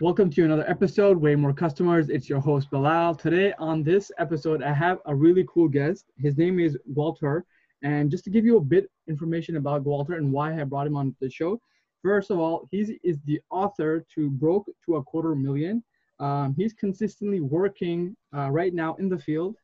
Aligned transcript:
Welcome 0.00 0.30
to 0.30 0.44
another 0.44 0.64
episode, 0.70 1.16
Way 1.16 1.34
More 1.34 1.52
Customers. 1.52 2.08
It's 2.08 2.28
your 2.28 2.38
host, 2.38 2.70
Bilal. 2.70 3.16
Today 3.16 3.52
on 3.58 3.82
this 3.82 4.12
episode, 4.18 4.62
I 4.62 4.72
have 4.72 5.00
a 5.06 5.14
really 5.14 5.44
cool 5.52 5.66
guest. 5.66 6.04
His 6.16 6.38
name 6.38 6.60
is 6.60 6.78
Walter. 6.86 7.44
And 7.82 8.08
just 8.08 8.22
to 8.22 8.30
give 8.30 8.44
you 8.44 8.58
a 8.58 8.60
bit 8.60 8.88
information 9.08 9.56
about 9.56 9.82
Walter 9.82 10.12
and 10.12 10.30
why 10.30 10.60
I 10.60 10.62
brought 10.62 10.86
him 10.86 10.96
on 10.96 11.16
the 11.20 11.28
show, 11.28 11.60
first 12.00 12.30
of 12.30 12.38
all, 12.38 12.68
he 12.70 12.96
is 13.02 13.18
the 13.24 13.40
author 13.50 14.06
to 14.14 14.30
Broke 14.30 14.70
to 14.86 14.96
a 14.98 15.02
Quarter 15.02 15.34
Million. 15.34 15.82
Um, 16.20 16.54
he's 16.56 16.74
consistently 16.74 17.40
working 17.40 18.14
uh, 18.32 18.50
right 18.50 18.72
now 18.72 18.94
in 19.00 19.08
the 19.08 19.18
field. 19.18 19.56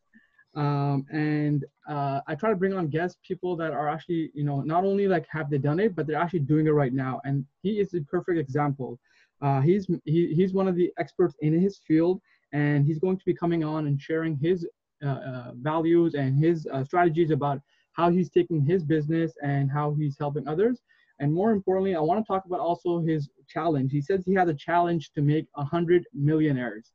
Um, 0.57 1.07
and 1.12 1.64
uh, 1.89 2.23
I 2.27 2.35
try 2.35 2.51
to 2.51 2.57
bring 2.57 2.73
on 2.75 2.89
guests, 2.89 3.21
people 3.25 3.55
that 3.59 3.73
are 3.73 3.89
actually, 3.89 4.32
you 4.35 4.43
know, 4.43 4.62
not 4.62 4.82
only 4.82 5.07
like 5.07 5.29
have 5.30 5.48
they 5.48 5.59
done 5.59 5.79
it, 5.79 5.95
but 5.95 6.09
they're 6.09 6.21
actually 6.21 6.41
doing 6.41 6.66
it 6.66 6.71
right 6.71 6.93
now. 6.93 7.21
And 7.25 7.46
he 7.62 7.79
is 7.79 7.91
the 7.91 8.01
perfect 8.01 8.41
example. 8.41 8.98
Uh, 9.45 9.61
he's 9.61 9.86
he, 10.06 10.32
he's 10.34 10.54
one 10.54 10.66
of 10.66 10.74
the 10.74 10.91
experts 10.98 11.34
in 11.41 11.60
his 11.60 11.78
field, 11.87 12.19
and 12.55 12.87
he's 12.87 12.98
going 12.98 13.19
to 13.19 13.24
be 13.27 13.34
coming 13.34 13.62
on 13.62 13.86
and 13.86 14.00
sharing 14.00 14.38
his 14.38 14.66
uh, 15.05 15.09
uh, 15.09 15.52
values 15.56 16.14
and 16.14 16.42
his 16.42 16.66
uh, 16.73 16.82
strategies 16.82 17.30
about 17.30 17.60
how 17.92 18.09
he's 18.10 18.30
taking 18.30 18.64
his 18.64 18.83
business 18.83 19.33
and 19.42 19.70
how 19.70 19.95
he's 19.98 20.16
helping 20.19 20.48
others. 20.48 20.80
And 21.20 21.33
more 21.33 21.52
importantly, 21.52 21.95
I 21.95 22.00
want 22.00 22.24
to 22.24 22.27
talk 22.27 22.46
about 22.46 22.60
also 22.60 23.00
his 23.00 23.28
challenge. 23.46 23.92
He 23.92 24.00
says 24.00 24.24
he 24.24 24.33
has 24.34 24.48
a 24.48 24.55
challenge 24.55 25.12
to 25.12 25.20
make 25.20 25.47
a 25.56 25.64
hundred 25.64 26.06
millionaires. 26.14 26.92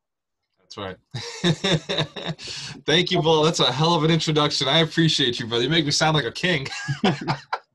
That's 0.60 0.78
right. 0.78 0.98
Thank 2.86 3.12
you, 3.12 3.22
Bilal. 3.22 3.44
That's 3.44 3.60
a 3.60 3.72
hell 3.72 3.94
of 3.94 4.04
an 4.04 4.12
introduction. 4.12 4.68
I 4.68 4.80
appreciate 4.80 5.40
you, 5.40 5.46
brother. 5.46 5.64
You 5.64 5.70
make 5.70 5.86
me 5.86 5.92
sound 5.92 6.16
like 6.16 6.26
a 6.26 6.32
king. 6.32 6.68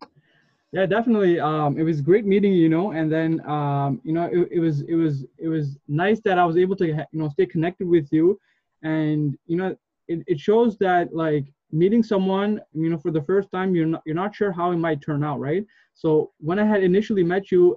yeah, 0.75 0.87
definitely. 0.87 1.39
Um, 1.39 1.79
it 1.79 1.85
was 1.85 2.01
great 2.01 2.27
meeting 2.27 2.53
you, 2.53 2.69
know, 2.69 2.91
and 2.91 3.11
then 3.11 3.41
um, 3.49 4.01
you 4.03 4.13
know, 4.13 4.25
it, 4.25 4.49
it 4.51 4.59
was 4.59 4.81
it 4.83 4.97
was 4.97 5.25
it 5.39 5.47
was 5.47 5.79
nice 5.87 6.21
that 6.25 6.37
I 6.37 6.45
was 6.45 6.57
able 6.57 6.75
to 6.77 6.87
you 6.87 7.07
know 7.13 7.29
stay 7.29 7.47
connected 7.47 7.87
with 7.87 8.09
you, 8.11 8.41
and 8.83 9.39
you 9.47 9.57
know, 9.57 9.77
it, 10.09 10.25
it 10.27 10.41
shows 10.41 10.77
that 10.79 11.15
like 11.15 11.45
meeting 11.71 12.03
someone 12.03 12.61
you 12.73 12.91
know 12.91 12.99
for 12.99 13.13
the 13.13 13.23
first 13.23 13.53
time 13.53 13.77
you're 13.77 13.87
not 13.87 14.03
you're 14.05 14.17
not 14.17 14.35
sure 14.35 14.51
how 14.51 14.73
it 14.73 14.77
might 14.77 15.01
turn 15.01 15.23
out 15.23 15.39
right? 15.39 15.65
So 15.95 16.33
when 16.39 16.59
i 16.59 16.65
had 16.65 16.83
initially 16.83 17.23
met 17.23 17.53
you 17.53 17.77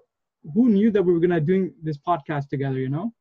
who 0.54 0.70
knew 0.70 0.89
that 0.92 1.04
we 1.04 1.14
were 1.14 1.20
gonna 1.20 1.39
doing 1.39 1.73
this 1.84 1.98
podcast 1.98 2.50
together 2.50 2.80
you 2.80 2.89
know 2.89 3.14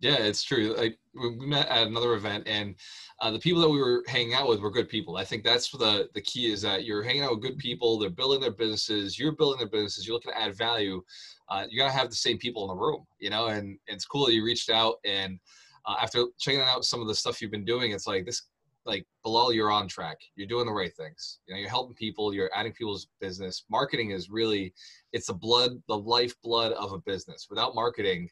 yeah 0.00 0.16
it's 0.16 0.42
true 0.42 0.74
like 0.76 0.98
we 1.14 1.46
met 1.46 1.68
at 1.68 1.86
another 1.86 2.14
event 2.14 2.46
and 2.46 2.74
uh, 3.20 3.30
the 3.30 3.38
people 3.38 3.60
that 3.60 3.68
we 3.68 3.78
were 3.78 4.02
hanging 4.06 4.34
out 4.34 4.48
with 4.48 4.60
were 4.60 4.70
good 4.70 4.88
people. 4.88 5.16
I 5.16 5.24
think 5.24 5.44
that's 5.44 5.70
the 5.70 6.08
the 6.14 6.22
key 6.22 6.50
is 6.50 6.62
that 6.62 6.84
you're 6.84 7.02
hanging 7.02 7.22
out 7.22 7.32
with 7.32 7.42
good 7.42 7.58
people 7.58 7.98
they're 7.98 8.10
building 8.10 8.40
their 8.40 8.52
businesses 8.52 9.18
you're 9.18 9.32
building 9.32 9.58
their 9.58 9.68
businesses 9.68 10.06
you're 10.06 10.14
looking 10.14 10.32
to 10.32 10.40
add 10.40 10.56
value 10.56 11.02
uh, 11.48 11.66
you 11.68 11.78
gotta 11.78 11.92
have 11.92 12.10
the 12.10 12.16
same 12.16 12.38
people 12.38 12.62
in 12.64 12.68
the 12.68 12.82
room 12.82 13.04
you 13.18 13.30
know 13.30 13.46
and, 13.48 13.66
and 13.66 13.78
it's 13.88 14.06
cool 14.06 14.26
that 14.26 14.34
you 14.34 14.44
reached 14.44 14.70
out 14.70 14.96
and 15.04 15.38
uh, 15.86 15.96
after 16.00 16.24
checking 16.38 16.60
out 16.60 16.84
some 16.84 17.00
of 17.00 17.08
the 17.08 17.14
stuff 17.14 17.40
you've 17.40 17.50
been 17.50 17.64
doing 17.64 17.90
it's 17.90 18.06
like 18.06 18.24
this 18.24 18.42
like 18.86 19.04
Bilal 19.22 19.52
you're 19.52 19.70
on 19.70 19.88
track 19.88 20.16
you're 20.36 20.48
doing 20.48 20.66
the 20.66 20.72
right 20.72 20.94
things 20.96 21.40
you 21.46 21.54
know 21.54 21.60
you're 21.60 21.68
helping 21.68 21.94
people 21.94 22.32
you're 22.32 22.50
adding 22.54 22.72
people's 22.72 23.08
business. 23.20 23.64
Marketing 23.70 24.10
is 24.10 24.30
really 24.30 24.72
it's 25.12 25.26
the 25.26 25.34
blood 25.34 25.72
the 25.88 25.96
lifeblood 25.96 26.72
of 26.72 26.92
a 26.92 26.98
business. 26.98 27.46
Without 27.50 27.74
marketing 27.74 28.28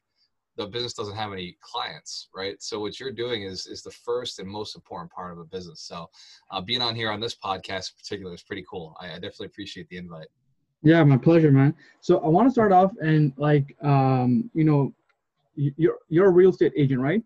the 0.58 0.66
business 0.66 0.92
doesn't 0.92 1.16
have 1.16 1.32
any 1.32 1.56
clients 1.60 2.28
right 2.34 2.62
so 2.62 2.80
what 2.80 3.00
you're 3.00 3.12
doing 3.12 3.42
is 3.42 3.66
is 3.66 3.82
the 3.82 3.90
first 3.90 4.38
and 4.40 4.48
most 4.48 4.76
important 4.76 5.10
part 5.10 5.32
of 5.32 5.38
a 5.38 5.44
business 5.44 5.80
so 5.80 6.10
uh, 6.50 6.60
being 6.60 6.82
on 6.82 6.94
here 6.94 7.10
on 7.10 7.20
this 7.20 7.34
podcast 7.34 7.92
in 7.92 7.96
particular 7.96 8.34
is 8.34 8.42
pretty 8.42 8.64
cool 8.68 8.94
I, 9.00 9.06
I 9.06 9.14
definitely 9.14 9.46
appreciate 9.46 9.88
the 9.88 9.96
invite 9.96 10.26
yeah 10.82 11.02
my 11.04 11.16
pleasure 11.16 11.50
man 11.50 11.74
so 12.00 12.18
i 12.18 12.28
want 12.28 12.46
to 12.48 12.52
start 12.52 12.72
off 12.72 12.92
and 13.00 13.32
like 13.38 13.74
um 13.82 14.50
you 14.52 14.64
know 14.64 14.92
you're 15.54 15.98
you're 16.08 16.26
a 16.26 16.30
real 16.30 16.50
estate 16.50 16.72
agent 16.76 17.00
right 17.00 17.22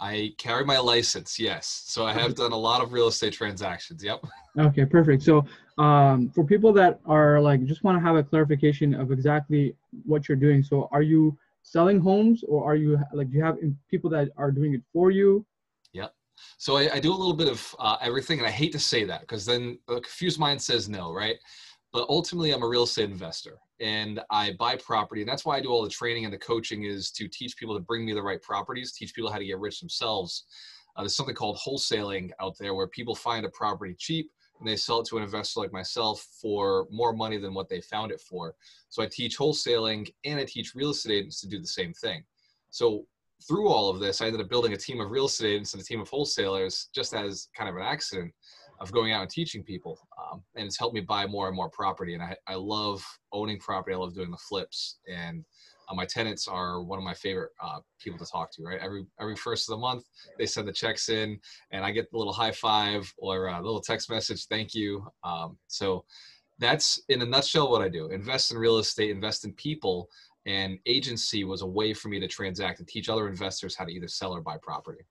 I 0.00 0.32
carry 0.38 0.64
my 0.64 0.78
license, 0.78 1.38
yes. 1.38 1.84
So 1.86 2.04
I 2.04 2.12
have 2.12 2.34
done 2.34 2.50
a 2.50 2.56
lot 2.56 2.82
of 2.82 2.92
real 2.92 3.06
estate 3.06 3.32
transactions. 3.32 4.02
Yep. 4.02 4.24
Okay, 4.58 4.84
perfect. 4.84 5.22
So 5.22 5.44
um, 5.78 6.30
for 6.30 6.44
people 6.44 6.72
that 6.72 7.00
are 7.06 7.40
like 7.40 7.64
just 7.64 7.84
want 7.84 7.96
to 7.96 8.02
have 8.02 8.16
a 8.16 8.22
clarification 8.22 8.94
of 8.94 9.12
exactly 9.12 9.74
what 10.04 10.28
you're 10.28 10.36
doing. 10.36 10.62
So 10.62 10.88
are 10.90 11.02
you 11.02 11.38
selling 11.64 11.98
homes 11.98 12.44
or 12.46 12.64
are 12.64 12.76
you 12.76 12.98
like 13.12 13.30
do 13.30 13.36
you 13.36 13.42
have 13.42 13.56
people 13.90 14.08
that 14.10 14.28
are 14.36 14.52
doing 14.52 14.74
it 14.74 14.82
for 14.92 15.10
you? 15.10 15.44
yeah 15.92 16.08
So 16.58 16.76
I, 16.76 16.94
I 16.94 17.00
do 17.00 17.10
a 17.10 17.16
little 17.16 17.34
bit 17.34 17.48
of 17.48 17.74
uh, 17.78 17.96
everything, 18.00 18.38
and 18.38 18.46
I 18.46 18.50
hate 18.50 18.72
to 18.72 18.78
say 18.78 19.04
that 19.04 19.22
because 19.22 19.44
then 19.44 19.78
a 19.88 19.94
confused 19.94 20.38
mind 20.38 20.60
says 20.62 20.88
no, 20.88 21.12
right? 21.12 21.36
But 21.92 22.06
ultimately, 22.08 22.52
I'm 22.52 22.62
a 22.62 22.68
real 22.68 22.82
estate 22.82 23.10
investor 23.10 23.58
and 23.80 24.20
I 24.30 24.52
buy 24.58 24.76
property. 24.76 25.22
And 25.22 25.28
that's 25.28 25.44
why 25.44 25.56
I 25.56 25.60
do 25.60 25.68
all 25.68 25.82
the 25.82 25.88
training 25.88 26.24
and 26.24 26.34
the 26.34 26.38
coaching 26.38 26.84
is 26.84 27.10
to 27.12 27.28
teach 27.28 27.56
people 27.56 27.74
to 27.76 27.80
bring 27.80 28.04
me 28.04 28.12
the 28.12 28.22
right 28.22 28.42
properties, 28.42 28.92
teach 28.92 29.14
people 29.14 29.30
how 29.30 29.38
to 29.38 29.44
get 29.44 29.58
rich 29.58 29.80
themselves. 29.80 30.44
Uh, 30.96 31.02
there's 31.02 31.16
something 31.16 31.34
called 31.34 31.58
wholesaling 31.64 32.30
out 32.40 32.56
there 32.58 32.74
where 32.74 32.88
people 32.88 33.14
find 33.14 33.46
a 33.46 33.50
property 33.50 33.94
cheap 33.98 34.30
and 34.58 34.68
they 34.68 34.76
sell 34.76 35.00
it 35.00 35.06
to 35.08 35.16
an 35.16 35.22
investor 35.22 35.60
like 35.60 35.72
myself 35.72 36.26
for 36.40 36.86
more 36.90 37.12
money 37.12 37.38
than 37.38 37.54
what 37.54 37.68
they 37.68 37.80
found 37.80 38.12
it 38.12 38.20
for. 38.20 38.54
So 38.88 39.02
I 39.02 39.08
teach 39.10 39.38
wholesaling 39.38 40.12
and 40.24 40.38
I 40.38 40.44
teach 40.44 40.74
real 40.74 40.90
estate 40.90 41.18
agents 41.18 41.40
to 41.40 41.48
do 41.48 41.60
the 41.60 41.66
same 41.66 41.92
thing. 41.92 42.24
So 42.70 43.06
through 43.46 43.68
all 43.68 43.90
of 43.90 44.00
this, 44.00 44.20
I 44.20 44.26
ended 44.26 44.40
up 44.40 44.48
building 44.48 44.72
a 44.72 44.76
team 44.76 45.00
of 45.00 45.10
real 45.10 45.26
estate 45.26 45.54
agents 45.54 45.74
and 45.74 45.82
a 45.82 45.84
team 45.84 46.00
of 46.00 46.08
wholesalers 46.08 46.88
just 46.94 47.14
as 47.14 47.48
kind 47.56 47.68
of 47.68 47.76
an 47.76 47.82
accident 47.82 48.32
of 48.80 48.92
going 48.92 49.12
out 49.12 49.22
and 49.22 49.30
teaching 49.30 49.62
people. 49.62 49.98
Um, 50.18 50.42
and 50.56 50.66
it's 50.66 50.78
helped 50.78 50.94
me 50.94 51.00
buy 51.00 51.26
more 51.26 51.46
and 51.46 51.56
more 51.56 51.70
property. 51.70 52.14
And 52.14 52.22
I, 52.22 52.36
I 52.46 52.54
love 52.54 53.04
owning 53.32 53.58
property. 53.58 53.94
I 53.94 53.98
love 53.98 54.14
doing 54.14 54.30
the 54.30 54.38
flips. 54.48 54.98
And 55.08 55.44
uh, 55.88 55.94
my 55.94 56.04
tenants 56.04 56.48
are 56.48 56.82
one 56.82 56.98
of 56.98 57.04
my 57.04 57.14
favorite 57.14 57.52
uh, 57.62 57.80
people 57.98 58.18
to 58.18 58.30
talk 58.30 58.50
to. 58.52 58.62
Right, 58.62 58.80
every 58.80 59.06
every 59.20 59.36
first 59.36 59.68
of 59.68 59.74
the 59.74 59.80
month, 59.80 60.04
they 60.38 60.46
send 60.46 60.68
the 60.68 60.72
checks 60.72 61.08
in, 61.08 61.38
and 61.70 61.84
I 61.84 61.90
get 61.90 62.10
the 62.10 62.18
little 62.18 62.32
high 62.32 62.52
five 62.52 63.12
or 63.18 63.46
a 63.46 63.62
little 63.62 63.80
text 63.80 64.10
message, 64.10 64.46
"Thank 64.46 64.74
you." 64.74 65.06
Um, 65.22 65.56
so 65.66 66.04
that's 66.58 67.02
in 67.08 67.22
a 67.22 67.26
nutshell 67.26 67.70
what 67.70 67.82
I 67.82 67.88
do: 67.88 68.08
invest 68.08 68.50
in 68.52 68.58
real 68.58 68.78
estate, 68.78 69.10
invest 69.10 69.44
in 69.44 69.52
people, 69.54 70.08
and 70.46 70.78
agency 70.86 71.44
was 71.44 71.62
a 71.62 71.66
way 71.66 71.94
for 71.94 72.08
me 72.08 72.20
to 72.20 72.28
transact 72.28 72.78
and 72.78 72.88
teach 72.88 73.08
other 73.08 73.28
investors 73.28 73.74
how 73.76 73.84
to 73.84 73.92
either 73.92 74.08
sell 74.08 74.32
or 74.32 74.40
buy 74.40 74.56
property. 74.62 75.04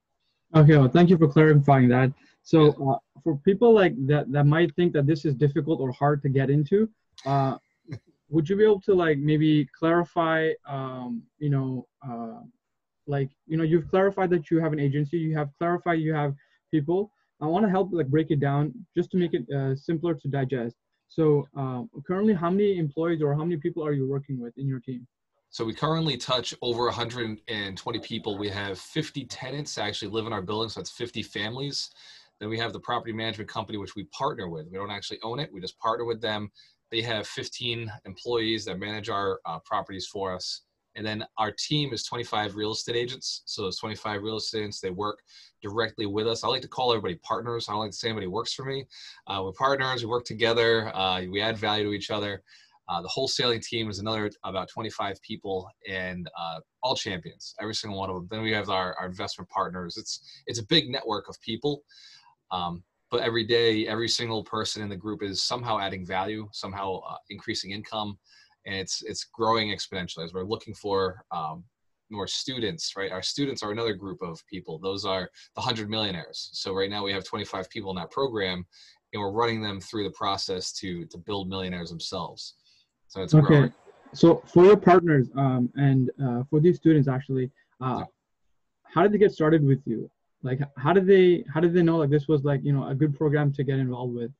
Okay, 0.55 0.77
well, 0.77 0.87
thank 0.89 1.09
you 1.09 1.17
for 1.17 1.27
clarifying 1.27 1.87
that. 1.89 2.11
So 2.43 2.71
uh, 2.89 2.97
for 3.23 3.37
people 3.37 3.73
like 3.73 3.93
that 4.05 4.31
that 4.31 4.45
might 4.45 4.75
think 4.75 4.93
that 4.93 5.07
this 5.07 5.25
is 5.25 5.33
difficult 5.33 5.79
or 5.79 5.91
hard 5.91 6.21
to 6.23 6.29
get 6.29 6.49
into, 6.49 6.89
uh, 7.25 7.57
would 8.29 8.49
you 8.49 8.55
be 8.55 8.63
able 8.63 8.81
to 8.81 8.93
like 8.93 9.17
maybe 9.17 9.67
clarify, 9.77 10.51
um, 10.67 11.23
you 11.37 11.49
know, 11.49 11.87
uh, 12.07 12.41
like 13.07 13.29
you 13.47 13.57
know, 13.57 13.63
you've 13.63 13.89
clarified 13.89 14.29
that 14.31 14.49
you 14.49 14.59
have 14.59 14.73
an 14.73 14.79
agency, 14.79 15.17
you 15.17 15.35
have 15.37 15.49
clarified 15.57 15.99
you 15.99 16.13
have 16.13 16.33
people. 16.71 17.11
I 17.41 17.45
want 17.45 17.65
to 17.65 17.69
help 17.69 17.89
like 17.91 18.07
break 18.07 18.31
it 18.31 18.39
down 18.39 18.73
just 18.95 19.11
to 19.11 19.17
make 19.17 19.33
it 19.33 19.45
uh, 19.53 19.75
simpler 19.75 20.13
to 20.13 20.27
digest. 20.27 20.75
So 21.09 21.47
uh, 21.57 21.83
currently, 22.07 22.33
how 22.33 22.49
many 22.49 22.77
employees 22.77 23.21
or 23.21 23.33
how 23.35 23.43
many 23.43 23.57
people 23.57 23.85
are 23.85 23.91
you 23.91 24.07
working 24.07 24.39
with 24.41 24.57
in 24.57 24.67
your 24.67 24.79
team? 24.79 25.05
So 25.49 25.63
we 25.63 25.75
currently 25.75 26.17
touch 26.17 26.55
over 26.63 26.85
120 26.85 27.99
people. 27.99 28.39
We 28.39 28.49
have 28.49 28.79
50 28.79 29.25
tenants 29.25 29.77
actually 29.77 30.09
live 30.09 30.25
in 30.25 30.33
our 30.33 30.41
building, 30.41 30.69
so 30.69 30.79
that's 30.79 30.89
50 30.89 31.21
families. 31.21 31.91
Then 32.39 32.49
we 32.49 32.57
have 32.57 32.73
the 32.73 32.79
property 32.79 33.13
management 33.13 33.51
company, 33.51 33.77
which 33.77 33.95
we 33.95 34.05
partner 34.05 34.49
with. 34.49 34.65
We 34.71 34.79
don't 34.79 34.89
actually 34.89 35.19
own 35.21 35.39
it, 35.39 35.53
we 35.53 35.61
just 35.61 35.77
partner 35.77 36.05
with 36.05 36.21
them. 36.21 36.51
They 36.93 37.01
have 37.01 37.25
15 37.25 37.91
employees 38.05 38.65
that 38.65 38.77
manage 38.77 39.09
our 39.09 39.39
uh, 39.47 39.57
properties 39.65 40.05
for 40.05 40.31
us. 40.31 40.61
And 40.95 41.03
then 41.03 41.25
our 41.39 41.51
team 41.51 41.91
is 41.91 42.03
25 42.03 42.55
real 42.55 42.73
estate 42.73 42.95
agents. 42.95 43.41
So 43.45 43.63
those 43.63 43.79
25 43.79 44.21
real 44.21 44.37
estate 44.37 44.59
agents, 44.59 44.79
they 44.79 44.91
work 44.91 45.23
directly 45.63 46.05
with 46.05 46.27
us. 46.27 46.43
I 46.43 46.49
like 46.49 46.61
to 46.61 46.67
call 46.67 46.91
everybody 46.91 47.15
partners. 47.23 47.67
I 47.67 47.71
don't 47.71 47.81
like 47.81 47.89
to 47.89 47.97
say 47.97 48.09
anybody 48.09 48.27
works 48.27 48.53
for 48.53 48.63
me. 48.63 48.85
Uh, 49.25 49.41
we're 49.43 49.53
partners. 49.53 50.03
We 50.03 50.09
work 50.11 50.23
together. 50.23 50.95
Uh, 50.95 51.23
we 51.31 51.41
add 51.41 51.57
value 51.57 51.85
to 51.85 51.93
each 51.93 52.11
other. 52.11 52.43
Uh, 52.87 53.01
the 53.01 53.09
wholesaling 53.09 53.65
team 53.65 53.89
is 53.89 53.97
another 53.97 54.29
about 54.43 54.69
25 54.69 55.19
people 55.23 55.67
and 55.89 56.29
uh, 56.39 56.59
all 56.83 56.95
champions, 56.95 57.55
every 57.59 57.73
single 57.73 57.97
one 57.97 58.11
of 58.11 58.17
them. 58.17 58.27
Then 58.29 58.43
we 58.43 58.51
have 58.51 58.69
our, 58.69 58.93
our 58.99 59.07
investment 59.07 59.49
partners. 59.49 59.97
It's 59.97 60.43
it's 60.45 60.59
a 60.59 60.65
big 60.67 60.91
network 60.91 61.27
of 61.27 61.41
people. 61.41 61.81
Um, 62.51 62.83
but 63.13 63.21
every 63.21 63.43
day, 63.43 63.87
every 63.87 64.07
single 64.07 64.43
person 64.43 64.81
in 64.81 64.89
the 64.89 64.95
group 64.95 65.21
is 65.21 65.43
somehow 65.43 65.77
adding 65.77 66.03
value, 66.03 66.49
somehow 66.51 66.99
uh, 67.07 67.17
increasing 67.29 67.69
income, 67.69 68.17
and 68.65 68.73
it's 68.73 69.03
it's 69.03 69.25
growing 69.25 69.69
exponentially 69.69 70.25
as 70.25 70.33
we're 70.33 70.43
looking 70.43 70.73
for 70.73 71.23
um, 71.29 71.63
more 72.09 72.25
students. 72.25 72.93
Right, 72.97 73.11
our 73.11 73.21
students 73.21 73.61
are 73.61 73.71
another 73.71 73.93
group 73.93 74.23
of 74.23 74.43
people. 74.47 74.79
Those 74.79 75.05
are 75.05 75.29
the 75.55 75.61
hundred 75.61 75.91
millionaires. 75.91 76.49
So 76.53 76.73
right 76.73 76.89
now 76.89 77.03
we 77.03 77.13
have 77.13 77.23
25 77.23 77.69
people 77.69 77.91
in 77.91 77.97
that 77.97 78.09
program, 78.09 78.65
and 79.13 79.21
we're 79.21 79.31
running 79.31 79.61
them 79.61 79.79
through 79.79 80.05
the 80.05 80.15
process 80.17 80.71
to 80.79 81.05
to 81.05 81.17
build 81.19 81.49
millionaires 81.49 81.91
themselves. 81.91 82.55
So 83.09 83.21
it's 83.21 83.35
okay. 83.35 83.45
Growing. 83.45 83.73
So 84.15 84.41
for 84.47 84.65
your 84.65 84.77
partners 84.77 85.29
um, 85.37 85.69
and 85.75 86.09
uh, 86.19 86.45
for 86.49 86.59
these 86.59 86.77
students, 86.77 87.07
actually, 87.07 87.51
uh, 87.79 87.97
yeah. 87.99 88.05
how 88.85 89.03
did 89.03 89.11
they 89.11 89.19
get 89.19 89.31
started 89.31 89.63
with 89.63 89.81
you? 89.85 90.09
Like 90.43 90.59
how 90.77 90.93
did 90.93 91.07
they 91.07 91.43
how 91.53 91.59
did 91.59 91.73
they 91.73 91.81
know 91.81 91.97
like 91.97 92.09
this 92.09 92.27
was 92.27 92.43
like 92.43 92.61
you 92.63 92.73
know 92.73 92.87
a 92.87 92.95
good 92.95 93.17
program 93.17 93.51
to 93.53 93.63
get 93.63 93.79
involved 93.79 94.13
with 94.13 94.31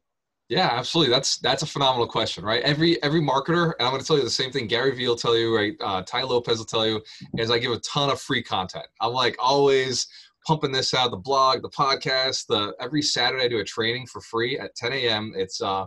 Yeah, 0.50 0.70
absolutely. 0.72 1.12
That's 1.12 1.38
that's 1.38 1.64
a 1.64 1.66
phenomenal 1.66 2.08
question, 2.08 2.44
right? 2.44 2.62
Every 2.64 3.02
every 3.02 3.22
marketer, 3.22 3.74
and 3.80 3.88
I'm 3.88 3.92
going 3.92 4.02
to 4.02 4.06
tell 4.06 4.18
you 4.18 4.24
the 4.24 4.30
same 4.30 4.52
thing. 4.52 4.68
Gary 4.68 4.94
Vee 4.94 5.08
will 5.08 5.16
tell 5.16 5.38
you, 5.38 5.56
right? 5.56 5.74
Uh, 5.82 6.02
Tai 6.04 6.24
Lopez 6.24 6.58
will 6.58 6.66
tell 6.66 6.86
you, 6.86 7.02
is 7.38 7.50
I 7.50 7.58
give 7.58 7.72
a 7.72 7.80
ton 7.80 8.10
of 8.10 8.20
free 8.20 8.44
content. 8.44 8.86
I'm 9.00 9.14
like 9.14 9.36
always 9.40 10.06
pumping 10.46 10.72
this 10.72 10.94
out, 10.94 11.12
the 11.12 11.18
blog, 11.18 11.62
the 11.62 11.70
podcast, 11.70 12.48
the 12.48 12.76
every 12.80 13.02
Saturday 13.02 13.46
I 13.46 13.48
do 13.48 13.60
a 13.60 13.64
training 13.64 14.08
for 14.08 14.22
free 14.22 14.60
at 14.60 14.76
10 14.76 14.94
a.m. 14.94 15.34
It's 15.36 15.62
uh, 15.62 15.86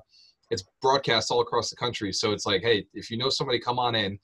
it's 0.50 0.64
broadcast 0.80 1.30
all 1.30 1.40
across 1.40 1.70
the 1.70 1.76
country. 1.76 2.12
So 2.12 2.32
it's 2.32 2.46
like, 2.46 2.62
hey, 2.62 2.86
if 2.94 3.10
you 3.10 3.18
know 3.18 3.28
somebody, 3.28 3.58
come 3.58 3.78
on 3.78 3.94
in. 3.94 4.18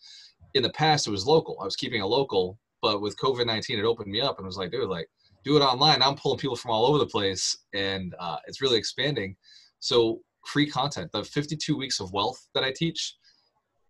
In 0.55 0.63
the 0.63 0.71
past, 0.71 1.07
it 1.07 1.11
was 1.11 1.27
local. 1.27 1.59
I 1.61 1.65
was 1.65 1.77
keeping 1.77 2.03
a 2.03 2.07
local, 2.07 2.59
but 2.81 3.01
with 3.01 3.17
COVID 3.19 3.47
19, 3.47 3.79
it 3.79 3.85
opened 3.85 4.11
me 4.11 4.21
up 4.21 4.39
and 4.39 4.47
was 4.47 4.57
like, 4.57 4.71
dude, 4.71 4.89
like 4.89 5.09
do 5.45 5.57
it 5.57 5.61
online. 5.61 6.03
I'm 6.03 6.15
pulling 6.15 6.39
people 6.39 6.57
from 6.57 6.71
all 6.71 6.87
over 6.87 6.99
the 6.99 7.07
place, 7.07 7.57
and 7.75 8.15
uh, 8.19 8.37
it's 8.47 8.61
really 8.61 8.79
expanding. 8.79 9.37
So 9.81 10.21
free 10.47 10.69
content, 10.69 11.11
the 11.13 11.25
52 11.25 11.77
weeks 11.77 12.01
of 12.01 12.13
wealth 12.13 12.47
that 12.55 12.65
I 12.65 12.73
teach, 12.73 13.17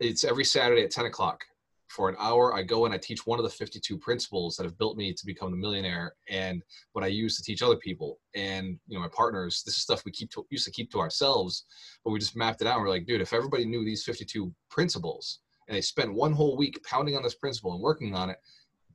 it's 0.00 0.24
every 0.24 0.44
Saturday 0.44 0.82
at 0.82 0.90
10 0.90 1.06
o'clock 1.06 1.44
for 1.92 2.08
an 2.08 2.16
hour. 2.18 2.54
I 2.54 2.62
go 2.62 2.86
and 2.86 2.94
I 2.94 2.98
teach 2.98 3.26
one 3.26 3.38
of 3.38 3.44
the 3.44 3.50
52 3.50 3.98
principles 3.98 4.56
that 4.56 4.64
have 4.64 4.78
built 4.78 4.96
me 4.96 5.12
to 5.12 5.26
become 5.26 5.50
the 5.50 5.56
millionaire 5.56 6.14
and 6.28 6.62
what 6.92 7.04
I 7.04 7.08
use 7.08 7.36
to 7.36 7.42
teach 7.42 7.62
other 7.62 7.76
people. 7.76 8.18
And, 8.34 8.78
you 8.88 8.96
know, 8.96 9.02
my 9.02 9.10
partners, 9.12 9.62
this 9.64 9.76
is 9.76 9.82
stuff 9.82 10.04
we 10.04 10.12
keep 10.12 10.30
to, 10.30 10.46
used 10.50 10.64
to 10.64 10.70
keep 10.70 10.90
to 10.92 11.00
ourselves, 11.00 11.64
but 12.04 12.10
we 12.10 12.18
just 12.18 12.36
mapped 12.36 12.62
it 12.62 12.66
out. 12.66 12.76
And 12.76 12.82
we're 12.82 12.90
like, 12.90 13.06
dude, 13.06 13.20
if 13.20 13.32
everybody 13.32 13.66
knew 13.66 13.84
these 13.84 14.04
52 14.04 14.52
principles 14.70 15.40
and 15.68 15.76
they 15.76 15.82
spent 15.82 16.12
one 16.12 16.32
whole 16.32 16.56
week 16.56 16.82
pounding 16.84 17.16
on 17.16 17.22
this 17.22 17.34
principle 17.34 17.74
and 17.74 17.82
working 17.82 18.14
on 18.14 18.30
it, 18.30 18.38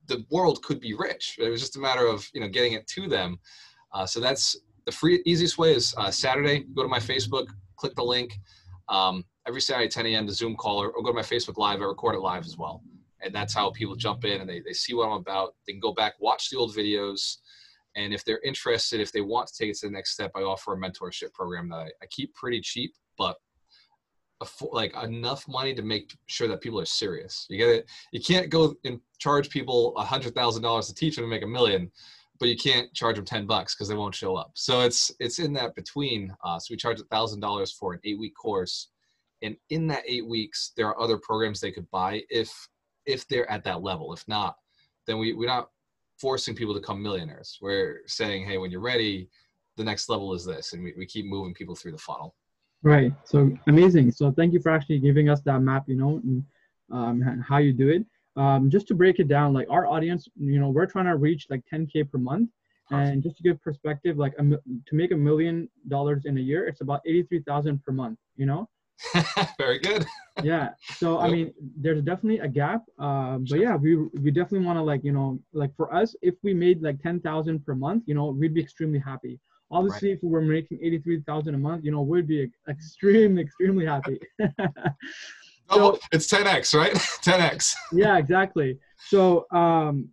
the 0.08 0.24
world 0.30 0.62
could 0.62 0.80
be 0.80 0.94
rich. 0.94 1.36
It 1.38 1.48
was 1.48 1.60
just 1.60 1.76
a 1.76 1.80
matter 1.80 2.06
of, 2.06 2.28
you 2.34 2.40
know, 2.40 2.48
getting 2.48 2.72
it 2.72 2.86
to 2.88 3.08
them. 3.08 3.38
Uh, 3.92 4.06
so 4.06 4.20
that's 4.20 4.56
the 4.86 4.92
free 4.92 5.22
easiest 5.26 5.58
way 5.58 5.74
is 5.74 5.94
uh, 5.96 6.10
Saturday. 6.10 6.64
Go 6.74 6.82
to 6.82 6.88
my 6.88 6.98
Facebook, 6.98 7.46
click 7.76 7.94
the 7.94 8.02
link. 8.02 8.38
Um, 8.88 9.24
every 9.46 9.60
Saturday 9.60 9.88
10 9.88 10.06
a.m. 10.06 10.26
the 10.26 10.32
Zoom 10.32 10.56
call, 10.56 10.82
or, 10.82 10.90
or, 10.90 11.02
go 11.02 11.10
to 11.10 11.14
my 11.14 11.20
Facebook 11.20 11.58
Live. 11.58 11.80
I 11.80 11.84
record 11.84 12.14
it 12.14 12.20
live 12.20 12.46
as 12.46 12.56
well, 12.56 12.82
and 13.20 13.34
that's 13.34 13.52
how 13.52 13.70
people 13.70 13.94
jump 13.96 14.24
in 14.24 14.40
and 14.40 14.48
they 14.48 14.60
they 14.60 14.72
see 14.72 14.94
what 14.94 15.08
I'm 15.08 15.18
about. 15.18 15.54
They 15.66 15.74
can 15.74 15.80
go 15.80 15.92
back, 15.92 16.14
watch 16.20 16.48
the 16.48 16.56
old 16.56 16.74
videos, 16.74 17.36
and 17.96 18.14
if 18.14 18.24
they're 18.24 18.40
interested, 18.44 19.00
if 19.00 19.12
they 19.12 19.20
want 19.20 19.48
to 19.48 19.54
take 19.58 19.70
it 19.70 19.78
to 19.80 19.88
the 19.88 19.92
next 19.92 20.12
step, 20.12 20.30
I 20.34 20.40
offer 20.40 20.72
a 20.72 20.78
mentorship 20.78 21.34
program 21.34 21.68
that 21.68 21.76
I, 21.76 21.90
I 22.02 22.06
keep 22.10 22.34
pretty 22.34 22.62
cheap, 22.62 22.94
but 23.18 23.36
like 24.72 24.94
enough 25.02 25.46
money 25.48 25.74
to 25.74 25.82
make 25.82 26.16
sure 26.26 26.48
that 26.48 26.60
people 26.60 26.80
are 26.80 26.86
serious. 26.86 27.46
You 27.48 27.58
get 27.58 27.68
it. 27.68 27.86
You 28.12 28.20
can't 28.20 28.50
go 28.50 28.74
and 28.84 29.00
charge 29.18 29.50
people 29.50 29.96
a 29.96 30.04
hundred 30.04 30.34
thousand 30.34 30.62
dollars 30.62 30.86
to 30.86 30.94
teach 30.94 31.16
them 31.16 31.24
to 31.24 31.28
make 31.28 31.42
a 31.42 31.46
million 31.46 31.90
but 32.38 32.48
you 32.48 32.56
can't 32.56 32.92
charge 32.94 33.16
them 33.16 33.24
10 33.24 33.46
bucks 33.46 33.74
because 33.74 33.88
they 33.88 33.94
won't 33.94 34.14
show 34.14 34.36
up. 34.36 34.52
So 34.54 34.80
it's 34.80 35.12
it's 35.18 35.38
in 35.38 35.52
that 35.54 35.74
between. 35.74 36.34
Uh, 36.44 36.58
so 36.58 36.72
we 36.72 36.76
charge 36.76 37.00
a 37.00 37.04
thousand 37.04 37.40
dollars 37.40 37.72
for 37.72 37.94
an 37.94 38.00
eight 38.04 38.18
week 38.18 38.34
course, 38.36 38.88
and 39.42 39.56
in 39.70 39.86
that 39.88 40.04
eight 40.06 40.26
weeks, 40.26 40.72
there 40.76 40.86
are 40.86 41.00
other 41.00 41.18
programs 41.18 41.60
they 41.60 41.72
could 41.72 41.90
buy 41.90 42.22
if 42.30 42.52
if 43.06 43.26
they're 43.28 43.50
at 43.50 43.64
that 43.64 43.82
level. 43.82 44.12
If 44.12 44.26
not, 44.28 44.56
then 45.06 45.18
we 45.18 45.32
we're 45.32 45.46
not 45.48 45.70
forcing 46.18 46.54
people 46.54 46.74
to 46.74 46.80
become 46.80 47.02
millionaires. 47.02 47.58
We're 47.60 48.02
saying, 48.06 48.46
hey, 48.46 48.58
when 48.58 48.70
you're 48.70 48.80
ready, 48.80 49.28
the 49.76 49.84
next 49.84 50.08
level 50.08 50.34
is 50.34 50.44
this, 50.44 50.72
and 50.72 50.82
we, 50.82 50.94
we 50.96 51.06
keep 51.06 51.26
moving 51.26 51.54
people 51.54 51.74
through 51.74 51.92
the 51.92 51.98
funnel. 51.98 52.34
Right. 52.82 53.12
So 53.24 53.50
amazing. 53.66 54.12
So 54.12 54.30
thank 54.30 54.52
you 54.52 54.60
for 54.60 54.70
actually 54.70 55.00
giving 55.00 55.28
us 55.28 55.40
that 55.42 55.60
map. 55.60 55.84
You 55.88 55.96
know, 55.96 56.20
and 56.22 56.44
um, 56.92 57.44
how 57.46 57.58
you 57.58 57.72
do 57.72 57.88
it 57.88 58.04
um, 58.38 58.70
just 58.70 58.86
to 58.88 58.94
break 58.94 59.18
it 59.18 59.26
down, 59.26 59.52
like 59.52 59.66
our 59.68 59.86
audience, 59.86 60.28
you 60.38 60.60
know, 60.60 60.68
we're 60.68 60.86
trying 60.86 61.06
to 61.06 61.16
reach 61.16 61.48
like 61.50 61.62
10k 61.72 62.10
per 62.10 62.18
month, 62.18 62.50
and 62.90 63.22
just 63.22 63.36
to 63.36 63.42
give 63.42 63.60
perspective, 63.60 64.16
like 64.16 64.32
a, 64.38 64.42
to 64.44 64.92
make 64.92 65.10
a 65.10 65.16
million 65.16 65.68
dollars 65.88 66.24
in 66.24 66.38
a 66.38 66.40
year, 66.40 66.66
it's 66.66 66.80
about 66.80 67.00
83,000 67.04 67.84
per 67.84 67.92
month. 67.92 68.18
You 68.36 68.46
know. 68.46 68.68
Very 69.58 69.78
good. 69.80 70.06
yeah. 70.42 70.70
So 70.96 71.18
I 71.18 71.28
mean, 71.28 71.52
there's 71.76 72.02
definitely 72.02 72.38
a 72.38 72.48
gap. 72.48 72.84
Uh, 72.98 73.38
but 73.38 73.58
yeah, 73.58 73.74
we 73.76 73.96
we 73.96 74.30
definitely 74.30 74.66
want 74.66 74.78
to 74.78 74.82
like 74.82 75.04
you 75.04 75.12
know 75.12 75.38
like 75.52 75.74
for 75.76 75.92
us, 75.92 76.14
if 76.22 76.34
we 76.42 76.54
made 76.54 76.80
like 76.80 77.02
10,000 77.02 77.66
per 77.66 77.74
month, 77.74 78.04
you 78.06 78.14
know, 78.14 78.26
we'd 78.26 78.54
be 78.54 78.60
extremely 78.60 79.00
happy. 79.00 79.38
Obviously, 79.70 80.08
right. 80.08 80.16
if 80.16 80.22
we 80.22 80.30
were 80.30 80.40
making 80.40 80.78
83,000 80.82 81.54
a 81.54 81.58
month, 81.58 81.84
you 81.84 81.90
know, 81.90 82.00
we'd 82.02 82.26
be 82.26 82.50
extremely 82.68 83.42
extremely 83.46 83.84
happy. 83.84 84.18
so, 85.70 85.98
it's 86.12 86.26
10x, 86.26 86.74
right? 86.74 86.92
10x. 87.24 87.74
yeah, 87.92 88.16
exactly. 88.16 88.78
So, 88.96 89.46
um, 89.52 90.08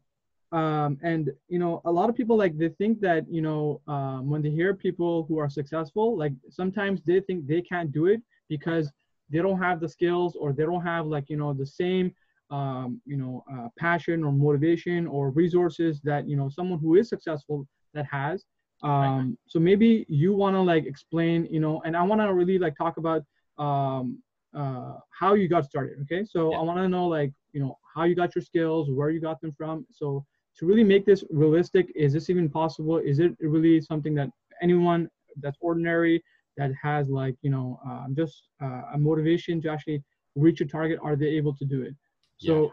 um, 0.52 0.98
and 1.04 1.32
you 1.48 1.60
know, 1.60 1.82
a 1.86 1.92
lot 1.92 2.10
of 2.10 2.16
people 2.16 2.38
like 2.38 2.58
they 2.58 2.70
think 2.70 3.02
that 3.02 3.26
you 3.30 3.42
know 3.42 3.82
um, 3.88 4.30
when 4.30 4.42
they 4.42 4.52
hear 4.52 4.74
people 4.74 5.26
who 5.28 5.38
are 5.38 5.50
successful, 5.50 6.18
like 6.18 6.34
sometimes 6.50 7.02
they 7.04 7.20
think 7.20 7.48
they 7.48 7.62
can't 7.62 7.92
do 7.92 8.06
it 8.06 8.22
because 8.48 8.92
they 9.30 9.40
don't 9.40 9.62
have 9.62 9.80
the 9.80 9.90
skills 9.90 10.36
or 10.40 10.54
they 10.54 10.64
don't 10.64 10.84
have 10.84 11.08
like 11.08 11.30
you 11.30 11.38
know 11.38 11.54
the 11.54 11.66
same 11.66 12.14
um, 12.52 13.02
you 13.06 13.18
know 13.18 13.44
uh, 13.52 13.68
passion 13.78 14.24
or 14.24 14.32
motivation 14.32 15.08
or 15.08 15.32
resources 15.32 16.00
that 16.04 16.28
you 16.28 16.38
know 16.38 16.48
someone 16.48 16.80
who 16.80 16.96
is 16.96 17.10
successful 17.10 17.68
that 17.94 18.06
has. 18.12 18.46
Um, 18.84 19.38
so 19.48 19.60
maybe 19.60 20.06
you 20.10 20.34
want 20.34 20.56
to 20.56 20.62
like 20.62 20.86
explain, 20.86 21.48
you 21.50 21.60
know, 21.60 21.82
and 21.86 21.96
I 21.96 22.04
want 22.04 22.22
to 22.22 22.34
really 22.34 22.58
like 22.60 22.76
talk 22.78 22.98
about 22.98 23.24
um, 23.58 24.22
uh, 24.56 24.96
how 25.10 25.34
you 25.34 25.48
got 25.48 25.66
started. 25.66 25.98
Okay, 26.04 26.24
so 26.24 26.52
yeah. 26.52 26.58
I 26.58 26.62
want 26.62 26.80
to 26.80 26.88
know 26.88 27.08
like 27.08 27.32
you 27.54 27.62
know 27.62 27.78
how 27.94 28.04
you 28.04 28.16
got 28.16 28.36
your 28.36 28.42
skills, 28.42 28.90
where 28.92 29.10
you 29.10 29.20
got 29.20 29.42
them 29.42 29.54
from. 29.58 29.86
So 29.92 30.26
to 30.58 30.66
really 30.66 30.84
make 30.84 31.06
this 31.06 31.24
realistic, 31.30 31.92
is 31.96 32.14
this 32.14 32.30
even 32.30 32.50
possible? 32.50 32.98
Is 32.98 33.20
it 33.20 33.36
really 33.40 33.82
something 33.82 34.14
that 34.16 34.30
anyone 34.62 35.10
that's 35.42 35.58
ordinary 35.60 36.24
that 36.58 36.72
has 36.82 37.10
like 37.10 37.36
you 37.42 37.50
know 37.50 37.80
uh, 37.88 38.06
just 38.14 38.44
uh, 38.62 38.84
a 38.94 38.98
motivation 38.98 39.62
to 39.62 39.70
actually 39.70 40.04
reach 40.36 40.62
a 40.62 40.66
target, 40.66 41.00
are 41.02 41.16
they 41.16 41.28
able 41.28 41.56
to 41.56 41.66
do 41.66 41.82
it? 41.82 41.96
So 42.38 42.72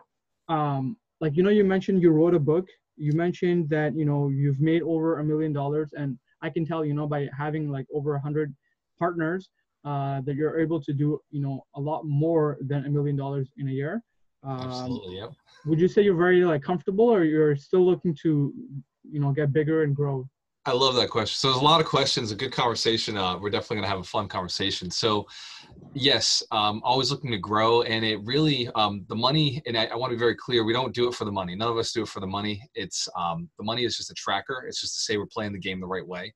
yeah. 0.48 0.76
um, 0.76 0.96
like 1.20 1.36
you 1.36 1.42
know 1.42 1.50
you 1.50 1.64
mentioned 1.64 2.02
you 2.02 2.10
wrote 2.10 2.34
a 2.34 2.40
book. 2.40 2.68
You 3.02 3.12
mentioned 3.14 3.68
that 3.70 3.96
you 3.96 4.04
know 4.04 4.28
you've 4.28 4.60
made 4.60 4.82
over 4.82 5.18
a 5.18 5.24
million 5.24 5.52
dollars, 5.52 5.90
and 5.92 6.16
I 6.40 6.48
can 6.50 6.64
tell 6.64 6.84
you 6.84 6.94
know 6.94 7.08
by 7.08 7.28
having 7.36 7.68
like 7.68 7.86
over 7.92 8.14
a 8.14 8.20
hundred 8.20 8.54
partners 8.96 9.50
uh, 9.84 10.20
that 10.20 10.36
you're 10.36 10.60
able 10.60 10.80
to 10.80 10.92
do 10.92 11.20
you 11.30 11.42
know 11.42 11.66
a 11.74 11.80
lot 11.80 12.04
more 12.04 12.58
than 12.60 12.86
a 12.86 12.90
million 12.90 13.16
dollars 13.16 13.48
in 13.56 13.66
a 13.66 13.72
year. 13.72 14.00
Um, 14.44 14.60
absolutely 14.60 15.16
yep. 15.18 15.30
would 15.66 15.80
you 15.80 15.88
say 15.88 16.02
you're 16.02 16.16
very 16.16 16.44
like 16.44 16.62
comfortable 16.62 17.08
or 17.08 17.22
you're 17.22 17.54
still 17.56 17.84
looking 17.84 18.16
to 18.22 18.52
you 19.10 19.20
know 19.20 19.32
get 19.32 19.52
bigger 19.52 19.82
and 19.82 19.96
grow? 19.96 20.28
I 20.64 20.72
love 20.72 20.94
that 20.94 21.10
question. 21.10 21.34
So 21.34 21.48
there's 21.48 21.60
a 21.60 21.64
lot 21.64 21.80
of 21.80 21.88
questions 21.88 22.30
a 22.30 22.36
good 22.36 22.52
conversation. 22.52 23.16
Uh, 23.16 23.36
we're 23.36 23.50
definitely 23.50 23.78
going 23.78 23.88
to 23.88 23.90
have 23.90 23.98
a 23.98 24.04
fun 24.04 24.28
conversation. 24.28 24.92
So 24.92 25.26
yes 25.94 26.42
um, 26.52 26.80
always 26.84 27.10
looking 27.10 27.30
to 27.30 27.38
grow 27.38 27.82
and 27.82 28.04
it 28.04 28.18
really 28.24 28.68
um, 28.74 29.04
the 29.08 29.14
money 29.14 29.62
and 29.66 29.76
I, 29.76 29.86
I 29.86 29.96
want 29.96 30.10
to 30.10 30.16
be 30.16 30.20
very 30.20 30.36
clear 30.36 30.64
we 30.64 30.72
don't 30.72 30.94
do 30.94 31.08
it 31.08 31.14
for 31.14 31.24
the 31.24 31.32
money 31.32 31.54
none 31.54 31.68
of 31.68 31.76
us 31.76 31.92
do 31.92 32.02
it 32.02 32.08
for 32.08 32.20
the 32.20 32.26
money 32.26 32.62
it's 32.74 33.08
um, 33.16 33.48
the 33.58 33.64
money 33.64 33.84
is 33.84 33.96
just 33.96 34.10
a 34.10 34.14
tracker 34.14 34.64
it's 34.66 34.80
just 34.80 34.94
to 34.94 35.00
say 35.00 35.16
we're 35.16 35.26
playing 35.26 35.52
the 35.52 35.58
game 35.58 35.80
the 35.80 35.86
right 35.86 36.06
way 36.06 36.32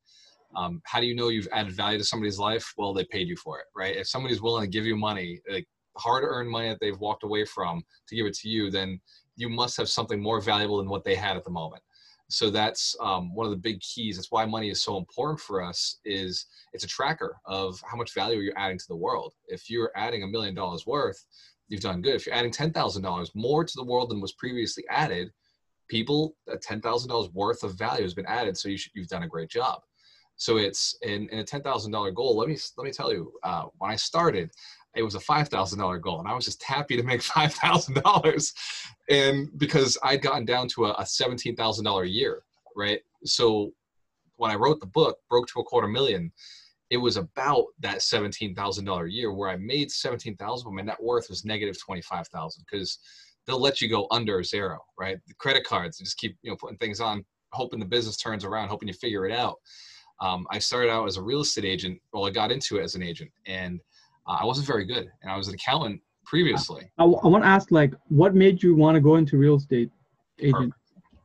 um, 0.56 0.80
how 0.84 1.00
do 1.00 1.06
you 1.06 1.14
know 1.14 1.28
you've 1.28 1.48
added 1.52 1.72
value 1.72 1.98
to 1.98 2.04
somebody's 2.04 2.38
life? 2.38 2.72
Well, 2.76 2.94
they 2.94 3.04
paid 3.04 3.28
you 3.28 3.36
for 3.36 3.58
it, 3.58 3.66
right? 3.74 3.94
If 3.94 4.08
somebody's 4.08 4.40
willing 4.40 4.64
to 4.64 4.70
give 4.70 4.86
you 4.86 4.96
money, 4.96 5.40
like 5.50 5.66
hard-earned 5.96 6.50
money 6.50 6.68
that 6.68 6.78
they've 6.80 6.98
walked 6.98 7.24
away 7.24 7.44
from 7.44 7.82
to 8.08 8.16
give 8.16 8.26
it 8.26 8.34
to 8.38 8.48
you, 8.48 8.70
then 8.70 9.00
you 9.36 9.48
must 9.48 9.76
have 9.76 9.88
something 9.88 10.20
more 10.20 10.40
valuable 10.40 10.78
than 10.78 10.88
what 10.88 11.04
they 11.04 11.14
had 11.14 11.36
at 11.36 11.44
the 11.44 11.50
moment. 11.50 11.82
So 12.28 12.50
that's 12.50 12.96
um, 13.00 13.34
one 13.34 13.46
of 13.46 13.50
the 13.50 13.56
big 13.56 13.80
keys. 13.80 14.16
That's 14.16 14.32
why 14.32 14.44
money 14.46 14.68
is 14.68 14.82
so 14.82 14.96
important 14.96 15.40
for 15.40 15.62
us. 15.62 16.00
Is 16.04 16.46
it's 16.72 16.84
a 16.84 16.88
tracker 16.88 17.36
of 17.46 17.80
how 17.88 17.96
much 17.96 18.14
value 18.14 18.40
you're 18.40 18.58
adding 18.58 18.78
to 18.78 18.88
the 18.88 18.96
world. 18.96 19.34
If 19.48 19.70
you're 19.70 19.92
adding 19.94 20.22
a 20.22 20.26
million 20.26 20.54
dollars 20.54 20.86
worth, 20.86 21.24
you've 21.68 21.82
done 21.82 22.02
good. 22.02 22.16
If 22.16 22.26
you're 22.26 22.34
adding 22.34 22.50
ten 22.50 22.72
thousand 22.72 23.02
dollars 23.02 23.30
more 23.34 23.64
to 23.64 23.72
the 23.76 23.84
world 23.84 24.10
than 24.10 24.20
was 24.20 24.32
previously 24.32 24.84
added, 24.90 25.30
people, 25.88 26.36
thousand 26.82 27.08
dollars 27.08 27.30
worth 27.32 27.62
of 27.62 27.78
value 27.78 28.02
has 28.02 28.14
been 28.14 28.26
added. 28.26 28.56
So 28.56 28.68
you 28.68 28.76
should, 28.76 28.92
you've 28.94 29.08
done 29.08 29.22
a 29.22 29.28
great 29.28 29.48
job. 29.48 29.80
So 30.36 30.58
it's 30.58 30.96
in, 31.02 31.28
in 31.30 31.38
a 31.38 31.44
ten 31.44 31.62
thousand 31.62 31.92
dollar 31.92 32.10
goal. 32.10 32.36
Let 32.36 32.48
me 32.48 32.58
let 32.76 32.84
me 32.84 32.92
tell 32.92 33.12
you, 33.12 33.32
uh, 33.42 33.66
when 33.78 33.90
I 33.90 33.96
started, 33.96 34.50
it 34.96 35.02
was 35.02 35.14
a 35.14 35.20
five 35.20 35.48
thousand 35.48 35.78
dollar 35.78 35.98
goal, 35.98 36.18
and 36.18 36.28
I 36.28 36.34
was 36.34 36.44
just 36.44 36.62
happy 36.62 36.96
to 36.96 37.02
make 37.02 37.22
five 37.36 37.54
thousand 37.54 38.02
dollars, 38.02 38.54
and 39.08 39.48
because 39.58 39.96
I'd 40.02 40.22
gotten 40.22 40.44
down 40.44 40.68
to 40.68 40.86
a, 40.86 40.96
a 40.98 41.06
seventeen 41.06 41.56
thousand 41.56 41.84
dollar 41.84 42.04
a 42.04 42.08
year, 42.08 42.42
right? 42.74 43.00
So 43.24 43.72
when 44.36 44.50
I 44.50 44.54
wrote 44.54 44.80
the 44.80 44.86
book, 44.86 45.18
broke 45.28 45.48
to 45.48 45.60
a 45.60 45.64
quarter 45.64 45.88
million, 45.88 46.32
it 46.90 46.98
was 46.98 47.16
about 47.16 47.66
that 47.80 48.02
seventeen 48.02 48.54
thousand 48.54 48.84
dollar 48.84 49.06
a 49.06 49.10
year 49.10 49.32
where 49.32 49.50
I 49.50 49.56
made 49.56 49.90
seventeen 49.90 50.36
thousand, 50.36 50.66
but 50.66 50.74
my 50.74 50.82
net 50.82 51.02
worth 51.02 51.28
was 51.28 51.44
negative 51.44 51.78
twenty 51.78 52.02
five 52.02 52.28
thousand 52.28 52.64
because 52.70 52.98
they'll 53.46 53.60
let 53.60 53.80
you 53.80 53.88
go 53.88 54.06
under 54.10 54.42
zero, 54.42 54.78
right? 54.98 55.18
The 55.26 55.34
credit 55.34 55.64
cards, 55.64 55.98
just 55.98 56.18
keep 56.18 56.36
you 56.42 56.50
know 56.50 56.56
putting 56.56 56.78
things 56.78 57.00
on, 57.00 57.24
hoping 57.52 57.80
the 57.80 57.86
business 57.86 58.16
turns 58.16 58.44
around, 58.44 58.68
hoping 58.68 58.88
you 58.88 58.94
figure 58.94 59.26
it 59.26 59.32
out 59.32 59.56
um, 60.20 60.46
I 60.50 60.58
started 60.58 60.90
out 60.90 61.06
as 61.06 61.16
a 61.16 61.22
real 61.22 61.40
estate 61.40 61.64
agent. 61.64 62.00
Well, 62.12 62.26
I 62.26 62.30
got 62.30 62.50
into 62.50 62.78
it 62.78 62.84
as 62.84 62.94
an 62.94 63.02
agent, 63.02 63.30
and 63.46 63.80
uh, 64.26 64.38
I 64.40 64.44
wasn't 64.44 64.66
very 64.66 64.84
good. 64.84 65.10
And 65.22 65.30
I 65.30 65.36
was 65.36 65.48
an 65.48 65.54
accountant 65.54 66.00
previously. 66.24 66.90
I, 66.98 67.04
I 67.04 67.26
want 67.26 67.44
to 67.44 67.48
ask, 67.48 67.70
like, 67.70 67.94
what 68.08 68.34
made 68.34 68.62
you 68.62 68.74
want 68.74 68.94
to 68.96 69.00
go 69.00 69.16
into 69.16 69.36
real 69.36 69.56
estate 69.56 69.90
agent? 70.40 70.72
Perfect. 70.72 70.74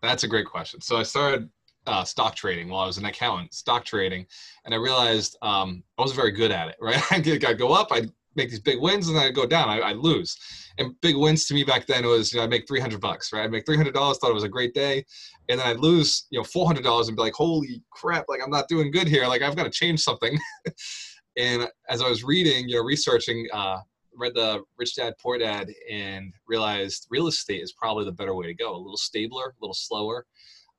That's 0.02 0.24
a 0.24 0.28
great 0.28 0.46
question. 0.46 0.82
So 0.82 0.98
I 0.98 1.04
started 1.04 1.50
uh, 1.88 2.04
stock 2.04 2.36
trading 2.36 2.70
while 2.70 2.82
I 2.82 2.88
was 2.88 2.98
an 2.98 3.06
accountant, 3.06 3.54
stock 3.54 3.86
trading, 3.86 4.26
and 4.66 4.74
I 4.74 4.78
realized 4.78 5.38
um, 5.42 5.84
I 5.98 6.02
wasn't 6.02 6.20
very 6.20 6.32
good 6.32 6.52
at 6.52 6.70
it. 6.70 6.76
Right, 6.82 7.02
I'd 7.12 7.58
go 7.58 7.74
up, 7.74 7.92
I'd 7.92 8.12
make 8.36 8.50
these 8.50 8.60
big 8.60 8.80
wins, 8.80 9.08
and 9.08 9.18
then 9.18 9.26
I'd 9.26 9.36
go 9.36 9.46
down, 9.46 9.70
I, 9.70 9.82
I'd 9.82 9.98
lose. 9.98 10.38
And 10.78 11.00
big 11.02 11.18
wins 11.18 11.46
to 11.46 11.54
me 11.54 11.64
back 11.64 11.86
then 11.86 12.06
was 12.06 12.32
you 12.32 12.38
know 12.38 12.44
I'd 12.44 12.50
make 12.50 12.68
three 12.68 12.80
hundred 12.80 13.02
bucks, 13.02 13.34
right? 13.34 13.44
I'd 13.44 13.52
make 13.52 13.66
three 13.66 13.78
hundred 13.78 13.94
dollars, 13.94 14.18
thought 14.18 14.32
it 14.32 14.36
was 14.36 14.44
a 14.44 14.50
great 14.50 14.74
day, 14.74 15.04
and 15.50 15.60
then 15.60 15.68
I'd 15.68 15.80
lose 15.80 16.28
you 16.30 16.40
know 16.40 16.44
four 16.44 16.66
hundred 16.66 16.84
dollars 16.84 17.08
and 17.08 17.18
be 17.18 17.24
like, 17.24 17.34
holy 17.34 17.84
crap, 17.92 18.26
like 18.30 18.40
I'm 18.44 18.50
not 18.50 18.68
doing 18.68 18.92
good 18.92 19.08
here, 19.08 19.28
like 19.28 19.42
I've 19.42 19.56
got 19.56 19.64
to 19.64 19.70
change 19.70 20.02
something. 20.02 20.38
and 21.38 21.68
as 21.90 22.02
I 22.02 22.10
was 22.10 22.24
reading, 22.24 22.68
you 22.68 22.76
know, 22.76 22.84
researching. 22.84 23.48
Uh, 23.54 23.80
read 24.16 24.34
the 24.36 24.62
Rich 24.78 24.96
Dad 24.96 25.14
Poor 25.22 25.38
Dad 25.38 25.70
and 25.90 26.34
realized 26.48 27.08
real 27.10 27.28
estate 27.28 27.62
is 27.62 27.74
probably 27.74 28.06
the 28.06 28.12
better 28.12 28.36
way 28.36 28.46
to 28.48 28.54
go. 28.54 28.76
A 28.76 28.78
little 28.78 28.98
stabler, 28.98 29.48
a 29.50 29.62
little 29.62 29.74
slower, 29.74 30.26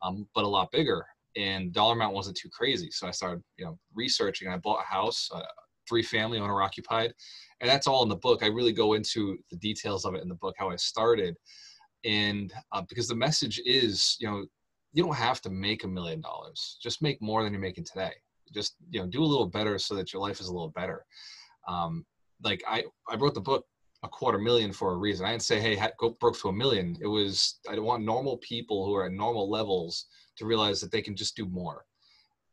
um, 0.02 0.26
but 0.34 0.44
a 0.44 0.48
lot 0.48 0.70
bigger. 0.70 1.04
And 1.36 1.72
dollar 1.72 1.94
amount 1.94 2.14
wasn't 2.14 2.36
too 2.36 2.50
crazy, 2.50 2.90
so 2.90 3.06
I 3.06 3.10
started, 3.10 3.42
you 3.56 3.64
know, 3.64 3.78
researching. 3.94 4.48
I 4.48 4.58
bought 4.58 4.82
a 4.82 4.86
house, 4.86 5.30
uh, 5.34 5.42
three 5.88 6.02
family, 6.02 6.38
owner 6.38 6.60
occupied, 6.62 7.12
and 7.60 7.70
that's 7.70 7.86
all 7.86 8.02
in 8.02 8.08
the 8.08 8.16
book. 8.16 8.42
I 8.42 8.48
really 8.48 8.72
go 8.72 8.92
into 8.92 9.38
the 9.50 9.56
details 9.56 10.04
of 10.04 10.14
it 10.14 10.22
in 10.22 10.28
the 10.28 10.34
book, 10.34 10.54
how 10.58 10.68
I 10.68 10.76
started, 10.76 11.36
and 12.04 12.52
uh, 12.72 12.82
because 12.86 13.08
the 13.08 13.14
message 13.14 13.62
is, 13.64 14.16
you 14.20 14.30
know, 14.30 14.44
you 14.92 15.02
don't 15.02 15.16
have 15.16 15.40
to 15.40 15.50
make 15.50 15.84
a 15.84 15.88
million 15.88 16.20
dollars. 16.20 16.78
Just 16.82 17.00
make 17.00 17.22
more 17.22 17.42
than 17.42 17.52
you're 17.52 17.62
making 17.62 17.84
today. 17.84 18.12
Just 18.52 18.76
you 18.90 19.00
know, 19.00 19.06
do 19.06 19.22
a 19.22 19.24
little 19.24 19.46
better 19.46 19.78
so 19.78 19.94
that 19.94 20.12
your 20.12 20.22
life 20.22 20.40
is 20.40 20.48
a 20.48 20.52
little 20.52 20.70
better. 20.70 21.04
Um, 21.68 22.04
like 22.42 22.62
I, 22.66 22.84
I 23.08 23.16
wrote 23.16 23.34
the 23.34 23.40
book 23.40 23.66
a 24.04 24.08
quarter 24.08 24.38
million 24.38 24.72
for 24.72 24.92
a 24.92 24.96
reason. 24.96 25.24
I 25.24 25.30
didn't 25.30 25.42
say, 25.42 25.60
hey, 25.60 25.80
go 25.98 26.16
broke 26.20 26.38
to 26.40 26.48
a 26.48 26.52
million. 26.52 26.96
It 27.00 27.06
was 27.06 27.60
I 27.70 27.78
want 27.78 28.04
normal 28.04 28.38
people 28.38 28.84
who 28.84 28.94
are 28.94 29.06
at 29.06 29.12
normal 29.12 29.48
levels 29.50 30.06
to 30.36 30.46
realize 30.46 30.80
that 30.80 30.90
they 30.90 31.02
can 31.02 31.14
just 31.14 31.36
do 31.36 31.46
more. 31.46 31.84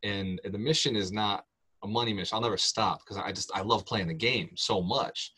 And, 0.02 0.40
and 0.44 0.54
the 0.54 0.58
mission 0.58 0.96
is 0.96 1.12
not 1.12 1.44
a 1.82 1.88
money 1.88 2.12
mission. 2.12 2.36
I'll 2.36 2.42
never 2.42 2.56
stop 2.56 3.00
because 3.00 3.16
I 3.16 3.32
just 3.32 3.50
I 3.54 3.62
love 3.62 3.84
playing 3.84 4.08
the 4.08 4.14
game 4.14 4.50
so 4.54 4.80
much. 4.80 5.32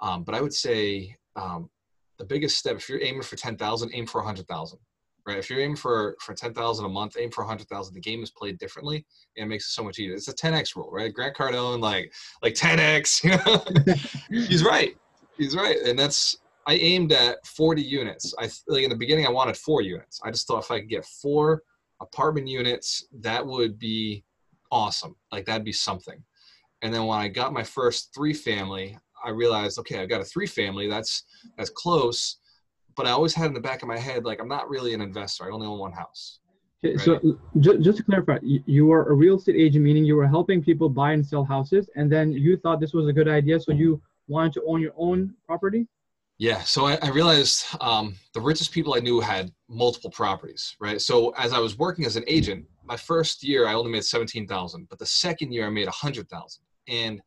Um, 0.00 0.24
but 0.24 0.34
I 0.34 0.42
would 0.42 0.52
say 0.52 1.16
um, 1.36 1.70
the 2.18 2.24
biggest 2.24 2.58
step 2.58 2.76
if 2.76 2.88
you're 2.88 3.02
aiming 3.02 3.22
for 3.22 3.36
ten 3.36 3.56
thousand, 3.56 3.90
aim 3.94 4.06
for 4.06 4.20
a 4.20 4.24
hundred 4.24 4.46
thousand. 4.48 4.78
Right? 5.26 5.38
If 5.38 5.50
you're 5.50 5.60
aiming 5.60 5.76
for 5.76 6.16
for 6.20 6.34
ten 6.34 6.54
thousand 6.54 6.84
a 6.86 6.88
month, 6.88 7.16
aim 7.18 7.30
for 7.30 7.42
a 7.42 7.46
hundred 7.46 7.68
thousand. 7.68 7.94
The 7.94 8.00
game 8.00 8.22
is 8.22 8.30
played 8.30 8.58
differently, 8.58 9.04
and 9.36 9.46
it 9.46 9.48
makes 9.48 9.66
it 9.66 9.72
so 9.72 9.82
much 9.82 9.98
easier. 9.98 10.14
It's 10.14 10.28
a 10.28 10.34
10x 10.34 10.76
rule, 10.76 10.90
right? 10.92 11.12
Grant 11.12 11.36
Cardone, 11.36 11.80
like 11.80 12.12
like 12.42 12.54
10x. 12.54 13.24
You 13.24 14.40
know, 14.40 14.46
he's 14.46 14.62
right 14.62 14.96
he's 15.38 15.56
right, 15.56 15.78
and 15.84 15.98
that's 15.98 16.38
I 16.66 16.74
aimed 16.74 17.12
at 17.12 17.44
40 17.46 17.82
units. 17.82 18.34
I 18.38 18.48
like 18.68 18.84
in 18.84 18.90
the 18.90 18.96
beginning 18.96 19.26
I 19.26 19.30
wanted 19.30 19.56
four 19.56 19.82
units. 19.82 20.20
I 20.24 20.30
just 20.30 20.46
thought 20.46 20.64
if 20.64 20.70
I 20.70 20.80
could 20.80 20.88
get 20.88 21.04
four 21.04 21.62
apartment 22.00 22.48
units, 22.48 23.06
that 23.20 23.46
would 23.46 23.78
be 23.78 24.24
awesome. 24.72 25.14
Like 25.30 25.46
that'd 25.46 25.64
be 25.64 25.72
something. 25.72 26.22
And 26.82 26.92
then 26.92 27.06
when 27.06 27.18
I 27.18 27.28
got 27.28 27.52
my 27.52 27.62
first 27.62 28.12
three 28.14 28.34
family, 28.34 28.98
I 29.24 29.30
realized, 29.30 29.78
okay, 29.78 30.00
I've 30.00 30.08
got 30.08 30.20
a 30.20 30.24
three 30.24 30.46
family. 30.46 30.88
That's 30.88 31.24
that's 31.56 31.70
close. 31.70 32.38
But 32.96 33.06
I 33.06 33.10
always 33.10 33.34
had 33.34 33.46
in 33.46 33.54
the 33.54 33.60
back 33.60 33.82
of 33.82 33.88
my 33.88 33.98
head, 33.98 34.24
like 34.24 34.40
I'm 34.40 34.48
not 34.48 34.68
really 34.68 34.94
an 34.94 35.00
investor. 35.00 35.44
I 35.44 35.50
only 35.50 35.66
own 35.66 35.78
one 35.78 35.92
house. 35.92 36.40
Okay, 36.84 36.96
right? 36.96 37.04
so 37.04 37.38
just, 37.60 37.80
just 37.80 37.98
to 37.98 38.04
clarify, 38.04 38.38
you, 38.42 38.62
you 38.66 38.86
were 38.86 39.10
a 39.10 39.14
real 39.14 39.36
estate 39.36 39.56
agent, 39.56 39.84
meaning 39.84 40.04
you 40.04 40.16
were 40.16 40.26
helping 40.26 40.62
people 40.62 40.88
buy 40.88 41.12
and 41.12 41.24
sell 41.24 41.44
houses, 41.44 41.88
and 41.96 42.10
then 42.10 42.32
you 42.32 42.56
thought 42.56 42.80
this 42.80 42.92
was 42.92 43.08
a 43.08 43.12
good 43.12 43.28
idea, 43.28 43.58
so 43.60 43.72
you 43.72 44.00
wanted 44.28 44.52
to 44.54 44.62
own 44.66 44.80
your 44.80 44.92
own 44.96 45.34
property? 45.46 45.86
Yeah, 46.38 46.60
so 46.62 46.86
I, 46.86 46.98
I 47.00 47.08
realized 47.08 47.64
um, 47.80 48.14
the 48.34 48.40
richest 48.40 48.70
people 48.70 48.94
I 48.94 48.98
knew 48.98 49.20
had 49.20 49.50
multiple 49.68 50.10
properties, 50.10 50.76
right? 50.80 51.00
So 51.00 51.30
as 51.30 51.54
I 51.54 51.58
was 51.58 51.78
working 51.78 52.04
as 52.04 52.16
an 52.16 52.24
agent, 52.26 52.66
my 52.84 52.96
first 52.96 53.42
year 53.42 53.66
I 53.66 53.72
only 53.72 53.90
made 53.90 54.04
seventeen 54.04 54.46
thousand, 54.46 54.88
but 54.90 54.98
the 54.98 55.06
second 55.06 55.52
year 55.52 55.66
I 55.66 55.70
made 55.70 55.88
a 55.88 55.92
hundred 55.92 56.28
thousand, 56.28 56.62
and 56.88 57.22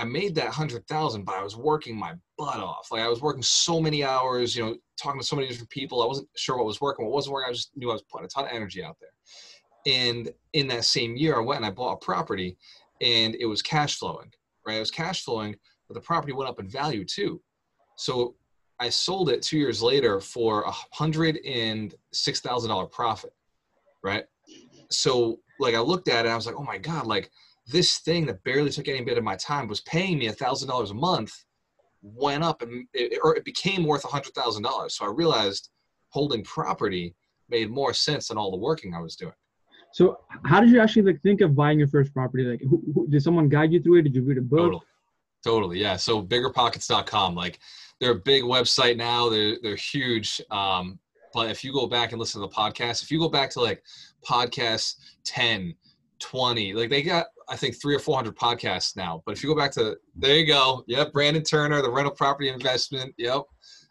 I 0.00 0.04
made 0.04 0.34
that 0.36 0.48
hundred 0.48 0.86
thousand, 0.86 1.24
but 1.24 1.34
I 1.34 1.42
was 1.42 1.56
working 1.56 1.94
my 1.94 2.14
butt 2.38 2.56
off. 2.56 2.88
Like 2.90 3.02
I 3.02 3.08
was 3.08 3.20
working 3.20 3.42
so 3.42 3.80
many 3.80 4.02
hours, 4.02 4.56
you 4.56 4.64
know, 4.64 4.76
talking 5.00 5.20
to 5.20 5.26
so 5.26 5.36
many 5.36 5.48
different 5.48 5.68
people. 5.68 6.02
I 6.02 6.06
wasn't 6.06 6.28
sure 6.36 6.56
what 6.56 6.64
was 6.64 6.80
working, 6.80 7.04
what 7.04 7.12
wasn't 7.12 7.34
working. 7.34 7.50
I 7.50 7.52
just 7.52 7.70
knew 7.76 7.90
I 7.90 7.92
was 7.92 8.04
putting 8.10 8.24
a 8.24 8.28
ton 8.28 8.44
of 8.44 8.50
energy 8.50 8.82
out 8.82 8.96
there. 8.98 9.10
And 9.86 10.30
in 10.54 10.66
that 10.68 10.86
same 10.86 11.16
year, 11.16 11.36
I 11.36 11.40
went 11.40 11.58
and 11.58 11.66
I 11.66 11.70
bought 11.70 11.92
a 11.92 12.04
property, 12.04 12.56
and 13.02 13.34
it 13.38 13.44
was 13.44 13.60
cash 13.60 13.98
flowing, 13.98 14.32
right? 14.66 14.76
It 14.76 14.80
was 14.80 14.90
cash 14.90 15.22
flowing, 15.22 15.54
but 15.86 15.94
the 15.94 16.00
property 16.00 16.32
went 16.32 16.48
up 16.48 16.60
in 16.60 16.68
value 16.68 17.04
too. 17.04 17.42
So 17.96 18.36
I 18.78 18.88
sold 18.88 19.28
it 19.28 19.42
two 19.42 19.58
years 19.58 19.82
later 19.82 20.18
for 20.18 20.62
a 20.62 20.72
hundred 20.92 21.40
and 21.44 21.94
six 22.14 22.40
thousand 22.40 22.70
dollar 22.70 22.86
profit, 22.86 23.34
right? 24.02 24.24
So 24.90 25.40
like 25.58 25.74
I 25.74 25.80
looked 25.80 26.08
at 26.08 26.24
it, 26.24 26.30
I 26.30 26.36
was 26.36 26.46
like, 26.46 26.56
oh 26.58 26.64
my 26.64 26.78
god, 26.78 27.06
like 27.06 27.30
this 27.70 27.98
thing 27.98 28.26
that 28.26 28.42
barely 28.44 28.70
took 28.70 28.88
any 28.88 29.02
bit 29.02 29.18
of 29.18 29.24
my 29.24 29.36
time 29.36 29.68
was 29.68 29.80
paying 29.82 30.18
me 30.18 30.26
a 30.26 30.32
thousand 30.32 30.68
dollars 30.68 30.90
a 30.90 30.94
month, 30.94 31.32
went 32.02 32.42
up 32.42 32.62
and 32.62 32.86
it, 32.94 33.18
or 33.22 33.36
it 33.36 33.44
became 33.44 33.84
worth 33.84 34.04
a 34.04 34.08
hundred 34.08 34.34
thousand 34.34 34.62
dollars. 34.62 34.94
So 34.94 35.04
I 35.04 35.10
realized 35.10 35.70
holding 36.08 36.42
property 36.44 37.14
made 37.48 37.70
more 37.70 37.94
sense 37.94 38.28
than 38.28 38.38
all 38.38 38.50
the 38.50 38.56
working 38.56 38.94
I 38.94 39.00
was 39.00 39.16
doing. 39.16 39.32
So 39.92 40.18
how 40.44 40.60
did 40.60 40.70
you 40.70 40.80
actually 40.80 41.02
like 41.02 41.20
think 41.22 41.40
of 41.40 41.54
buying 41.56 41.78
your 41.78 41.88
first 41.88 42.14
property? 42.14 42.44
Like, 42.44 42.60
who, 42.62 42.82
who, 42.94 43.08
did 43.08 43.22
someone 43.22 43.48
guide 43.48 43.72
you 43.72 43.82
through 43.82 43.98
it? 43.98 44.02
Did 44.02 44.14
you 44.14 44.22
read 44.22 44.38
a 44.38 44.42
book? 44.42 44.58
Totally. 44.58 44.82
Totally, 45.42 45.80
yeah. 45.80 45.96
So 45.96 46.22
biggerpockets.com, 46.22 47.34
like 47.34 47.58
they're 47.98 48.12
a 48.12 48.20
big 48.20 48.44
website 48.44 48.96
now. 48.96 49.28
They're 49.28 49.56
they're 49.62 49.76
huge. 49.76 50.40
Um, 50.50 50.98
but 51.32 51.50
if 51.50 51.64
you 51.64 51.72
go 51.72 51.86
back 51.86 52.12
and 52.12 52.18
listen 52.18 52.40
to 52.40 52.46
the 52.46 52.54
podcast, 52.54 53.02
if 53.02 53.10
you 53.10 53.18
go 53.18 53.28
back 53.28 53.50
to 53.50 53.60
like 53.60 53.82
podcast 54.22 54.96
10, 55.24 55.74
20, 56.18 56.74
like 56.74 56.90
they 56.90 57.02
got 57.02 57.26
I 57.50 57.56
think 57.56 57.80
three 57.80 57.94
or 57.94 57.98
four 57.98 58.14
hundred 58.16 58.36
podcasts 58.36 58.96
now. 58.96 59.22
But 59.26 59.36
if 59.36 59.42
you 59.42 59.48
go 59.48 59.56
back 59.56 59.72
to 59.72 59.96
there 60.14 60.36
you 60.36 60.46
go. 60.46 60.84
Yep, 60.86 61.12
Brandon 61.12 61.42
Turner, 61.42 61.82
the 61.82 61.90
rental 61.90 62.14
property 62.14 62.48
investment. 62.48 63.12
Yep. 63.18 63.42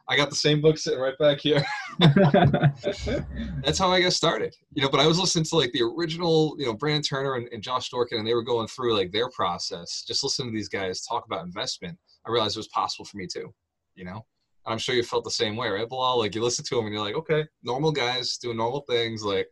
I 0.08 0.18
got 0.18 0.32
the 0.32 0.36
same 0.36 0.60
book 0.60 0.80
sitting 0.80 1.00
right 1.00 1.18
back 1.20 1.40
here. 1.40 1.64
That's 2.00 3.78
how 3.78 3.92
I 3.92 4.02
got 4.02 4.14
started. 4.14 4.56
You 4.74 4.82
know, 4.82 4.90
but 4.90 5.00
I 5.00 5.06
was 5.06 5.20
listening 5.20 5.46
to 5.46 5.56
like 5.56 5.72
the 5.72 5.84
original, 5.84 6.56
you 6.58 6.66
know, 6.66 6.74
Brandon 6.74 7.04
Turner 7.04 7.36
and, 7.36 7.48
and 7.52 7.62
Josh 7.62 7.92
Dorkin, 7.92 8.18
and 8.18 8.28
they 8.28 8.34
were 8.34 8.42
going 8.42 8.68
through 8.68 8.98
like 8.98 9.12
their 9.12 9.30
process. 9.30 10.04
Just 10.08 10.24
listening 10.24 10.52
to 10.52 10.58
these 10.58 10.68
guys 10.68 11.04
talk 11.04 11.26
about 11.28 11.46
investment, 11.46 11.96
I 12.26 12.32
realized 12.32 12.56
it 12.56 12.60
was 12.60 12.70
possible 12.70 13.06
for 13.06 13.18
me 13.18 13.28
too. 13.32 13.54
You 13.94 14.06
know, 14.06 14.26
I'm 14.66 14.80
sure 14.80 14.96
you 14.96 15.04
felt 15.04 15.26
the 15.26 15.32
same 15.32 15.56
way, 15.56 15.70
right, 15.70 15.88
Bilal? 15.88 16.18
Like 16.18 16.34
you 16.34 16.42
listen 16.42 16.66
to 16.66 16.76
them 16.76 16.86
and 16.86 16.94
you're 16.94 17.04
like, 17.04 17.16
okay, 17.16 17.46
normal 17.62 17.92
guys 17.92 18.38
doing 18.38 18.58
normal 18.58 18.82
things. 18.90 19.24
Like 19.24 19.48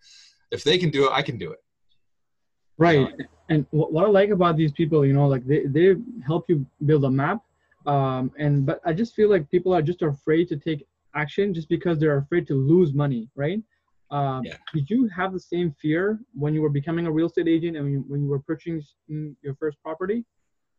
if 0.51 0.63
they 0.63 0.79
can 0.79 0.89
do 0.89 1.05
it, 1.05 1.11
I 1.13 1.21
can 1.21 1.37
do 1.37 1.51
it. 1.51 1.59
Right. 2.79 3.07
And 3.49 3.65
what 3.71 4.05
I 4.05 4.09
like 4.09 4.29
about 4.29 4.57
these 4.57 4.71
people, 4.71 5.05
you 5.05 5.13
know, 5.13 5.27
like 5.27 5.45
they, 5.45 5.65
they 5.65 5.95
help 6.25 6.49
you 6.49 6.65
build 6.85 7.05
a 7.05 7.09
map 7.09 7.41
um, 7.87 8.31
and 8.37 8.65
but 8.65 8.81
i 8.85 8.93
just 8.93 9.15
feel 9.15 9.29
like 9.29 9.49
people 9.49 9.73
are 9.73 9.81
just 9.81 10.01
afraid 10.01 10.47
to 10.49 10.57
take 10.57 10.85
action 11.15 11.53
just 11.53 11.69
because 11.69 11.97
they're 11.97 12.17
afraid 12.17 12.45
to 12.45 12.53
lose 12.53 12.93
money 12.93 13.29
right? 13.35 13.61
Um, 14.09 14.43
yeah. 14.45 14.55
did 14.73 14.89
you 14.89 15.09
have 15.09 15.33
the 15.33 15.39
same 15.39 15.75
fear 15.81 16.19
when 16.33 16.53
you 16.53 16.61
were 16.61 16.69
becoming 16.69 17.07
a 17.07 17.11
real 17.11 17.27
estate 17.27 17.49
agent 17.49 17.75
and 17.75 17.83
when 17.85 17.93
you, 17.93 18.05
when 18.07 18.21
you 18.21 18.29
were 18.29 18.39
purchasing 18.39 19.35
your 19.41 19.53
first 19.55 19.77
property? 19.83 20.23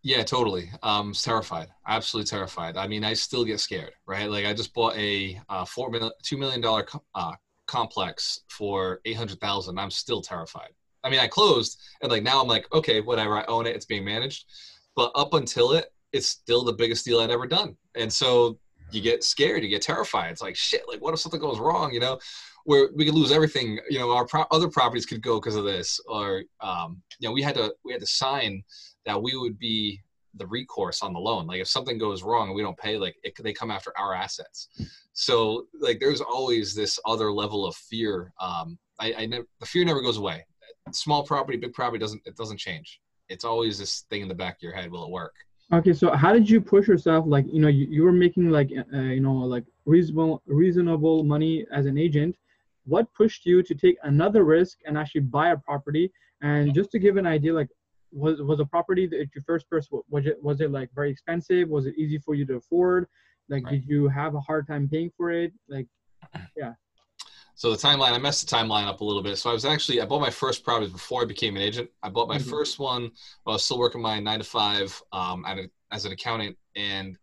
Yeah 0.03 0.23
totally. 0.23 0.71
Um 0.83 1.13
terrified. 1.13 1.69
Absolutely 1.87 2.29
terrified. 2.29 2.77
I 2.77 2.87
mean 2.87 3.05
i 3.05 3.15
still 3.15 3.45
get 3.45 3.61
scared 3.61 3.93
right? 4.07 4.31
Like 4.31 4.47
i 4.47 4.55
just 4.55 4.73
bought 4.73 4.97
a 4.97 5.41
uh, 5.49 5.65
four 5.65 5.91
million 5.91 6.13
two 6.23 6.39
million 6.39 6.61
dollar 6.61 6.87
uh, 7.15 7.33
complex 7.67 8.41
for 8.49 9.01
800000 9.05 9.79
i'm 9.79 9.91
still 9.91 10.23
terrified 10.23 10.71
i 11.05 11.11
mean 11.11 11.21
i 11.21 11.27
closed 11.27 11.81
and 12.03 12.11
like 12.11 12.23
now 12.23 12.41
i'm 12.41 12.49
like 12.49 12.67
okay 12.73 13.01
whatever 13.01 13.37
i 13.37 13.45
own 13.47 13.67
it 13.67 13.75
it's 13.75 13.87
being 13.87 14.05
managed 14.05 14.45
but 14.95 15.13
up 15.15 15.35
until 15.35 15.73
it 15.73 15.93
it's 16.13 16.27
still 16.29 16.65
the 16.65 16.73
biggest 16.73 17.05
deal 17.05 17.21
I'd 17.21 17.31
ever 17.31 17.47
done. 17.47 17.77
And 17.95 18.13
so 18.13 18.59
you 18.91 19.01
get 19.01 19.25
scared, 19.25 19.63
you 19.63 19.69
get 19.69 19.83
terrified. 19.83 20.33
It's 20.33 20.43
like 20.43 20.57
shit. 20.57 20.83
Like, 20.89 21.01
what 21.01 21.15
if 21.15 21.21
something 21.21 21.41
goes 21.41 21.59
wrong? 21.59 21.93
You 21.93 22.01
know, 22.01 22.19
where 22.65 22.89
we 22.95 23.05
could 23.05 23.15
lose 23.15 23.33
everything. 23.33 23.79
You 23.91 23.99
know, 23.99 24.13
our 24.13 24.27
pro- 24.27 24.47
other 24.51 24.69
properties 24.69 25.07
could 25.07 25.23
go 25.23 25.41
because 25.41 25.57
of 25.57 25.65
this, 25.65 26.01
or 26.09 26.45
um, 26.61 27.03
you 27.19 27.29
know, 27.29 27.33
we 27.33 27.43
had 27.43 27.55
to 27.57 27.75
we 27.85 27.93
had 27.93 28.01
to 28.01 28.07
sign 28.07 28.63
that 29.05 29.23
we 29.23 29.37
would 29.37 29.59
be 29.59 30.01
the 30.35 30.47
recourse 30.47 31.03
on 31.03 31.13
the 31.13 31.19
loan. 31.19 31.47
Like, 31.47 31.61
if 31.61 31.69
something 31.69 31.99
goes 31.99 32.23
wrong 32.23 32.49
and 32.49 32.57
we 32.57 32.63
don't 32.63 32.79
pay, 32.79 32.97
like 32.97 33.17
it, 33.23 33.35
they 33.43 33.53
come 33.53 33.71
after 33.71 33.93
our 33.99 34.15
assets. 34.15 34.69
So, 35.13 35.67
like, 35.81 36.01
there's 36.01 36.21
always 36.21 36.75
this 36.75 36.99
other 37.05 37.31
level 37.33 37.67
of 37.67 37.75
fear. 37.75 38.33
Um, 38.41 38.79
I, 38.99 39.15
I 39.19 39.27
never 39.27 39.47
the 39.61 39.67
fear 39.67 39.85
never 39.85 40.01
goes 40.01 40.17
away. 40.17 40.47
Small 40.95 41.25
property, 41.25 41.59
big 41.59 41.73
property 41.73 41.99
doesn't 41.99 42.23
it 42.25 42.37
doesn't 42.37 42.59
change. 42.59 43.01
It's 43.29 43.45
always 43.45 43.79
this 43.79 44.01
thing 44.11 44.23
in 44.23 44.29
the 44.29 44.35
back 44.35 44.57
of 44.57 44.63
your 44.63 44.73
head. 44.73 44.91
Will 44.91 45.05
it 45.05 45.11
work? 45.11 45.35
Okay, 45.71 45.93
so 45.93 46.13
how 46.13 46.33
did 46.33 46.49
you 46.49 46.63
push 46.63 46.89
yourself? 46.89 47.27
Like, 47.27 47.45
you 47.53 47.61
know, 47.61 47.69
you, 47.69 47.87
you 47.91 48.03
were 48.03 48.13
making 48.13 48.49
like, 48.49 48.71
uh, 48.95 48.99
you 49.01 49.21
know, 49.21 49.35
like 49.35 49.65
reasonable, 49.85 50.43
reasonable 50.47 51.25
money 51.25 51.67
as 51.71 51.85
an 51.85 51.99
agent. 51.99 52.37
What 52.87 53.13
pushed 53.13 53.45
you 53.45 53.63
to 53.63 53.75
take 53.75 53.99
another 54.03 54.45
risk 54.45 54.79
and 54.87 54.97
actually 54.97 55.23
buy 55.23 55.51
a 55.51 55.59
property? 55.59 56.11
And 56.41 56.73
just 56.73 56.91
to 56.93 56.99
give 56.99 57.19
an 57.19 57.27
idea, 57.27 57.53
like, 57.53 57.69
was 58.11 58.41
was 58.41 58.61
a 58.61 58.65
property 58.65 59.07
that 59.07 59.29
your 59.35 59.43
first 59.47 59.69
purchase 59.69 59.91
was 59.91 60.27
it 60.27 60.43
was 60.43 60.63
it 60.63 60.71
like 60.71 60.89
very 60.95 61.11
expensive? 61.11 61.69
Was 61.69 61.85
it 61.85 61.95
easy 61.99 62.19
for 62.19 62.35
you 62.35 62.47
to 62.47 62.55
afford? 62.57 63.07
Like, 63.51 63.65
right. 63.65 63.73
did 63.73 63.85
you 63.87 64.09
have 64.09 64.35
a 64.35 64.41
hard 64.41 64.67
time 64.67 64.89
paying 64.89 65.11
for 65.17 65.31
it? 65.31 65.53
Like, 65.69 65.87
yeah. 66.57 66.73
So 67.59 67.73
the 67.73 67.77
timeline, 67.77 68.13
I 68.13 68.19
messed 68.19 68.49
the 68.49 68.55
timeline 68.55 68.87
up 68.87 69.01
a 69.01 69.05
little 69.05 69.21
bit. 69.21 69.37
So 69.37 69.51
I 69.51 69.53
was 69.53 69.65
actually, 69.65 70.01
I 70.01 70.05
bought 70.05 70.21
my 70.21 70.31
first 70.31 70.63
property 70.63 70.93
before 70.93 71.23
I 71.23 71.25
became 71.25 71.57
an 71.57 71.63
agent. 71.63 71.91
I 72.05 72.09
bought 72.09 72.29
my 72.29 72.39
mm-hmm. 72.39 72.49
first 72.49 72.79
one 72.79 73.11
while 73.43 73.55
I 73.55 73.57
was 73.57 73.65
still 73.65 73.81
working 73.81 74.01
my 74.01 74.21
nine 74.21 74.39
to 74.39 74.45
five 74.45 75.03
um, 75.13 75.45
a, 75.45 75.69
as 75.91 76.05
an 76.05 76.13
accountant, 76.13 76.57
and 76.77 77.19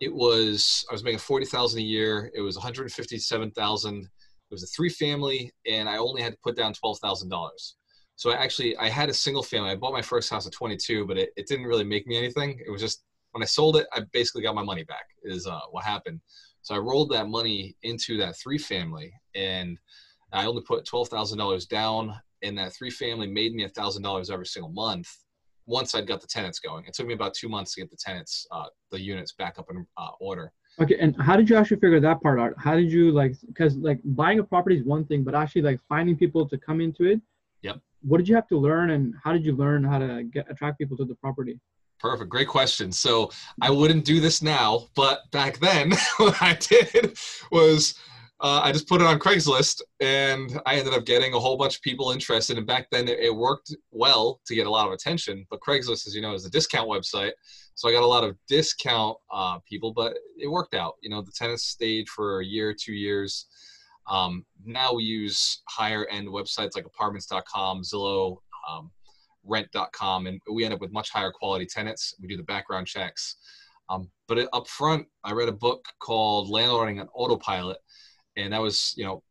it 0.00 0.12
was 0.12 0.84
I 0.90 0.94
was 0.94 1.04
making 1.04 1.20
forty 1.20 1.46
thousand 1.46 1.78
a 1.78 1.84
year. 1.84 2.28
It 2.34 2.40
was 2.40 2.56
one 2.56 2.64
hundred 2.64 2.90
fifty-seven 2.90 3.52
thousand. 3.52 4.02
It 4.02 4.50
was 4.50 4.64
a 4.64 4.66
three 4.66 4.88
family, 4.88 5.52
and 5.64 5.88
I 5.88 5.98
only 5.98 6.22
had 6.22 6.32
to 6.32 6.38
put 6.42 6.56
down 6.56 6.72
twelve 6.72 6.98
thousand 6.98 7.28
dollars. 7.28 7.76
So 8.16 8.32
I 8.32 8.34
actually 8.34 8.76
I 8.78 8.88
had 8.88 9.08
a 9.08 9.14
single 9.14 9.44
family. 9.44 9.70
I 9.70 9.76
bought 9.76 9.92
my 9.92 10.02
first 10.02 10.28
house 10.28 10.44
at 10.44 10.52
22, 10.54 11.06
but 11.06 11.16
it, 11.18 11.30
it 11.36 11.46
didn't 11.46 11.66
really 11.66 11.84
make 11.84 12.04
me 12.04 12.18
anything. 12.18 12.60
It 12.66 12.70
was 12.70 12.80
just 12.80 13.04
when 13.30 13.44
I 13.44 13.46
sold 13.46 13.76
it, 13.76 13.86
I 13.92 14.00
basically 14.12 14.42
got 14.42 14.56
my 14.56 14.64
money 14.64 14.82
back. 14.82 15.04
Is 15.22 15.46
uh, 15.46 15.60
what 15.70 15.84
happened. 15.84 16.20
So 16.68 16.74
I 16.74 16.78
rolled 16.80 17.08
that 17.12 17.30
money 17.30 17.74
into 17.82 18.18
that 18.18 18.36
three 18.36 18.58
family, 18.58 19.10
and 19.34 19.78
I 20.34 20.44
only 20.44 20.60
put 20.60 20.84
twelve 20.84 21.08
thousand 21.08 21.38
dollars 21.38 21.64
down, 21.64 22.14
and 22.42 22.58
that 22.58 22.74
three 22.74 22.90
family 22.90 23.26
made 23.26 23.54
me 23.54 23.64
a 23.64 23.70
thousand 23.70 24.02
dollars 24.02 24.28
every 24.28 24.44
single 24.44 24.70
month. 24.70 25.08
Once 25.64 25.94
I'd 25.94 26.06
got 26.06 26.20
the 26.20 26.26
tenants 26.26 26.58
going, 26.58 26.84
it 26.84 26.92
took 26.92 27.06
me 27.06 27.14
about 27.14 27.32
two 27.32 27.48
months 27.48 27.72
to 27.72 27.80
get 27.80 27.90
the 27.90 27.96
tenants, 27.96 28.46
uh, 28.50 28.66
the 28.90 29.00
units 29.00 29.32
back 29.32 29.58
up 29.58 29.70
in 29.70 29.86
uh, 29.96 30.10
order. 30.20 30.52
Okay, 30.78 30.98
and 31.00 31.16
how 31.18 31.36
did 31.36 31.48
you 31.48 31.56
actually 31.56 31.80
figure 31.80 32.00
that 32.00 32.20
part 32.20 32.38
out? 32.38 32.52
How 32.58 32.76
did 32.76 32.92
you 32.92 33.12
like? 33.12 33.34
Because 33.46 33.76
like 33.76 34.00
buying 34.04 34.38
a 34.38 34.44
property 34.44 34.76
is 34.76 34.84
one 34.84 35.06
thing, 35.06 35.24
but 35.24 35.34
actually 35.34 35.62
like 35.62 35.80
finding 35.88 36.18
people 36.18 36.46
to 36.50 36.58
come 36.58 36.82
into 36.82 37.04
it. 37.04 37.18
Yep 37.62 37.80
what 38.02 38.18
did 38.18 38.28
you 38.28 38.34
have 38.36 38.46
to 38.46 38.56
learn 38.56 38.90
and 38.90 39.12
how 39.24 39.32
did 39.32 39.44
you 39.44 39.56
learn 39.56 39.82
how 39.82 39.98
to 39.98 40.22
get 40.22 40.48
attract 40.48 40.78
people 40.78 40.96
to 40.96 41.04
the 41.04 41.16
property 41.16 41.58
perfect. 42.00 42.30
Great 42.30 42.48
question. 42.48 42.92
So 42.92 43.30
i 43.60 43.70
wouldn't 43.70 44.04
do 44.04 44.20
this 44.20 44.42
now 44.42 44.86
but 44.94 45.30
back 45.32 45.58
then 45.58 45.92
what 46.18 46.40
i 46.40 46.54
did 46.54 47.16
was 47.50 47.94
uh, 48.40 48.60
i 48.62 48.70
just 48.70 48.88
put 48.88 49.00
it 49.00 49.06
on 49.06 49.18
craigslist 49.18 49.80
and 50.00 50.60
i 50.66 50.76
ended 50.76 50.94
up 50.94 51.04
getting 51.04 51.34
a 51.34 51.38
whole 51.38 51.56
bunch 51.56 51.76
of 51.76 51.82
people 51.82 52.10
interested. 52.10 52.56
And 52.56 52.66
back 52.66 52.88
then 52.90 53.08
it, 53.08 53.34
worked 53.34 53.74
well 53.90 54.40
to 54.46 54.54
get 54.54 54.66
a 54.66 54.70
lot 54.70 54.86
of 54.86 54.92
attention 54.92 55.46
but 55.50 55.60
craigslist 55.60 56.06
as 56.06 56.14
you 56.14 56.22
know 56.22 56.34
is 56.34 56.46
a 56.46 56.50
discount 56.50 56.88
website. 56.88 57.32
So 57.74 57.88
i 57.88 57.92
got 57.92 58.02
a 58.02 58.06
lot 58.06 58.24
of 58.24 58.36
discount 58.48 59.16
uh, 59.32 59.58
people 59.68 59.92
but 59.92 60.16
it 60.38 60.48
worked 60.48 60.74
out. 60.74 60.94
You 61.02 61.10
know 61.10 61.22
the 61.22 61.32
tenants 61.34 61.64
stayed 61.64 62.08
for 62.08 62.40
a 62.40 62.44
year 62.44 62.74
two 62.78 62.94
years. 62.94 63.46
Um, 64.08 64.46
now 64.64 64.94
we 64.94 65.02
use 65.02 65.62
higher 65.68 66.06
end 66.06 66.28
websites 66.28 66.74
like 66.74 66.86
apartments.com, 66.86 67.82
Zillow, 67.82 68.38
um, 68.68 68.90
rent.com, 69.48 70.26
and 70.26 70.40
we 70.52 70.64
end 70.64 70.74
up 70.74 70.80
with 70.80 70.92
much 70.92 71.10
higher 71.10 71.32
quality 71.32 71.66
tenants. 71.66 72.14
We 72.20 72.28
do 72.28 72.36
the 72.36 72.42
background 72.42 72.86
checks. 72.86 73.36
Um, 73.90 74.10
but 74.26 74.48
up 74.52 74.68
front, 74.68 75.06
I 75.24 75.32
read 75.32 75.48
a 75.48 75.52
book 75.52 75.84
called 76.00 76.50
Landlording 76.50 77.00
on 77.00 77.08
Autopilot, 77.14 77.78
and 78.36 78.52
that 78.52 78.60
was, 78.60 78.94
you 78.96 79.04
know, 79.04 79.22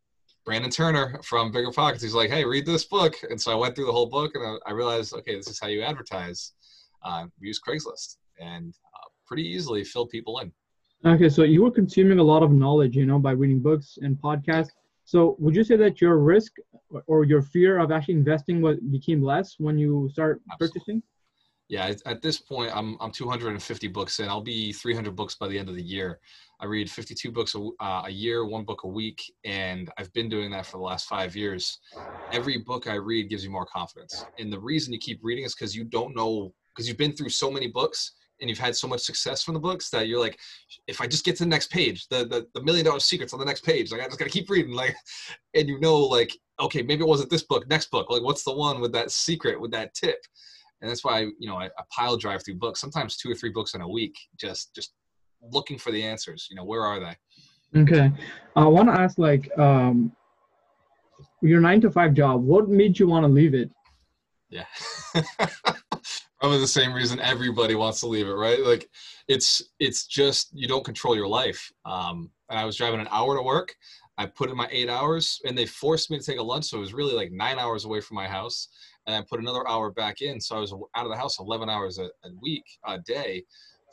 Brandon 0.47 0.71
Turner 0.71 1.19
from 1.23 1.51
Bigger 1.51 1.73
Pockets. 1.73 2.01
He's 2.01 2.13
like, 2.13 2.29
hey, 2.29 2.45
read 2.45 2.65
this 2.65 2.85
book. 2.85 3.15
And 3.29 3.39
so 3.39 3.51
I 3.51 3.55
went 3.55 3.75
through 3.75 3.87
the 3.87 3.91
whole 3.91 4.05
book 4.05 4.33
and 4.33 4.45
I, 4.45 4.69
I 4.69 4.71
realized, 4.71 5.13
okay, 5.13 5.35
this 5.35 5.49
is 5.49 5.59
how 5.59 5.67
you 5.67 5.81
advertise. 5.81 6.53
Uh, 7.03 7.25
use 7.37 7.59
Craigslist 7.59 8.15
and 8.39 8.73
uh, 8.95 9.07
pretty 9.25 9.43
easily 9.43 9.83
fill 9.83 10.07
people 10.07 10.39
in. 10.39 10.53
Okay, 11.05 11.27
so 11.27 11.43
you 11.43 11.63
were 11.63 11.71
consuming 11.71 12.19
a 12.19 12.23
lot 12.23 12.43
of 12.43 12.51
knowledge, 12.51 12.95
you 12.95 13.05
know, 13.05 13.19
by 13.19 13.31
reading 13.31 13.59
books 13.59 13.97
and 14.01 14.15
podcasts. 14.15 14.69
So 15.07 15.37
would 15.39 15.55
you 15.55 15.63
say 15.63 15.77
that 15.77 16.01
your 16.01 16.17
risk 16.17 16.57
or 17.07 17.23
your 17.23 17.41
fear 17.41 17.79
of 17.79 17.93
actually 17.93 18.15
investing 18.15 18.61
what 18.61 18.91
became 18.91 19.21
less 19.21 19.55
when 19.57 19.77
you 19.77 20.09
start 20.11 20.41
Absolutely. 20.51 20.79
purchasing? 20.79 21.03
Yeah, 21.69 21.93
at 22.05 22.21
this 22.21 22.39
point, 22.39 22.75
I'm 22.75 22.97
I'm 22.99 23.11
250 23.11 23.87
books 23.87 24.19
in. 24.19 24.27
I'll 24.27 24.41
be 24.41 24.73
300 24.73 25.15
books 25.15 25.35
by 25.35 25.47
the 25.47 25.57
end 25.57 25.69
of 25.69 25.75
the 25.75 25.81
year. 25.81 26.19
I 26.59 26.65
read 26.65 26.91
52 26.91 27.31
books 27.31 27.55
a, 27.55 27.69
uh, 27.79 28.03
a 28.05 28.09
year, 28.09 28.45
one 28.45 28.65
book 28.65 28.83
a 28.83 28.87
week, 28.89 29.21
and 29.45 29.89
I've 29.97 30.11
been 30.11 30.27
doing 30.27 30.51
that 30.51 30.65
for 30.65 30.75
the 30.75 30.83
last 30.83 31.07
five 31.07 31.37
years. 31.37 31.79
Every 32.33 32.57
book 32.57 32.87
I 32.87 32.95
read 32.95 33.29
gives 33.29 33.45
you 33.45 33.49
more 33.49 33.65
confidence, 33.65 34.27
and 34.37 34.51
the 34.51 34.59
reason 34.59 34.91
you 34.91 34.99
keep 34.99 35.21
reading 35.23 35.45
is 35.45 35.55
because 35.55 35.73
you 35.73 35.85
don't 35.85 36.17
know 36.17 36.53
because 36.75 36.85
you've 36.85 36.97
been 36.97 37.15
through 37.15 37.29
so 37.29 37.49
many 37.49 37.67
books 37.67 38.11
and 38.39 38.49
you've 38.49 38.59
had 38.59 38.75
so 38.75 38.87
much 38.87 39.01
success 39.01 39.43
from 39.43 39.53
the 39.53 39.59
books 39.59 39.89
that 39.89 40.07
you're 40.07 40.19
like, 40.19 40.39
if 40.87 41.01
I 41.01 41.07
just 41.07 41.25
get 41.25 41.35
to 41.37 41.43
the 41.43 41.49
next 41.49 41.71
page, 41.71 42.07
the 42.09 42.25
the, 42.25 42.47
the 42.53 42.63
million 42.63 42.85
dollar 42.85 42.99
secrets 42.99 43.33
on 43.33 43.39
the 43.39 43.45
next 43.45 43.63
page, 43.63 43.91
like 43.91 44.01
I 44.01 44.05
just 44.05 44.19
gotta 44.19 44.31
keep 44.31 44.49
reading, 44.49 44.73
like, 44.73 44.95
and 45.55 45.67
you 45.67 45.79
know, 45.79 45.97
like, 45.97 46.35
okay, 46.59 46.81
maybe 46.81 47.03
it 47.03 47.07
wasn't 47.07 47.29
this 47.29 47.43
book, 47.43 47.67
next 47.69 47.89
book, 47.91 48.09
like, 48.09 48.23
what's 48.23 48.43
the 48.43 48.53
one 48.53 48.79
with 48.79 48.91
that 48.93 49.11
secret, 49.11 49.59
with 49.59 49.71
that 49.71 49.93
tip? 49.93 50.19
And 50.81 50.89
that's 50.89 51.03
why 51.03 51.21
you 51.21 51.47
know 51.47 51.57
I, 51.57 51.65
I 51.65 51.83
pile 51.91 52.17
drive 52.17 52.43
through 52.45 52.55
books, 52.55 52.79
sometimes 52.79 53.17
two 53.17 53.31
or 53.31 53.35
three 53.35 53.49
books 53.49 53.73
in 53.73 53.81
a 53.81 53.89
week, 53.89 54.15
just 54.39 54.73
just 54.75 54.93
looking 55.41 55.77
for 55.77 55.91
the 55.91 56.03
answers. 56.03 56.47
You 56.49 56.55
know, 56.55 56.65
where 56.65 56.83
are 56.83 56.99
they? 56.99 57.81
Okay, 57.81 58.11
I 58.55 58.65
want 58.65 58.87
to 58.87 58.93
ask 58.93 59.17
like, 59.17 59.49
um, 59.57 60.11
your 61.41 61.61
nine 61.61 61.81
to 61.81 61.91
five 61.91 62.13
job. 62.13 62.43
What 62.43 62.69
made 62.69 62.99
you 62.99 63.07
want 63.07 63.23
to 63.23 63.27
leave 63.31 63.53
it? 63.53 63.71
Yeah. 64.49 64.65
probably 66.39 66.59
the 66.59 66.67
same 66.67 66.93
reason 66.93 67.19
everybody 67.19 67.75
wants 67.75 67.99
to 68.01 68.07
leave 68.07 68.27
it 68.27 68.33
right? 68.33 68.63
Like 68.63 68.89
it's 69.27 69.61
it's 69.79 70.05
just 70.05 70.49
you 70.53 70.67
don't 70.67 70.85
control 70.85 71.15
your 71.15 71.27
life. 71.27 71.71
Um 71.85 72.29
and 72.49 72.57
i 72.57 72.65
was 72.65 72.77
driving 72.77 72.99
an 72.99 73.07
hour 73.11 73.35
to 73.35 73.41
work. 73.41 73.75
I 74.17 74.25
put 74.25 74.49
in 74.49 74.57
my 74.57 74.67
eight 74.71 74.89
hours 74.89 75.39
and 75.45 75.57
they 75.57 75.65
forced 75.65 76.09
me 76.09 76.17
to 76.17 76.25
take 76.25 76.39
a 76.39 76.43
lunch 76.43 76.65
so 76.65 76.77
it 76.77 76.81
was 76.81 76.93
really 76.93 77.13
like 77.13 77.31
nine 77.31 77.59
hours 77.59 77.85
away 77.85 78.01
from 78.01 78.15
my 78.15 78.27
house. 78.27 78.69
And 79.05 79.15
i 79.15 79.21
put 79.21 79.39
another 79.39 79.67
hour 79.67 79.91
back 79.91 80.21
in. 80.21 80.39
So 80.39 80.55
i 80.55 80.59
was 80.59 80.73
out 80.95 81.05
of 81.05 81.11
the 81.11 81.17
house 81.17 81.39
11 81.39 81.69
hours 81.69 81.97
a, 81.97 82.05
a 82.05 82.29
week 82.41 82.65
a 82.85 82.99
day 82.99 83.43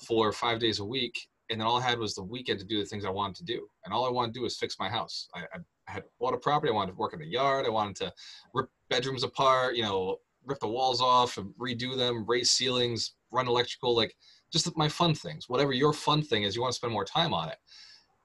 for 0.07 0.33
five 0.33 0.59
days 0.59 0.81
a 0.81 0.85
week. 0.85 1.15
And 1.51 1.61
then 1.61 1.67
all 1.67 1.79
i 1.79 1.83
had 1.83 1.99
was 1.99 2.15
the 2.15 2.23
weekend 2.23 2.61
to 2.61 2.67
do 2.67 2.79
the 2.79 2.87
things 2.87 3.05
i 3.05 3.11
wanted 3.11 3.37
to 3.37 3.45
do. 3.45 3.67
And 3.85 3.95
all 3.95 4.07
i 4.07 4.11
wanted 4.11 4.35
to 4.35 4.41
do 4.41 4.45
was 4.45 4.57
fix 4.57 4.77
my 4.79 4.89
house. 4.89 5.29
I, 5.35 5.41
I 5.55 5.59
had 5.87 6.05
bought 6.19 6.35
a 6.35 6.39
property. 6.39 6.71
I 6.71 6.75
wanted 6.75 6.93
to 6.93 6.99
work 6.99 7.13
in 7.15 7.21
the 7.21 7.27
yard. 7.27 7.67
I 7.67 7.71
wanted 7.71 7.97
to 7.97 8.13
rip 8.53 8.69
bedrooms 8.91 9.25
apart 9.25 9.77
you 9.77 9.83
know 9.83 10.19
rip 10.47 10.61
the 10.61 10.69
walls 10.69 11.01
off 11.01 11.37
and 11.39 11.53
redo 11.61 11.97
them, 11.97 12.25
raise 12.27 12.51
ceilings, 12.51 13.15
run 13.31 13.49
electrical, 13.49 13.95
like 13.95 14.15
just 14.53 14.77
my 14.77 14.89
fun 14.89 15.15
things. 15.15 15.49
Whatever 15.49 15.73
your 15.73 15.93
fun 15.93 16.23
thing 16.23 16.45
is, 16.45 16.55
you 16.55 16.63
want 16.63 16.73
to 16.73 16.77
spend 16.77 16.93
more 16.93 17.05
time 17.05 17.35
on 17.35 17.49
it. 17.49 17.57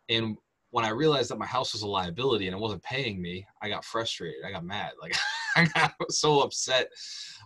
And 0.09 0.37
when 0.71 0.85
I 0.85 0.89
realized 0.89 1.31
that 1.31 1.39
my 1.39 1.45
house 1.45 1.73
was 1.73 1.81
a 1.81 1.87
liability 1.87 2.47
and 2.47 2.55
it 2.55 2.59
wasn't 2.59 2.83
paying 2.83 3.21
me, 3.21 3.45
I 3.61 3.69
got 3.69 3.83
frustrated. 3.83 4.43
I 4.45 4.51
got 4.51 4.63
mad. 4.63 4.91
Like 5.01 5.15
I 5.55 5.65
got 5.65 5.93
so 6.09 6.41
upset. 6.41 6.89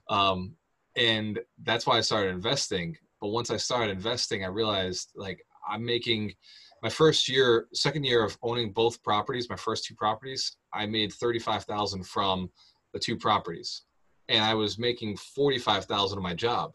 Um, 0.09 0.55
and 0.95 1.39
that's 1.63 1.88
why 1.88 1.97
I 1.97 2.01
started 2.01 2.33
investing. 2.33 2.95
But 3.21 3.29
once 3.29 3.49
I 3.49 3.57
started 3.57 3.91
investing, 3.91 4.43
I 4.43 4.49
realized 4.49 5.12
like 5.15 5.39
I'm 5.67 5.86
making 5.86 6.33
my 6.81 6.89
first 6.89 7.29
year, 7.29 7.67
second 7.73 8.03
year 8.03 8.23
of 8.23 8.38
owning 8.43 8.73
both 8.73 9.01
properties, 9.03 9.49
my 9.49 9.55
first 9.55 9.86
two 9.86 9.95
properties, 9.95 10.57
I 10.73 10.86
made 10.86 11.13
35,000 11.13 12.05
from 12.05 12.49
the 12.91 12.99
two 12.99 13.17
properties 13.17 13.83
and 14.29 14.43
I 14.43 14.53
was 14.53 14.77
making 14.77 15.17
45,000 15.17 16.17
of 16.17 16.23
my 16.23 16.33
job. 16.33 16.71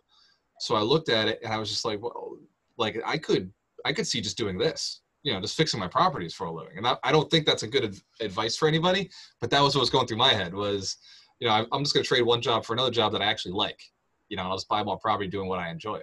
So 0.60 0.74
I 0.74 0.80
looked 0.80 1.08
at 1.08 1.28
it 1.28 1.40
and 1.42 1.52
I 1.52 1.58
was 1.58 1.68
just 1.68 1.84
like, 1.84 2.02
well, 2.02 2.36
like 2.76 3.00
I 3.04 3.18
could, 3.18 3.52
I 3.84 3.92
could 3.92 4.06
see 4.06 4.20
just 4.20 4.36
doing 4.36 4.58
this, 4.58 5.02
you 5.22 5.32
know, 5.32 5.40
just 5.40 5.56
fixing 5.56 5.80
my 5.80 5.88
properties 5.88 6.34
for 6.34 6.46
a 6.46 6.52
living. 6.52 6.78
And 6.78 6.86
I, 6.86 6.96
I 7.04 7.12
don't 7.12 7.30
think 7.30 7.46
that's 7.46 7.62
a 7.62 7.68
good 7.68 7.96
advice 8.20 8.56
for 8.56 8.68
anybody, 8.68 9.10
but 9.40 9.50
that 9.50 9.62
was 9.62 9.74
what 9.74 9.80
was 9.80 9.90
going 9.90 10.06
through 10.06 10.16
my 10.18 10.32
head 10.32 10.52
was, 10.52 10.96
you 11.38 11.46
know, 11.48 11.66
I'm 11.70 11.84
just 11.84 11.94
going 11.94 12.02
to 12.02 12.08
trade 12.08 12.22
one 12.22 12.40
job 12.40 12.64
for 12.64 12.72
another 12.72 12.90
job 12.90 13.12
that 13.12 13.22
I 13.22 13.26
actually 13.26 13.52
like, 13.52 13.80
you 14.28 14.36
know, 14.36 14.44
I'll 14.44 14.56
just 14.56 14.68
buy 14.68 14.82
more 14.82 14.98
property 14.98 15.28
doing 15.28 15.48
what 15.48 15.60
I 15.60 15.70
enjoy. 15.70 16.00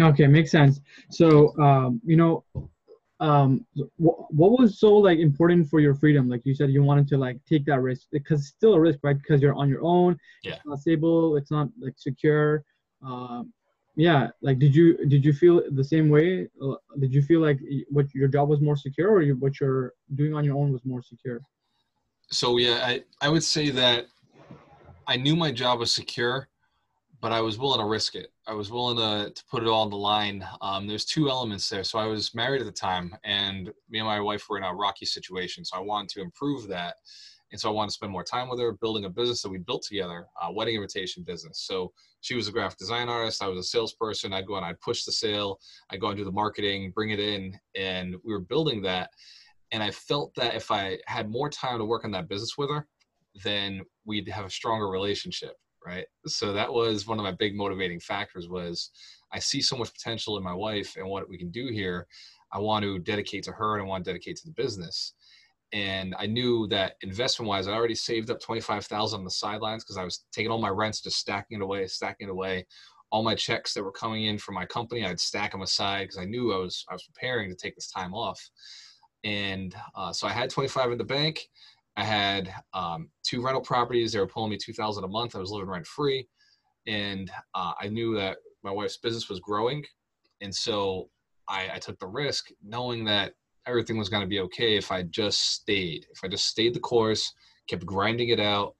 Okay. 0.00 0.26
Makes 0.26 0.50
sense. 0.50 0.80
So, 1.10 1.56
um, 1.58 2.00
you 2.04 2.16
know, 2.16 2.44
um 3.20 3.64
what, 3.96 4.32
what 4.32 4.58
was 4.58 4.78
so 4.78 4.94
like 4.94 5.18
important 5.18 5.68
for 5.68 5.80
your 5.80 5.94
freedom? 5.94 6.28
Like 6.28 6.42
you 6.44 6.54
said 6.54 6.70
you 6.70 6.82
wanted 6.82 7.08
to 7.08 7.16
like 7.16 7.38
take 7.48 7.64
that 7.66 7.80
risk 7.80 8.08
because 8.12 8.40
it's 8.40 8.48
still 8.48 8.74
a 8.74 8.80
risk 8.80 8.98
right? 9.02 9.16
Because 9.16 9.40
you're 9.40 9.54
on 9.54 9.68
your 9.68 9.82
own. 9.82 10.18
Yeah. 10.42 10.54
It's 10.54 10.66
not 10.66 10.80
stable. 10.80 11.36
It's 11.36 11.50
not 11.50 11.68
like 11.80 11.94
secure. 11.96 12.64
Um 13.02 13.52
yeah 13.98 14.28
like 14.42 14.58
did 14.58 14.74
you 14.74 15.06
did 15.06 15.24
you 15.24 15.32
feel 15.32 15.62
the 15.70 15.84
same 15.84 16.10
way? 16.10 16.46
Uh, 16.62 16.74
did 16.98 17.14
you 17.14 17.22
feel 17.22 17.40
like 17.40 17.58
what 17.88 18.06
your 18.14 18.28
job 18.28 18.48
was 18.48 18.60
more 18.60 18.76
secure 18.76 19.10
or 19.10 19.22
you, 19.22 19.34
what 19.36 19.58
you're 19.60 19.94
doing 20.14 20.34
on 20.34 20.44
your 20.44 20.56
own 20.56 20.70
was 20.72 20.84
more 20.84 21.02
secure? 21.02 21.40
So 22.30 22.58
yeah 22.58 22.80
i 22.82 23.02
i 23.22 23.28
would 23.28 23.44
say 23.44 23.70
that 23.70 24.06
i 25.06 25.16
knew 25.16 25.36
my 25.36 25.52
job 25.52 25.78
was 25.78 25.92
secure 25.94 26.48
but 27.20 27.32
I 27.32 27.40
was 27.40 27.58
willing 27.58 27.80
to 27.80 27.86
risk 27.86 28.14
it. 28.14 28.32
I 28.46 28.52
was 28.52 28.70
willing 28.70 28.96
to, 28.96 29.32
to 29.32 29.44
put 29.50 29.62
it 29.62 29.68
all 29.68 29.82
on 29.82 29.90
the 29.90 29.96
line. 29.96 30.46
Um, 30.60 30.86
there's 30.86 31.04
two 31.04 31.30
elements 31.30 31.68
there. 31.68 31.84
So 31.84 31.98
I 31.98 32.06
was 32.06 32.34
married 32.34 32.60
at 32.60 32.66
the 32.66 32.72
time, 32.72 33.16
and 33.24 33.70
me 33.88 33.98
and 33.98 34.06
my 34.06 34.20
wife 34.20 34.48
were 34.48 34.58
in 34.58 34.64
a 34.64 34.74
rocky 34.74 35.06
situation. 35.06 35.64
So 35.64 35.76
I 35.76 35.80
wanted 35.80 36.10
to 36.10 36.20
improve 36.20 36.68
that. 36.68 36.96
And 37.52 37.60
so 37.60 37.70
I 37.70 37.72
wanted 37.72 37.90
to 37.90 37.94
spend 37.94 38.12
more 38.12 38.24
time 38.24 38.48
with 38.48 38.58
her, 38.60 38.72
building 38.72 39.04
a 39.04 39.10
business 39.10 39.40
that 39.42 39.48
we 39.48 39.58
built 39.58 39.82
together, 39.82 40.26
a 40.42 40.52
wedding 40.52 40.74
invitation 40.74 41.22
business. 41.22 41.60
So 41.60 41.92
she 42.20 42.34
was 42.34 42.48
a 42.48 42.52
graphic 42.52 42.78
design 42.78 43.08
artist. 43.08 43.42
I 43.42 43.46
was 43.46 43.58
a 43.58 43.62
salesperson. 43.62 44.32
I'd 44.32 44.46
go 44.46 44.56
and 44.56 44.64
I'd 44.64 44.80
push 44.80 45.04
the 45.04 45.12
sale. 45.12 45.60
I'd 45.90 46.00
go 46.00 46.08
and 46.08 46.18
do 46.18 46.24
the 46.24 46.32
marketing, 46.32 46.90
bring 46.90 47.10
it 47.10 47.20
in. 47.20 47.58
And 47.76 48.16
we 48.24 48.32
were 48.32 48.40
building 48.40 48.82
that. 48.82 49.10
And 49.70 49.82
I 49.82 49.92
felt 49.92 50.34
that 50.34 50.54
if 50.54 50.70
I 50.70 50.98
had 51.06 51.30
more 51.30 51.48
time 51.48 51.78
to 51.78 51.84
work 51.84 52.04
on 52.04 52.10
that 52.12 52.28
business 52.28 52.58
with 52.58 52.70
her, 52.70 52.86
then 53.44 53.82
we'd 54.04 54.28
have 54.28 54.46
a 54.46 54.50
stronger 54.50 54.88
relationship 54.88 55.54
right 55.86 56.06
so 56.26 56.52
that 56.52 56.72
was 56.72 57.06
one 57.06 57.18
of 57.18 57.24
my 57.24 57.32
big 57.32 57.54
motivating 57.54 58.00
factors 58.00 58.48
was 58.48 58.90
i 59.32 59.38
see 59.38 59.62
so 59.62 59.76
much 59.76 59.92
potential 59.92 60.36
in 60.36 60.42
my 60.42 60.54
wife 60.54 60.96
and 60.96 61.08
what 61.08 61.28
we 61.28 61.38
can 61.38 61.50
do 61.50 61.68
here 61.68 62.06
i 62.52 62.58
want 62.58 62.82
to 62.82 62.98
dedicate 62.98 63.44
to 63.44 63.52
her 63.52 63.76
and 63.76 63.82
i 63.82 63.86
want 63.86 64.04
to 64.04 64.10
dedicate 64.10 64.36
to 64.36 64.46
the 64.46 64.52
business 64.52 65.14
and 65.72 66.14
I 66.18 66.26
knew 66.26 66.66
that 66.68 66.94
investment 67.02 67.48
wise, 67.48 67.66
I 67.66 67.72
already 67.72 67.94
saved 67.94 68.30
up 68.30 68.40
25,000 68.40 69.18
on 69.18 69.24
the 69.24 69.30
sidelines 69.30 69.84
because 69.84 69.96
I 69.96 70.04
was 70.04 70.24
taking 70.32 70.50
all 70.50 70.60
my 70.60 70.68
rents, 70.68 71.00
just 71.00 71.18
stacking 71.18 71.58
it 71.58 71.62
away, 71.62 71.86
stacking 71.86 72.28
it 72.28 72.30
away. 72.30 72.66
All 73.10 73.22
my 73.22 73.34
checks 73.34 73.74
that 73.74 73.82
were 73.82 73.92
coming 73.92 74.24
in 74.24 74.38
from 74.38 74.54
my 74.54 74.64
company, 74.64 75.04
I'd 75.04 75.20
stack 75.20 75.52
them 75.52 75.62
aside 75.62 76.04
because 76.04 76.18
I 76.18 76.24
knew 76.24 76.52
I 76.52 76.58
was, 76.58 76.84
I 76.88 76.92
was 76.92 77.04
preparing 77.04 77.50
to 77.50 77.56
take 77.56 77.74
this 77.74 77.90
time 77.90 78.14
off. 78.14 78.40
And 79.24 79.74
uh, 79.96 80.12
so 80.12 80.28
I 80.28 80.32
had 80.32 80.50
25 80.50 80.92
in 80.92 80.98
the 80.98 81.04
bank. 81.04 81.48
I 81.96 82.04
had 82.04 82.52
um, 82.74 83.08
two 83.22 83.42
rental 83.42 83.62
properties. 83.62 84.12
They 84.12 84.18
were 84.18 84.26
pulling 84.26 84.50
me 84.50 84.58
2000 84.58 85.04
a 85.04 85.08
month. 85.08 85.34
I 85.34 85.38
was 85.38 85.50
living 85.50 85.68
rent 85.68 85.86
free. 85.86 86.26
And 86.86 87.30
uh, 87.54 87.72
I 87.80 87.88
knew 87.88 88.14
that 88.16 88.38
my 88.62 88.70
wife's 88.70 88.98
business 88.98 89.28
was 89.28 89.40
growing. 89.40 89.84
And 90.40 90.54
so 90.54 91.08
I, 91.48 91.70
I 91.74 91.78
took 91.78 91.98
the 91.98 92.06
risk 92.06 92.48
knowing 92.62 93.04
that 93.06 93.32
everything 93.66 93.98
was 93.98 94.08
going 94.08 94.22
to 94.22 94.28
be 94.28 94.40
okay 94.40 94.76
if 94.76 94.92
I 94.92 95.02
just 95.02 95.52
stayed. 95.52 96.06
If 96.10 96.22
I 96.22 96.28
just 96.28 96.46
stayed 96.46 96.74
the 96.74 96.80
course, 96.80 97.32
kept 97.68 97.84
grinding 97.84 98.28
it 98.28 98.40
out, 98.40 98.74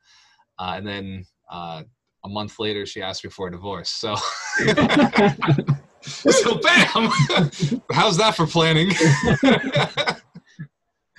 uh, 0.58 0.74
and 0.76 0.86
then 0.86 1.24
uh, 1.50 1.82
a 2.24 2.28
month 2.28 2.58
later 2.58 2.86
she 2.86 3.02
asked 3.02 3.24
me 3.24 3.30
for 3.30 3.48
a 3.48 3.50
divorce. 3.50 3.90
So, 3.90 4.14
so 6.02 6.58
bam! 6.58 7.10
How's 7.92 8.16
that 8.18 8.34
for 8.36 8.46
planning? 8.46 8.92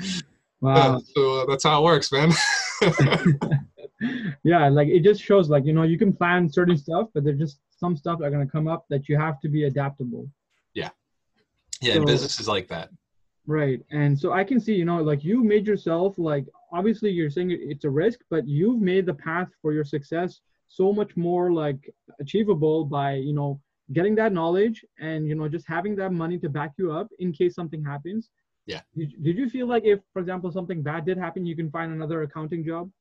wow. 0.62 1.00
so 1.16 1.42
uh, 1.42 1.46
that's 1.46 1.64
how 1.64 1.82
it 1.82 1.84
works, 1.84 2.12
man. 2.12 2.32
yeah, 4.44 4.68
like 4.70 4.88
it 4.88 5.04
just 5.04 5.22
shows, 5.22 5.50
like 5.50 5.66
you 5.66 5.74
know, 5.74 5.84
you 5.84 5.98
can 5.98 6.14
plan 6.14 6.50
certain 6.50 6.78
stuff, 6.78 7.10
but 7.14 7.24
there's 7.24 7.40
just 7.40 7.60
some 7.70 7.96
stuff 7.96 8.20
that 8.20 8.26
are 8.26 8.32
going 8.32 8.46
to 8.46 8.52
come 8.52 8.68
up 8.68 8.86
that 8.90 9.08
you 9.08 9.18
have 9.18 9.40
to 9.42 9.50
be 9.50 9.66
adaptable. 9.66 10.30
Yeah. 10.74 10.90
Yeah, 11.82 11.96
so, 11.96 12.06
business 12.06 12.40
is 12.40 12.48
like 12.48 12.68
that. 12.70 12.90
Right. 13.46 13.82
And 13.92 14.20
so 14.20 14.34
I 14.34 14.44
can 14.44 14.60
see, 14.60 14.74
you 14.74 14.86
know, 14.86 15.02
like 15.02 15.24
you 15.24 15.44
made 15.44 15.66
yourself 15.66 16.16
like 16.18 16.46
obviously 16.74 17.12
you're 17.12 17.30
saying 17.30 17.52
it's 17.52 17.86
a 17.86 17.90
risk, 17.90 18.20
but 18.30 18.48
you've 18.48 18.82
made 18.82 19.06
the 19.06 19.14
path 19.14 19.48
for 19.62 19.74
your 19.74 19.86
success 19.86 20.42
so 20.68 20.92
much 20.92 21.16
more 21.16 21.54
like 21.54 21.90
achievable 22.20 22.84
by, 22.84 23.14
you 23.14 23.34
know, 23.34 23.62
getting 23.94 24.16
that 24.16 24.34
knowledge 24.34 24.84
and 25.00 25.28
you 25.28 25.36
know 25.36 25.48
just 25.48 25.68
having 25.68 25.96
that 25.96 26.12
money 26.12 26.38
to 26.38 26.50
back 26.50 26.74
you 26.78 26.92
up 26.92 27.08
in 27.20 27.32
case 27.32 27.56
something 27.56 27.84
happens. 27.84 28.30
Yeah. 28.68 28.82
Did, 28.96 29.24
did 29.24 29.38
you 29.38 29.50
feel 29.50 29.68
like 29.68 29.86
if 29.86 30.00
for 30.14 30.20
example 30.20 30.52
something 30.52 30.84
bad 30.84 31.06
did 31.06 31.18
happen, 31.18 31.46
you 31.46 31.56
can 31.56 31.72
find 31.72 31.92
another 31.92 32.22
accounting 32.22 32.64
job? 32.64 32.92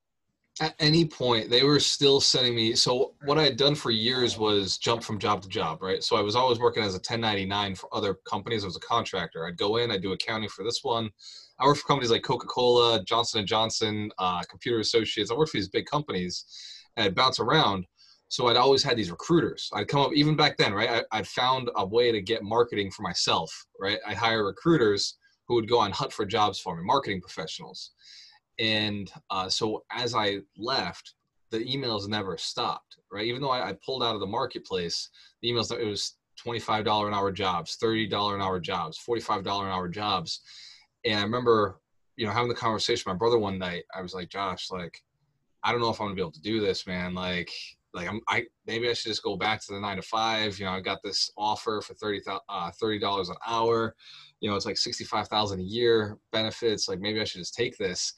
at 0.61 0.74
any 0.79 1.05
point 1.05 1.50
they 1.50 1.62
were 1.62 1.79
still 1.79 2.20
sending 2.20 2.55
me 2.55 2.74
so 2.74 3.14
what 3.24 3.38
i 3.38 3.42
had 3.42 3.57
done 3.57 3.74
for 3.74 3.90
years 3.90 4.38
was 4.38 4.79
jump 4.79 5.02
from 5.02 5.18
job 5.18 5.42
to 5.42 5.48
job 5.48 5.83
right? 5.83 6.02
So 6.02 6.16
i 6.16 6.20
was 6.20 6.35
always 6.35 6.59
working 6.59 6.83
as 6.83 6.94
a 6.94 6.98
1099 6.98 7.74
for 7.74 7.94
other 7.94 8.16
companies 8.29 8.64
i 8.64 8.66
was 8.66 8.76
a 8.76 8.81
contractor. 8.81 9.46
I'd 9.46 9.59
go 9.59 9.76
in 9.76 9.90
i'd 9.90 10.02
do 10.02 10.12
accounting 10.12 10.48
for 10.48 10.64
this 10.64 10.81
one. 10.83 11.11
I 11.59 11.66
worked 11.66 11.81
for 11.81 11.87
companies 11.87 12.11
like 12.11 12.22
coca-cola 12.22 13.05
johnson 13.05 13.46
& 13.46 13.46
johnson 13.46 14.11
uh, 14.18 14.42
computer 14.48 14.81
associates. 14.81 15.31
I 15.31 15.35
worked 15.35 15.50
for 15.50 15.59
these 15.59 15.68
big 15.68 15.87
companies 15.87 16.44
and 16.96 17.07
i'd 17.07 17.14
bounce 17.14 17.38
around. 17.38 17.85
So 18.29 18.46
i'd 18.46 18.57
always 18.57 18.83
had 18.83 18.96
these 18.96 19.11
recruiters. 19.11 19.68
I'd 19.74 19.88
come 19.88 20.00
up 20.00 20.14
even 20.14 20.37
back 20.37 20.57
then 20.57 20.72
right? 20.72 21.05
I, 21.12 21.18
i'd 21.18 21.29
found 21.29 21.70
a 21.76 21.85
way 21.85 22.12
to 22.12 22.22
get 22.22 22.42
marketing 22.42 22.90
for 22.90 23.02
myself 23.02 23.52
right? 23.79 23.98
I 24.07 24.14
hire 24.14 24.46
recruiters 24.46 25.18
who 25.46 25.54
would 25.54 25.68
go 25.68 25.78
on 25.78 25.90
hunt 25.90 26.12
for 26.12 26.24
jobs 26.24 26.59
for 26.59 26.76
me 26.76 26.82
marketing 26.85 27.20
professionals 27.20 27.92
and 28.59 29.11
uh, 29.30 29.48
so 29.48 29.85
as 29.90 30.14
I 30.14 30.38
left, 30.56 31.14
the 31.50 31.59
emails 31.59 32.09
never 32.09 32.37
stopped, 32.38 32.96
right? 33.12 33.26
Even 33.26 33.42
though 33.42 33.50
I, 33.50 33.70
I 33.70 33.76
pulled 33.85 34.02
out 34.02 34.14
of 34.14 34.20
the 34.20 34.26
marketplace, 34.26 35.11
the 35.42 35.50
emails, 35.50 35.76
it 35.76 35.85
was 35.85 36.16
$25 36.44 37.06
an 37.06 37.14
hour 37.14 37.30
jobs, 37.30 37.76
$30 37.82 38.35
an 38.35 38.42
hour 38.42 38.59
jobs, 38.59 38.98
$45 39.06 39.40
an 39.40 39.68
hour 39.68 39.88
jobs. 39.88 40.40
And 41.04 41.18
I 41.18 41.22
remember, 41.22 41.80
you 42.16 42.26
know, 42.26 42.32
having 42.32 42.48
the 42.48 42.54
conversation 42.54 43.04
with 43.06 43.14
my 43.14 43.18
brother 43.18 43.38
one 43.38 43.59
night, 43.59 43.85
I 43.94 44.02
was 44.02 44.14
like, 44.14 44.28
Josh, 44.28 44.70
like, 44.70 45.02
I 45.62 45.72
don't 45.72 45.80
know 45.80 45.90
if 45.90 46.00
I'm 46.00 46.06
gonna 46.06 46.14
be 46.14 46.22
able 46.22 46.32
to 46.32 46.42
do 46.42 46.61
this, 46.61 46.87
man. 46.87 47.14
Like, 47.14 47.50
like 47.92 48.09
I'm, 48.09 48.20
I 48.28 48.44
maybe 48.66 48.88
I 48.88 48.92
should 48.92 49.09
just 49.09 49.22
go 49.22 49.37
back 49.37 49.61
to 49.62 49.72
the 49.72 49.80
nine 49.80 49.96
to 49.96 50.02
five. 50.02 50.59
You 50.59 50.66
know, 50.66 50.72
I 50.72 50.80
got 50.80 51.02
this 51.02 51.30
offer 51.37 51.80
for 51.80 51.94
thirty 51.94 52.20
uh, 52.48 52.70
thirty 52.72 52.98
dollars 52.98 53.30
an 53.30 53.37
hour. 53.46 53.96
You 54.46 54.52
know, 54.52 54.56
it's 54.56 54.64
like 54.64 54.76
sixty 54.76 55.02
five 55.02 55.26
thousand 55.26 55.59
a 55.59 55.64
year 55.64 56.18
benefits. 56.30 56.88
Like 56.88 57.00
maybe 57.00 57.20
I 57.20 57.24
should 57.24 57.40
just 57.40 57.56
take 57.56 57.76
this. 57.78 58.12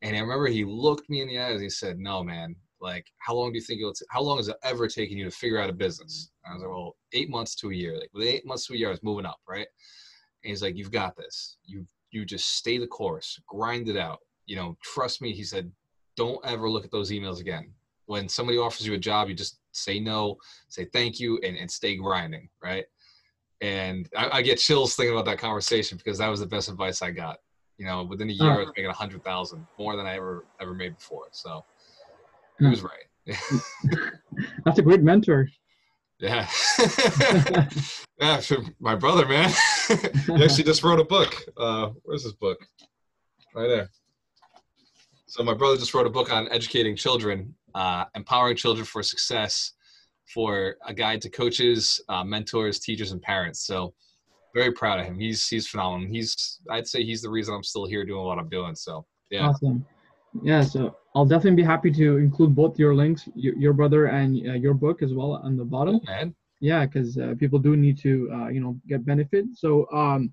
And 0.00 0.16
I 0.16 0.20
remember 0.20 0.46
he 0.46 0.64
looked 0.64 1.10
me 1.10 1.20
in 1.20 1.28
the 1.28 1.38
eyes 1.38 1.56
and 1.56 1.64
he 1.64 1.68
said, 1.68 1.98
No, 1.98 2.24
man, 2.24 2.56
like, 2.80 3.04
how 3.18 3.34
long 3.34 3.52
do 3.52 3.58
you 3.58 3.62
think 3.62 3.80
it'll, 3.80 3.92
t- 3.92 4.06
how 4.08 4.22
long 4.22 4.38
has 4.38 4.48
it 4.48 4.56
ever 4.62 4.88
taken 4.88 5.18
you 5.18 5.26
to 5.26 5.30
figure 5.30 5.60
out 5.60 5.68
a 5.68 5.74
business? 5.74 6.30
And 6.44 6.52
I 6.52 6.54
was 6.54 6.62
like, 6.62 6.70
Well, 6.70 6.96
eight 7.12 7.28
months 7.28 7.54
to 7.56 7.72
a 7.72 7.74
year. 7.74 7.98
Like, 7.98 8.08
with 8.14 8.26
eight 8.26 8.46
months 8.46 8.66
to 8.68 8.72
a 8.72 8.76
year, 8.78 8.88
I 8.88 8.92
was 8.92 9.02
moving 9.02 9.26
up, 9.26 9.36
right? 9.46 9.66
And 10.44 10.48
he's 10.48 10.62
like, 10.62 10.76
You've 10.78 10.90
got 10.90 11.14
this. 11.14 11.58
You, 11.66 11.86
you 12.10 12.24
just 12.24 12.56
stay 12.56 12.78
the 12.78 12.86
course, 12.86 13.38
grind 13.46 13.90
it 13.90 13.98
out. 13.98 14.20
You 14.46 14.56
know, 14.56 14.78
trust 14.82 15.20
me. 15.20 15.34
He 15.34 15.44
said, 15.44 15.70
Don't 16.16 16.42
ever 16.42 16.70
look 16.70 16.86
at 16.86 16.90
those 16.90 17.10
emails 17.10 17.38
again. 17.38 17.70
When 18.06 18.30
somebody 18.30 18.56
offers 18.56 18.86
you 18.86 18.94
a 18.94 18.98
job, 18.98 19.28
you 19.28 19.34
just 19.34 19.58
say 19.72 20.00
no, 20.00 20.36
say 20.70 20.86
thank 20.94 21.20
you, 21.20 21.38
and, 21.44 21.54
and 21.58 21.70
stay 21.70 21.96
grinding, 21.96 22.48
right? 22.62 22.86
And 23.60 24.08
I, 24.16 24.38
I 24.38 24.42
get 24.42 24.58
chills 24.58 24.94
thinking 24.94 25.14
about 25.14 25.24
that 25.26 25.38
conversation 25.38 25.96
because 25.98 26.18
that 26.18 26.28
was 26.28 26.40
the 26.40 26.46
best 26.46 26.68
advice 26.68 27.02
I 27.02 27.10
got 27.10 27.38
you 27.78 27.84
know, 27.84 28.04
within 28.04 28.30
a 28.30 28.32
year, 28.32 28.50
I 28.50 28.58
was 28.58 28.68
making 28.68 28.86
a 28.86 28.92
hundred 28.92 29.22
thousand 29.22 29.66
more 29.78 29.96
than 29.96 30.06
I 30.06 30.16
ever 30.16 30.46
ever 30.60 30.74
made 30.74 30.96
before. 30.96 31.28
So 31.32 31.64
he 32.58 32.66
was 32.66 32.82
right. 32.82 33.04
That's 34.64 34.78
a 34.78 34.82
great 34.82 35.02
mentor. 35.02 35.48
Yeah, 36.18 36.48
yeah. 38.18 38.40
My 38.80 38.94
brother, 38.94 39.26
man, 39.26 39.52
he 39.88 40.42
actually 40.42 40.64
just 40.64 40.82
wrote 40.82 41.00
a 41.00 41.04
book. 41.04 41.34
Uh, 41.58 41.90
where's 42.04 42.22
his 42.22 42.32
book? 42.32 42.58
Right 43.54 43.68
there. 43.68 43.90
So 45.26 45.42
my 45.42 45.52
brother 45.52 45.76
just 45.76 45.92
wrote 45.92 46.06
a 46.06 46.10
book 46.10 46.32
on 46.32 46.48
educating 46.50 46.96
children, 46.96 47.54
uh, 47.74 48.06
empowering 48.14 48.56
children 48.56 48.86
for 48.86 49.02
success, 49.02 49.72
for 50.32 50.76
a 50.86 50.94
guide 50.94 51.20
to 51.22 51.30
coaches, 51.30 52.00
uh, 52.08 52.24
mentors, 52.24 52.80
teachers, 52.80 53.12
and 53.12 53.22
parents. 53.22 53.66
So 53.66 53.94
very 54.54 54.72
proud 54.72 55.00
of 55.00 55.06
him. 55.06 55.18
He's 55.18 55.46
he's 55.46 55.66
phenomenal. 55.66 56.08
He's 56.08 56.60
I'd 56.70 56.86
say 56.86 57.04
he's 57.04 57.22
the 57.22 57.30
reason 57.30 57.54
I'm 57.54 57.62
still 57.62 57.86
here 57.86 58.04
doing 58.04 58.24
what 58.24 58.38
I'm 58.38 58.48
doing. 58.48 58.74
So 58.74 59.06
yeah. 59.30 59.48
Awesome. 59.48 59.84
Yeah, 60.42 60.62
so 60.62 60.96
I'll 61.14 61.24
definitely 61.24 61.56
be 61.56 61.62
happy 61.62 61.90
to 61.92 62.18
include 62.18 62.54
both 62.54 62.78
your 62.78 62.94
links, 62.94 63.26
your, 63.34 63.56
your 63.56 63.72
brother 63.72 64.06
and 64.06 64.36
uh, 64.48 64.52
your 64.52 64.74
book 64.74 65.02
as 65.02 65.14
well 65.14 65.32
on 65.32 65.56
the 65.56 65.64
bottom. 65.64 66.00
Oh. 66.06 66.32
Yeah, 66.60 66.84
because 66.86 67.16
uh, 67.16 67.34
people 67.38 67.58
do 67.58 67.76
need 67.76 67.98
to, 67.98 68.30
uh, 68.32 68.48
you 68.48 68.60
know, 68.60 68.78
get 68.88 69.04
benefit. 69.04 69.46
So 69.54 69.86
um, 69.92 70.32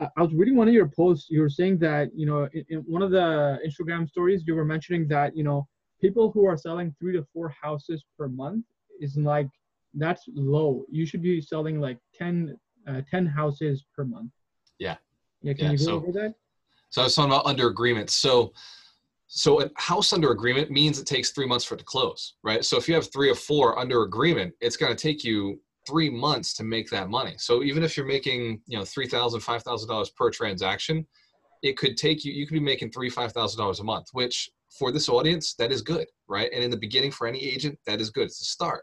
I 0.00 0.22
was 0.22 0.32
reading 0.34 0.56
one 0.56 0.68
of 0.68 0.74
your 0.74 0.88
posts. 0.88 1.28
You 1.30 1.40
were 1.40 1.50
saying 1.50 1.78
that, 1.78 2.10
you 2.14 2.26
know, 2.26 2.48
in, 2.52 2.64
in 2.68 2.78
one 2.80 3.02
of 3.02 3.10
the 3.10 3.58
Instagram 3.66 4.08
stories, 4.08 4.44
you 4.46 4.54
were 4.54 4.64
mentioning 4.64 5.06
that, 5.08 5.36
you 5.36 5.44
know, 5.44 5.66
people 6.00 6.30
who 6.32 6.46
are 6.46 6.56
selling 6.56 6.94
three 6.98 7.12
to 7.12 7.26
four 7.32 7.54
houses 7.62 8.04
per 8.18 8.28
month 8.28 8.64
is 9.00 9.16
like 9.16 9.48
that's 9.94 10.24
low. 10.28 10.84
You 10.90 11.04
should 11.06 11.22
be 11.22 11.40
selling 11.40 11.80
like 11.80 11.98
10 12.14 12.56
uh, 12.86 13.02
10 13.10 13.26
houses 13.26 13.84
per 13.94 14.04
month. 14.04 14.30
Yeah. 14.78 14.96
Yeah. 15.42 15.54
Can 15.54 15.66
yeah, 15.66 15.72
you 15.72 15.78
go 15.78 15.84
so, 15.84 15.96
over 15.96 16.12
that? 16.12 16.34
So 16.90 17.02
I 17.02 17.04
was 17.04 17.14
talking 17.14 17.30
about 17.30 17.46
under 17.46 17.68
agreement. 17.68 18.10
So, 18.10 18.52
so 19.26 19.62
a 19.62 19.70
house 19.76 20.12
under 20.12 20.32
agreement 20.32 20.70
means 20.70 20.98
it 20.98 21.06
takes 21.06 21.30
three 21.30 21.46
months 21.46 21.64
for 21.64 21.74
it 21.74 21.78
to 21.78 21.84
close, 21.84 22.34
right? 22.42 22.64
So 22.64 22.76
if 22.76 22.88
you 22.88 22.94
have 22.94 23.12
three 23.12 23.30
or 23.30 23.36
four 23.36 23.78
under 23.78 24.02
agreement, 24.02 24.54
it's 24.60 24.76
going 24.76 24.94
to 24.94 25.00
take 25.00 25.22
you 25.22 25.60
three 25.86 26.10
months 26.10 26.52
to 26.54 26.64
make 26.64 26.90
that 26.90 27.08
money. 27.08 27.34
So 27.38 27.62
even 27.62 27.84
if 27.84 27.96
you're 27.96 28.06
making, 28.06 28.60
you 28.66 28.76
know, 28.76 28.84
three 28.84 29.06
thousand, 29.06 29.40
five 29.40 29.62
thousand 29.62 29.88
dollars 29.88 30.10
per 30.10 30.30
transaction, 30.30 31.06
it 31.62 31.76
could 31.76 31.96
take 31.96 32.24
you. 32.24 32.32
You 32.32 32.46
could 32.46 32.54
be 32.54 32.60
making 32.60 32.90
three, 32.90 33.08
five 33.08 33.32
thousand 33.32 33.60
dollars 33.60 33.78
a 33.80 33.84
month, 33.84 34.08
which 34.12 34.50
for 34.76 34.92
this 34.92 35.08
audience, 35.08 35.54
that 35.54 35.72
is 35.72 35.82
good, 35.82 36.06
right? 36.28 36.50
And 36.52 36.62
in 36.62 36.70
the 36.70 36.76
beginning, 36.76 37.12
for 37.12 37.26
any 37.26 37.42
agent, 37.42 37.78
that 37.86 38.00
is 38.00 38.10
good. 38.10 38.24
It's 38.24 38.40
a 38.40 38.44
start. 38.44 38.82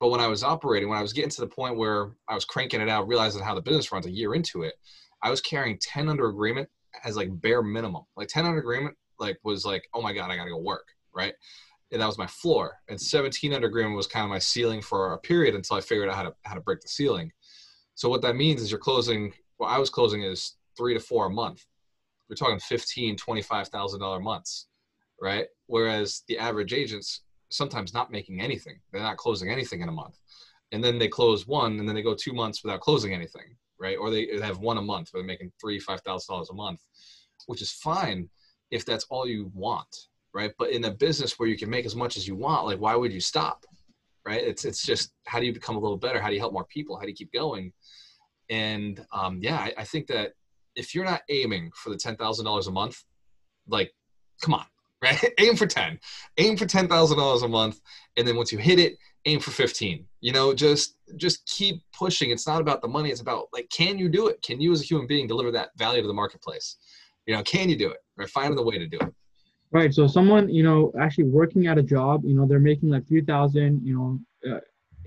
But 0.00 0.10
when 0.10 0.20
I 0.20 0.28
was 0.28 0.44
operating, 0.44 0.88
when 0.88 0.98
I 0.98 1.02
was 1.02 1.12
getting 1.12 1.30
to 1.30 1.40
the 1.40 1.46
point 1.46 1.76
where 1.76 2.10
I 2.28 2.34
was 2.34 2.44
cranking 2.44 2.80
it 2.80 2.88
out, 2.88 3.08
realizing 3.08 3.42
how 3.42 3.54
the 3.54 3.62
business 3.62 3.90
runs 3.90 4.06
a 4.06 4.10
year 4.10 4.34
into 4.34 4.62
it, 4.62 4.74
I 5.22 5.30
was 5.30 5.40
carrying 5.40 5.78
10 5.80 6.08
under 6.08 6.28
agreement 6.28 6.68
as 7.04 7.16
like 7.16 7.28
bare 7.40 7.62
minimum. 7.62 8.04
Like 8.16 8.28
10 8.28 8.46
under 8.46 8.60
agreement, 8.60 8.96
like 9.18 9.38
was 9.42 9.64
like, 9.64 9.82
oh 9.94 10.02
my 10.02 10.12
God, 10.12 10.30
I 10.30 10.36
gotta 10.36 10.50
go 10.50 10.58
work, 10.58 10.86
right? 11.12 11.34
And 11.90 12.00
that 12.00 12.06
was 12.06 12.18
my 12.18 12.26
floor. 12.26 12.78
And 12.88 13.00
17 13.00 13.52
under 13.52 13.66
agreement 13.66 13.96
was 13.96 14.06
kind 14.06 14.24
of 14.24 14.30
my 14.30 14.38
ceiling 14.38 14.82
for 14.82 15.14
a 15.14 15.18
period 15.18 15.54
until 15.54 15.76
I 15.76 15.80
figured 15.80 16.08
out 16.08 16.14
how 16.14 16.22
to 16.24 16.34
how 16.44 16.54
to 16.54 16.60
break 16.60 16.80
the 16.80 16.88
ceiling. 16.88 17.32
So 17.94 18.08
what 18.08 18.22
that 18.22 18.36
means 18.36 18.62
is 18.62 18.70
you're 18.70 18.78
closing. 18.78 19.32
Well, 19.58 19.68
I 19.68 19.78
was 19.78 19.90
closing 19.90 20.22
is 20.22 20.56
three 20.76 20.94
to 20.94 21.00
four 21.00 21.26
a 21.26 21.30
month. 21.30 21.64
We're 22.28 22.36
talking 22.36 22.60
15, 22.60 23.16
25,000 23.16 24.00
dollar 24.00 24.20
months, 24.20 24.66
right? 25.20 25.46
Whereas 25.66 26.22
the 26.28 26.38
average 26.38 26.72
agents 26.72 27.22
sometimes 27.50 27.94
not 27.94 28.10
making 28.10 28.40
anything. 28.40 28.78
They're 28.92 29.02
not 29.02 29.16
closing 29.16 29.50
anything 29.50 29.80
in 29.80 29.88
a 29.88 29.92
month. 29.92 30.18
And 30.72 30.82
then 30.84 30.98
they 30.98 31.08
close 31.08 31.46
one 31.46 31.78
and 31.78 31.88
then 31.88 31.94
they 31.94 32.02
go 32.02 32.14
two 32.14 32.32
months 32.32 32.62
without 32.62 32.80
closing 32.80 33.14
anything, 33.14 33.56
right? 33.78 33.96
Or 33.96 34.10
they 34.10 34.28
have 34.42 34.58
one 34.58 34.78
a 34.78 34.82
month 34.82 35.08
where 35.10 35.22
they're 35.22 35.26
making 35.26 35.52
three, 35.60 35.78
five 35.78 36.00
thousand 36.02 36.34
dollars 36.34 36.50
a 36.50 36.54
month, 36.54 36.80
which 37.46 37.62
is 37.62 37.72
fine 37.72 38.28
if 38.70 38.84
that's 38.84 39.06
all 39.08 39.26
you 39.26 39.50
want, 39.54 39.88
right? 40.34 40.52
But 40.58 40.70
in 40.70 40.84
a 40.84 40.90
business 40.90 41.38
where 41.38 41.48
you 41.48 41.56
can 41.56 41.70
make 41.70 41.86
as 41.86 41.96
much 41.96 42.16
as 42.16 42.28
you 42.28 42.36
want, 42.36 42.66
like 42.66 42.78
why 42.78 42.94
would 42.94 43.12
you 43.12 43.20
stop? 43.20 43.64
Right? 44.26 44.42
It's 44.42 44.66
it's 44.66 44.84
just 44.84 45.12
how 45.26 45.40
do 45.40 45.46
you 45.46 45.54
become 45.54 45.76
a 45.76 45.80
little 45.80 45.96
better? 45.96 46.20
How 46.20 46.28
do 46.28 46.34
you 46.34 46.40
help 46.40 46.52
more 46.52 46.66
people? 46.66 46.96
How 46.96 47.02
do 47.02 47.08
you 47.08 47.14
keep 47.14 47.32
going? 47.32 47.72
And 48.50 49.04
um, 49.12 49.38
yeah, 49.40 49.56
I, 49.56 49.72
I 49.78 49.84
think 49.84 50.06
that 50.08 50.32
if 50.76 50.94
you're 50.94 51.04
not 51.04 51.22
aiming 51.30 51.70
for 51.74 51.88
the 51.88 51.96
ten 51.96 52.16
thousand 52.16 52.44
dollars 52.44 52.66
a 52.66 52.72
month, 52.72 53.02
like, 53.66 53.92
come 54.42 54.52
on, 54.52 54.66
right? 55.02 55.22
aim 55.38 55.56
for 55.56 55.66
10. 55.66 55.98
Aim 56.38 56.56
for 56.56 56.66
$10,000 56.66 57.42
a 57.42 57.48
month. 57.48 57.80
And 58.16 58.26
then 58.26 58.36
once 58.36 58.52
you 58.52 58.58
hit 58.58 58.78
it, 58.78 58.96
aim 59.24 59.40
for 59.40 59.50
15. 59.50 60.04
You 60.20 60.32
know, 60.32 60.54
just 60.54 60.96
just 61.16 61.46
keep 61.46 61.82
pushing. 61.92 62.30
It's 62.30 62.46
not 62.46 62.60
about 62.60 62.82
the 62.82 62.88
money. 62.88 63.10
It's 63.10 63.20
about 63.20 63.48
like, 63.52 63.68
can 63.70 63.98
you 63.98 64.08
do 64.08 64.28
it? 64.28 64.42
Can 64.42 64.60
you 64.60 64.72
as 64.72 64.80
a 64.80 64.84
human 64.84 65.06
being 65.06 65.26
deliver 65.26 65.50
that 65.52 65.70
value 65.76 66.02
to 66.02 66.08
the 66.08 66.14
marketplace? 66.14 66.76
You 67.26 67.34
know, 67.34 67.42
can 67.42 67.68
you 67.68 67.76
do 67.76 67.90
it? 67.90 67.98
Right? 68.16 68.28
Find 68.28 68.56
the 68.56 68.62
way 68.62 68.78
to 68.78 68.86
do 68.86 68.98
it. 69.00 69.14
Right. 69.70 69.92
So 69.92 70.06
someone, 70.06 70.48
you 70.48 70.62
know, 70.62 70.92
actually 70.98 71.24
working 71.24 71.66
at 71.66 71.76
a 71.76 71.82
job, 71.82 72.24
you 72.24 72.34
know, 72.34 72.46
they're 72.46 72.58
making 72.58 72.88
like 72.88 73.06
3000 73.06 73.82
you 73.84 73.94
know, 73.94 74.50
uh, 74.50 74.60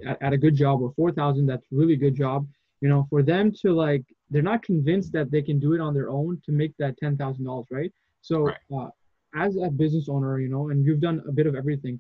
at, 0.08 0.22
at 0.22 0.34
a 0.34 0.38
good 0.38 0.56
job 0.56 0.82
or 0.82 0.94
4000 0.96 1.48
that's 1.48 1.66
really 1.72 1.96
good 1.96 2.16
job. 2.16 2.48
You 2.80 2.90
know, 2.90 3.08
for 3.10 3.24
them 3.24 3.52
to 3.62 3.74
like, 3.74 4.04
they're 4.30 4.42
not 4.42 4.64
convinced 4.64 5.12
that 5.14 5.32
they 5.32 5.42
can 5.42 5.60
do 5.60 5.74
it 5.74 5.82
on 5.82 5.94
their 5.94 6.10
own 6.10 6.42
to 6.46 6.52
make 6.52 6.74
that 6.78 6.96
$10,000, 7.02 7.66
right? 7.72 7.92
So 8.22 8.44
right. 8.44 8.58
Uh, 8.74 8.90
as 9.36 9.56
a 9.58 9.70
business 9.70 10.08
owner, 10.10 10.40
you 10.40 10.50
know, 10.50 10.70
and 10.70 10.86
you've 10.86 11.02
done 11.02 11.22
a 11.28 11.32
bit 11.32 11.48
of 11.48 11.56
everything, 11.56 12.00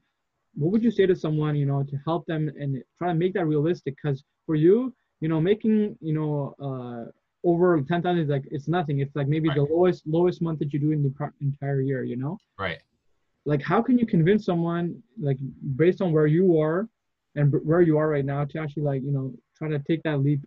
what 0.55 0.71
would 0.71 0.83
you 0.83 0.91
say 0.91 1.05
to 1.05 1.15
someone, 1.15 1.55
you 1.55 1.65
know, 1.65 1.83
to 1.83 1.97
help 2.05 2.25
them 2.25 2.49
and 2.59 2.81
try 2.97 3.07
to 3.09 3.13
make 3.13 3.33
that 3.33 3.45
realistic? 3.45 3.95
Because 4.01 4.23
for 4.45 4.55
you, 4.55 4.93
you 5.21 5.29
know, 5.29 5.39
making, 5.39 5.97
you 6.01 6.13
know, 6.13 6.55
uh, 6.61 7.09
over 7.43 7.81
10,000 7.81 8.19
is 8.19 8.29
like, 8.29 8.43
it's 8.51 8.67
nothing. 8.67 8.99
It's 8.99 9.15
like 9.15 9.27
maybe 9.27 9.49
right. 9.49 9.55
the 9.55 9.63
lowest, 9.63 10.05
lowest 10.05 10.41
month 10.41 10.59
that 10.59 10.73
you 10.73 10.79
do 10.79 10.91
in 10.91 11.01
the 11.03 11.31
entire 11.41 11.81
year, 11.81 12.03
you 12.03 12.17
know? 12.17 12.37
Right. 12.59 12.79
Like, 13.45 13.63
how 13.63 13.81
can 13.81 13.97
you 13.97 14.05
convince 14.05 14.45
someone, 14.45 15.01
like, 15.19 15.37
based 15.75 16.01
on 16.01 16.11
where 16.11 16.27
you 16.27 16.59
are 16.59 16.87
and 17.35 17.53
where 17.63 17.81
you 17.81 17.97
are 17.97 18.09
right 18.09 18.25
now, 18.25 18.45
to 18.45 18.59
actually, 18.59 18.83
like, 18.83 19.01
you 19.01 19.11
know, 19.11 19.33
try 19.57 19.69
to 19.69 19.79
take 19.79 20.03
that 20.03 20.19
leap? 20.21 20.41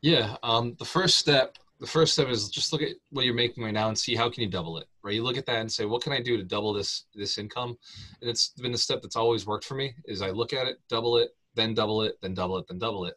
Yeah. 0.00 0.36
Um, 0.42 0.74
the 0.80 0.84
first 0.84 1.18
step 1.18 1.58
the 1.82 1.88
first 1.88 2.12
step 2.12 2.28
is 2.28 2.48
just 2.48 2.72
look 2.72 2.80
at 2.80 2.92
what 3.10 3.24
you're 3.24 3.34
making 3.34 3.64
right 3.64 3.74
now 3.74 3.88
and 3.88 3.98
see 3.98 4.14
how 4.14 4.30
can 4.30 4.42
you 4.42 4.48
double 4.48 4.78
it 4.78 4.86
right? 5.02 5.14
You 5.14 5.24
look 5.24 5.36
at 5.36 5.46
that 5.46 5.60
and 5.60 5.70
say 5.70 5.84
what 5.84 6.02
can 6.02 6.12
i 6.12 6.20
do 6.20 6.36
to 6.36 6.44
double 6.44 6.72
this 6.72 7.06
this 7.14 7.38
income? 7.38 7.76
And 8.20 8.30
it's 8.30 8.50
been 8.50 8.72
the 8.72 8.78
step 8.78 9.02
that's 9.02 9.16
always 9.16 9.46
worked 9.46 9.64
for 9.64 9.74
me 9.74 9.94
is 10.06 10.22
i 10.22 10.30
look 10.30 10.52
at 10.52 10.66
it 10.66 10.78
double 10.88 11.18
it 11.18 11.30
then 11.54 11.74
double 11.74 12.02
it 12.02 12.14
then 12.22 12.34
double 12.34 12.56
it 12.58 12.66
then 12.68 12.78
double 12.78 13.04
it. 13.06 13.14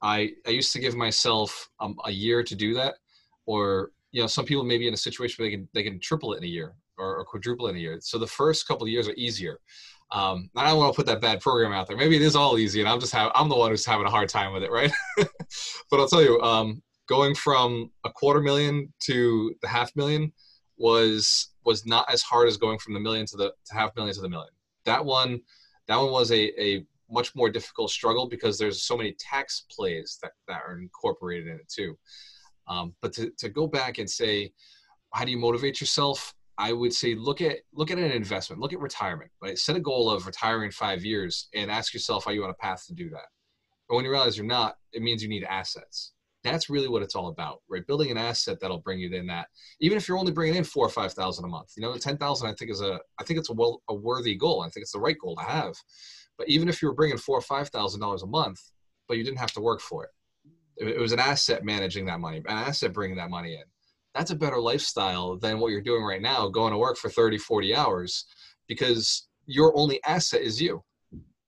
I 0.00 0.30
i 0.46 0.50
used 0.50 0.72
to 0.72 0.78
give 0.78 0.94
myself 0.94 1.68
um, 1.80 1.96
a 2.04 2.10
year 2.10 2.42
to 2.44 2.54
do 2.54 2.72
that 2.74 2.94
or 3.46 3.90
you 4.12 4.20
know 4.20 4.28
some 4.28 4.44
people 4.44 4.64
may 4.64 4.78
be 4.78 4.88
in 4.88 4.94
a 4.94 4.98
situation 5.08 5.42
where 5.42 5.50
they 5.50 5.56
can 5.56 5.68
they 5.74 5.82
can 5.82 5.98
triple 5.98 6.34
it 6.34 6.38
in 6.38 6.44
a 6.44 6.54
year 6.58 6.76
or, 6.96 7.16
or 7.16 7.24
quadruple 7.24 7.66
in 7.66 7.76
a 7.76 7.78
year. 7.80 7.98
So 8.00 8.18
the 8.18 8.26
first 8.26 8.68
couple 8.68 8.84
of 8.84 8.90
years 8.90 9.08
are 9.08 9.14
easier. 9.16 9.58
Um, 10.12 10.48
I 10.54 10.68
don't 10.68 10.78
want 10.78 10.92
to 10.92 10.96
put 10.96 11.06
that 11.06 11.20
bad 11.20 11.40
program 11.40 11.72
out 11.72 11.88
there. 11.88 11.96
Maybe 11.96 12.14
it 12.14 12.22
is 12.22 12.36
all 12.36 12.56
easy, 12.56 12.78
and 12.80 12.88
I'm 12.88 13.00
just 13.00 13.12
have, 13.12 13.32
I'm 13.34 13.48
the 13.48 13.56
one 13.56 13.70
who's 13.70 13.84
having 13.84 14.06
a 14.06 14.10
hard 14.10 14.28
time 14.28 14.52
with 14.52 14.62
it, 14.62 14.70
right? 14.70 14.92
but 15.16 15.98
I'll 15.98 16.06
tell 16.06 16.22
you, 16.22 16.40
um, 16.40 16.82
going 17.08 17.34
from 17.34 17.90
a 18.04 18.10
quarter 18.10 18.40
million 18.40 18.92
to 19.00 19.54
the 19.62 19.68
half 19.68 19.94
million 19.96 20.32
was 20.76 21.50
was 21.64 21.86
not 21.86 22.10
as 22.12 22.22
hard 22.22 22.48
as 22.48 22.56
going 22.56 22.78
from 22.78 22.94
the 22.94 23.00
million 23.00 23.26
to 23.26 23.36
the 23.36 23.52
to 23.66 23.74
half 23.74 23.94
million 23.96 24.14
to 24.14 24.20
the 24.20 24.28
million. 24.28 24.50
That 24.84 25.04
one 25.04 25.40
that 25.86 25.96
one 25.96 26.10
was 26.10 26.30
a, 26.30 26.62
a 26.62 26.84
much 27.10 27.34
more 27.34 27.50
difficult 27.50 27.90
struggle 27.90 28.28
because 28.28 28.58
there's 28.58 28.82
so 28.82 28.96
many 28.96 29.14
tax 29.18 29.64
plays 29.70 30.18
that, 30.22 30.32
that 30.48 30.62
are 30.66 30.78
incorporated 30.78 31.46
in 31.46 31.54
it 31.56 31.68
too. 31.68 31.96
Um, 32.66 32.94
but 33.02 33.12
to, 33.14 33.30
to 33.38 33.50
go 33.50 33.66
back 33.66 33.98
and 33.98 34.08
say, 34.08 34.52
how 35.12 35.24
do 35.24 35.30
you 35.30 35.38
motivate 35.38 35.80
yourself? 35.80 36.34
I 36.56 36.72
would 36.72 36.92
say 36.92 37.14
look 37.14 37.40
at 37.40 37.58
look 37.74 37.90
at 37.90 37.98
an 37.98 38.10
investment, 38.10 38.60
look 38.60 38.72
at 38.72 38.80
retirement, 38.80 39.30
right? 39.42 39.58
Set 39.58 39.76
a 39.76 39.80
goal 39.80 40.08
of 40.08 40.26
retiring 40.26 40.70
five 40.70 41.04
years 41.04 41.48
and 41.54 41.70
ask 41.70 41.92
yourself, 41.92 42.26
are 42.26 42.32
you 42.32 42.44
on 42.44 42.50
a 42.50 42.54
path 42.54 42.86
to 42.86 42.94
do 42.94 43.10
that? 43.10 43.26
But 43.88 43.96
when 43.96 44.04
you 44.04 44.10
realize 44.10 44.36
you're 44.36 44.46
not, 44.46 44.76
it 44.92 45.02
means 45.02 45.22
you 45.22 45.28
need 45.28 45.44
assets 45.44 46.13
that's 46.44 46.68
really 46.68 46.88
what 46.88 47.02
it's 47.02 47.16
all 47.16 47.28
about, 47.28 47.62
right? 47.68 47.86
Building 47.86 48.10
an 48.10 48.18
asset 48.18 48.60
that'll 48.60 48.78
bring 48.78 49.00
you 49.00 49.10
in 49.10 49.26
that, 49.26 49.48
even 49.80 49.96
if 49.96 50.06
you're 50.06 50.18
only 50.18 50.32
bringing 50.32 50.56
in 50.56 50.64
four 50.64 50.86
or 50.86 50.90
five 50.90 51.12
thousand 51.12 51.44
a 51.44 51.48
month. 51.48 51.72
You 51.76 51.82
know, 51.82 51.96
ten 51.96 52.18
thousand 52.18 52.48
I 52.48 52.54
think 52.54 52.70
is 52.70 52.82
a, 52.82 53.00
I 53.18 53.24
think 53.24 53.38
it's 53.38 53.50
a 53.50 53.54
well 53.54 53.82
a 53.88 53.94
worthy 53.94 54.36
goal. 54.36 54.60
I 54.62 54.68
think 54.68 54.82
it's 54.82 54.92
the 54.92 55.00
right 55.00 55.16
goal 55.18 55.36
to 55.36 55.42
have. 55.42 55.74
But 56.36 56.48
even 56.48 56.68
if 56.68 56.82
you 56.82 56.88
were 56.88 56.94
bringing 56.94 57.18
four 57.18 57.38
or 57.38 57.42
five 57.42 57.70
thousand 57.70 58.00
dollars 58.00 58.22
a 58.22 58.26
month, 58.26 58.60
but 59.08 59.16
you 59.16 59.24
didn't 59.24 59.38
have 59.38 59.52
to 59.52 59.60
work 59.60 59.80
for 59.80 60.04
it, 60.04 60.10
it 60.76 61.00
was 61.00 61.12
an 61.12 61.20
asset 61.20 61.64
managing 61.64 62.06
that 62.06 62.20
money, 62.20 62.38
an 62.38 62.44
asset 62.46 62.92
bringing 62.92 63.16
that 63.16 63.30
money 63.30 63.54
in. 63.54 63.64
That's 64.14 64.30
a 64.30 64.36
better 64.36 64.60
lifestyle 64.60 65.36
than 65.38 65.58
what 65.58 65.72
you're 65.72 65.80
doing 65.80 66.04
right 66.04 66.22
now, 66.22 66.48
going 66.48 66.72
to 66.72 66.78
work 66.78 66.96
for 66.96 67.08
30, 67.08 67.38
40 67.38 67.74
hours, 67.74 68.26
because 68.68 69.26
your 69.46 69.76
only 69.76 70.02
asset 70.04 70.42
is 70.42 70.60
you 70.60 70.82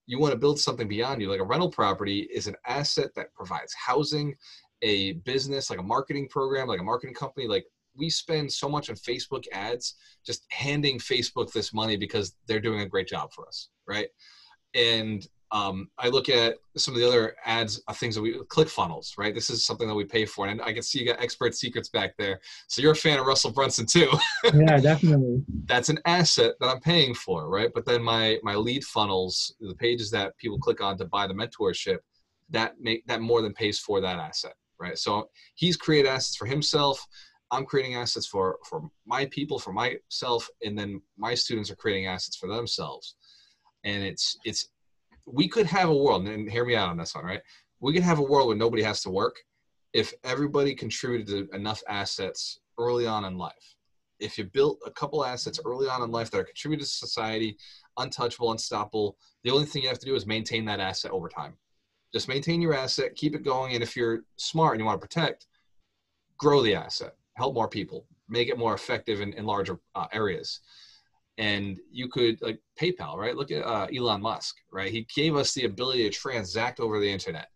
you 0.06 0.18
want 0.20 0.32
to 0.32 0.38
build 0.38 0.59
something 0.59 0.88
beyond 0.88 1.20
you 1.20 1.28
like 1.28 1.40
a 1.40 1.44
rental 1.44 1.70
property 1.70 2.28
is 2.32 2.46
an 2.46 2.54
asset 2.66 3.11
that 3.16 3.35
provides 3.35 3.74
housing 3.74 4.35
a 4.82 5.12
business 5.12 5.70
like 5.70 5.78
a 5.78 5.82
marketing 5.82 6.28
program 6.28 6.68
like 6.68 6.80
a 6.80 6.84
marketing 6.84 7.14
company 7.14 7.46
like 7.46 7.64
we 7.96 8.10
spend 8.10 8.52
so 8.52 8.68
much 8.68 8.90
on 8.90 8.96
facebook 8.96 9.44
ads 9.52 9.94
just 10.24 10.44
handing 10.50 10.98
facebook 10.98 11.52
this 11.52 11.72
money 11.72 11.96
because 11.96 12.34
they're 12.46 12.60
doing 12.60 12.80
a 12.80 12.86
great 12.86 13.08
job 13.08 13.32
for 13.32 13.46
us 13.46 13.68
right 13.86 14.08
and 14.74 15.26
um, 15.52 15.88
I 15.96 16.08
look 16.08 16.28
at 16.28 16.56
some 16.76 16.94
of 16.94 17.00
the 17.00 17.06
other 17.06 17.36
ads, 17.44 17.80
uh, 17.86 17.92
things 17.92 18.16
that 18.16 18.20
we 18.20 18.34
ClickFunnels, 18.34 19.16
right? 19.16 19.34
This 19.34 19.48
is 19.48 19.64
something 19.64 19.86
that 19.86 19.94
we 19.94 20.04
pay 20.04 20.24
for, 20.24 20.46
and 20.46 20.60
I 20.60 20.72
can 20.72 20.82
see 20.82 20.98
you 20.98 21.06
got 21.06 21.22
expert 21.22 21.54
secrets 21.54 21.88
back 21.88 22.16
there. 22.18 22.40
So 22.66 22.82
you're 22.82 22.92
a 22.92 22.96
fan 22.96 23.18
of 23.18 23.26
Russell 23.26 23.52
Brunson 23.52 23.86
too. 23.86 24.10
yeah, 24.54 24.78
definitely. 24.78 25.44
That's 25.66 25.88
an 25.88 26.00
asset 26.04 26.54
that 26.60 26.68
I'm 26.68 26.80
paying 26.80 27.14
for, 27.14 27.48
right? 27.48 27.70
But 27.72 27.86
then 27.86 28.02
my 28.02 28.38
my 28.42 28.56
lead 28.56 28.84
funnels, 28.84 29.54
the 29.60 29.74
pages 29.74 30.10
that 30.10 30.36
people 30.36 30.58
click 30.58 30.80
on 30.80 30.98
to 30.98 31.04
buy 31.04 31.26
the 31.26 31.34
mentorship, 31.34 31.98
that 32.50 32.80
make 32.80 33.06
that 33.06 33.20
more 33.20 33.40
than 33.40 33.52
pays 33.52 33.78
for 33.78 34.00
that 34.00 34.18
asset, 34.18 34.54
right? 34.80 34.98
So 34.98 35.28
he's 35.54 35.76
created 35.76 36.08
assets 36.08 36.36
for 36.36 36.46
himself. 36.46 37.04
I'm 37.50 37.64
creating 37.64 37.94
assets 37.94 38.26
for 38.26 38.58
for 38.68 38.90
my 39.06 39.26
people, 39.26 39.58
for 39.58 39.72
myself, 39.72 40.48
and 40.64 40.78
then 40.78 41.00
my 41.16 41.34
students 41.34 41.70
are 41.70 41.76
creating 41.76 42.06
assets 42.06 42.36
for 42.36 42.48
themselves. 42.48 43.16
And 43.84 44.02
it's 44.02 44.36
it's 44.44 44.68
we 45.26 45.48
could 45.48 45.66
have 45.66 45.88
a 45.88 45.96
world, 45.96 46.26
and 46.26 46.50
hear 46.50 46.64
me 46.64 46.76
out 46.76 46.88
on 46.88 46.96
this 46.96 47.14
one, 47.14 47.24
right? 47.24 47.40
We 47.80 47.92
could 47.92 48.02
have 48.02 48.18
a 48.18 48.22
world 48.22 48.48
where 48.48 48.56
nobody 48.56 48.82
has 48.82 49.02
to 49.02 49.10
work 49.10 49.36
if 49.92 50.12
everybody 50.24 50.74
contributed 50.74 51.48
enough 51.54 51.82
assets 51.88 52.58
early 52.78 53.06
on 53.06 53.24
in 53.24 53.38
life. 53.38 53.76
If 54.18 54.38
you 54.38 54.44
built 54.44 54.78
a 54.86 54.90
couple 54.90 55.24
assets 55.24 55.60
early 55.64 55.88
on 55.88 56.02
in 56.02 56.10
life 56.10 56.30
that 56.30 56.38
are 56.38 56.44
contributed 56.44 56.86
to 56.86 56.92
society, 56.92 57.56
untouchable, 57.98 58.50
unstoppable, 58.50 59.16
the 59.44 59.50
only 59.50 59.66
thing 59.66 59.82
you 59.82 59.88
have 59.88 59.98
to 59.98 60.06
do 60.06 60.14
is 60.14 60.26
maintain 60.26 60.64
that 60.66 60.80
asset 60.80 61.10
over 61.10 61.28
time 61.28 61.56
just 62.12 62.29
maintain 62.29 62.61
your 62.61 62.75
asset, 62.75 63.14
keep 63.14 63.35
it 63.35 63.45
going. 63.45 63.75
And 63.75 63.83
if 63.83 63.97
you're 63.97 64.21
smart 64.37 64.75
and 64.75 64.81
you 64.81 64.87
want 64.87 65.01
to 65.01 65.07
protect, 65.07 65.47
grow 66.38 66.62
the 66.62 66.75
asset, 66.75 67.14
help 67.35 67.55
more 67.55 67.69
people, 67.69 68.07
make 68.29 68.49
it 68.49 68.59
more 68.59 68.75
effective 68.75 69.21
in, 69.21 69.33
in 69.35 69.45
larger 69.45 69.79
uh, 69.95 70.07
areas. 70.12 70.61
And 71.38 71.79
you 71.90 72.09
could 72.09 72.40
like 72.40 72.61
PayPal, 72.81 73.16
right? 73.16 73.37
Look 73.37 73.51
at 73.51 73.64
uh, 73.64 73.87
Elon 73.95 74.23
Musk, 74.23 74.57
right? 74.73 74.90
He 74.90 75.07
gave 75.14 75.37
us 75.37 75.53
the 75.53 75.66
ability 75.66 76.09
to 76.09 76.11
transact 76.11 76.81
over 76.81 76.99
the 76.99 77.11
internet, 77.11 77.49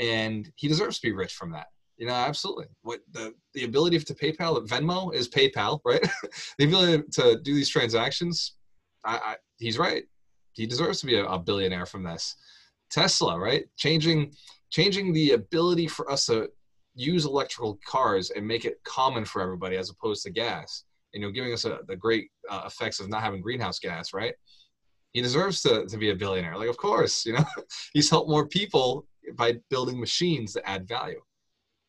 and 0.00 0.50
he 0.56 0.66
deserves 0.66 0.98
to 0.98 1.06
be 1.06 1.12
rich 1.12 1.34
from 1.34 1.52
that. 1.52 1.68
You 1.96 2.08
know, 2.08 2.12
absolutely. 2.12 2.66
What 2.82 3.02
the 3.12 3.32
the 3.52 3.64
ability 3.64 4.00
to 4.00 4.14
PayPal, 4.14 4.66
Venmo 4.66 5.14
is 5.14 5.28
PayPal, 5.28 5.78
right? 5.84 6.04
the 6.58 6.64
ability 6.64 7.04
to 7.12 7.38
do 7.40 7.54
these 7.54 7.68
transactions, 7.68 8.54
I, 9.04 9.16
I, 9.16 9.36
he's 9.58 9.78
right. 9.78 10.02
He 10.52 10.66
deserves 10.66 10.98
to 11.00 11.06
be 11.06 11.14
a, 11.14 11.24
a 11.24 11.38
billionaire 11.38 11.86
from 11.86 12.02
this. 12.02 12.34
Tesla, 12.94 13.38
right? 13.38 13.64
Changing 13.76 14.32
changing 14.70 15.12
the 15.12 15.32
ability 15.32 15.86
for 15.86 16.10
us 16.10 16.26
to 16.26 16.48
use 16.94 17.24
electrical 17.24 17.78
cars 17.86 18.30
and 18.30 18.46
make 18.46 18.64
it 18.64 18.82
common 18.84 19.24
for 19.24 19.42
everybody 19.42 19.76
as 19.76 19.90
opposed 19.90 20.22
to 20.24 20.30
gas. 20.30 20.84
You 21.12 21.20
know, 21.20 21.30
giving 21.30 21.52
us 21.52 21.64
a, 21.64 21.80
the 21.86 21.96
great 21.96 22.28
uh, 22.50 22.62
effects 22.66 22.98
of 22.98 23.08
not 23.08 23.22
having 23.22 23.40
greenhouse 23.40 23.78
gas, 23.78 24.12
right? 24.12 24.34
He 25.12 25.20
deserves 25.20 25.62
to, 25.62 25.86
to 25.86 25.96
be 25.96 26.10
a 26.10 26.14
billionaire. 26.16 26.56
Like, 26.56 26.68
of 26.68 26.76
course, 26.76 27.24
you 27.24 27.34
know, 27.34 27.44
he's 27.92 28.10
helped 28.10 28.28
more 28.28 28.48
people 28.48 29.06
by 29.36 29.54
building 29.70 30.00
machines 30.00 30.52
that 30.54 30.68
add 30.68 30.88
value. 30.88 31.20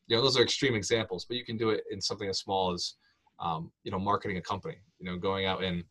You 0.06 0.16
know, 0.16 0.22
those 0.22 0.38
are 0.38 0.42
extreme 0.42 0.76
examples, 0.76 1.24
but 1.24 1.36
you 1.36 1.44
can 1.44 1.56
do 1.56 1.70
it 1.70 1.82
in 1.90 2.00
something 2.00 2.28
as 2.28 2.38
small 2.38 2.72
as, 2.72 2.94
um, 3.40 3.72
you 3.82 3.90
know, 3.90 3.98
marketing 3.98 4.36
a 4.36 4.42
company. 4.42 4.76
You 5.00 5.10
know, 5.10 5.16
going 5.16 5.44
out 5.44 5.64
and 5.64 5.82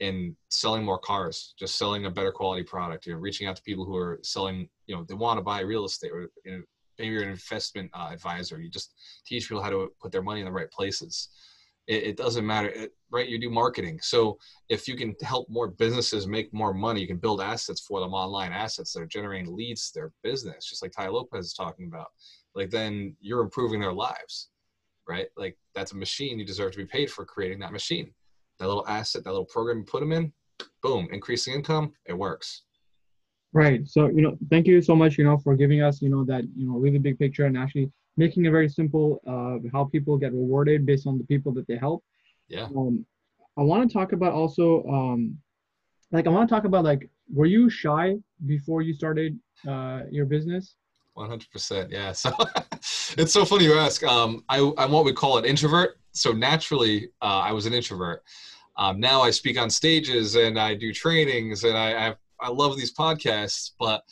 in 0.00 0.34
selling 0.48 0.82
more 0.82 0.98
cars, 0.98 1.54
just 1.58 1.76
selling 1.76 2.06
a 2.06 2.10
better 2.10 2.32
quality 2.32 2.62
product, 2.62 3.06
you 3.06 3.12
know, 3.12 3.18
reaching 3.18 3.46
out 3.46 3.56
to 3.56 3.62
people 3.62 3.84
who 3.84 3.96
are 3.96 4.18
selling, 4.22 4.68
you 4.86 4.96
know, 4.96 5.04
they 5.04 5.14
want 5.14 5.38
to 5.38 5.42
buy 5.42 5.60
real 5.60 5.84
estate 5.84 6.10
or 6.10 6.30
you 6.44 6.52
know, 6.52 6.62
maybe 6.98 7.12
you're 7.12 7.22
an 7.22 7.30
investment 7.30 7.90
uh, 7.92 8.08
advisor. 8.10 8.60
You 8.60 8.70
just 8.70 8.94
teach 9.26 9.48
people 9.48 9.62
how 9.62 9.70
to 9.70 9.92
put 10.00 10.10
their 10.10 10.22
money 10.22 10.40
in 10.40 10.46
the 10.46 10.52
right 10.52 10.70
places. 10.70 11.28
It, 11.86 12.02
it 12.04 12.16
doesn't 12.16 12.46
matter, 12.46 12.68
it, 12.68 12.92
right? 13.10 13.28
You 13.28 13.38
do 13.38 13.50
marketing. 13.50 13.98
So 14.02 14.38
if 14.70 14.88
you 14.88 14.96
can 14.96 15.14
help 15.22 15.48
more 15.50 15.68
businesses 15.68 16.26
make 16.26 16.52
more 16.52 16.72
money, 16.72 17.02
you 17.02 17.06
can 17.06 17.18
build 17.18 17.42
assets 17.42 17.80
for 17.80 18.00
them, 18.00 18.14
online 18.14 18.52
assets 18.52 18.92
that 18.94 19.02
are 19.02 19.06
generating 19.06 19.54
leads 19.54 19.92
their 19.92 20.12
business, 20.22 20.68
just 20.68 20.82
like 20.82 20.92
Tai 20.92 21.08
Lopez 21.08 21.46
is 21.46 21.52
talking 21.52 21.86
about. 21.86 22.08
Like 22.54 22.70
then 22.70 23.16
you're 23.20 23.42
improving 23.42 23.80
their 23.80 23.92
lives, 23.92 24.48
right? 25.06 25.26
Like 25.36 25.58
that's 25.74 25.92
a 25.92 25.96
machine. 25.96 26.38
You 26.38 26.46
deserve 26.46 26.72
to 26.72 26.78
be 26.78 26.86
paid 26.86 27.10
for 27.10 27.26
creating 27.26 27.58
that 27.60 27.72
machine 27.72 28.12
that 28.60 28.68
little 28.68 28.86
asset, 28.86 29.24
that 29.24 29.30
little 29.30 29.44
program 29.44 29.78
you 29.78 29.84
put 29.84 30.00
them 30.00 30.12
in, 30.12 30.32
boom, 30.82 31.08
increasing 31.10 31.54
income, 31.54 31.92
it 32.06 32.12
works. 32.12 32.62
Right. 33.52 33.86
So, 33.88 34.06
you 34.06 34.22
know, 34.22 34.36
thank 34.48 34.66
you 34.66 34.80
so 34.80 34.94
much, 34.94 35.18
you 35.18 35.24
know, 35.24 35.38
for 35.38 35.56
giving 35.56 35.82
us, 35.82 36.00
you 36.00 36.08
know, 36.08 36.24
that, 36.24 36.44
you 36.56 36.68
know, 36.68 36.74
really 36.74 36.98
big 36.98 37.18
picture 37.18 37.46
and 37.46 37.58
actually 37.58 37.90
making 38.16 38.44
it 38.44 38.50
very 38.50 38.68
simple 38.68 39.20
uh, 39.26 39.58
how 39.72 39.84
people 39.84 40.16
get 40.16 40.32
rewarded 40.32 40.86
based 40.86 41.06
on 41.06 41.18
the 41.18 41.24
people 41.24 41.52
that 41.54 41.66
they 41.66 41.76
help. 41.76 42.04
Yeah. 42.48 42.68
Um, 42.76 43.04
I 43.58 43.62
want 43.62 43.88
to 43.88 43.92
talk 43.92 44.12
about 44.12 44.32
also, 44.32 44.84
um, 44.84 45.36
like, 46.12 46.26
I 46.26 46.30
want 46.30 46.48
to 46.48 46.54
talk 46.54 46.64
about 46.64 46.84
like, 46.84 47.10
were 47.32 47.46
you 47.46 47.68
shy 47.70 48.16
before 48.46 48.82
you 48.82 48.92
started 48.92 49.38
uh, 49.66 50.02
your 50.10 50.26
business? 50.26 50.76
100%. 51.16 51.90
Yeah. 51.90 52.12
So 52.82 53.22
it's 53.22 53.32
so 53.32 53.44
funny 53.44 53.64
you 53.64 53.74
ask. 53.74 54.02
Um, 54.04 54.42
I, 54.48 54.72
I'm 54.78 54.92
what 54.92 55.04
we 55.04 55.12
call 55.12 55.36
an 55.36 55.44
introvert. 55.44 55.99
So 56.12 56.32
naturally, 56.32 57.10
uh, 57.22 57.40
I 57.44 57.52
was 57.52 57.66
an 57.66 57.72
introvert. 57.72 58.22
Um, 58.76 58.98
now 58.98 59.20
I 59.20 59.30
speak 59.30 59.58
on 59.58 59.70
stages 59.70 60.36
and 60.36 60.58
I 60.58 60.74
do 60.74 60.92
trainings 60.92 61.64
and 61.64 61.76
I, 61.76 62.08
I, 62.08 62.14
I 62.40 62.48
love 62.48 62.76
these 62.76 62.94
podcasts, 62.94 63.72
but 63.78 64.02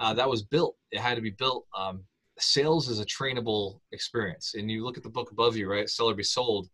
uh, 0.00 0.12
that 0.14 0.28
was 0.28 0.42
built. 0.42 0.76
It 0.90 1.00
had 1.00 1.14
to 1.14 1.22
be 1.22 1.30
built. 1.30 1.66
Um, 1.76 2.04
sales 2.38 2.88
is 2.88 3.00
a 3.00 3.06
trainable 3.06 3.80
experience. 3.92 4.54
And 4.54 4.70
you 4.70 4.84
look 4.84 4.96
at 4.96 5.02
the 5.02 5.08
book 5.08 5.30
above 5.30 5.56
you, 5.56 5.70
right? 5.70 5.88
Sell 5.88 6.10
or 6.10 6.14
Be 6.14 6.22
Sold. 6.22 6.68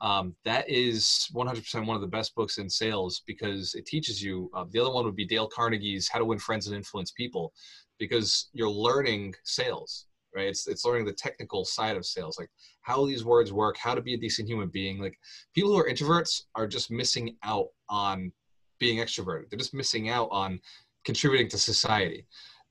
Um, 0.00 0.34
that 0.44 0.68
is 0.68 1.28
100% 1.34 1.86
one 1.86 1.94
of 1.94 2.00
the 2.00 2.08
best 2.08 2.34
books 2.34 2.56
in 2.56 2.70
sales 2.70 3.22
because 3.26 3.74
it 3.74 3.84
teaches 3.84 4.22
you. 4.22 4.50
Uh, 4.54 4.64
the 4.70 4.80
other 4.80 4.92
one 4.92 5.04
would 5.04 5.16
be 5.16 5.26
Dale 5.26 5.48
Carnegie's 5.48 6.08
How 6.08 6.18
to 6.18 6.24
Win 6.24 6.38
Friends 6.38 6.66
and 6.66 6.76
Influence 6.76 7.10
People 7.10 7.52
because 7.98 8.48
you're 8.54 8.70
learning 8.70 9.34
sales, 9.44 10.06
right? 10.34 10.48
It's, 10.48 10.66
it's 10.66 10.84
learning 10.84 11.06
the 11.06 11.12
technical 11.12 11.64
side 11.64 11.96
of 11.96 12.06
sales, 12.06 12.38
like 12.38 12.50
how 12.82 13.06
these 13.06 13.24
words 13.24 13.52
work, 13.52 13.76
how 13.76 13.94
to 13.94 14.02
be 14.02 14.14
a 14.14 14.18
decent 14.18 14.48
human 14.48 14.68
being. 14.68 14.98
Like 14.98 15.18
people 15.54 15.70
who 15.70 15.78
are 15.78 15.88
introverts 15.88 16.42
are 16.54 16.66
just 16.66 16.90
missing 16.90 17.36
out 17.42 17.68
on 17.88 18.32
being 18.78 18.98
extroverted. 18.98 19.50
They're 19.50 19.58
just 19.58 19.74
missing 19.74 20.08
out 20.08 20.28
on 20.30 20.60
contributing 21.04 21.48
to 21.48 21.58
society 21.58 22.26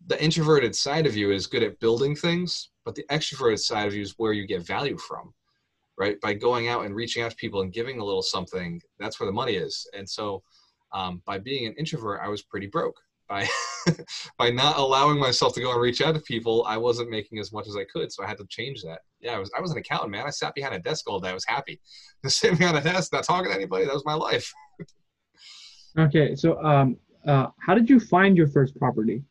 the 0.08 0.22
introverted 0.24 0.76
side 0.76 1.06
of 1.06 1.16
you 1.16 1.32
is 1.32 1.48
good 1.48 1.64
at 1.64 1.80
building 1.80 2.16
things, 2.16 2.70
but 2.86 2.96
the 2.96 3.06
extroverted 3.12 3.60
side 3.60 3.88
of 3.88 3.94
you 3.94 4.02
is 4.02 4.16
where 4.18 4.34
you 4.34 4.48
get 4.48 4.66
value 4.66 4.98
from, 4.98 5.34
right? 5.98 6.20
By 6.22 6.34
going 6.34 6.70
out 6.70 6.86
and 6.86 6.96
reaching 6.96 7.24
out 7.24 7.32
to 7.32 7.38
people 7.38 7.62
and 7.62 7.74
giving 7.74 8.00
a 8.00 8.06
little 8.06 8.22
something, 8.22 8.82
that's 8.98 9.20
where 9.20 9.28
the 9.28 9.34
money 9.34 9.54
is. 9.54 9.88
And 9.96 10.10
so, 10.10 10.42
um, 10.92 11.22
by 11.26 11.38
being 11.38 11.68
an 11.68 11.76
introvert, 11.78 12.22
I 12.24 12.30
was 12.30 12.42
pretty 12.42 12.68
broke. 12.68 13.00
By 13.30 13.48
by 14.38 14.50
not 14.50 14.78
allowing 14.78 15.20
myself 15.20 15.54
to 15.54 15.62
go 15.62 15.72
and 15.72 15.80
reach 15.80 16.02
out 16.02 16.16
to 16.16 16.22
people, 16.22 16.66
I 16.68 16.78
wasn't 16.78 17.12
making 17.12 17.38
as 17.40 17.54
much 17.54 17.68
as 17.68 17.76
I 17.76 17.84
could. 17.86 18.12
So 18.12 18.24
I 18.24 18.28
had 18.28 18.38
to 18.38 18.46
change 18.50 18.82
that. 18.84 19.02
Yeah, 19.22 19.36
I 19.36 19.40
was 19.40 19.52
I 19.56 19.62
was 19.62 19.72
an 19.72 19.78
accountant, 19.78 20.12
man. 20.12 20.26
I 20.26 20.32
sat 20.32 20.56
behind 20.56 20.74
a 20.74 20.80
desk 20.80 21.10
all 21.10 21.20
day. 21.20 21.30
I 21.30 21.34
was 21.34 21.46
happy, 21.46 21.80
just 22.26 22.40
sitting 22.40 22.58
behind 22.58 22.78
a 22.78 22.82
desk, 22.82 23.14
not 23.14 23.24
talking 23.24 23.52
to 23.52 23.56
anybody. 23.56 23.86
That 23.86 23.94
was 23.94 24.06
my 24.06 24.16
life. 24.16 24.52
okay, 26.00 26.36
so 26.36 26.62
um, 26.64 26.98
uh, 27.28 27.48
how 27.60 27.76
did 27.76 27.90
you 27.90 28.00
find 28.00 28.36
your 28.36 28.48
first 28.48 28.76
property? 28.78 29.24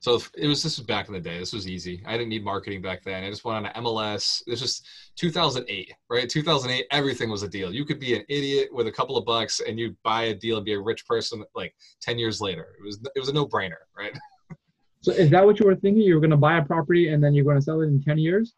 So 0.00 0.20
it 0.36 0.46
was 0.46 0.62
this 0.62 0.78
was 0.78 0.86
back 0.86 1.08
in 1.08 1.14
the 1.14 1.20
day. 1.20 1.38
This 1.38 1.52
was 1.52 1.66
easy. 1.66 2.02
I 2.06 2.12
didn't 2.12 2.28
need 2.28 2.44
marketing 2.44 2.80
back 2.82 3.02
then. 3.02 3.24
I 3.24 3.30
just 3.30 3.44
went 3.44 3.66
on 3.66 3.84
MLS. 3.84 4.42
It 4.46 4.50
was 4.50 4.60
just 4.60 4.86
2008, 5.16 5.92
right? 6.08 6.28
2008, 6.28 6.86
everything 6.92 7.30
was 7.30 7.42
a 7.42 7.48
deal. 7.48 7.74
You 7.74 7.84
could 7.84 7.98
be 7.98 8.14
an 8.14 8.24
idiot 8.28 8.68
with 8.72 8.86
a 8.86 8.92
couple 8.92 9.16
of 9.16 9.24
bucks 9.24 9.60
and 9.60 9.78
you'd 9.78 9.96
buy 10.04 10.24
a 10.24 10.34
deal 10.34 10.56
and 10.56 10.64
be 10.64 10.74
a 10.74 10.80
rich 10.80 11.04
person 11.04 11.42
like 11.56 11.74
10 12.00 12.18
years 12.18 12.40
later. 12.40 12.68
It 12.78 12.84
was 12.84 13.00
it 13.14 13.18
was 13.18 13.28
a 13.28 13.32
no 13.32 13.46
brainer, 13.46 13.82
right? 13.96 14.16
So 15.00 15.12
is 15.12 15.30
that 15.30 15.46
what 15.46 15.60
you 15.60 15.66
were 15.66 15.76
thinking? 15.76 16.02
You 16.02 16.14
were 16.14 16.20
going 16.20 16.32
to 16.32 16.36
buy 16.36 16.58
a 16.58 16.64
property 16.64 17.10
and 17.10 17.22
then 17.22 17.32
you're 17.32 17.44
going 17.44 17.56
to 17.56 17.62
sell 17.62 17.82
it 17.82 17.86
in 17.86 18.02
10 18.02 18.18
years? 18.18 18.54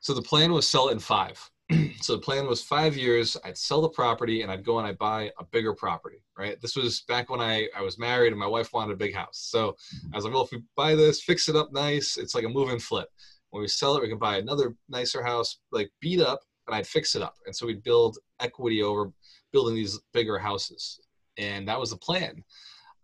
So 0.00 0.12
the 0.12 0.20
plan 0.20 0.52
was 0.52 0.68
sell 0.68 0.88
it 0.88 0.92
in 0.92 0.98
five. 0.98 1.38
so 2.00 2.14
the 2.14 2.22
plan 2.22 2.46
was 2.46 2.62
five 2.62 2.96
years. 2.96 3.36
I'd 3.44 3.58
sell 3.58 3.82
the 3.82 3.88
property 3.88 4.42
and 4.42 4.50
I'd 4.50 4.64
go 4.64 4.78
and 4.78 4.86
I'd 4.86 4.98
buy 4.98 5.30
a 5.38 5.44
bigger 5.44 5.74
property. 5.74 6.22
Right. 6.36 6.60
This 6.60 6.76
was 6.76 7.02
back 7.02 7.28
when 7.30 7.40
I, 7.40 7.68
I 7.76 7.82
was 7.82 7.98
married 7.98 8.32
and 8.32 8.40
my 8.40 8.46
wife 8.46 8.72
wanted 8.72 8.92
a 8.92 8.96
big 8.96 9.14
house. 9.14 9.48
So 9.50 9.76
I 10.12 10.16
was 10.16 10.24
like, 10.24 10.32
well, 10.32 10.44
if 10.44 10.50
we 10.50 10.62
buy 10.76 10.94
this, 10.94 11.22
fix 11.22 11.48
it 11.48 11.56
up 11.56 11.72
nice, 11.72 12.16
it's 12.16 12.34
like 12.34 12.44
a 12.44 12.48
move 12.48 12.70
and 12.70 12.82
flip. 12.82 13.08
When 13.50 13.60
we 13.60 13.68
sell 13.68 13.96
it, 13.96 14.02
we 14.02 14.08
can 14.08 14.18
buy 14.18 14.38
another 14.38 14.74
nicer 14.88 15.22
house, 15.22 15.58
like 15.72 15.90
beat 16.00 16.20
up, 16.20 16.40
and 16.66 16.76
I'd 16.76 16.86
fix 16.86 17.14
it 17.14 17.22
up. 17.22 17.34
And 17.46 17.54
so 17.54 17.66
we'd 17.66 17.82
build 17.82 18.18
equity 18.40 18.82
over 18.82 19.12
building 19.52 19.74
these 19.74 19.98
bigger 20.12 20.38
houses. 20.38 21.00
And 21.38 21.66
that 21.68 21.80
was 21.80 21.90
the 21.90 21.96
plan. 21.96 22.44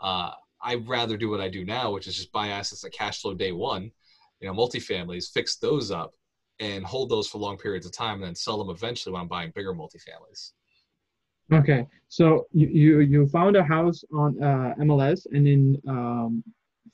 Uh, 0.01 0.33
I'd 0.63 0.89
rather 0.89 1.17
do 1.17 1.31
what 1.31 1.41
I 1.41 1.49
do 1.49 1.65
now, 1.65 1.93
which 1.93 2.07
is 2.07 2.17
just 2.17 2.33
buy 2.33 2.49
assets 2.49 2.83
that 2.83 2.93
cash 2.93 3.21
flow 3.21 3.35
day 3.35 3.53
one, 3.53 3.91
you 4.41 4.49
know, 4.49 4.55
multifamilies, 4.55 5.33
fix 5.33 5.57
those 5.57 5.91
up, 5.91 6.15
and 6.61 6.85
hold 6.85 7.11
those 7.11 7.29
for 7.29 7.39
long 7.39 7.57
periods 7.57 7.87
of 7.87 7.93
time 7.93 8.15
and 8.15 8.25
then 8.25 8.35
sell 8.35 8.59
them 8.59 8.71
eventually 8.71 9.13
when 9.13 9.23
I'm 9.23 9.29
buying 9.29 9.53
bigger 9.55 9.75
multifamilies. 9.75 10.53
Okay, 11.53 11.87
so 12.09 12.47
you 12.53 12.69
you, 12.69 13.01
you 13.01 13.27
found 13.29 13.57
a 13.57 13.63
house 13.63 14.03
on 14.13 14.43
uh, 14.43 14.75
MLS, 14.81 15.27
and 15.31 15.47
in 15.47 15.83
um, 15.87 16.43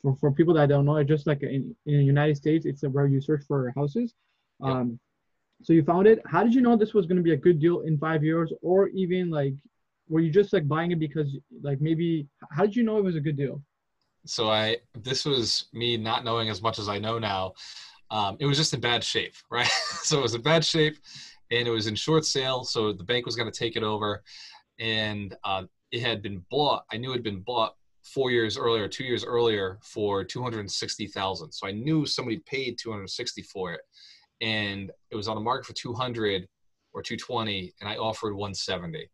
for 0.02 0.16
for 0.16 0.32
people 0.32 0.54
that 0.54 0.68
don't 0.68 0.84
know, 0.84 1.02
just 1.04 1.26
like 1.26 1.42
in, 1.42 1.74
in 1.86 1.98
the 1.98 2.04
United 2.04 2.36
States, 2.36 2.66
it's 2.66 2.82
where 2.82 3.06
you 3.06 3.20
search 3.20 3.44
for 3.46 3.72
houses. 3.76 4.14
Um, 4.60 4.90
yep. 4.90 4.98
So 5.62 5.72
you 5.72 5.84
found 5.84 6.08
it. 6.08 6.20
How 6.26 6.42
did 6.42 6.54
you 6.54 6.62
know 6.62 6.76
this 6.76 6.94
was 6.94 7.06
going 7.06 7.18
to 7.18 7.22
be 7.22 7.32
a 7.32 7.36
good 7.36 7.60
deal 7.60 7.80
in 7.80 7.96
five 7.98 8.24
years, 8.24 8.52
or 8.60 8.88
even 8.88 9.30
like, 9.30 9.54
were 10.08 10.20
you 10.20 10.30
just 10.30 10.52
like 10.52 10.66
buying 10.66 10.90
it 10.90 10.98
because 10.98 11.36
like 11.62 11.80
maybe? 11.80 12.26
How 12.50 12.66
did 12.66 12.74
you 12.74 12.82
know 12.82 12.98
it 12.98 13.04
was 13.04 13.16
a 13.16 13.20
good 13.20 13.36
deal? 13.36 13.62
So 14.26 14.50
I 14.50 14.78
this 14.94 15.24
was 15.24 15.66
me 15.72 15.96
not 15.96 16.24
knowing 16.24 16.48
as 16.48 16.60
much 16.60 16.80
as 16.80 16.88
I 16.88 16.98
know 16.98 17.20
now 17.20 17.52
um, 18.10 18.36
it 18.40 18.46
was 18.46 18.56
just 18.56 18.74
in 18.74 18.80
bad 18.80 19.04
shape, 19.04 19.34
right? 19.50 19.68
so 20.02 20.18
it 20.18 20.22
was 20.22 20.34
in 20.34 20.42
bad 20.42 20.64
shape, 20.64 20.96
and 21.50 21.66
it 21.66 21.70
was 21.70 21.86
in 21.86 21.94
short 21.94 22.24
sale. 22.24 22.64
So 22.64 22.92
the 22.92 23.04
bank 23.04 23.26
was 23.26 23.36
going 23.36 23.50
to 23.50 23.58
take 23.58 23.76
it 23.76 23.82
over, 23.82 24.22
and 24.78 25.34
uh, 25.44 25.64
it 25.92 26.02
had 26.02 26.22
been 26.22 26.44
bought. 26.50 26.84
I 26.92 26.96
knew 26.96 27.10
it 27.10 27.16
had 27.16 27.22
been 27.22 27.40
bought 27.40 27.74
four 28.02 28.30
years 28.30 28.56
earlier, 28.56 28.88
two 28.88 29.04
years 29.04 29.24
earlier, 29.24 29.78
for 29.82 30.24
two 30.24 30.42
hundred 30.42 30.70
sixty 30.70 31.06
thousand. 31.06 31.52
So 31.52 31.66
I 31.66 31.72
knew 31.72 32.06
somebody 32.06 32.38
paid 32.46 32.78
two 32.78 32.90
hundred 32.90 33.10
sixty 33.10 33.42
for 33.42 33.72
it, 33.72 33.80
and 34.40 34.90
it 35.10 35.16
was 35.16 35.28
on 35.28 35.36
the 35.36 35.42
market 35.42 35.66
for 35.66 35.74
two 35.74 35.92
hundred 35.92 36.46
or 36.92 37.02
two 37.02 37.16
twenty, 37.16 37.72
and 37.80 37.88
I 37.88 37.96
offered 37.96 38.34
one 38.34 38.54
seventy, 38.54 39.08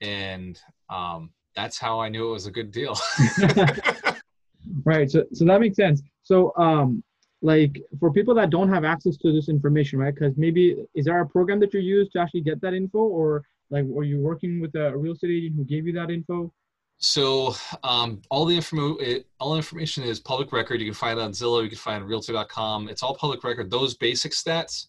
and 0.00 0.58
um, 0.90 1.30
that's 1.54 1.78
how 1.78 2.00
I 2.00 2.08
knew 2.08 2.28
it 2.28 2.32
was 2.32 2.46
a 2.46 2.50
good 2.50 2.70
deal. 2.70 2.96
right. 4.84 5.10
So 5.10 5.24
so 5.32 5.44
that 5.44 5.60
makes 5.60 5.76
sense. 5.76 6.02
So 6.22 6.52
um, 6.56 7.02
like 7.44 7.78
for 8.00 8.10
people 8.10 8.34
that 8.34 8.48
don't 8.48 8.70
have 8.70 8.84
access 8.84 9.18
to 9.18 9.30
this 9.30 9.50
information, 9.50 9.98
right? 9.98 10.14
Because 10.14 10.32
maybe 10.38 10.76
is 10.94 11.04
there 11.04 11.20
a 11.20 11.26
program 11.26 11.60
that 11.60 11.74
you 11.74 11.80
use 11.80 12.08
to 12.12 12.18
actually 12.18 12.40
get 12.40 12.58
that 12.62 12.72
info, 12.72 13.00
or 13.00 13.44
like 13.68 13.84
were 13.84 14.02
you 14.02 14.18
working 14.18 14.62
with 14.62 14.74
a 14.76 14.96
real 14.96 15.12
estate 15.12 15.30
agent 15.30 15.54
who 15.54 15.64
gave 15.64 15.86
you 15.86 15.92
that 15.92 16.10
info? 16.10 16.50
So 16.96 17.54
um, 17.82 18.22
all 18.30 18.46
the 18.46 19.24
all 19.40 19.56
information 19.56 20.04
is 20.04 20.20
public 20.20 20.52
record. 20.52 20.80
You 20.80 20.86
can 20.86 20.94
find 20.94 21.18
it 21.18 21.22
on 21.22 21.32
Zillow. 21.32 21.62
You 21.62 21.68
can 21.68 21.76
find 21.76 22.08
Realtor.com. 22.08 22.88
It's 22.88 23.02
all 23.02 23.14
public 23.14 23.44
record. 23.44 23.70
Those 23.70 23.94
basic 23.94 24.32
stats, 24.32 24.86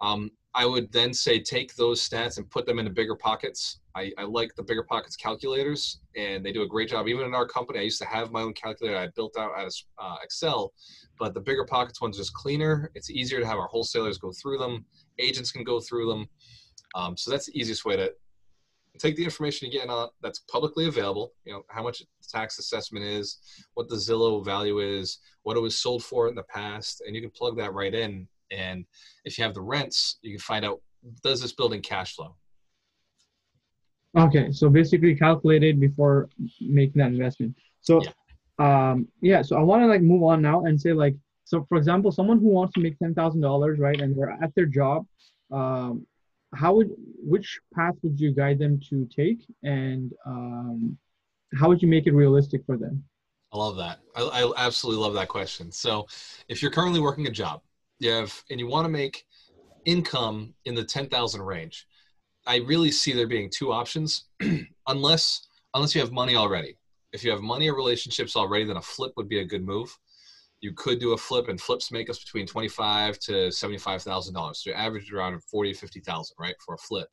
um, 0.00 0.30
I 0.54 0.64
would 0.64 0.90
then 0.92 1.12
say 1.12 1.40
take 1.40 1.74
those 1.74 2.06
stats 2.06 2.38
and 2.38 2.50
put 2.50 2.66
them 2.66 2.78
into 2.78 2.90
BiggerPockets. 2.90 3.76
I, 3.94 4.10
I, 4.18 4.24
like 4.24 4.54
the 4.56 4.62
BiggerPockets 4.62 5.18
calculators, 5.18 6.00
and 6.16 6.44
they 6.44 6.52
do 6.52 6.62
a 6.62 6.66
great 6.66 6.88
job. 6.88 7.06
Even 7.06 7.26
in 7.26 7.34
our 7.34 7.46
company, 7.46 7.80
I 7.80 7.82
used 7.82 8.00
to 8.00 8.06
have 8.06 8.32
my 8.32 8.40
own 8.40 8.54
calculator 8.54 8.96
I 8.96 9.08
built 9.14 9.36
out 9.38 9.52
out 9.56 9.66
of 9.66 9.74
uh, 9.98 10.16
Excel, 10.22 10.72
but 11.18 11.34
the 11.34 11.40
BiggerPockets 11.40 12.00
one's 12.00 12.16
just 12.16 12.32
cleaner. 12.32 12.90
It's 12.94 13.10
easier 13.10 13.40
to 13.40 13.46
have 13.46 13.58
our 13.58 13.66
wholesalers 13.66 14.18
go 14.18 14.32
through 14.32 14.58
them. 14.58 14.84
Agents 15.18 15.52
can 15.52 15.64
go 15.64 15.80
through 15.80 16.08
them. 16.08 16.28
Um, 16.94 17.16
so 17.16 17.30
that's 17.30 17.46
the 17.46 17.58
easiest 17.58 17.84
way 17.84 17.96
to 17.96 18.12
take 18.98 19.16
the 19.16 19.24
information 19.24 19.70
you 19.70 19.78
get 19.78 19.88
on 19.88 20.08
that's 20.22 20.40
publicly 20.50 20.86
available. 20.86 21.32
You 21.44 21.52
know 21.52 21.62
how 21.68 21.82
much 21.82 22.02
tax 22.28 22.58
assessment 22.58 23.04
is, 23.04 23.38
what 23.74 23.88
the 23.88 23.96
Zillow 23.96 24.44
value 24.44 24.80
is, 24.80 25.18
what 25.42 25.56
it 25.56 25.60
was 25.60 25.76
sold 25.76 26.04
for 26.04 26.28
in 26.28 26.34
the 26.34 26.42
past, 26.44 27.02
and 27.06 27.14
you 27.14 27.22
can 27.22 27.30
plug 27.30 27.56
that 27.58 27.74
right 27.74 27.94
in. 27.94 28.26
And 28.50 28.84
if 29.24 29.38
you 29.38 29.44
have 29.44 29.54
the 29.54 29.60
rents, 29.60 30.18
you 30.22 30.32
can 30.32 30.40
find 30.40 30.64
out 30.64 30.80
does 31.22 31.40
this 31.40 31.52
building 31.52 31.80
cash 31.80 32.14
flow. 32.14 32.34
Okay, 34.16 34.50
so 34.52 34.68
basically 34.68 35.14
calculated 35.14 35.78
before 35.78 36.28
making 36.60 36.98
that 37.00 37.08
investment. 37.08 37.54
So 37.80 38.02
yeah. 38.02 38.90
um 38.90 39.06
yeah 39.20 39.40
so 39.40 39.56
i 39.56 39.62
want 39.62 39.80
to 39.80 39.86
like 39.86 40.02
move 40.02 40.24
on 40.24 40.42
now 40.42 40.64
and 40.64 40.80
say 40.80 40.92
like 40.92 41.14
so 41.44 41.64
for 41.68 41.78
example 41.78 42.10
someone 42.10 42.40
who 42.40 42.48
wants 42.48 42.74
to 42.74 42.80
make 42.80 42.98
ten 42.98 43.14
thousand 43.14 43.40
dollars 43.40 43.78
right 43.78 44.00
and 44.00 44.18
they're 44.18 44.36
at 44.42 44.52
their 44.56 44.66
job 44.66 45.06
um 45.52 46.04
how 46.54 46.74
would 46.74 46.90
which 47.18 47.60
path 47.74 47.94
would 48.02 48.18
you 48.18 48.32
guide 48.32 48.58
them 48.58 48.80
to 48.88 49.06
take? 49.14 49.40
And 49.62 50.12
um 50.26 50.98
how 51.58 51.68
would 51.68 51.82
you 51.82 51.88
make 51.88 52.06
it 52.06 52.12
realistic 52.12 52.64
for 52.66 52.76
them? 52.76 53.04
I 53.52 53.56
love 53.56 53.76
that. 53.76 54.00
I, 54.14 54.22
I 54.22 54.66
absolutely 54.66 55.02
love 55.02 55.14
that 55.14 55.28
question. 55.28 55.72
So 55.72 56.06
if 56.48 56.60
you're 56.60 56.70
currently 56.70 57.00
working 57.00 57.26
a 57.26 57.30
job 57.30 57.62
you 57.98 58.10
have 58.10 58.32
and 58.50 58.60
you 58.60 58.66
want 58.66 58.84
to 58.84 58.90
make 58.90 59.24
income 59.84 60.54
in 60.64 60.74
the 60.74 60.84
10,000 60.84 61.40
range 61.40 61.86
i 62.46 62.56
really 62.56 62.90
see 62.90 63.12
there 63.12 63.26
being 63.26 63.50
two 63.50 63.72
options 63.72 64.26
unless 64.86 65.46
unless 65.74 65.94
you 65.94 66.00
have 66.00 66.12
money 66.12 66.36
already 66.36 66.76
if 67.12 67.24
you 67.24 67.30
have 67.30 67.40
money 67.40 67.68
or 67.68 67.74
relationships 67.74 68.36
already, 68.36 68.64
then 68.64 68.76
a 68.76 68.82
flip 68.82 69.12
would 69.16 69.28
be 69.28 69.40
a 69.40 69.44
good 69.44 69.64
move. 69.64 69.96
You 70.60 70.72
could 70.74 70.98
do 70.98 71.12
a 71.12 71.16
flip, 71.16 71.48
and 71.48 71.60
flips 71.60 71.92
make 71.92 72.10
us 72.10 72.18
between 72.18 72.46
twenty-five 72.46 73.18
to 73.20 73.50
seventy-five 73.50 74.02
thousand 74.02 74.34
dollars. 74.34 74.62
So 74.62 74.70
you 74.70 74.76
average 74.76 75.12
around 75.12 75.40
forty 75.44 75.72
to 75.72 75.78
fifty 75.78 76.00
thousand, 76.00 76.36
right, 76.38 76.56
for 76.64 76.74
a 76.74 76.78
flip. 76.78 77.08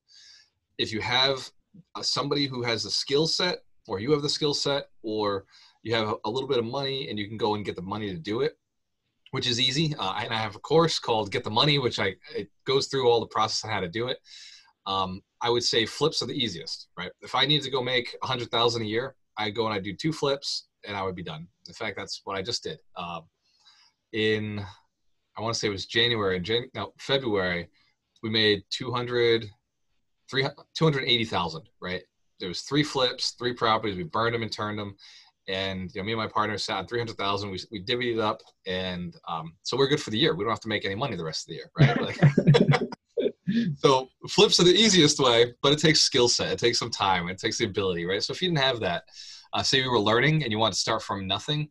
If 0.77 0.91
you 0.91 0.99
have 1.01 1.49
uh, 1.95 2.01
somebody 2.01 2.47
who 2.47 2.63
has 2.63 2.83
the 2.83 2.89
skill 2.89 3.27
set, 3.27 3.59
or 3.88 3.99
you 3.99 4.11
have 4.11 4.23
the 4.23 4.29
skill 4.29 4.53
set, 4.53 4.88
or 5.03 5.45
you 5.83 5.93
have 5.93 6.15
a 6.25 6.29
little 6.29 6.49
bit 6.49 6.57
of 6.57 6.65
money 6.65 7.07
and 7.09 7.19
you 7.19 7.27
can 7.27 7.38
go 7.38 7.53
and 7.53 7.63
get 7.63 7.75
the 7.75 7.81
money 7.83 8.09
to 8.09 8.17
do 8.17 8.41
it, 8.41 8.57
which 9.36 9.47
is 9.47 9.59
easy. 9.59 9.93
Uh, 9.99 10.13
and 10.13 10.33
I 10.33 10.38
have 10.38 10.55
a 10.55 10.59
course 10.59 10.97
called 10.97 11.29
Get 11.29 11.43
the 11.43 11.49
Money, 11.49 11.77
which 11.77 11.99
I 11.99 12.15
it 12.33 12.49
goes 12.65 12.88
through 12.88 13.09
all 13.09 13.19
the 13.19 13.27
process 13.27 13.65
on 13.65 13.69
how 13.69 13.81
to 13.81 13.89
do 13.89 14.07
it. 14.07 14.17
Um, 14.88 15.21
I 15.41 15.49
would 15.49 15.63
say 15.63 15.86
flips 15.86 16.21
are 16.21 16.25
the 16.25 16.41
easiest, 16.41 16.88
right? 16.97 17.11
If 17.21 17.36
I 17.36 17.45
need 17.45 17.61
to 17.63 17.69
go 17.69 17.83
make 17.83 18.15
a 18.23 18.27
hundred 18.27 18.49
thousand 18.49 18.83
a 18.83 18.86
year, 18.86 19.13
I 19.38 19.49
go 19.49 19.65
and 19.65 19.73
I 19.73 19.79
do 19.79 19.93
two 19.93 20.13
flips, 20.13 20.67
and 20.88 20.95
I 20.95 21.03
would 21.03 21.15
be 21.15 21.21
done. 21.21 21.49
In 21.67 21.73
fact, 21.73 21.97
that's 21.97 22.21
what 22.23 22.38
I 22.38 22.41
just 22.41 22.63
did. 22.63 22.79
Um, 22.95 23.23
in 24.13 24.63
I 25.38 25.41
want 25.41 25.53
to 25.53 25.59
say 25.59 25.67
it 25.67 25.71
was 25.71 25.86
January, 25.86 26.39
Jan- 26.39 26.71
no 26.73 26.93
February, 26.97 27.67
we 28.23 28.29
made 28.29 28.63
200, 28.69 29.49
280,000, 30.31 31.61
right? 31.81 32.03
There 32.39 32.47
was 32.47 32.61
three 32.61 32.83
flips, 32.83 33.31
three 33.31 33.53
properties. 33.53 33.97
We 33.97 34.03
burned 34.03 34.33
them 34.33 34.43
and 34.43 34.51
turned 34.51 34.79
them. 34.79 34.95
And 35.47 35.91
you 35.93 36.01
know, 36.01 36.05
me 36.05 36.13
and 36.13 36.21
my 36.21 36.27
partner 36.27 36.57
sat 36.57 36.77
on 36.77 36.87
300,000. 36.87 37.51
We, 37.51 37.59
we 37.71 37.83
divvied 37.83 38.15
it 38.15 38.19
up. 38.19 38.41
And 38.65 39.15
um, 39.27 39.53
so 39.63 39.77
we're 39.77 39.87
good 39.87 40.01
for 40.01 40.09
the 40.09 40.17
year. 40.17 40.35
We 40.35 40.43
don't 40.43 40.51
have 40.51 40.59
to 40.61 40.67
make 40.67 40.85
any 40.85 40.95
money 40.95 41.15
the 41.15 41.23
rest 41.23 41.45
of 41.45 41.49
the 41.49 41.55
year, 41.55 41.71
right? 41.77 42.01
Like, 42.01 42.89
so 43.77 44.09
flips 44.27 44.59
are 44.59 44.63
the 44.63 44.73
easiest 44.73 45.19
way, 45.19 45.53
but 45.61 45.71
it 45.71 45.79
takes 45.79 45.99
skill 45.99 46.27
set. 46.27 46.51
It 46.51 46.59
takes 46.59 46.79
some 46.79 46.89
time. 46.89 47.29
It 47.29 47.37
takes 47.37 47.59
the 47.59 47.65
ability, 47.65 48.05
right? 48.05 48.23
So 48.23 48.33
if 48.33 48.41
you 48.41 48.49
didn't 48.49 48.63
have 48.63 48.79
that, 48.79 49.03
uh, 49.53 49.63
say 49.63 49.81
you 49.81 49.91
were 49.91 49.99
learning 49.99 50.43
and 50.43 50.51
you 50.51 50.57
want 50.57 50.73
to 50.73 50.79
start 50.79 51.01
from 51.01 51.27
nothing, 51.27 51.69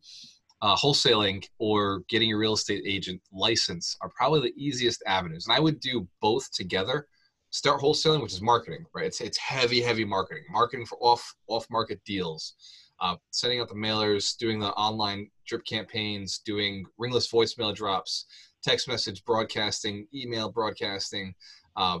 uh, 0.61 0.75
wholesaling 0.75 1.45
or 1.59 2.01
getting 2.09 2.31
a 2.31 2.37
real 2.37 2.53
estate 2.53 2.83
agent 2.87 3.21
license 3.31 3.97
are 4.01 4.09
probably 4.09 4.41
the 4.41 4.53
easiest 4.57 5.03
avenues. 5.05 5.45
And 5.47 5.55
I 5.55 5.59
would 5.59 5.79
do 5.79 6.07
both 6.21 6.51
together. 6.51 7.07
Start 7.51 7.81
wholesaling, 7.81 8.21
which 8.21 8.33
is 8.33 8.41
marketing, 8.41 8.85
right? 8.93 9.05
It's 9.05 9.21
it's 9.21 9.37
heavy, 9.37 9.81
heavy 9.81 10.03
marketing. 10.03 10.43
Marketing 10.49 10.85
for 10.85 10.97
off 10.99 11.35
off 11.47 11.67
market 11.69 12.01
deals, 12.03 12.55
uh, 12.99 13.15
sending 13.31 13.59
out 13.59 13.69
the 13.69 13.75
mailers, 13.75 14.37
doing 14.37 14.59
the 14.59 14.71
online 14.71 15.29
drip 15.47 15.65
campaigns, 15.65 16.39
doing 16.39 16.85
ringless 16.97 17.31
voicemail 17.31 17.73
drops, 17.75 18.25
text 18.63 18.87
message 18.87 19.23
broadcasting, 19.25 20.07
email 20.13 20.51
broadcasting, 20.51 21.33
uh, 21.75 21.99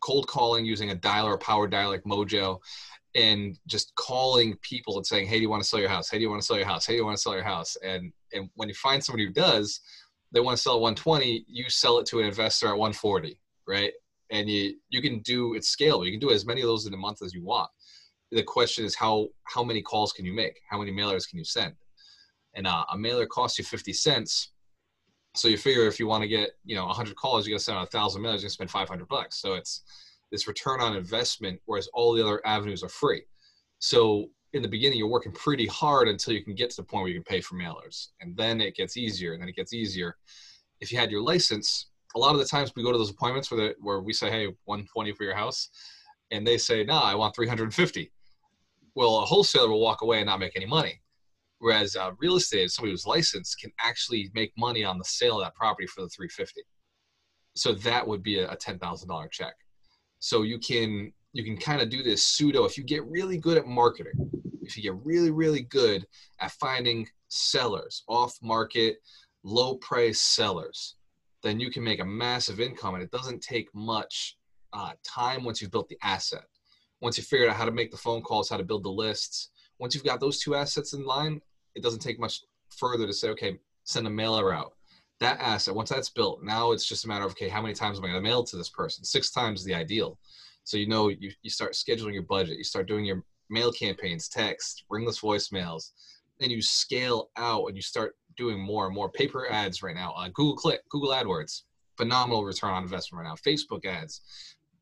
cold 0.00 0.26
calling 0.26 0.64
using 0.64 0.90
a 0.90 0.96
dialer, 0.96 1.34
a 1.34 1.38
power 1.38 1.66
dial 1.66 1.90
like 1.90 2.04
Mojo, 2.04 2.58
and 3.14 3.58
just 3.66 3.94
calling 3.94 4.56
people 4.60 4.96
and 4.96 5.06
saying, 5.06 5.26
"Hey, 5.26 5.36
do 5.36 5.42
you 5.42 5.48
want 5.48 5.62
to 5.62 5.68
sell 5.68 5.80
your 5.80 5.88
house? 5.88 6.10
Hey, 6.10 6.18
do 6.18 6.22
you 6.22 6.30
want 6.30 6.42
to 6.42 6.46
sell 6.46 6.56
your 6.56 6.66
house? 6.66 6.84
Hey, 6.84 6.94
do 6.94 6.98
you 6.98 7.04
want 7.04 7.16
to 7.16 7.22
sell 7.22 7.34
your 7.34 7.44
house?" 7.44 7.76
And 7.76 8.12
and 8.32 8.50
when 8.54 8.68
you 8.68 8.74
find 8.74 9.02
somebody 9.02 9.26
who 9.26 9.32
does, 9.32 9.80
they 10.32 10.40
want 10.40 10.56
to 10.56 10.62
sell 10.62 10.74
at 10.74 10.80
120, 10.80 11.44
you 11.48 11.70
sell 11.70 11.98
it 11.98 12.06
to 12.06 12.18
an 12.18 12.26
investor 12.26 12.66
at 12.66 12.76
140, 12.76 13.38
right? 13.66 13.92
And 14.30 14.50
you 14.50 14.74
you 14.90 15.00
can 15.00 15.20
do 15.20 15.54
it 15.54 15.62
scalable. 15.62 16.04
You 16.04 16.12
can 16.12 16.20
do 16.20 16.32
as 16.32 16.44
many 16.44 16.60
of 16.60 16.66
those 16.66 16.86
in 16.86 16.94
a 16.94 16.98
month 16.98 17.22
as 17.22 17.32
you 17.32 17.42
want. 17.42 17.70
The 18.34 18.42
question 18.42 18.84
is 18.84 18.94
how 18.94 19.28
how 19.44 19.62
many 19.62 19.80
calls 19.80 20.12
can 20.12 20.24
you 20.24 20.32
make? 20.32 20.60
How 20.68 20.78
many 20.78 20.92
mailers 20.92 21.28
can 21.28 21.38
you 21.38 21.44
send? 21.44 21.74
And 22.54 22.66
uh, 22.66 22.84
a 22.92 22.98
mailer 22.98 23.26
costs 23.26 23.58
you 23.58 23.64
50 23.64 23.92
cents. 23.92 24.52
So 25.36 25.48
you 25.48 25.56
figure 25.56 25.86
if 25.86 25.98
you 25.98 26.06
want 26.06 26.22
to 26.22 26.28
get 26.28 26.50
you 26.64 26.76
know 26.76 26.86
100 26.86 27.16
calls, 27.16 27.46
you 27.46 27.54
got 27.54 27.58
to 27.58 27.64
send 27.64 27.78
out 27.78 27.88
a 27.88 27.90
thousand 27.90 28.22
mailers. 28.22 28.42
You 28.42 28.48
spend 28.48 28.70
500 28.70 29.08
bucks. 29.08 29.38
So 29.40 29.54
it's 29.54 29.82
this 30.30 30.48
return 30.48 30.80
on 30.80 30.96
investment, 30.96 31.60
whereas 31.66 31.88
all 31.94 32.12
the 32.12 32.22
other 32.22 32.40
avenues 32.44 32.82
are 32.82 32.88
free. 32.88 33.22
So 33.78 34.30
in 34.52 34.62
the 34.62 34.68
beginning, 34.68 34.98
you're 34.98 35.08
working 35.08 35.32
pretty 35.32 35.66
hard 35.66 36.08
until 36.08 36.32
you 36.32 36.44
can 36.44 36.54
get 36.54 36.70
to 36.70 36.76
the 36.76 36.84
point 36.84 37.02
where 37.02 37.10
you 37.10 37.16
can 37.16 37.24
pay 37.24 37.40
for 37.40 37.56
mailers. 37.56 38.08
And 38.20 38.36
then 38.36 38.60
it 38.60 38.76
gets 38.76 38.96
easier, 38.96 39.32
and 39.32 39.42
then 39.42 39.48
it 39.48 39.56
gets 39.56 39.72
easier. 39.72 40.16
If 40.80 40.92
you 40.92 40.98
had 40.98 41.10
your 41.10 41.22
license, 41.22 41.88
a 42.14 42.18
lot 42.18 42.34
of 42.34 42.38
the 42.38 42.46
times 42.46 42.72
we 42.74 42.82
go 42.82 42.92
to 42.92 42.98
those 42.98 43.10
appointments 43.10 43.50
where, 43.50 43.60
the, 43.60 43.74
where 43.80 44.00
we 44.00 44.12
say, 44.12 44.30
hey, 44.30 44.46
120 44.64 45.12
for 45.12 45.24
your 45.24 45.34
house. 45.34 45.70
And 46.30 46.46
they 46.46 46.56
say, 46.56 46.84
nah, 46.84 47.02
I 47.02 47.14
want 47.14 47.34
350. 47.34 48.12
Well, 48.94 49.18
a 49.18 49.24
wholesaler 49.24 49.68
will 49.68 49.80
walk 49.80 50.02
away 50.02 50.18
and 50.18 50.26
not 50.26 50.40
make 50.40 50.56
any 50.56 50.66
money. 50.66 51.00
Whereas 51.58 51.96
uh, 51.96 52.10
real 52.18 52.36
estate, 52.36 52.70
somebody 52.70 52.92
who's 52.92 53.06
licensed 53.06 53.58
can 53.58 53.72
actually 53.80 54.30
make 54.34 54.52
money 54.56 54.84
on 54.84 54.98
the 54.98 55.04
sale 55.04 55.40
of 55.40 55.46
that 55.46 55.54
property 55.54 55.86
for 55.86 56.02
the 56.02 56.08
350. 56.08 56.62
So 57.54 57.72
that 57.72 58.06
would 58.06 58.22
be 58.22 58.38
a, 58.40 58.50
a 58.50 58.56
$10,000 58.56 59.30
check. 59.30 59.54
So 60.18 60.42
you 60.42 60.58
can 60.58 61.12
you 61.32 61.42
can 61.42 61.56
kind 61.56 61.82
of 61.82 61.90
do 61.90 62.02
this 62.02 62.24
pseudo 62.24 62.64
if 62.64 62.78
you 62.78 62.84
get 62.84 63.04
really 63.06 63.36
good 63.36 63.58
at 63.58 63.66
marketing. 63.66 64.30
If 64.62 64.76
you 64.76 64.82
get 64.82 64.94
really 65.04 65.30
really 65.30 65.62
good 65.62 66.06
at 66.40 66.52
finding 66.52 67.08
sellers, 67.28 68.04
off 68.08 68.36
market, 68.40 68.98
low 69.42 69.76
price 69.76 70.20
sellers, 70.20 70.96
then 71.42 71.60
you 71.60 71.70
can 71.70 71.84
make 71.84 72.00
a 72.00 72.04
massive 72.04 72.60
income 72.60 72.94
and 72.94 73.02
it 73.02 73.10
doesn't 73.10 73.42
take 73.42 73.68
much 73.74 74.36
uh, 74.72 74.92
time 75.06 75.44
once 75.44 75.60
you've 75.60 75.70
built 75.70 75.88
the 75.88 75.98
asset. 76.02 76.44
Once 77.04 77.16
you 77.16 77.22
figure 77.22 77.48
out 77.48 77.54
how 77.54 77.64
to 77.64 77.70
make 77.70 77.92
the 77.92 77.96
phone 77.96 78.22
calls, 78.22 78.48
how 78.48 78.56
to 78.56 78.64
build 78.64 78.82
the 78.82 78.90
lists, 78.90 79.50
once 79.78 79.94
you've 79.94 80.04
got 80.04 80.18
those 80.18 80.40
two 80.40 80.56
assets 80.56 80.92
in 80.92 81.04
line, 81.04 81.40
it 81.76 81.82
doesn't 81.82 82.00
take 82.00 82.18
much 82.18 82.40
further 82.70 83.06
to 83.06 83.12
say, 83.12 83.28
okay, 83.28 83.56
send 83.84 84.06
a 84.06 84.10
mailer 84.10 84.52
out 84.52 84.72
that 85.20 85.40
asset, 85.40 85.74
once 85.74 85.90
that's 85.90 86.10
built, 86.10 86.42
now 86.42 86.72
it's 86.72 86.86
just 86.86 87.04
a 87.04 87.08
matter 87.08 87.24
of, 87.24 87.32
okay, 87.32 87.48
how 87.48 87.62
many 87.62 87.74
times 87.74 87.98
am 87.98 88.04
I 88.04 88.08
going 88.08 88.22
to 88.22 88.28
mail 88.28 88.44
to 88.44 88.56
this 88.56 88.68
person? 88.68 89.04
Six 89.04 89.30
times 89.30 89.60
is 89.60 89.66
the 89.66 89.74
ideal. 89.74 90.18
So 90.64 90.76
you 90.76 90.88
know, 90.88 91.08
you, 91.08 91.30
you 91.42 91.50
start 91.50 91.72
scheduling 91.72 92.14
your 92.14 92.22
budget, 92.22 92.58
you 92.58 92.64
start 92.64 92.88
doing 92.88 93.04
your 93.04 93.22
mail 93.50 93.72
campaigns, 93.72 94.28
text, 94.28 94.84
ringless 94.90 95.20
voicemails, 95.20 95.90
then 96.40 96.50
you 96.50 96.62
scale 96.62 97.30
out 97.36 97.66
and 97.66 97.76
you 97.76 97.82
start 97.82 98.16
doing 98.36 98.58
more 98.58 98.86
and 98.86 98.94
more 98.94 99.08
paper 99.10 99.50
ads 99.50 99.82
right 99.82 99.94
now. 99.94 100.12
Uh, 100.12 100.28
Google 100.28 100.56
Click, 100.56 100.80
Google 100.88 101.10
AdWords, 101.10 101.62
phenomenal 101.96 102.44
return 102.44 102.70
on 102.70 102.82
investment 102.82 103.24
right 103.24 103.28
now. 103.28 103.36
Facebook 103.36 103.84
ads, 103.84 104.20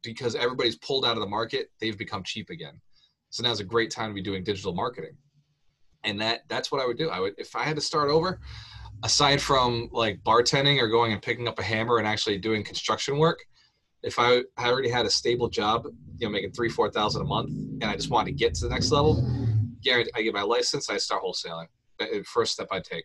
because 0.02 0.34
everybody's 0.34 0.76
pulled 0.76 1.04
out 1.04 1.16
of 1.16 1.20
the 1.20 1.28
market, 1.28 1.70
they've 1.80 1.98
become 1.98 2.22
cheap 2.22 2.50
again. 2.50 2.80
So 3.30 3.42
now's 3.42 3.60
a 3.60 3.64
great 3.64 3.90
time 3.90 4.10
to 4.10 4.14
be 4.14 4.22
doing 4.22 4.44
digital 4.44 4.74
marketing. 4.74 5.16
And 6.04 6.20
that 6.20 6.40
that's 6.48 6.70
what 6.72 6.80
I 6.80 6.86
would 6.86 6.98
do. 6.98 7.08
I 7.10 7.20
would 7.20 7.34
if 7.38 7.54
I 7.54 7.62
had 7.62 7.76
to 7.76 7.82
start 7.82 8.10
over, 8.10 8.40
aside 9.04 9.40
from 9.40 9.88
like 9.92 10.20
bartending 10.22 10.80
or 10.80 10.88
going 10.88 11.12
and 11.12 11.22
picking 11.22 11.48
up 11.48 11.58
a 11.58 11.62
hammer 11.62 11.98
and 11.98 12.06
actually 12.06 12.38
doing 12.38 12.62
construction 12.64 13.18
work, 13.18 13.44
if 14.02 14.18
I, 14.18 14.42
I 14.56 14.68
already 14.68 14.90
had 14.90 15.06
a 15.06 15.10
stable 15.10 15.48
job, 15.48 15.86
you 16.18 16.26
know, 16.26 16.30
making 16.30 16.52
three, 16.52 16.68
four 16.68 16.90
thousand 16.90 17.22
a 17.22 17.24
month, 17.24 17.50
and 17.50 17.84
I 17.84 17.94
just 17.94 18.10
wanted 18.10 18.32
to 18.32 18.36
get 18.36 18.54
to 18.54 18.64
the 18.64 18.70
next 18.70 18.90
level, 18.90 19.24
guarantee 19.82 20.10
I 20.16 20.22
get 20.22 20.34
my 20.34 20.42
license, 20.42 20.90
I 20.90 20.98
start 20.98 21.22
wholesaling. 21.22 21.66
First 22.26 22.52
step 22.52 22.68
I 22.72 22.80
take. 22.80 23.04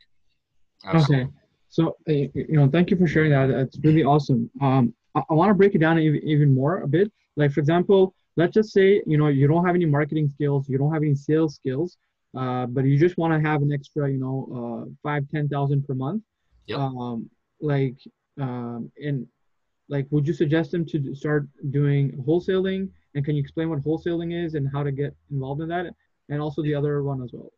Absolutely. 0.85 1.25
Okay, 1.25 1.31
so 1.69 1.95
you 2.07 2.45
know, 2.49 2.67
thank 2.67 2.89
you 2.89 2.97
for 2.97 3.07
sharing 3.07 3.31
that. 3.31 3.47
That's 3.47 3.77
really 3.83 4.03
awesome. 4.03 4.49
Um, 4.61 4.93
I, 5.17 5.23
I 5.29 5.33
want 5.33 5.49
to 5.49 5.53
break 5.53 5.75
it 5.75 5.79
down 5.79 5.99
even, 5.99 6.21
even 6.23 6.53
more 6.53 6.81
a 6.81 6.87
bit. 6.87 7.11
Like 7.35 7.51
for 7.51 7.59
example, 7.59 8.13
let's 8.35 8.53
just 8.53 8.71
say 8.71 9.01
you 9.05 9.17
know 9.17 9.27
you 9.27 9.47
don't 9.47 9.65
have 9.65 9.75
any 9.75 9.85
marketing 9.85 10.29
skills, 10.29 10.69
you 10.69 10.77
don't 10.77 10.93
have 10.93 11.03
any 11.03 11.15
sales 11.15 11.55
skills, 11.55 11.97
uh, 12.37 12.65
but 12.67 12.85
you 12.85 12.97
just 12.97 13.17
want 13.17 13.33
to 13.33 13.49
have 13.49 13.61
an 13.61 13.71
extra, 13.71 14.09
you 14.11 14.19
know, 14.19 14.37
uh, 14.57 14.89
five, 15.03 15.23
ten 15.29 15.47
thousand 15.47 15.85
per 15.87 15.93
month. 15.93 16.23
Yep. 16.67 16.79
Um, 16.79 17.29
like, 17.61 17.97
um, 18.39 18.91
and 19.03 19.25
like, 19.89 20.05
would 20.11 20.27
you 20.27 20.33
suggest 20.33 20.71
them 20.71 20.85
to 20.87 21.15
start 21.15 21.47
doing 21.71 22.11
wholesaling? 22.27 22.89
And 23.15 23.25
can 23.25 23.35
you 23.35 23.41
explain 23.41 23.69
what 23.69 23.83
wholesaling 23.83 24.45
is 24.45 24.53
and 24.53 24.69
how 24.71 24.83
to 24.83 24.91
get 24.91 25.15
involved 25.31 25.61
in 25.61 25.69
that, 25.69 25.87
and 26.29 26.41
also 26.41 26.61
the 26.61 26.75
other 26.75 27.03
one 27.03 27.23
as 27.23 27.31
well? 27.33 27.51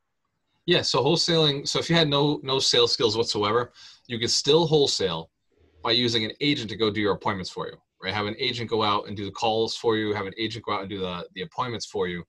Yeah. 0.66 0.84
So 0.84 1.04
wholesaling. 1.04 1.68
So 1.68 1.80
if 1.80 1.90
you 1.90 1.96
had 1.96 2.08
no 2.08 2.40
no 2.44 2.60
sales 2.60 2.92
skills 2.92 3.18
whatsoever, 3.18 3.74
you 4.08 4.20
could 4.20 4.32
still 4.32 4.68
wholesale 4.68 5.30
by 5.84 5.92
using 5.92 6.26
an 6.26 6.32
agent 6.42 6.70
to 6.70 6.76
go 6.76 6.92
do 6.92 7.02
your 7.02 7.14
appointments 7.14 7.50
for 7.50 7.68
you. 7.68 7.78
Right. 8.02 8.14
Have 8.14 8.28
an 8.28 8.36
agent 8.40 8.70
go 8.70 8.82
out 8.82 9.10
and 9.10 9.18
do 9.18 9.26
the 9.26 9.32
calls 9.32 9.76
for 9.76 9.98
you. 9.98 10.14
Have 10.14 10.26
an 10.26 10.34
agent 10.38 10.64
go 10.64 10.72
out 10.72 10.82
and 10.82 10.90
do 10.90 11.00
the 11.00 11.28
the 11.36 11.42
appointments 11.42 11.86
for 11.86 12.08
you 12.08 12.24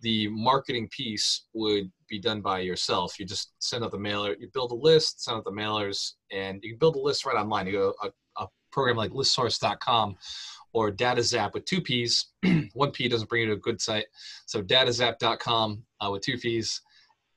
the 0.00 0.28
marketing 0.28 0.88
piece 0.90 1.46
would 1.54 1.90
be 2.08 2.18
done 2.18 2.40
by 2.40 2.60
yourself. 2.60 3.18
You 3.18 3.26
just 3.26 3.52
send 3.58 3.84
out 3.84 3.90
the 3.90 3.98
mailer, 3.98 4.36
you 4.38 4.48
build 4.52 4.72
a 4.72 4.76
list, 4.76 5.24
send 5.24 5.38
out 5.38 5.44
the 5.44 5.50
mailers, 5.50 6.12
and 6.30 6.60
you 6.62 6.70
can 6.70 6.78
build 6.78 6.96
a 6.96 7.00
list 7.00 7.26
right 7.26 7.36
online. 7.36 7.66
You 7.66 7.72
go 7.72 7.94
a, 8.02 8.42
a 8.42 8.46
program 8.70 8.96
like 8.96 9.10
listsource.com 9.10 10.16
or 10.72 10.92
DataZapp 10.92 11.52
with 11.52 11.64
two 11.64 11.80
P's. 11.80 12.32
One 12.74 12.92
P 12.92 13.08
doesn't 13.08 13.28
bring 13.28 13.42
you 13.42 13.48
to 13.48 13.54
a 13.54 13.58
good 13.58 13.80
site. 13.80 14.06
So 14.46 14.62
datazapp.com 14.62 15.82
uh, 16.00 16.10
with 16.10 16.22
two 16.22 16.38
P's 16.38 16.80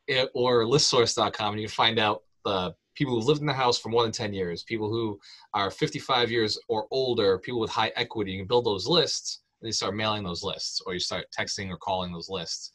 it, 0.07 0.30
or 0.34 0.66
listsource.com 0.66 1.53
and 1.53 1.62
you 1.62 1.68
can 1.68 1.74
find 1.74 1.99
out 1.99 2.24
the 2.45 2.74
people 2.95 3.15
who've 3.15 3.25
lived 3.25 3.41
in 3.41 3.47
the 3.47 3.53
house 3.53 3.77
for 3.77 3.89
more 3.89 4.03
than 4.03 4.11
10 4.11 4.33
years, 4.33 4.63
people 4.63 4.89
who 4.89 5.19
are 5.53 5.71
55 5.71 6.31
years 6.31 6.59
or 6.67 6.87
older, 6.91 7.39
people 7.39 7.59
with 7.59 7.71
high 7.71 7.91
equity. 7.95 8.31
You 8.31 8.39
can 8.39 8.47
build 8.47 8.65
those 8.65 8.87
lists 8.87 9.41
and 9.61 9.67
you 9.67 9.73
start 9.73 9.95
mailing 9.95 10.23
those 10.23 10.43
lists 10.43 10.81
or 10.85 10.93
you 10.93 10.99
start 10.99 11.25
texting 11.37 11.69
or 11.69 11.77
calling 11.77 12.11
those 12.11 12.29
lists. 12.29 12.71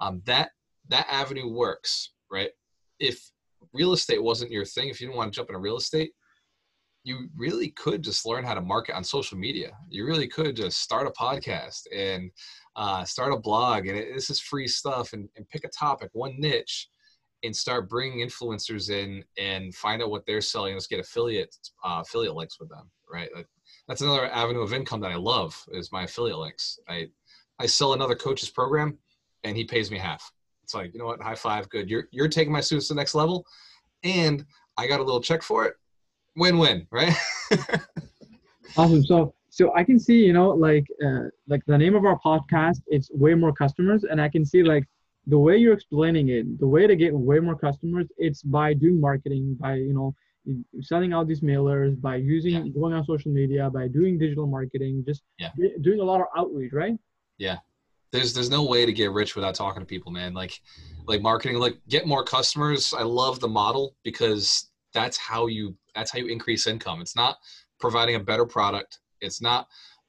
Um, 0.00 0.22
that 0.26 0.50
that 0.88 1.06
avenue 1.10 1.48
works 1.48 2.12
right? 2.30 2.50
If 2.98 3.30
real 3.72 3.92
estate 3.92 4.22
wasn't 4.22 4.50
your 4.50 4.64
thing 4.64 4.88
if 4.88 5.00
you 5.00 5.06
didn't 5.06 5.16
want 5.16 5.32
to 5.32 5.36
jump 5.36 5.48
into 5.48 5.58
real 5.58 5.76
estate 5.76 6.12
you 7.04 7.28
really 7.36 7.70
could 7.70 8.02
just 8.02 8.26
learn 8.26 8.44
how 8.44 8.54
to 8.54 8.60
market 8.60 8.94
on 8.94 9.02
social 9.02 9.38
media. 9.38 9.70
You 9.88 10.04
really 10.04 10.26
could 10.26 10.56
just 10.56 10.80
start 10.82 11.06
a 11.06 11.10
podcast 11.10 11.82
and 11.94 12.30
uh, 12.76 13.04
start 13.04 13.32
a 13.32 13.38
blog 13.38 13.86
and 13.86 13.96
it, 13.96 14.14
this 14.14 14.30
is 14.30 14.40
free 14.40 14.68
stuff 14.68 15.12
and, 15.14 15.28
and 15.36 15.48
pick 15.48 15.64
a 15.64 15.68
topic 15.68 16.10
one 16.12 16.34
niche 16.38 16.88
and 17.44 17.54
start 17.54 17.88
bringing 17.88 18.26
influencers 18.26 18.90
in 18.90 19.22
and 19.38 19.74
find 19.74 20.02
out 20.02 20.10
what 20.10 20.26
they're 20.26 20.40
selling 20.40 20.74
let's 20.74 20.86
get 20.86 21.00
affiliate 21.00 21.54
uh, 21.84 22.00
affiliate 22.02 22.34
links 22.34 22.58
with 22.58 22.68
them 22.68 22.90
right 23.10 23.28
that's 23.88 24.02
another 24.02 24.30
avenue 24.30 24.60
of 24.60 24.74
income 24.74 25.00
that 25.00 25.10
I 25.10 25.16
love 25.16 25.56
is 25.72 25.90
my 25.90 26.04
affiliate 26.04 26.38
links. 26.38 26.78
I 26.88 27.08
I 27.58 27.66
sell 27.66 27.94
another 27.94 28.14
coach's 28.14 28.50
program 28.50 28.98
and 29.44 29.56
he 29.56 29.64
pays 29.64 29.90
me 29.90 29.98
half. 29.98 30.30
It's 30.62 30.74
like, 30.74 30.92
you 30.92 31.00
know 31.00 31.06
what, 31.06 31.20
high 31.20 31.34
five, 31.34 31.68
good. 31.70 31.88
You're 31.88 32.04
you're 32.12 32.28
taking 32.28 32.52
my 32.52 32.60
students 32.60 32.88
to 32.88 32.94
the 32.94 33.00
next 33.00 33.14
level 33.14 33.46
and 34.04 34.44
I 34.76 34.86
got 34.86 35.00
a 35.00 35.02
little 35.02 35.22
check 35.22 35.42
for 35.42 35.64
it. 35.64 35.74
Win-win, 36.36 36.86
right? 36.92 37.14
awesome. 38.76 39.02
So 39.04 39.34
so 39.48 39.74
I 39.74 39.82
can 39.82 39.98
see, 39.98 40.24
you 40.24 40.34
know, 40.34 40.50
like 40.50 40.86
uh, 41.04 41.30
like 41.48 41.64
the 41.66 41.78
name 41.78 41.96
of 41.96 42.04
our 42.04 42.20
podcast, 42.20 42.82
it's 42.86 43.10
way 43.10 43.34
more 43.34 43.52
customers, 43.52 44.04
and 44.04 44.20
I 44.20 44.28
can 44.28 44.44
see 44.44 44.62
like 44.62 44.84
the 45.28 45.38
way 45.38 45.56
you're 45.58 45.74
explaining 45.74 46.28
it, 46.30 46.58
the 46.58 46.66
way 46.66 46.86
to 46.86 46.96
get 46.96 47.12
way 47.14 47.38
more 47.38 47.56
customers, 47.56 48.06
it's 48.16 48.42
by 48.42 48.72
doing 48.74 49.00
marketing, 49.00 49.56
by 49.60 49.74
you 49.74 49.92
know, 49.92 50.14
sending 50.80 51.12
out 51.12 51.28
these 51.28 51.42
mailers, 51.42 52.00
by 52.00 52.16
using 52.16 52.54
Yeah. 52.66 52.72
going 52.72 52.94
on 52.94 53.04
social 53.04 53.30
media, 53.30 53.68
by 53.68 53.88
doing 53.88 54.18
digital 54.18 54.46
marketing, 54.46 55.04
just 55.06 55.22
Yeah. 55.38 55.50
doing 55.82 56.00
a 56.00 56.04
lot 56.04 56.20
of 56.22 56.26
outreach, 56.36 56.72
right? 56.72 56.98
Yeah. 57.36 57.58
There's 58.10 58.32
there's 58.32 58.48
no 58.48 58.64
way 58.64 58.86
to 58.86 58.92
get 58.92 59.10
rich 59.12 59.36
without 59.36 59.54
talking 59.54 59.80
to 59.82 59.86
people, 59.86 60.10
man. 60.10 60.32
Like 60.32 60.54
like 61.06 61.20
marketing, 61.20 61.58
like 61.58 61.78
get 61.88 62.06
more 62.06 62.24
customers. 62.24 62.94
I 62.94 63.02
love 63.02 63.38
the 63.40 63.48
model 63.48 63.96
because 64.02 64.70
that's 64.94 65.18
how 65.18 65.46
you 65.46 65.76
that's 65.94 66.10
how 66.10 66.18
you 66.20 66.28
increase 66.28 66.66
income. 66.66 67.02
It's 67.02 67.14
not 67.16 67.36
providing 67.78 68.14
a 68.14 68.20
better 68.20 68.46
product. 68.46 69.00
It's 69.20 69.42
not 69.42 69.68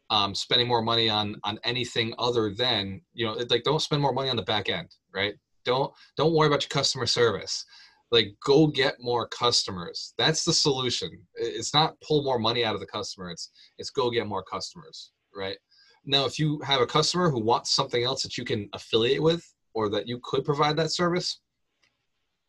um, 0.09 0.33
spending 0.33 0.67
more 0.67 0.81
money 0.81 1.09
on 1.09 1.35
on 1.43 1.59
anything 1.63 2.13
other 2.17 2.53
than 2.53 3.01
you 3.13 3.25
know 3.25 3.33
like 3.49 3.63
don't 3.63 3.81
spend 3.81 4.01
more 4.01 4.13
money 4.13 4.29
on 4.29 4.35
the 4.35 4.43
back 4.43 4.69
end, 4.69 4.89
right? 5.13 5.35
Don't 5.65 5.91
don't 6.17 6.33
worry 6.33 6.47
about 6.47 6.63
your 6.63 6.69
customer 6.69 7.05
service. 7.05 7.65
Like 8.11 8.33
go 8.43 8.67
get 8.67 8.95
more 8.99 9.27
customers. 9.27 10.13
That's 10.17 10.43
the 10.43 10.53
solution. 10.53 11.11
It's 11.35 11.73
not 11.73 11.99
pull 12.01 12.23
more 12.23 12.39
money 12.39 12.65
out 12.65 12.73
of 12.73 12.81
the 12.81 12.87
customer. 12.87 13.29
It's 13.29 13.51
it's 13.77 13.91
go 13.91 14.09
get 14.09 14.27
more 14.27 14.43
customers, 14.43 15.11
right? 15.35 15.57
Now, 16.05 16.25
if 16.25 16.39
you 16.39 16.59
have 16.61 16.81
a 16.81 16.87
customer 16.87 17.29
who 17.29 17.39
wants 17.39 17.71
something 17.71 18.03
else 18.03 18.23
that 18.23 18.37
you 18.37 18.45
can 18.45 18.69
affiliate 18.73 19.21
with 19.21 19.43
or 19.73 19.89
that 19.89 20.07
you 20.07 20.19
could 20.23 20.43
provide 20.45 20.75
that 20.77 20.91
service, 20.91 21.39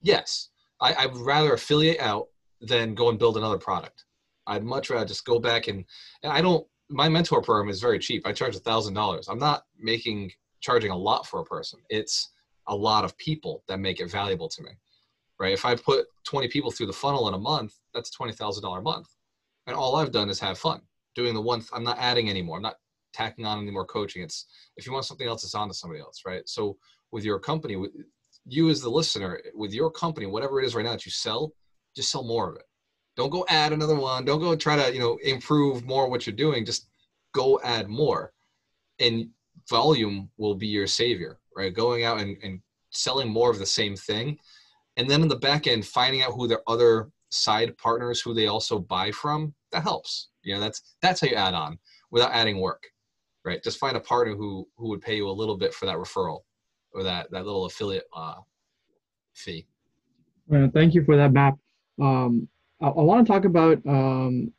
yes, 0.01 0.49
I, 0.81 0.95
I'd 0.95 1.17
rather 1.17 1.53
affiliate 1.53 2.01
out 2.01 2.29
than 2.61 2.95
go 2.95 3.09
and 3.09 3.19
build 3.19 3.37
another 3.37 3.59
product. 3.59 4.05
I'd 4.47 4.65
much 4.65 4.89
rather 4.89 5.05
just 5.05 5.25
go 5.25 5.39
back 5.39 5.69
and, 5.69 5.85
and 6.23 6.33
I 6.33 6.41
don't, 6.41 6.67
my 6.91 7.09
mentor 7.09 7.41
program 7.41 7.71
is 7.71 7.81
very 7.81 7.99
cheap. 7.99 8.27
I 8.27 8.33
charge 8.33 8.57
a 8.57 8.61
thousand 8.61 8.95
dollars. 8.95 9.29
I'm 9.29 9.39
not 9.39 9.65
making, 9.79 10.33
charging 10.61 10.91
a 10.91 10.97
lot 10.97 11.27
for 11.27 11.41
a 11.41 11.45
person. 11.45 11.81
It's 11.89 12.31
a 12.67 12.75
lot 12.75 13.05
of 13.05 13.17
people 13.17 13.65
that 13.69 13.81
make 13.81 14.01
it 14.01 14.11
valuable 14.11 14.49
to 14.49 14.63
me, 14.63 14.71
right? 15.39 15.53
If 15.53 15.65
I 15.65 15.75
put 15.75 16.07
20 16.25 16.49
people 16.49 16.71
through 16.71 16.87
the 16.87 16.93
funnel 16.93 17.29
in 17.29 17.35
a 17.35 17.39
month, 17.39 17.75
that's 17.95 18.15
$20,000 18.17 18.79
a 18.79 18.83
month. 18.83 19.09
And 19.67 19.77
all 19.77 19.97
I've 19.97 20.13
done 20.13 20.29
is 20.29 20.41
have 20.41 20.59
fun 20.59 20.83
doing 21.15 21.35
the 21.35 21.41
one, 21.41 21.63
I'm 21.73 21.85
not 21.85 21.99
adding 21.99 22.31
anymore. 22.31 22.57
I'm 22.57 22.63
not 22.63 22.77
tacking 23.13 23.45
on 23.45 23.61
any 23.61 23.71
more 23.71 23.85
coaching. 23.85 24.23
It's 24.23 24.47
if 24.77 24.87
you 24.87 24.93
want 24.93 25.05
something 25.05 25.27
else, 25.27 25.45
it's 25.45 25.55
on 25.55 25.69
to 25.69 25.75
somebody 25.75 26.01
else, 26.01 26.23
right? 26.27 26.43
So 26.47 26.77
with 27.13 27.25
your 27.25 27.39
company, 27.39 27.77
with 27.77 27.91
you 28.47 28.71
as 28.71 28.81
the 28.81 28.91
listener, 28.91 29.41
with 29.55 29.73
your 29.73 29.91
company, 29.91 30.27
whatever 30.27 30.61
it 30.61 30.67
is 30.67 30.75
right 30.75 30.85
now 30.85 30.93
that 30.93 31.05
you 31.05 31.13
sell, 31.13 31.53
just 31.97 32.11
sell 32.11 32.25
more 32.25 32.49
of 32.49 32.57
it. 32.57 32.63
Don't 33.21 33.29
go 33.29 33.45
add 33.51 33.75
another 33.75 33.97
one. 33.97 34.25
Don't 34.25 34.41
go 34.41 34.57
try 34.57 34.77
to 34.77 34.95
you 34.95 34.99
know 34.99 35.19
improve 35.23 35.85
more 35.85 36.09
what 36.09 36.27
you're 36.27 36.35
doing. 36.35 36.65
Just 36.65 36.89
go 37.35 37.61
add 37.63 37.87
more, 37.87 38.33
and 38.99 39.29
volume 39.69 40.31
will 40.39 40.55
be 40.55 40.69
your 40.69 40.87
savior, 40.87 41.39
right? 41.55 41.75
Going 41.75 42.03
out 42.03 42.19
and, 42.19 42.39
and 42.43 42.63
selling 42.89 43.29
more 43.29 43.51
of 43.51 43.59
the 43.59 43.67
same 43.67 43.95
thing, 43.95 44.39
and 44.97 45.11
then 45.11 45.21
in 45.21 45.29
the 45.29 45.37
back 45.37 45.67
end, 45.67 45.85
finding 45.85 46.23
out 46.23 46.33
who 46.33 46.49
their 46.49 46.63
other 46.67 47.11
side 47.29 47.77
partners 47.77 48.23
who 48.23 48.33
they 48.33 48.47
also 48.47 48.79
buy 48.79 49.11
from 49.11 49.53
that 49.71 49.83
helps. 49.83 50.31
You 50.43 50.55
know, 50.55 50.61
that's 50.61 50.95
that's 51.03 51.21
how 51.21 51.27
you 51.27 51.35
add 51.35 51.53
on 51.53 51.79
without 52.11 52.33
adding 52.33 52.59
work 52.59 52.87
right? 53.45 53.63
Just 53.63 53.79
find 53.79 53.99
a 53.99 54.01
partner 54.01 54.35
who 54.35 54.67
who 54.79 54.89
would 54.89 55.03
pay 55.03 55.17
you 55.17 55.29
a 55.29 55.31
little 55.31 55.59
bit 55.59 55.75
for 55.75 55.85
that 55.85 55.97
referral 55.97 56.41
or 56.95 57.03
that 57.03 57.31
that 57.33 57.45
little 57.45 57.67
affiliate 57.67 58.05
uh, 58.17 58.37
fee. 59.35 59.67
Uh, 60.51 60.69
thank 60.73 60.95
you 60.95 61.05
for 61.05 61.19
that, 61.19 61.35
Bap. 61.35 61.59
Um, 62.01 62.49
I, 62.81 62.89
I 62.89 63.03
want 63.03 63.27
to 63.27 63.33
talk 63.33 63.45
about 63.45 63.79
um, 63.87 64.53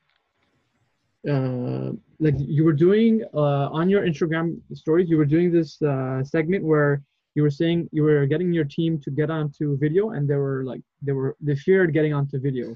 uh, 1.30 1.92
like 2.20 2.36
you 2.38 2.64
were 2.64 2.74
doing 2.74 3.24
uh, 3.34 3.70
on 3.70 3.90
your 3.90 4.04
Instagram 4.04 4.60
stories. 4.74 5.10
You 5.10 5.18
were 5.18 5.26
doing 5.26 5.52
this 5.52 5.82
uh, 5.82 6.24
segment 6.24 6.64
where 6.64 7.02
you 7.36 7.44
were 7.44 7.50
saying 7.50 7.90
you 7.92 8.04
were 8.04 8.26
getting 8.26 8.52
your 8.52 8.66
team 8.66 9.00
to 9.02 9.12
get 9.12 9.30
onto 9.30 9.78
video, 9.78 10.12
and 10.12 10.28
they 10.30 10.36
were 10.36 10.64
like 10.64 10.82
they 11.02 11.12
were 11.12 11.36
they 11.42 11.56
feared 11.56 11.94
getting 11.94 12.14
onto 12.14 12.40
video. 12.40 12.76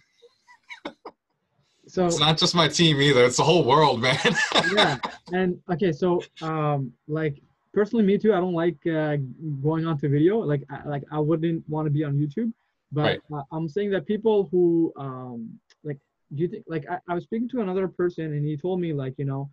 So 1.87 2.07
It's 2.07 2.19
not 2.19 2.37
just 2.37 2.55
my 2.55 2.67
team 2.67 2.99
either; 2.99 3.23
it's 3.25 3.37
the 3.37 3.43
whole 3.43 3.63
world, 3.63 4.01
man. 4.01 4.17
yeah 4.73 4.97
and 5.31 5.59
okay 5.71 5.91
so 5.91 6.21
um 6.41 6.91
like 7.07 7.41
personally 7.73 8.05
me 8.05 8.17
too 8.17 8.33
i 8.33 8.37
don't 8.37 8.53
like 8.53 8.77
uh, 8.87 9.17
going 9.61 9.85
onto 9.85 10.07
video 10.07 10.37
like 10.37 10.63
I, 10.69 10.87
like 10.87 11.03
i 11.11 11.19
wouldn't 11.19 11.67
want 11.69 11.85
to 11.87 11.91
be 11.91 12.03
on 12.03 12.13
youtube 12.13 12.51
but 12.91 13.17
Right. 13.17 13.21
uh, 13.33 13.41
i'm 13.51 13.67
saying 13.67 13.89
that 13.91 14.05
people 14.05 14.47
who 14.51 14.91
um 14.97 15.49
like 15.83 15.97
do 16.35 16.41
you 16.43 16.47
think 16.47 16.63
like 16.67 16.85
I, 16.89 16.97
I 17.09 17.13
was 17.15 17.23
speaking 17.23 17.49
to 17.49 17.61
another 17.61 17.87
person 17.87 18.25
and 18.33 18.45
he 18.45 18.57
told 18.57 18.79
me 18.79 18.93
like 18.93 19.15
you 19.17 19.25
know 19.25 19.49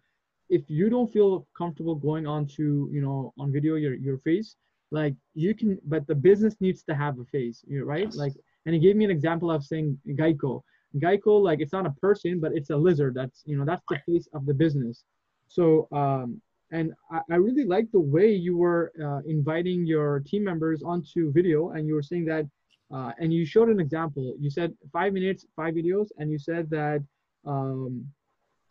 if 0.49 0.63
you 0.69 0.89
don't 0.91 1.11
feel 1.13 1.47
comfortable 1.57 1.95
going 1.95 2.27
on 2.27 2.47
to 2.57 2.89
you 2.93 3.01
know 3.03 3.33
on 3.39 3.53
video 3.53 3.75
your 3.77 3.95
your 3.95 4.19
face 4.19 4.57
like 4.91 5.15
you 5.35 5.55
can 5.55 5.79
but 5.85 6.07
the 6.07 6.15
business 6.15 6.57
needs 6.61 6.83
to 6.85 6.95
have 6.95 7.19
a 7.19 7.25
face 7.27 7.65
right 7.85 8.11
Yes. 8.13 8.15
like 8.15 8.35
and 8.67 8.75
he 8.75 8.81
gave 8.81 8.97
me 8.97 9.05
an 9.05 9.11
example 9.11 9.51
of 9.51 9.65
saying 9.65 9.99
geico 10.11 10.63
geico 10.97 11.41
like 11.43 11.61
it's 11.61 11.73
not 11.73 11.87
a 11.87 11.91
person 12.07 12.41
but 12.41 12.53
it's 12.55 12.71
a 12.71 12.77
lizard 12.77 13.15
that's 13.15 13.43
you 13.47 13.57
know 13.57 13.65
that's 13.65 13.85
the 13.89 13.99
face 14.07 14.29
of 14.35 14.47
the 14.47 14.55
business 14.55 15.05
so, 15.49 15.89
um, 15.93 16.41
and 16.71 16.93
I, 17.11 17.21
I 17.31 17.37
really 17.37 17.65
like 17.65 17.91
the 17.93 18.01
way 18.01 18.33
you 18.33 18.57
were 18.57 18.93
uh, 19.03 19.21
inviting 19.27 19.87
your 19.87 20.21
team 20.21 20.45
members 20.45 20.83
onto 20.83 21.31
video, 21.33 21.71
and 21.71 21.87
you 21.87 21.95
were 21.95 22.03
saying 22.03 22.25
that, 22.27 22.47
uh, 22.93 23.13
and 23.19 23.33
you 23.33 23.45
showed 23.45 23.69
an 23.69 23.81
example. 23.81 24.35
You 24.39 24.51
said 24.51 24.75
five 24.93 25.13
minutes, 25.13 25.47
five 25.57 25.75
videos, 25.75 26.09
and 26.19 26.31
you 26.31 26.39
said 26.39 26.69
that 26.71 27.03
um, 27.47 28.07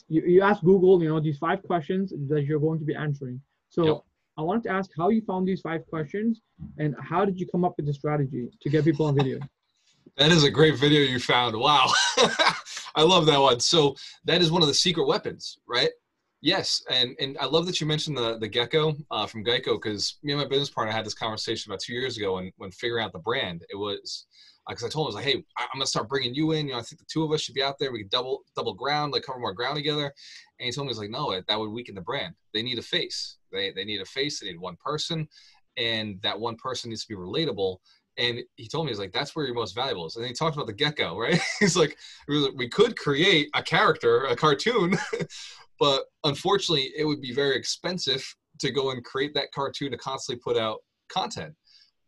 you, 0.08 0.22
you 0.24 0.42
asked 0.42 0.64
Google, 0.64 1.02
you 1.02 1.10
know, 1.10 1.20
these 1.20 1.38
five 1.38 1.64
questions 1.64 2.14
that 2.30 2.44
you're 2.44 2.60
going 2.60 2.80
to 2.80 2.86
be 2.86 2.96
answering. 2.96 3.42
So, 3.70 3.86
Yep. 3.86 3.98
I 4.38 4.42
wanted 4.44 4.64
to 4.64 4.70
ask 4.70 4.90
how 4.98 5.10
you 5.10 5.22
found 5.22 5.48
these 5.48 5.62
five 5.62 5.86
questions, 5.88 6.42
and 6.78 6.96
how 7.02 7.26
did 7.26 7.38
you 7.40 7.46
come 7.48 7.66
up 7.66 7.74
with 7.78 7.86
the 7.86 7.94
strategy 7.94 8.50
to 8.62 8.70
get 8.70 8.86
people 8.86 9.06
on 9.06 9.16
video? 9.16 9.40
that 10.18 10.32
is 10.32 10.44
a 10.44 10.52
great 10.52 10.78
video 10.78 11.02
you 11.02 11.20
found. 11.20 11.56
Wow, 11.56 11.88
I 12.96 13.04
love 13.04 13.26
that 13.28 13.40
one. 13.40 13.60
So 13.60 13.96
that 14.26 14.42
is 14.42 14.52
one 14.52 14.62
of 14.62 14.68
the 14.68 14.74
secret 14.74 15.06
weapons, 15.06 15.58
right? 15.68 15.90
Yes, 16.42 16.82
and 16.89 17.16
and 17.20 17.38
I 17.39 17.46
love 17.46 17.68
that 17.68 17.80
you 17.80 17.86
mentioned 17.88 18.18
the 18.18 18.38
the 18.39 18.48
gecko 18.48 18.96
uh, 19.12 19.28
from 19.28 19.46
Geico 19.46 19.76
because 19.82 20.18
me 20.24 20.34
and 20.34 20.42
my 20.42 20.48
business 20.48 20.72
partner 20.72 20.92
had 20.92 21.06
this 21.06 21.14
conversation 21.14 21.72
about 21.72 21.82
two 21.82 21.94
years 21.94 22.18
ago 22.18 22.36
when 22.36 22.52
when 22.58 22.72
figuring 22.72 23.04
out 23.04 23.14
the 23.14 23.20
brand. 23.20 23.64
It 23.70 23.76
was 23.76 24.26
because 24.68 24.84
I 24.84 24.89
told 24.89 25.06
him 25.06 25.08
I 25.08 25.10
was 25.10 25.16
like, 25.16 25.34
hey, 25.36 25.44
I- 25.58 25.64
I'm 25.66 25.70
gonna 25.78 25.86
start 25.86 26.10
bringing 26.10 26.34
you 26.34 26.52
in. 26.54 26.66
You 26.68 26.74
know, 26.74 26.80
I 26.80 26.82
think 26.82 27.00
the 27.00 27.06
two 27.12 27.24
of 27.24 27.32
us 27.32 27.42
should 27.42 27.54
be 27.54 27.62
out 27.62 27.78
there. 27.80 27.92
We 27.92 28.00
could 28.04 28.10
double 28.10 28.42
double 28.56 28.74
ground, 28.74 29.14
like 29.14 29.22
cover 29.24 29.38
more 29.39 29.54
ground 29.54 29.76
together. 29.76 30.06
And 30.60 30.66
he 30.66 30.72
told 30.72 30.88
me 30.88 30.92
he's 30.92 31.00
like, 31.00 31.12
no, 31.12 31.39
that 31.48 31.60
would 31.60 31.70
weaken 31.70 31.94
the 31.94 32.02
brand. 32.02 32.34
They 32.54 32.64
need 32.64 32.80
a 32.80 32.84
face. 32.84 33.38
They 33.52 33.72
they 33.72 33.86
need 33.86 34.02
a 34.02 34.06
face. 34.06 34.39
They 34.39 34.48
need 34.48 34.60
one 34.60 34.78
person, 34.84 35.28
and 35.78 36.20
that 36.24 36.39
one 36.39 36.56
person 36.56 36.89
needs 36.89 37.06
to 37.06 37.10
be 37.16 37.20
relatable. 37.20 37.78
And 38.18 38.42
he 38.58 38.68
told 38.68 38.86
me 38.86 38.92
he's 38.92 39.00
like, 39.00 39.14
that's 39.14 39.36
where 39.36 39.46
your 39.46 39.56
most 39.56 39.74
valuable 39.74 40.06
is. 40.06 40.16
And 40.18 40.26
he 40.26 40.34
talked 40.34 40.56
about 40.56 40.68
the 40.68 40.74
gecko, 40.74 41.18
right? 41.20 41.39
he's 41.60 41.76
was 41.76 41.78
like, 41.78 41.98
we 42.56 42.68
could 42.70 42.98
create 42.98 43.50
a 43.54 43.64
character, 43.64 44.26
a 44.26 44.36
cartoon, 44.36 44.98
but 45.82 46.04
unfortunately, 46.26 46.94
it 46.96 47.04
would 47.04 47.22
be 47.22 47.34
very 47.34 47.58
expensive 47.58 48.24
to 48.60 48.70
go 48.70 48.92
and 48.92 49.04
create 49.04 49.34
that 49.34 49.52
cartoon 49.52 49.90
to 49.90 49.98
constantly 49.98 50.40
put 50.40 50.56
out 50.56 50.78
content. 51.10 51.56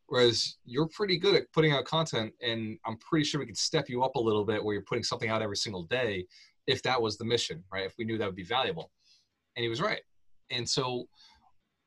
Whereas 0.06 0.58
you're 0.64 0.88
pretty 0.90 1.18
good 1.18 1.34
at 1.34 1.52
putting 1.54 1.72
out 1.72 1.84
content, 1.86 2.34
and 2.40 2.78
I'm 2.86 2.98
pretty 3.00 3.26
sure 3.26 3.40
we 3.40 3.48
could 3.48 3.58
step 3.58 3.90
you 3.90 4.04
up 4.04 4.14
a 4.14 4.20
little 4.20 4.46
bit 4.46 4.64
where 4.64 4.76
you're 4.76 4.84
putting 4.84 5.04
something 5.04 5.28
out 5.28 5.42
every 5.42 5.58
single 5.58 5.86
day 5.86 6.28
if 6.68 6.84
that 6.84 7.02
was 7.02 7.18
the 7.18 7.26
mission, 7.26 7.64
right? 7.74 7.84
If 7.84 7.96
we 7.98 8.06
knew 8.06 8.20
that 8.20 8.28
would 8.28 8.36
be 8.36 8.44
valuable. 8.44 8.92
And 9.56 9.64
he 9.64 9.70
was 9.70 9.82
right. 9.82 10.02
And 10.52 10.70
so 10.70 11.08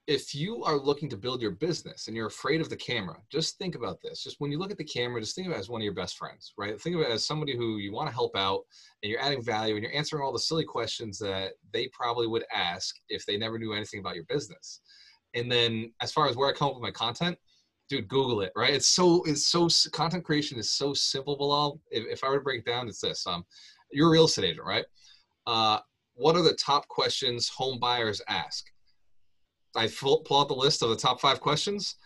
if 0.07 0.34
you 0.34 0.62
are 0.62 0.78
looking 0.78 1.09
to 1.09 1.16
build 1.16 1.42
your 1.42 1.50
business 1.50 2.07
and 2.07 2.16
you're 2.16 2.28
afraid 2.28 2.61
of 2.61 2.68
the 2.68 2.76
camera, 2.76 3.16
just 3.28 3.59
think 3.59 3.74
about 3.74 4.00
this. 4.00 4.22
Just 4.22 4.36
when 4.38 4.52
you 4.52 4.59
look 4.59 4.70
at 4.70 4.78
the 4.78 4.84
camera, 4.84 5.20
just 5.20 5.34
think 5.34 5.48
of 5.48 5.52
it 5.52 5.59
as 5.59 5.68
one 5.68 5.80
of 5.80 5.84
your 5.84 5.94
best 5.94 6.16
friends, 6.16 6.52
right? 6.57 6.80
Think 6.80 6.94
of 6.94 7.02
it 7.02 7.11
as 7.11 7.26
somebody 7.26 7.57
who 7.57 7.78
you 7.78 7.92
want 7.92 8.09
to 8.09 8.14
help 8.14 8.36
out 8.36 8.61
and 9.02 9.11
you're 9.11 9.20
adding 9.20 9.42
value 9.42 9.74
and 9.74 9.82
you're 9.82 9.94
answering 9.94 10.22
all 10.22 10.32
the 10.32 10.38
silly 10.38 10.64
questions 10.64 11.18
that 11.18 11.52
they 11.72 11.88
probably 11.88 12.28
would 12.28 12.44
ask 12.54 12.94
if 13.09 13.26
they 13.26 13.36
never 13.36 13.59
knew 13.59 13.72
anything 13.72 13.98
about 13.98 14.14
your 14.14 14.24
business. 14.24 14.80
And 15.34 15.50
then 15.50 15.92
as 16.00 16.12
far 16.12 16.28
as 16.28 16.36
where 16.36 16.48
I 16.48 16.52
come 16.52 16.68
up 16.68 16.74
with 16.74 16.82
my 16.82 16.92
content, 16.92 17.36
dude, 17.88 18.07
Google 18.07 18.42
it, 18.42 18.52
right? 18.54 18.74
It's 18.74 18.86
so, 18.86 19.24
it's 19.24 19.48
so, 19.48 19.68
content 19.90 20.24
creation 20.24 20.57
is 20.57 20.72
so 20.72 20.94
simple, 20.94 21.36
Bilal. 21.36 21.80
If, 21.90 22.04
if 22.07 22.24
I 22.24 22.28
were 22.28 22.38
to 22.38 22.44
break 22.44 22.61
it 22.61 22.70
down, 22.70 22.86
it's 22.86 23.00
this. 23.00 23.26
Um, 23.26 23.44
you're 23.90 24.09
a 24.09 24.12
real 24.12 24.26
estate 24.26 24.44
agent, 24.44 24.66
right? 24.66 24.84
Uh, 25.48 25.80
what 26.14 26.36
are 26.36 26.42
the 26.42 26.54
top 26.54 26.86
questions 26.86 27.48
home 27.48 27.78
buyers 27.80 28.22
ask? 28.28 28.66
I 29.77 29.89
pull, 29.89 30.20
pull 30.20 30.41
out 30.41 30.49
the 30.49 30.55
list 30.55 30.83
of 30.83 30.91
the 30.91 30.97
top 30.97 31.20
five 31.20 31.41
questions, 31.41 31.97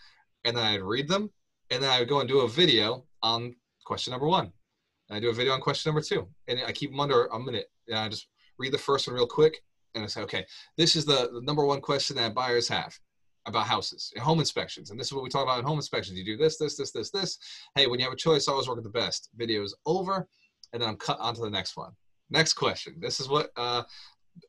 and 0.43 0.55
then 0.55 0.63
I'd 0.63 0.81
read 0.81 1.07
them, 1.07 1.29
and 1.69 1.81
then 1.81 1.89
I 1.89 1.99
would 1.99 2.09
go 2.09 2.19
and 2.19 2.29
do 2.29 2.41
a 2.41 2.49
video 2.49 3.05
on 3.21 3.55
question 3.85 4.11
number 4.11 4.27
one. 4.27 4.51
And 5.09 5.17
I 5.17 5.19
do 5.19 5.29
a 5.29 5.33
video 5.33 5.53
on 5.53 5.61
question 5.61 5.89
number 5.89 6.01
two, 6.01 6.27
and 6.47 6.59
I 6.65 6.71
keep 6.71 6.91
them 6.91 6.99
under 6.99 7.25
a 7.25 7.39
minute. 7.39 7.67
And 7.87 7.97
I 7.97 8.09
just 8.09 8.27
read 8.57 8.73
the 8.73 8.77
first 8.77 9.07
one 9.07 9.15
real 9.15 9.27
quick, 9.27 9.63
and 9.95 10.03
I 10.03 10.07
say, 10.07 10.21
okay, 10.21 10.45
this 10.77 10.95
is 10.95 11.05
the, 11.05 11.29
the 11.33 11.41
number 11.41 11.65
one 11.65 11.81
question 11.81 12.15
that 12.17 12.33
buyers 12.33 12.67
have 12.67 12.97
about 13.45 13.65
houses 13.65 14.11
and 14.15 14.23
home 14.23 14.39
inspections. 14.39 14.91
And 14.91 14.99
this 14.99 15.07
is 15.07 15.13
what 15.13 15.23
we 15.23 15.29
talk 15.29 15.43
about 15.43 15.59
in 15.59 15.65
home 15.65 15.77
inspections. 15.77 16.17
You 16.17 16.25
do 16.25 16.37
this, 16.37 16.57
this, 16.57 16.77
this, 16.77 16.91
this, 16.91 17.09
this. 17.09 17.37
Hey, 17.75 17.87
when 17.87 17.99
you 17.99 18.05
have 18.05 18.13
a 18.13 18.17
choice, 18.17 18.47
always 18.47 18.67
work 18.67 18.77
at 18.77 18.83
the 18.83 18.89
best. 18.89 19.29
Video 19.35 19.63
is 19.63 19.75
over, 19.85 20.27
and 20.73 20.81
then 20.81 20.89
I'm 20.89 20.97
cut 20.97 21.19
onto 21.19 21.41
the 21.41 21.49
next 21.49 21.75
one. 21.75 21.91
Next 22.29 22.53
question. 22.53 22.95
This 22.99 23.19
is 23.19 23.27
what 23.27 23.49
uh, 23.57 23.83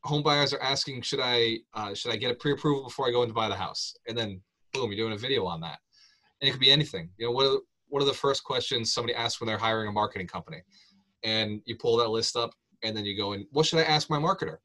home 0.05 0.23
buyers 0.23 0.53
are 0.53 0.63
asking, 0.63 1.03
should 1.03 1.21
I 1.23 1.59
uh, 1.75 1.95
should 1.95 2.13
I 2.13 2.17
get 2.17 2.31
a 2.31 2.35
pre-approval 2.35 2.85
before 2.85 3.09
I 3.09 3.13
go 3.13 3.23
in 3.23 3.29
to 3.29 3.35
buy 3.35 3.49
the 3.49 3.57
house? 3.57 3.95
And 4.09 4.17
then 4.17 4.41
boom, 4.73 4.91
you're 4.91 4.97
doing 5.05 5.13
a 5.13 5.19
video 5.19 5.45
on 5.45 5.61
that. 5.61 5.79
And 6.41 6.49
it 6.49 6.53
could 6.53 6.61
be 6.61 6.71
anything. 6.71 7.11
You 7.19 7.27
know, 7.27 7.33
what 7.33 7.47
are 7.47 7.51
the, 7.51 7.61
what 7.89 8.03
are 8.03 8.07
the 8.07 8.13
first 8.13 8.43
questions 8.43 8.93
somebody 8.93 9.15
asks 9.15 9.41
when 9.41 9.47
they're 9.47 9.59
hiring 9.59 9.89
a 9.89 9.93
marketing 9.93 10.27
company? 10.27 10.63
And 11.23 11.61
you 11.67 11.77
pull 11.77 11.97
that 11.99 12.09
list 12.09 12.37
up, 12.37 12.53
and 12.83 12.97
then 12.97 13.05
you 13.05 13.17
go 13.17 13.33
in. 13.35 13.47
What 13.53 13.67
should 13.67 13.79
I 13.79 13.85
ask 13.85 14.11
my 14.11 14.19
marketer? 14.19 14.57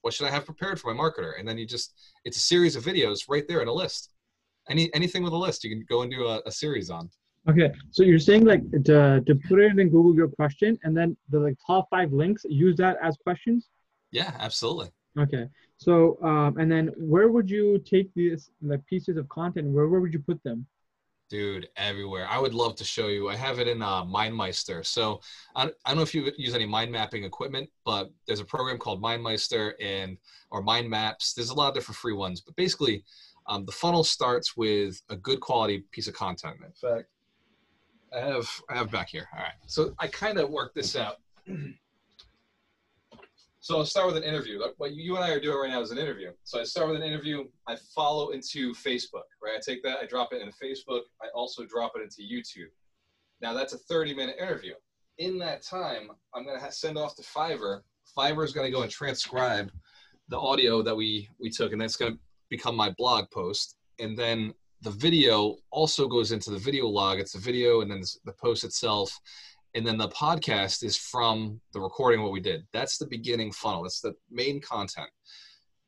What 0.00 0.12
should 0.12 0.26
I 0.26 0.30
have 0.30 0.44
prepared 0.44 0.80
for 0.80 0.92
my 0.92 1.00
marketer? 1.00 1.38
And 1.38 1.46
then 1.46 1.58
you 1.58 1.66
just 1.66 1.94
it's 2.24 2.36
a 2.36 2.40
series 2.40 2.74
of 2.74 2.84
videos 2.84 3.28
right 3.28 3.46
there 3.46 3.62
in 3.62 3.68
a 3.68 3.72
list. 3.72 4.10
Any 4.68 4.92
anything 4.94 5.22
with 5.22 5.32
a 5.32 5.36
list, 5.36 5.62
you 5.62 5.70
can 5.70 5.84
go 5.88 6.02
and 6.02 6.10
do 6.10 6.26
a, 6.26 6.42
a 6.44 6.50
series 6.50 6.90
on. 6.90 7.08
Okay, 7.48 7.70
so 7.90 8.04
you're 8.04 8.20
saying 8.20 8.44
like 8.44 8.62
to, 8.84 9.20
to 9.26 9.34
put 9.48 9.60
it 9.60 9.78
in 9.78 9.88
Google 9.90 10.14
your 10.14 10.28
question, 10.28 10.78
and 10.84 10.96
then 10.96 11.16
the 11.30 11.40
like 11.40 11.56
top 11.64 11.88
five 11.90 12.12
links, 12.12 12.42
use 12.48 12.76
that 12.76 12.96
as 13.02 13.16
questions. 13.16 13.68
Yeah, 14.12 14.34
absolutely. 14.38 14.90
Okay, 15.18 15.46
so 15.76 16.18
um, 16.22 16.56
and 16.58 16.70
then 16.70 16.92
where 16.96 17.28
would 17.28 17.50
you 17.50 17.78
take 17.78 18.12
these 18.14 18.50
like 18.62 18.84
pieces 18.86 19.16
of 19.16 19.28
content? 19.28 19.68
Where 19.68 19.88
where 19.88 20.00
would 20.00 20.12
you 20.12 20.20
put 20.20 20.42
them? 20.42 20.66
Dude, 21.28 21.68
everywhere. 21.76 22.26
I 22.28 22.38
would 22.38 22.52
love 22.52 22.76
to 22.76 22.84
show 22.84 23.08
you. 23.08 23.30
I 23.30 23.36
have 23.36 23.58
it 23.58 23.66
in 23.66 23.80
uh, 23.80 24.04
MindMeister. 24.04 24.84
So 24.84 25.20
I, 25.56 25.64
I 25.64 25.70
don't 25.88 25.96
know 25.96 26.02
if 26.02 26.14
you 26.14 26.30
use 26.36 26.54
any 26.54 26.66
mind 26.66 26.92
mapping 26.92 27.24
equipment, 27.24 27.70
but 27.86 28.10
there's 28.26 28.40
a 28.40 28.44
program 28.44 28.76
called 28.76 29.02
MindMeister 29.02 29.72
and 29.80 30.18
or 30.50 30.62
Mind 30.62 30.90
Maps. 30.90 31.32
There's 31.32 31.48
a 31.48 31.54
lot 31.54 31.68
of 31.68 31.74
different 31.74 31.96
free 31.96 32.12
ones, 32.12 32.42
but 32.42 32.54
basically, 32.56 33.02
um, 33.46 33.64
the 33.64 33.72
funnel 33.72 34.04
starts 34.04 34.56
with 34.58 35.00
a 35.08 35.16
good 35.16 35.40
quality 35.40 35.84
piece 35.90 36.06
of 36.06 36.14
content. 36.14 36.56
In 36.64 36.72
fact, 36.72 37.08
I 38.14 38.20
have 38.20 38.48
I 38.68 38.76
have 38.76 38.90
back 38.90 39.08
here. 39.08 39.28
All 39.32 39.40
right. 39.40 39.52
So 39.66 39.94
I 39.98 40.06
kind 40.08 40.38
of 40.38 40.50
worked 40.50 40.74
this 40.74 40.96
out. 40.96 41.16
so 43.62 43.78
I'll 43.78 43.86
start 43.86 44.08
with 44.08 44.16
an 44.16 44.24
interview. 44.24 44.60
What 44.78 44.92
you 44.92 45.14
and 45.14 45.24
I 45.24 45.30
are 45.30 45.38
doing 45.38 45.56
right 45.56 45.70
now 45.70 45.80
is 45.80 45.92
an 45.92 45.98
interview. 45.98 46.32
So 46.42 46.60
I 46.60 46.64
start 46.64 46.88
with 46.88 46.96
an 46.96 47.04
interview. 47.04 47.44
I 47.68 47.76
follow 47.94 48.30
into 48.30 48.74
Facebook. 48.74 49.22
Right. 49.40 49.54
I 49.56 49.60
take 49.64 49.84
that. 49.84 49.98
I 50.02 50.06
drop 50.06 50.32
it 50.32 50.42
into 50.42 50.52
Facebook. 50.52 51.02
I 51.22 51.28
also 51.32 51.64
drop 51.64 51.92
it 51.94 52.02
into 52.02 52.22
YouTube. 52.22 52.70
Now 53.40 53.52
that's 53.52 53.72
a 53.72 53.78
30 53.78 54.14
minute 54.16 54.34
interview. 54.36 54.74
In 55.18 55.38
that 55.38 55.62
time, 55.62 56.10
I'm 56.34 56.44
gonna 56.44 56.72
send 56.72 56.98
off 56.98 57.14
to 57.14 57.22
Fiverr. 57.22 57.82
Fiverr 58.18 58.44
is 58.44 58.52
gonna 58.52 58.70
go 58.70 58.82
and 58.82 58.90
transcribe 58.90 59.70
the 60.26 60.38
audio 60.40 60.82
that 60.82 60.96
we 60.96 61.28
we 61.38 61.48
took, 61.48 61.70
and 61.70 61.80
that's 61.80 61.96
gonna 61.96 62.16
become 62.50 62.74
my 62.74 62.90
blog 62.98 63.30
post. 63.30 63.76
And 64.00 64.18
then 64.18 64.54
the 64.80 64.90
video 64.90 65.58
also 65.70 66.08
goes 66.08 66.32
into 66.32 66.50
the 66.50 66.58
video 66.58 66.88
log. 66.88 67.20
It's 67.20 67.34
the 67.34 67.38
video 67.38 67.82
and 67.82 67.90
then 67.92 68.02
the 68.24 68.32
post 68.32 68.64
itself. 68.64 69.16
And 69.74 69.86
then 69.86 69.96
the 69.96 70.08
podcast 70.08 70.84
is 70.84 70.96
from 70.96 71.60
the 71.72 71.80
recording 71.80 72.22
what 72.22 72.32
we 72.32 72.40
did. 72.40 72.66
That's 72.72 72.98
the 72.98 73.06
beginning 73.06 73.52
funnel. 73.52 73.82
That's 73.82 74.00
the 74.00 74.14
main 74.30 74.60
content. 74.60 75.08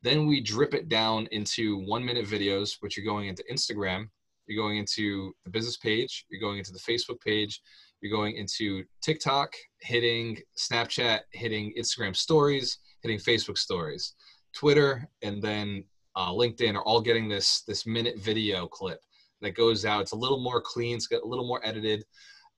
Then 0.02 0.26
we 0.26 0.40
drip 0.40 0.74
it 0.74 0.88
down 0.88 1.28
into 1.32 1.78
one 1.86 2.04
minute 2.04 2.26
videos, 2.26 2.76
which 2.80 2.96
you're 2.96 3.06
going 3.06 3.28
into 3.28 3.44
Instagram. 3.50 4.08
You're 4.46 4.62
going 4.62 4.78
into 4.78 5.32
the 5.44 5.50
business 5.50 5.76
page. 5.76 6.26
You're 6.28 6.40
going 6.40 6.58
into 6.58 6.72
the 6.72 6.78
Facebook 6.78 7.20
page. 7.20 7.60
You're 8.00 8.14
going 8.14 8.36
into 8.36 8.84
TikTok, 9.00 9.54
hitting 9.80 10.38
Snapchat, 10.58 11.20
hitting 11.32 11.72
Instagram 11.78 12.14
stories, 12.14 12.78
hitting 13.02 13.18
Facebook 13.18 13.56
stories, 13.56 14.14
Twitter, 14.54 15.08
and 15.22 15.42
then 15.42 15.84
uh, 16.14 16.30
LinkedIn 16.30 16.74
are 16.74 16.82
all 16.82 17.00
getting 17.00 17.28
this 17.28 17.62
this 17.62 17.86
minute 17.86 18.18
video 18.18 18.66
clip 18.66 19.00
that 19.40 19.56
goes 19.56 19.86
out. 19.86 20.02
It's 20.02 20.12
a 20.12 20.16
little 20.16 20.40
more 20.40 20.60
clean, 20.60 20.96
it's 20.96 21.06
got 21.06 21.22
a 21.22 21.26
little 21.26 21.46
more 21.46 21.64
edited, 21.64 22.04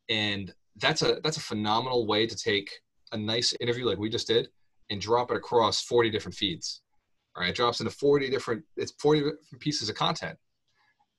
and 0.08 0.52
that's 0.78 1.02
a 1.02 1.20
that's 1.22 1.36
a 1.36 1.40
phenomenal 1.40 2.06
way 2.06 2.26
to 2.26 2.36
take 2.36 2.70
a 3.12 3.16
nice 3.16 3.54
interview 3.60 3.86
like 3.86 3.98
we 3.98 4.08
just 4.08 4.26
did 4.26 4.48
and 4.90 5.00
drop 5.00 5.30
it 5.30 5.36
across 5.36 5.82
40 5.82 6.10
different 6.10 6.34
feeds. 6.34 6.82
All 7.34 7.42
right, 7.42 7.50
it 7.50 7.56
drops 7.56 7.80
into 7.80 7.90
40 7.90 8.30
different 8.30 8.62
it's 8.76 8.92
40 9.00 9.20
different 9.20 9.40
pieces 9.60 9.88
of 9.88 9.96
content. 9.96 10.38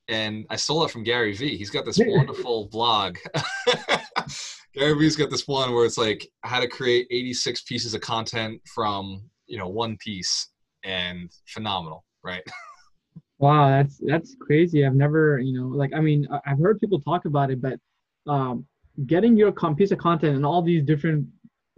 And 0.09 0.45
I 0.49 0.55
stole 0.55 0.85
it 0.85 0.91
from 0.91 1.03
Gary 1.03 1.33
Vee. 1.33 1.57
He's 1.57 1.69
got 1.69 1.83
this 1.83 1.99
wonderful 2.01 2.69
blog. 2.71 3.17
Gary 4.73 4.97
Vee's 4.97 5.17
got 5.17 5.29
this 5.29 5.47
one 5.47 5.73
where 5.73 5.85
it's 5.85 5.97
like 5.97 6.27
how 6.43 6.59
to 6.59 6.67
create 6.67 7.07
86 7.11 7.63
pieces 7.63 7.93
of 7.93 8.01
content 8.01 8.61
from 8.73 9.21
you 9.47 9.57
know 9.57 9.67
one 9.67 9.97
piece 9.97 10.49
and 10.83 11.29
phenomenal 11.47 12.05
right? 12.27 12.43
wow, 13.39 13.69
that's 13.69 13.99
that's 14.05 14.35
crazy. 14.39 14.85
I've 14.85 14.95
never, 14.95 15.39
you 15.39 15.59
know, 15.59 15.67
like 15.67 15.93
I 15.93 16.01
mean, 16.01 16.27
I've 16.45 16.59
heard 16.59 16.79
people 16.79 16.99
talk 16.99 17.25
about 17.25 17.49
it, 17.49 17.61
but 17.61 17.79
um, 18.27 18.65
getting 19.05 19.37
your 19.37 19.51
piece 19.51 19.91
of 19.91 19.97
content 19.99 20.35
in 20.35 20.45
all 20.45 20.61
these 20.61 20.83
different 20.83 21.27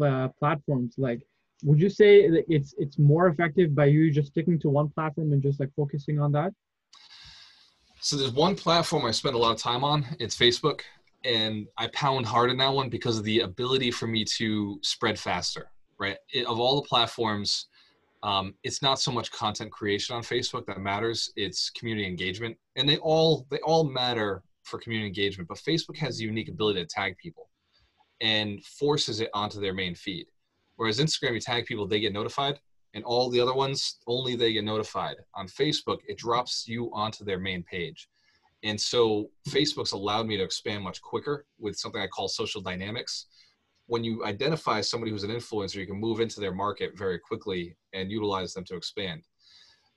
uh, 0.03 0.29
platforms, 0.39 0.95
like, 0.97 1.21
would 1.63 1.79
you 1.79 1.89
say 1.89 2.29
that 2.29 2.45
it's 2.47 2.73
it's 2.77 2.97
more 2.97 3.27
effective 3.27 3.75
by 3.75 3.85
you 3.85 4.11
just 4.11 4.29
sticking 4.29 4.57
to 4.59 4.69
one 4.69 4.87
platform 4.89 5.33
and 5.33 5.43
just 5.43 5.59
like 5.59 5.69
focusing 5.75 6.19
on 6.19 6.31
that? 6.31 6.53
So 7.99 8.15
there's 8.15 8.31
one 8.31 8.55
platform 8.55 9.05
I 9.05 9.11
spend 9.11 9.35
a 9.35 9.37
lot 9.37 9.51
of 9.51 9.57
time 9.57 9.83
on. 9.83 10.05
It's 10.19 10.37
Facebook, 10.37 10.81
and 11.25 11.67
I 11.77 11.87
pound 11.87 12.25
hard 12.25 12.49
in 12.49 12.57
that 12.57 12.73
one 12.73 12.89
because 12.89 13.17
of 13.17 13.25
the 13.25 13.41
ability 13.41 13.91
for 13.91 14.07
me 14.07 14.23
to 14.37 14.79
spread 14.83 15.19
faster. 15.19 15.69
Right, 15.97 16.17
it, 16.31 16.45
of 16.45 16.61
all 16.61 16.81
the 16.81 16.87
platforms, 16.87 17.65
um, 18.23 18.53
it's 18.63 18.81
not 18.81 18.99
so 18.99 19.11
much 19.11 19.31
content 19.31 19.71
creation 19.71 20.15
on 20.15 20.21
facebook 20.23 20.65
that 20.65 20.79
matters 20.79 21.31
it's 21.35 21.69
community 21.69 22.05
engagement 22.05 22.57
and 22.75 22.87
they 22.87 22.97
all 22.97 23.45
they 23.49 23.59
all 23.59 23.85
matter 23.85 24.43
for 24.63 24.79
community 24.79 25.07
engagement 25.07 25.47
but 25.47 25.57
facebook 25.57 25.97
has 25.97 26.17
the 26.17 26.23
unique 26.23 26.49
ability 26.49 26.79
to 26.81 26.87
tag 26.87 27.15
people 27.17 27.49
and 28.21 28.63
forces 28.65 29.21
it 29.21 29.29
onto 29.33 29.59
their 29.59 29.73
main 29.73 29.95
feed. 29.95 30.27
Whereas 30.75 30.99
instagram 30.99 31.33
you 31.33 31.39
tag 31.39 31.65
people 31.65 31.87
they 31.87 31.99
get 31.99 32.13
notified 32.13 32.59
and 32.93 33.03
all 33.03 33.29
the 33.29 33.39
other 33.39 33.53
ones 33.53 33.99
only 34.07 34.35
they 34.35 34.53
get 34.53 34.63
notified. 34.63 35.17
On 35.35 35.47
facebook 35.47 35.99
it 36.07 36.17
drops 36.17 36.67
you 36.67 36.89
onto 36.93 37.23
their 37.23 37.39
main 37.39 37.63
page. 37.63 38.09
And 38.63 38.79
so 38.79 39.29
facebook's 39.47 39.93
allowed 39.93 40.27
me 40.27 40.37
to 40.37 40.43
expand 40.43 40.83
much 40.83 41.01
quicker 41.01 41.45
with 41.59 41.77
something 41.77 42.01
i 42.01 42.07
call 42.07 42.27
social 42.27 42.61
dynamics. 42.61 43.27
When 43.87 44.03
you 44.03 44.23
identify 44.23 44.81
somebody 44.81 45.11
who's 45.11 45.23
an 45.23 45.31
influencer, 45.31 45.75
you 45.77 45.87
can 45.87 45.99
move 45.99 46.19
into 46.19 46.39
their 46.39 46.53
market 46.53 46.95
very 46.95 47.17
quickly 47.17 47.75
and 47.93 48.11
utilize 48.11 48.53
them 48.53 48.63
to 48.65 48.75
expand. 48.75 49.23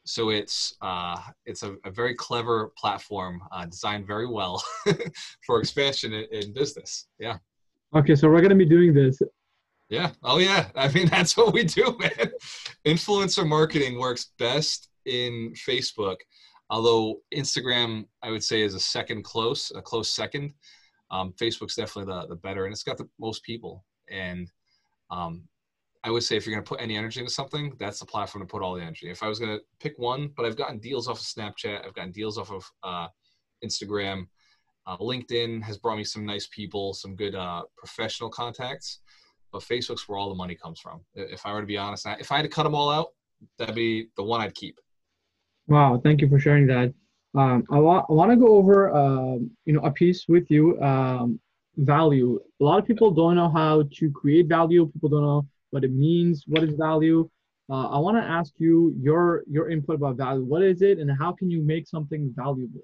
So 0.04 0.30
it's 0.30 0.74
uh, 0.82 1.16
it's 1.46 1.62
a, 1.62 1.76
a, 1.84 1.90
very 1.90 2.14
clever 2.14 2.72
platform 2.76 3.40
uh, 3.52 3.66
designed 3.66 4.06
very 4.06 4.26
well 4.26 4.62
for 5.46 5.60
expansion 5.60 6.12
in, 6.12 6.26
in, 6.32 6.52
business. 6.52 7.06
Yeah. 7.20 7.38
Okay, 7.94 8.16
so 8.16 8.28
we're 8.28 8.40
gonna 8.40 8.56
be 8.56 8.64
doing 8.64 8.92
this. 8.92 9.22
Yeah. 9.88 10.10
Oh 10.24 10.38
yeah. 10.38 10.68
I 10.74 10.88
mean 10.88 11.06
that's 11.10 11.36
what 11.36 11.52
we 11.52 11.62
do, 11.62 11.96
man. 12.00 12.32
Influencer 12.84 13.46
marketing 13.46 13.98
works 13.98 14.32
best 14.38 14.88
in 15.06 15.54
Facebook, 15.68 16.16
although 16.68 17.20
Instagram 17.32 18.06
I 18.22 18.30
would 18.30 18.42
say 18.42 18.62
is 18.62 18.74
a 18.74 18.80
second 18.80 19.22
close, 19.22 19.70
a 19.74 19.82
close 19.82 20.10
second 20.10 20.52
um, 21.12 21.34
Facebook's 21.34 21.76
definitely 21.76 22.12
the, 22.12 22.26
the 22.26 22.36
better, 22.36 22.64
and 22.64 22.72
it's 22.72 22.82
got 22.82 22.96
the 22.96 23.08
most 23.20 23.44
people. 23.44 23.84
And 24.10 24.50
um, 25.10 25.44
I 26.04 26.10
would 26.10 26.24
say 26.24 26.36
if 26.36 26.46
you're 26.46 26.54
going 26.54 26.64
to 26.64 26.68
put 26.68 26.80
any 26.80 26.96
energy 26.96 27.20
into 27.20 27.32
something, 27.32 27.74
that's 27.78 28.00
the 28.00 28.06
platform 28.06 28.42
to 28.42 28.50
put 28.50 28.62
all 28.62 28.74
the 28.74 28.82
energy. 28.82 29.08
If 29.08 29.22
I 29.22 29.28
was 29.28 29.38
going 29.38 29.56
to 29.56 29.62
pick 29.78 29.94
one, 29.98 30.30
but 30.36 30.44
I've 30.44 30.56
gotten 30.56 30.78
deals 30.78 31.06
off 31.06 31.20
of 31.20 31.26
Snapchat, 31.26 31.86
I've 31.86 31.94
gotten 31.94 32.10
deals 32.10 32.38
off 32.38 32.50
of 32.50 32.70
uh, 32.82 33.08
Instagram. 33.64 34.26
Uh, 34.86 34.96
LinkedIn 34.96 35.62
has 35.62 35.78
brought 35.78 35.96
me 35.96 36.04
some 36.04 36.26
nice 36.26 36.48
people, 36.50 36.92
some 36.92 37.14
good 37.14 37.36
uh, 37.36 37.62
professional 37.76 38.30
contacts. 38.30 38.98
But 39.52 39.62
Facebook's 39.62 40.08
where 40.08 40.18
all 40.18 40.30
the 40.30 40.34
money 40.34 40.54
comes 40.54 40.80
from. 40.80 41.02
If 41.14 41.44
I 41.44 41.52
were 41.52 41.60
to 41.60 41.66
be 41.66 41.76
honest, 41.76 42.06
if 42.18 42.32
I 42.32 42.36
had 42.36 42.42
to 42.42 42.48
cut 42.48 42.62
them 42.62 42.74
all 42.74 42.90
out, 42.90 43.08
that'd 43.58 43.74
be 43.74 44.08
the 44.16 44.22
one 44.22 44.40
I'd 44.40 44.54
keep. 44.54 44.78
Wow, 45.68 46.00
thank 46.02 46.22
you 46.22 46.28
for 46.28 46.40
sharing 46.40 46.66
that. 46.68 46.92
Um, 47.34 47.64
I 47.70 47.78
want 47.78 48.06
I 48.08 48.12
want 48.12 48.30
to 48.30 48.36
go 48.36 48.56
over 48.56 48.94
uh, 48.94 49.36
you 49.66 49.72
know 49.74 49.80
a 49.80 49.90
piece 49.90 50.26
with 50.26 50.50
you. 50.50 50.80
Um, 50.80 51.38
value. 51.76 52.38
A 52.60 52.64
lot 52.64 52.78
of 52.78 52.86
people 52.86 53.10
don't 53.10 53.36
know 53.36 53.50
how 53.50 53.82
to 53.82 54.10
create 54.10 54.46
value. 54.46 54.90
People 54.92 55.08
don't 55.08 55.22
know 55.22 55.46
what 55.72 55.84
it 55.84 55.92
means. 55.92 56.44
What 56.46 56.62
is 56.62 56.74
value? 56.74 57.28
Uh, 57.70 57.88
I 57.88 57.98
want 57.98 58.16
to 58.16 58.22
ask 58.22 58.52
you 58.58 58.94
your 59.00 59.42
your 59.48 59.70
input 59.70 59.96
about 59.96 60.16
value. 60.16 60.44
What 60.44 60.62
is 60.62 60.82
it, 60.82 60.98
and 60.98 61.10
how 61.18 61.32
can 61.32 61.50
you 61.50 61.62
make 61.62 61.88
something 61.88 62.32
valuable? 62.36 62.82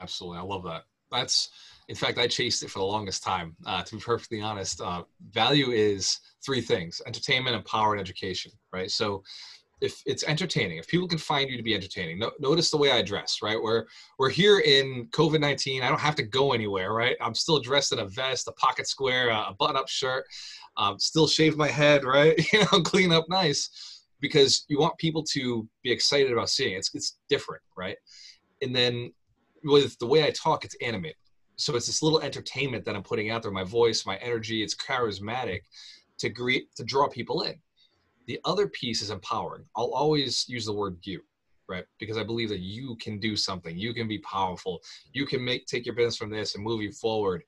Absolutely, 0.00 0.38
I 0.38 0.42
love 0.42 0.64
that. 0.64 0.84
That's 1.10 1.50
in 1.88 1.96
fact, 1.96 2.18
I 2.18 2.26
chased 2.26 2.62
it 2.62 2.70
for 2.70 2.78
the 2.78 2.84
longest 2.84 3.22
time. 3.22 3.56
Uh, 3.66 3.82
to 3.82 3.96
be 3.96 4.00
perfectly 4.00 4.40
honest, 4.40 4.80
uh, 4.80 5.02
value 5.30 5.70
is 5.70 6.20
three 6.44 6.60
things: 6.60 7.02
entertainment, 7.06 7.56
and 7.56 7.64
power, 7.64 7.92
and 7.92 8.00
education. 8.00 8.52
Right. 8.72 8.90
So 8.90 9.22
if 9.82 10.00
it's 10.06 10.22
entertaining, 10.22 10.78
if 10.78 10.86
people 10.86 11.08
can 11.08 11.18
find 11.18 11.50
you 11.50 11.56
to 11.56 11.62
be 11.62 11.74
entertaining, 11.74 12.20
no, 12.20 12.30
notice 12.38 12.70
the 12.70 12.76
way 12.76 12.92
I 12.92 13.02
dress, 13.02 13.40
right? 13.42 13.60
We're 13.60 13.84
we're 14.16 14.30
here 14.30 14.60
in 14.60 15.08
COVID 15.08 15.40
nineteen. 15.40 15.82
I 15.82 15.88
don't 15.88 16.00
have 16.00 16.14
to 16.16 16.22
go 16.22 16.52
anywhere, 16.52 16.92
right? 16.92 17.16
I'm 17.20 17.34
still 17.34 17.60
dressed 17.60 17.92
in 17.92 17.98
a 17.98 18.06
vest, 18.06 18.46
a 18.46 18.52
pocket 18.52 18.86
square, 18.86 19.30
a 19.30 19.54
button-up 19.58 19.88
shirt. 19.88 20.24
Um, 20.76 20.98
still 21.00 21.26
shave 21.26 21.56
my 21.56 21.66
head, 21.66 22.04
right? 22.16 22.38
you 22.52 22.60
know, 22.60 22.80
clean 22.80 23.12
up 23.12 23.26
nice, 23.28 24.04
because 24.20 24.64
you 24.68 24.78
want 24.78 24.96
people 24.98 25.24
to 25.32 25.68
be 25.82 25.90
excited 25.90 26.32
about 26.32 26.48
seeing 26.48 26.74
it. 26.74 26.78
It's 26.78 26.94
it's 26.94 27.18
different, 27.28 27.62
right? 27.76 27.96
And 28.62 28.74
then 28.74 29.12
with 29.64 29.98
the 29.98 30.06
way 30.06 30.24
I 30.24 30.30
talk, 30.30 30.64
it's 30.64 30.76
animated. 30.80 31.16
So 31.56 31.74
it's 31.74 31.86
this 31.86 32.02
little 32.02 32.20
entertainment 32.20 32.84
that 32.84 32.94
I'm 32.94 33.02
putting 33.02 33.30
out 33.30 33.42
there. 33.42 33.50
My 33.50 33.64
voice, 33.64 34.06
my 34.06 34.16
energy, 34.16 34.62
it's 34.62 34.76
charismatic 34.76 35.60
to 36.18 36.28
greet 36.28 36.72
to 36.76 36.84
draw 36.84 37.08
people 37.08 37.42
in 37.42 37.56
The 38.32 38.40
other 38.46 38.66
piece 38.66 39.02
is 39.02 39.10
empowering. 39.10 39.66
I'll 39.76 39.92
always 39.92 40.48
use 40.48 40.64
the 40.64 40.72
word 40.72 40.96
you, 41.02 41.20
right? 41.68 41.84
Because 41.98 42.16
I 42.16 42.22
believe 42.22 42.48
that 42.48 42.60
you 42.60 42.96
can 42.96 43.20
do 43.20 43.36
something. 43.36 43.76
You 43.76 43.92
can 43.92 44.08
be 44.08 44.20
powerful. 44.20 44.80
You 45.12 45.26
can 45.26 45.44
make 45.44 45.66
take 45.66 45.84
your 45.84 45.94
business 45.94 46.16
from 46.16 46.30
this 46.30 46.54
and 46.54 46.64
move 46.64 46.80
you 46.80 46.92
forward. 46.92 47.42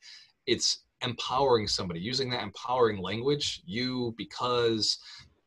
It's 0.47 0.81
empowering 1.01 1.69
somebody, 1.69 2.01
using 2.01 2.29
that 2.29 2.43
empowering 2.43 2.99
language, 2.99 3.63
you 3.65 4.15
because 4.19 4.99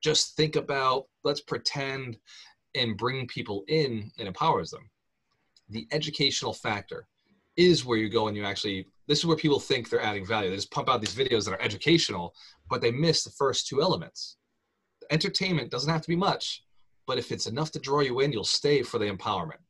just 0.01 0.35
think 0.35 0.55
about, 0.55 1.05
let's 1.23 1.41
pretend 1.41 2.17
and 2.73 2.97
bring 2.97 3.27
people 3.27 3.63
in 3.67 4.11
and 4.17 4.27
empowers 4.27 4.71
them. 4.71 4.89
The 5.69 5.87
educational 5.91 6.53
factor 6.55 7.05
is 7.57 7.85
where 7.85 7.99
you 7.99 8.09
go 8.09 8.27
and 8.27 8.35
you 8.35 8.43
actually 8.43 8.87
this 9.05 9.19
is 9.19 9.25
where 9.27 9.37
people 9.37 9.59
think 9.59 9.87
they're 9.87 10.01
adding 10.01 10.25
value. 10.25 10.49
They 10.49 10.55
just 10.55 10.71
pump 10.71 10.89
out 10.89 10.99
these 10.99 11.13
videos 11.13 11.45
that 11.45 11.53
are 11.53 11.61
educational, 11.61 12.33
but 12.71 12.81
they 12.81 12.91
miss 12.91 13.23
the 13.23 13.29
first 13.29 13.67
two 13.67 13.83
elements. 13.83 14.37
Entertainment 15.11 15.71
doesn't 15.71 15.91
have 15.91 16.01
to 16.01 16.07
be 16.07 16.15
much, 16.15 16.63
but 17.05 17.17
if 17.17 17.31
it's 17.31 17.47
enough 17.47 17.71
to 17.71 17.79
draw 17.79 18.01
you 18.01 18.19
in, 18.19 18.31
you'll 18.31 18.43
stay 18.43 18.83
for 18.83 18.99
the 18.99 19.09
empowerment. 19.09 19.61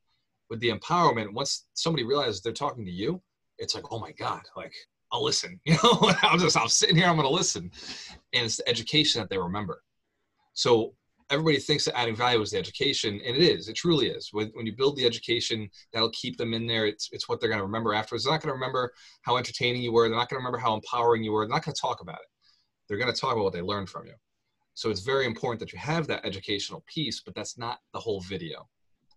With 0.50 0.60
the 0.60 0.72
empowerment, 0.72 1.34
once 1.34 1.68
somebody 1.74 2.04
realizes 2.04 2.42
they're 2.42 2.54
talking 2.54 2.86
to 2.86 2.92
you, 2.92 3.22
it's 3.58 3.76
like, 3.76 3.92
oh 3.92 4.00
my 4.00 4.12
God, 4.14 4.42
like 4.56 4.74
I'll 5.12 5.24
listen. 5.24 5.60
You 5.66 5.76
know, 5.84 6.12
I'm 6.22 6.40
just 6.40 6.58
I'm 6.58 6.68
sitting 6.68 6.96
here, 6.96 7.08
I'm 7.08 7.16
gonna 7.16 7.30
listen. 7.30 7.72
And 8.34 8.46
it's 8.46 8.58
the 8.58 8.70
education 8.70 9.22
that 9.22 9.30
they 9.30 9.38
remember. 9.38 9.84
So 10.54 10.96
everybody 11.30 11.60
thinks 11.60 11.86
that 11.86 11.98
adding 11.98 12.16
value 12.16 12.42
is 12.42 12.52
the 12.52 12.58
education, 12.58 13.22
and 13.26 13.36
it 13.36 13.42
is. 13.42 13.68
It 13.68 13.76
truly 13.76 14.08
is. 14.08 14.30
When, 14.32 14.50
when 14.54 14.66
you 14.66 14.76
build 14.76 14.96
the 14.96 15.06
education, 15.06 15.70
that'll 15.94 16.12
keep 16.12 16.38
them 16.38 16.54
in 16.54 16.66
there. 16.68 16.86
It's, 16.86 17.10
it's 17.12 17.28
what 17.28 17.40
they're 17.40 17.52
to 17.52 17.62
remember 17.62 17.94
afterwards. 17.94 18.24
They're 18.24 18.34
not 18.34 18.42
to 18.42 18.52
remember 18.52 18.94
how 19.24 19.38
entertaining 19.38 19.82
you 19.82 19.92
were. 19.92 20.08
They're 20.08 20.18
not 20.18 20.30
to 20.30 20.36
remember 20.36 20.58
how 20.58 20.74
empowering 20.74 21.24
you 21.24 21.32
were. 21.32 21.46
They're 21.46 21.56
not 21.56 21.64
to 21.64 21.74
talk 21.74 22.02
about 22.02 22.16
it. 22.16 22.28
They're 22.88 22.98
to 22.98 23.14
talk 23.14 23.34
about 23.34 23.44
what 23.44 23.54
they 23.54 23.62
learned 23.62 23.90
from 23.90 24.08
you. 24.08 24.14
So 24.78 24.92
it's 24.92 25.02
very 25.02 25.26
important 25.26 25.60
that 25.62 25.74
you 25.74 25.80
have 25.80 26.06
that 26.06 26.24
educational 26.24 26.84
piece, 26.86 27.20
but 27.20 27.34
that's 27.34 27.58
not 27.58 27.80
the 27.94 28.00
whole 28.00 28.22
video. 28.22 28.70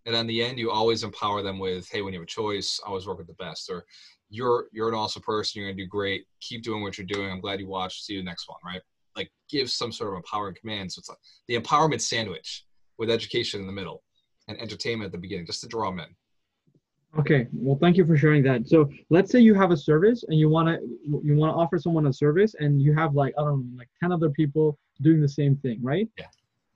And 0.07 0.15
in 0.15 0.25
the 0.25 0.43
end, 0.43 0.57
you 0.57 0.71
always 0.71 1.03
empower 1.03 1.43
them 1.43 1.59
with, 1.59 1.87
"Hey, 1.87 2.01
when 2.01 2.13
you 2.13 2.19
have 2.19 2.23
a 2.23 2.39
choice, 2.41 2.79
always 2.83 3.05
work 3.05 3.19
with 3.19 3.27
the 3.27 3.35
best," 3.35 3.69
or 3.69 3.85
"You're 4.29 4.69
you're 4.71 4.89
an 4.89 4.95
awesome 4.95 5.21
person. 5.21 5.61
You're 5.61 5.69
gonna 5.69 5.83
do 5.83 5.87
great. 5.87 6.25
Keep 6.39 6.63
doing 6.63 6.81
what 6.81 6.97
you're 6.97 7.05
doing. 7.05 7.29
I'm 7.29 7.41
glad 7.41 7.59
you 7.59 7.67
watched. 7.67 8.05
See 8.05 8.13
you 8.13 8.23
next 8.23 8.49
one." 8.49 8.57
Right? 8.65 8.81
like 9.15 9.29
give 9.49 9.69
some 9.69 9.91
sort 9.91 10.11
of 10.11 10.17
empowering 10.17 10.55
command. 10.55 10.91
So 10.91 10.99
it's 10.99 11.09
like 11.09 11.17
the 11.47 11.59
empowerment 11.59 12.01
sandwich 12.01 12.65
with 12.97 13.09
education 13.09 13.59
in 13.59 13.67
the 13.67 13.73
middle 13.73 14.03
and 14.47 14.57
entertainment 14.59 15.07
at 15.07 15.11
the 15.11 15.17
beginning, 15.17 15.45
just 15.45 15.61
to 15.61 15.67
draw 15.67 15.89
them 15.89 15.99
in. 15.99 17.19
Okay, 17.19 17.47
well, 17.51 17.77
thank 17.77 17.97
you 17.97 18.05
for 18.05 18.15
sharing 18.15 18.41
that. 18.43 18.69
So 18.69 18.89
let's 19.09 19.31
say 19.31 19.41
you 19.41 19.53
have 19.53 19.71
a 19.71 19.77
service 19.77 20.23
and 20.29 20.39
you 20.39 20.47
want 20.47 20.69
to 20.69 20.79
you 21.23 21.35
want 21.35 21.53
to 21.53 21.57
offer 21.57 21.77
someone 21.77 22.07
a 22.07 22.13
service, 22.13 22.55
and 22.57 22.81
you 22.81 22.93
have 22.93 23.15
like 23.15 23.33
I 23.37 23.43
don't 23.43 23.71
know, 23.71 23.77
like 23.77 23.89
ten 24.01 24.13
other 24.13 24.29
people 24.29 24.79
doing 25.01 25.21
the 25.21 25.29
same 25.29 25.55
thing, 25.57 25.79
right? 25.81 26.07
Yeah. 26.17 26.27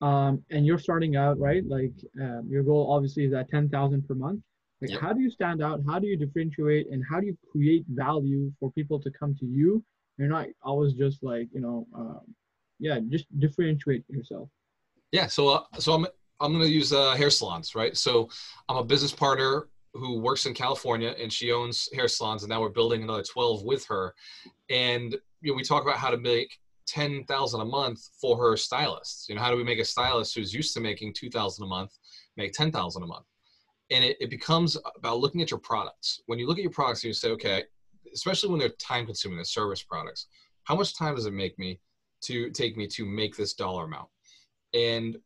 Um, 0.01 0.43
and 0.51 0.65
you're 0.65 0.80
starting 0.80 1.15
out, 1.15 1.39
right? 1.39 1.63
Like 1.65 1.93
um, 2.21 2.47
your 2.49 2.63
goal 2.63 2.91
obviously 2.91 3.26
is 3.26 3.34
at 3.34 3.49
ten 3.49 3.69
thousand 3.69 4.07
per 4.07 4.13
month. 4.13 4.41
Like, 4.82 4.91
yep. 4.91 5.01
how 5.01 5.13
do 5.13 5.21
you 5.21 5.32
stand 5.32 5.63
out? 5.63 5.82
How 5.88 5.99
do 5.99 6.07
you 6.07 6.17
differentiate? 6.17 6.91
And 6.91 7.03
how 7.09 7.19
do 7.19 7.28
you 7.28 7.38
create 7.51 7.86
value 7.88 8.51
for 8.59 8.71
people 8.71 8.99
to 9.01 9.09
come 9.11 9.36
to 9.39 9.45
you 9.45 9.84
you're 10.17 10.28
not 10.28 10.47
always 10.63 10.93
just 10.93 11.23
like 11.23 11.47
you 11.53 11.61
know 11.61 11.88
um, 11.95 12.21
yeah 12.80 12.99
just 13.09 13.26
differentiate 13.39 14.03
yourself 14.09 14.49
yeah 15.11 15.28
so 15.28 15.49
uh, 15.49 15.63
so 15.78 15.93
i'm 15.93 16.05
i'm 16.39 16.51
going 16.51 16.63
to 16.63 16.69
use 16.69 16.93
uh, 16.93 17.15
hair 17.15 17.30
salons 17.30 17.76
right 17.76 17.97
so 17.97 18.30
i'm 18.69 18.78
a 18.78 18.84
business 18.84 19.11
partner 19.11 19.67
who 19.93 20.19
works 20.19 20.45
in 20.45 20.53
california 20.53 21.15
and 21.21 21.32
she 21.32 21.51
owns 21.51 21.89
hair 21.93 22.07
salons 22.07 22.43
and 22.43 22.49
now 22.49 22.61
we're 22.61 22.69
building 22.69 23.03
another 23.03 23.23
12 23.23 23.63
with 23.63 23.86
her 23.86 24.13
and 24.69 25.15
you 25.41 25.51
know 25.51 25.55
we 25.55 25.63
talk 25.63 25.84
about 25.84 25.97
how 25.97 26.09
to 26.09 26.17
make 26.17 26.57
10,000 26.88 27.61
a 27.61 27.65
month 27.65 28.09
for 28.19 28.38
her 28.38 28.55
stylists. 28.57 29.27
You 29.27 29.36
know, 29.36 29.41
how 29.41 29.51
do 29.51 29.57
we 29.57 29.63
make 29.63 29.79
a 29.79 29.86
stylist 29.86 30.36
who's 30.36 30.53
used 30.53 30.73
to 30.73 30.79
making 30.79 31.13
2,000 31.13 31.63
a 31.63 31.67
month 31.67 31.91
make 32.38 32.53
10,000 32.53 33.03
a 33.03 33.07
month? 33.07 33.25
And 33.91 34.03
it, 34.03 34.17
it 34.19 34.29
becomes 34.29 34.77
about 34.95 35.19
looking 35.19 35.41
at 35.41 35.51
your 35.51 35.59
products. 35.59 36.21
When 36.25 36.39
you 36.39 36.47
look 36.47 36.57
at 36.57 36.63
your 36.63 36.71
products 36.71 37.03
and 37.03 37.09
you 37.09 37.13
say, 37.13 37.29
okay, 37.31 37.63
especially 38.13 38.49
when 38.49 38.59
they're 38.59 38.69
time 38.69 39.05
consuming, 39.05 39.38
the 39.38 39.45
service 39.45 39.83
products. 39.83 40.27
How 40.63 40.75
much 40.75 40.97
time 40.97 41.15
does 41.15 41.25
it 41.25 41.33
make 41.33 41.57
me 41.59 41.79
to 42.21 42.49
take 42.51 42.75
me 42.77 42.88
to 42.88 43.05
make 43.05 43.36
this 43.36 43.53
dollar 43.53 43.86
amount? 43.86 44.09
And 44.73 45.17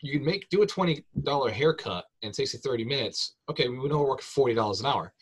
you 0.00 0.12
can 0.12 0.24
make 0.24 0.48
do 0.48 0.62
a 0.62 0.66
twenty 0.66 1.04
dollar 1.22 1.50
haircut 1.50 2.04
and 2.22 2.30
it 2.30 2.36
takes 2.36 2.52
you 2.52 2.58
thirty 2.58 2.84
minutes. 2.84 3.36
Okay, 3.48 3.68
we 3.68 3.88
know 3.88 3.98
we're 3.98 4.08
working 4.08 4.24
forty 4.24 4.54
dollars 4.54 4.80
an 4.80 4.86
hour. 4.86 5.12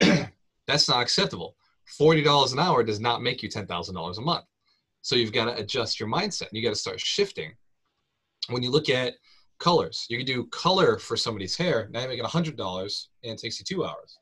That's 0.66 0.88
not 0.88 1.02
acceptable. 1.02 1.56
Forty 1.84 2.22
dollars 2.22 2.52
an 2.52 2.58
hour 2.58 2.82
does 2.82 3.00
not 3.00 3.22
make 3.22 3.42
you 3.42 3.48
ten 3.48 3.66
thousand 3.66 3.94
dollars 3.94 4.18
a 4.18 4.22
month. 4.22 4.44
So 5.06 5.14
you've 5.14 5.32
got 5.32 5.44
to 5.44 5.56
adjust 5.62 6.00
your 6.00 6.08
mindset. 6.08 6.48
You 6.50 6.62
got 6.62 6.70
to 6.70 6.74
start 6.74 6.98
shifting. 6.98 7.52
When 8.48 8.62
you 8.62 8.70
look 8.70 8.88
at 8.88 9.14
colors, 9.58 10.06
you 10.08 10.16
can 10.16 10.26
do 10.26 10.46
color 10.46 10.98
for 10.98 11.16
somebody's 11.16 11.56
hair. 11.56 11.88
Now 11.92 12.02
you 12.02 12.08
make 12.08 12.18
it 12.18 12.24
hundred 12.26 12.56
dollars 12.56 13.10
and 13.22 13.32
it 13.32 13.38
takes 13.38 13.58
you 13.58 13.64
two 13.64 13.84
hours 13.84 14.18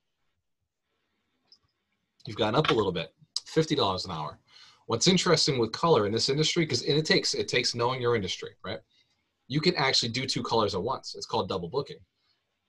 you've 2.26 2.36
gone 2.36 2.54
up 2.54 2.70
a 2.70 2.74
little 2.74 2.92
bit, 2.92 3.12
$50 3.46 4.04
an 4.04 4.10
hour. 4.10 4.38
What's 4.86 5.06
interesting 5.06 5.58
with 5.58 5.72
color 5.72 6.06
in 6.06 6.12
this 6.12 6.28
industry, 6.28 6.64
because 6.64 6.82
it 6.82 7.06
takes 7.06 7.34
it 7.34 7.48
takes 7.48 7.74
knowing 7.74 8.02
your 8.02 8.16
industry, 8.16 8.50
right? 8.64 8.80
You 9.48 9.60
can 9.60 9.74
actually 9.76 10.10
do 10.10 10.26
two 10.26 10.42
colors 10.42 10.74
at 10.74 10.82
once. 10.82 11.14
It's 11.14 11.26
called 11.26 11.48
double 11.48 11.68
booking. 11.68 11.98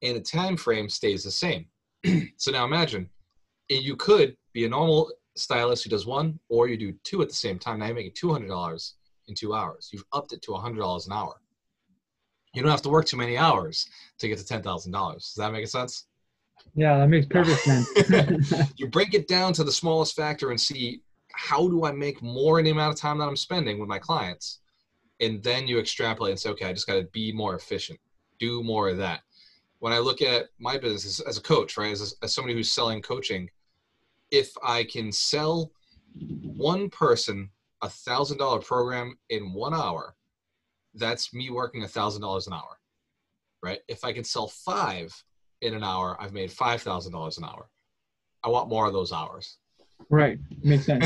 And 0.02 0.16
the 0.16 0.22
time 0.22 0.56
frame 0.56 0.88
stays 0.88 1.24
the 1.24 1.32
same. 1.32 1.66
so 2.38 2.52
now 2.52 2.66
imagine 2.66 3.10
you 3.70 3.96
could 3.96 4.38
be 4.54 4.66
a 4.66 4.70
normal 4.70 5.12
stylist 5.36 5.84
who 5.84 5.90
does 5.90 6.06
one, 6.06 6.40
or 6.50 6.68
you 6.68 6.78
do 6.78 6.94
two 7.04 7.22
at 7.22 7.30
the 7.30 7.36
same 7.36 7.60
time. 7.60 7.80
Now 7.80 7.88
you're 7.88 7.96
making 7.96 8.14
$200 8.14 8.94
in 9.28 9.36
two 9.36 9.54
hours. 9.54 9.90
You've 9.92 10.06
upped 10.14 10.34
it 10.34 10.42
to 10.44 10.52
$100 10.52 11.06
an 11.08 11.14
hour. 11.14 11.36
You 12.54 12.62
don't 12.62 12.72
have 12.72 12.82
to 12.84 12.90
work 12.90 13.06
too 13.06 13.18
many 13.18 13.38
hours 13.38 13.88
to 14.20 14.28
get 14.28 14.38
to 14.38 14.44
$10,000. 14.44 15.14
Does 15.14 15.34
that 15.38 15.52
make 15.52 15.68
sense? 15.68 16.06
Yeah, 16.74 16.98
that 16.98 17.08
makes 17.08 17.26
perfect 17.28 17.60
sense. 17.62 18.72
you 18.78 18.88
break 18.88 19.14
it 19.14 19.28
down 19.28 19.54
to 19.54 19.64
the 19.64 19.72
smallest 19.72 20.16
factor 20.16 20.52
and 20.52 20.60
see 20.60 21.02
how 21.34 21.68
do 21.68 21.86
I 21.86 21.92
make 21.92 22.22
more 22.22 22.60
in 22.60 22.66
the 22.66 22.72
amount 22.72 22.94
of 22.94 23.00
time 23.00 23.18
that 23.18 23.28
I'm 23.28 23.36
spending 23.36 23.78
with 23.78 23.90
my 23.90 24.00
clients? 24.00 24.60
And 25.20 25.44
then 25.44 25.68
you 25.68 25.80
extrapolate 25.80 26.32
and 26.32 26.40
say, 26.40 26.50
okay, 26.52 26.66
I 26.66 26.74
just 26.74 26.88
got 26.88 26.96
to 26.96 27.08
be 27.12 27.32
more 27.34 27.56
efficient, 27.56 28.00
do 28.40 28.64
more 28.64 28.90
of 28.90 28.98
that. 28.98 29.22
When 29.80 29.92
I 29.92 30.00
look 30.00 30.22
at 30.22 30.46
my 30.60 30.78
business 30.78 31.20
as, 31.20 31.26
as 31.28 31.38
a 31.38 31.42
coach, 31.42 31.78
right, 31.78 31.92
as, 31.92 32.16
as 32.24 32.34
somebody 32.34 32.54
who's 32.54 32.72
selling 32.72 33.02
coaching, 33.02 33.50
if 34.36 34.52
I 34.62 34.84
can 34.84 35.14
sell 35.14 35.72
one 36.44 36.90
person 36.90 37.50
a 37.82 37.90
thousand 37.90 38.38
dollar 38.40 38.60
program 38.60 39.18
in 39.30 39.54
one 39.54 39.74
hour, 39.74 40.16
that's 40.94 41.34
me 41.34 41.50
working 41.50 41.84
a 41.84 41.88
thousand 41.88 42.22
dollars 42.22 42.48
an 42.48 42.54
hour, 42.54 42.78
right? 43.64 43.80
If 43.88 44.04
I 44.04 44.12
can 44.12 44.26
sell 44.26 44.48
five 44.48 45.14
in 45.62 45.74
an 45.74 45.84
hour, 45.84 46.18
I've 46.20 46.34
made 46.34 46.52
five 46.52 46.82
thousand 46.82 47.14
dollars 47.14 47.38
an 47.38 47.46
hour. 47.46 47.70
I 48.44 48.50
want 48.50 48.70
more 48.70 48.86
of 48.86 48.94
those 48.94 49.14
hours. 49.14 49.58
Right, 50.10 50.38
makes 50.62 50.86
sense. 50.86 51.06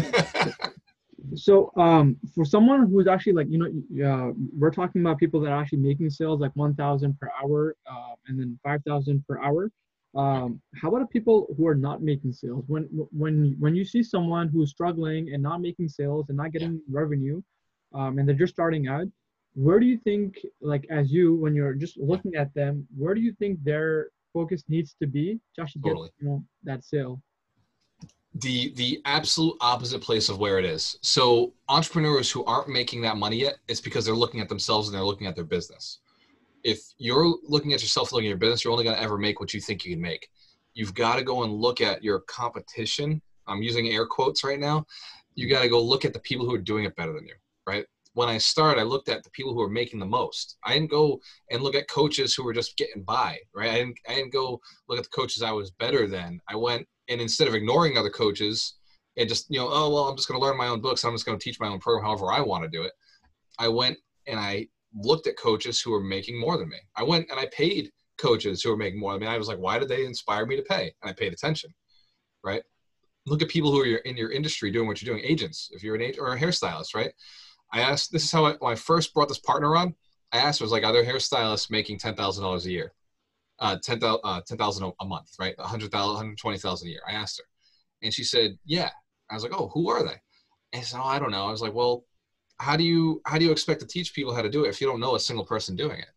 so, 1.36 1.72
um, 1.78 2.18
for 2.34 2.46
someone 2.46 2.90
who's 2.90 3.08
actually 3.08 3.34
like 3.34 3.48
you 3.48 3.60
know, 3.60 4.10
uh, 4.10 4.34
we're 4.58 4.72
talking 4.72 5.02
about 5.02 5.20
people 5.20 5.40
that 5.42 5.52
are 5.52 5.62
actually 5.62 5.80
making 5.80 6.10
sales 6.10 6.40
like 6.40 6.56
one 6.56 6.74
thousand 6.74 7.20
per 7.20 7.30
hour, 7.44 7.76
uh, 7.90 8.16
and 8.28 8.40
then 8.40 8.60
five 8.64 8.82
thousand 8.88 9.24
per 9.28 9.40
hour. 9.40 9.72
Um, 10.16 10.60
how 10.76 10.90
about 10.90 11.10
people 11.12 11.54
who 11.56 11.68
are 11.68 11.76
not 11.76 12.02
making 12.02 12.34
sales? 12.34 12.64
When 12.68 12.84
when 13.12 13.56
when 13.60 13.76
you 13.76 13.86
see 13.86 14.02
someone 14.02 14.48
who's 14.48 14.72
struggling 14.72 15.34
and 15.34 15.44
not 15.44 15.62
making 15.62 15.90
sales 15.90 16.30
and 16.30 16.38
not 16.38 16.52
getting 16.52 16.74
yeah. 16.74 17.00
revenue, 17.00 17.42
um, 17.94 18.18
and 18.18 18.28
they're 18.28 18.36
just 18.36 18.54
starting 18.54 18.88
out, 18.88 19.08
where 19.54 19.80
do 19.80 19.86
you 19.86 19.98
think, 19.98 20.40
like 20.62 20.86
as 20.90 21.12
you, 21.12 21.36
when 21.36 21.54
you're 21.56 21.74
just 21.74 21.98
looking 21.98 22.36
at 22.36 22.54
them, 22.54 22.88
where 22.98 23.14
do 23.14 23.22
you 23.22 23.34
think 23.34 23.60
they're 23.64 24.08
focus 24.34 24.64
needs 24.68 24.96
to 25.02 25.08
be 25.08 25.40
to 25.56 25.62
actually 25.62 25.82
get 25.82 25.96
you 25.98 26.12
know, 26.22 26.44
that 26.64 26.84
sale? 26.84 27.22
The 28.36 28.74
the 28.76 29.02
absolute 29.06 29.58
opposite 29.60 30.02
place 30.02 30.30
of 30.30 30.40
where 30.40 30.60
it 30.60 30.66
is. 30.66 30.98
So 31.02 31.54
entrepreneurs 31.68 32.32
who 32.32 32.46
aren't 32.46 32.70
making 32.70 33.02
that 33.02 33.18
money 33.18 33.38
yet, 33.38 33.58
it's 33.68 33.82
because 33.82 34.06
they're 34.06 34.16
looking 34.16 34.40
at 34.40 34.50
themselves 34.50 34.88
and 34.88 34.96
they're 34.96 35.04
looking 35.04 35.28
at 35.28 35.36
their 35.36 35.46
business. 35.46 36.00
If 36.64 36.80
you're 36.98 37.38
looking 37.44 37.74
at 37.74 37.82
yourself, 37.82 38.12
looking 38.12 38.28
at 38.28 38.30
your 38.30 38.38
business, 38.38 38.64
you're 38.64 38.74
only 38.74 38.84
going 38.84 38.96
to 38.96 39.02
ever 39.02 39.18
make 39.18 39.40
what 39.40 39.54
you 39.54 39.62
think 39.62 39.86
you 39.86 39.94
can 39.94 40.02
make. 40.02 40.28
You've 40.74 40.94
got 40.94 41.16
to 41.16 41.24
go 41.24 41.44
and 41.44 41.54
look 41.54 41.82
at 41.82 42.04
your 42.04 42.22
competition. 42.22 43.22
I'm 43.48 43.62
using 43.62 43.88
air 43.88 44.06
quotes 44.06 44.44
right 44.44 44.60
now. 44.60 44.86
You 45.36 45.50
got 45.50 45.62
to 45.62 45.70
go 45.70 45.82
look 45.82 46.06
at 46.06 46.14
the 46.14 46.20
people 46.20 46.46
who 46.46 46.54
are 46.54 46.60
doing 46.60 46.86
it 46.86 46.96
better 46.96 47.14
than 47.14 47.26
you, 47.26 47.36
right? 47.66 47.86
when 48.14 48.30
I 48.30 48.38
started, 48.38 48.82
I 48.82 48.84
looked 48.84 49.08
at 49.10 49.24
the 49.24 49.30
people 49.30 49.54
who 49.54 49.60
were 49.60 49.70
making 49.70 50.00
the 50.00 50.06
most. 50.06 50.58
I 50.66 50.74
didn't 50.74 50.90
go 50.92 51.22
and 51.52 51.62
look 51.62 51.76
at 51.76 51.88
coaches 51.88 52.34
who 52.34 52.44
were 52.44 52.54
just 52.54 52.76
getting 52.76 53.04
by, 53.04 53.38
right? 53.54 53.70
I 53.70 53.76
didn't, 53.76 54.00
I 54.10 54.16
didn't 54.16 54.34
go 54.34 54.60
look 54.88 54.98
at 54.98 55.04
the 55.04 55.10
coaches 55.10 55.42
I 55.42 55.52
was 55.52 55.72
better 55.72 56.08
than. 56.08 56.42
I 56.50 56.56
went 56.56 56.88
and 57.08 57.22
instead 57.22 57.48
of 57.48 57.56
ignoring 57.56 57.98
other 57.98 58.10
coaches 58.10 58.76
and 59.18 59.30
just, 59.30 59.46
you 59.50 59.60
know, 59.60 59.70
oh, 59.72 59.90
well, 59.90 60.10
I'm 60.10 60.16
just 60.16 60.28
going 60.28 60.40
to 60.40 60.46
learn 60.46 60.58
my 60.58 60.68
own 60.68 60.82
books. 60.82 61.04
I'm 61.04 61.14
just 61.14 61.26
going 61.26 61.38
to 61.38 61.44
teach 61.44 61.60
my 61.60 61.68
own 61.68 61.80
program 61.80 62.06
however 62.06 62.32
I 62.32 62.42
want 62.42 62.64
to 62.64 62.70
do 62.70 62.84
it. 62.84 62.92
I 63.58 63.68
went 63.68 63.98
and 64.28 64.40
I 64.40 64.68
looked 64.96 65.28
at 65.28 65.38
coaches 65.38 65.80
who 65.80 65.92
were 65.92 66.04
making 66.04 66.40
more 66.40 66.58
than 66.58 66.70
me. 66.70 66.78
I 66.96 67.04
went 67.04 67.30
and 67.30 67.40
I 67.40 67.48
paid 67.48 67.92
coaches 68.18 68.62
who 68.62 68.70
were 68.70 68.78
making 68.78 69.00
more 69.00 69.14
than 69.14 69.22
me. 69.22 69.28
I 69.28 69.38
was 69.38 69.48
like, 69.48 69.60
why 69.60 69.80
did 69.80 69.90
they 69.90 70.06
inspire 70.06 70.46
me 70.46 70.56
to 70.56 70.62
pay? 70.64 70.94
And 71.02 71.10
I 71.10 71.14
paid 71.14 71.34
attention, 71.34 71.74
right? 72.44 72.62
Look 73.26 73.42
at 73.42 73.50
people 73.50 73.72
who 73.72 73.82
are 73.82 73.98
in 73.98 74.18
your 74.18 74.32
industry 74.32 74.72
doing 74.72 74.88
what 74.88 75.02
you're 75.02 75.14
doing, 75.14 75.26
agents, 75.26 75.70
if 75.72 75.84
you're 75.84 75.96
an 75.96 76.02
agent 76.02 76.20
or 76.20 76.34
a 76.34 76.40
hairstylist, 76.40 76.96
right? 76.96 77.12
I 77.72 77.82
asked, 77.82 78.12
this 78.12 78.24
is 78.24 78.32
how 78.32 78.46
I, 78.46 78.54
when 78.60 78.74
I 78.74 78.76
first 78.76 79.14
brought 79.14 79.30
this 79.30 79.40
partner 79.40 79.76
on, 79.76 79.94
I 80.32 80.38
asked 80.38 80.62
I 80.62 80.66
was 80.66 80.72
like, 80.72 80.84
are 80.84 80.94
there 80.94 81.06
hairstylists 81.06 81.72
making 81.72 82.00
ten 82.00 82.16
thousand 82.16 82.44
dollars 82.44 82.66
a 82.66 82.72
year? 82.72 82.94
Uh, 83.60 83.78
10,000 83.84 84.22
uh, 84.24 84.42
10, 84.48 84.94
a 85.02 85.06
month, 85.06 85.32
right? 85.38 85.58
100,000, 85.58 85.92
120,000 85.92 86.88
a 86.88 86.92
year. 86.92 87.02
I 87.06 87.12
asked 87.12 87.40
her. 87.40 87.44
And 88.02 88.14
she 88.14 88.24
said, 88.24 88.58
yeah. 88.66 88.90
I 89.30 89.34
was 89.34 89.44
like, 89.44 89.52
oh, 89.54 89.70
who 89.74 89.90
are 89.90 90.02
they? 90.02 90.16
And 90.72 90.82
she 90.82 90.92
said, 90.92 91.02
oh, 91.02 91.04
I 91.04 91.20
don't 91.20 91.32
know. 91.32 91.46
I 91.46 91.52
was 91.52 91.62
like, 91.62 91.74
well, 91.74 92.06
how 92.60 92.76
do 92.76 92.84
you 92.84 93.22
how 93.26 93.38
do 93.38 93.46
you 93.46 93.52
expect 93.52 93.80
to 93.82 93.88
teach 93.88 94.14
people 94.14 94.34
how 94.34 94.42
to 94.42 94.50
do 94.50 94.66
it 94.66 94.70
if 94.70 94.80
you 94.80 94.88
don't 94.88 95.00
know 95.00 95.16
a 95.16 95.20
single 95.20 95.46
person 95.46 95.76
doing 95.76 96.00
it? 96.00 96.10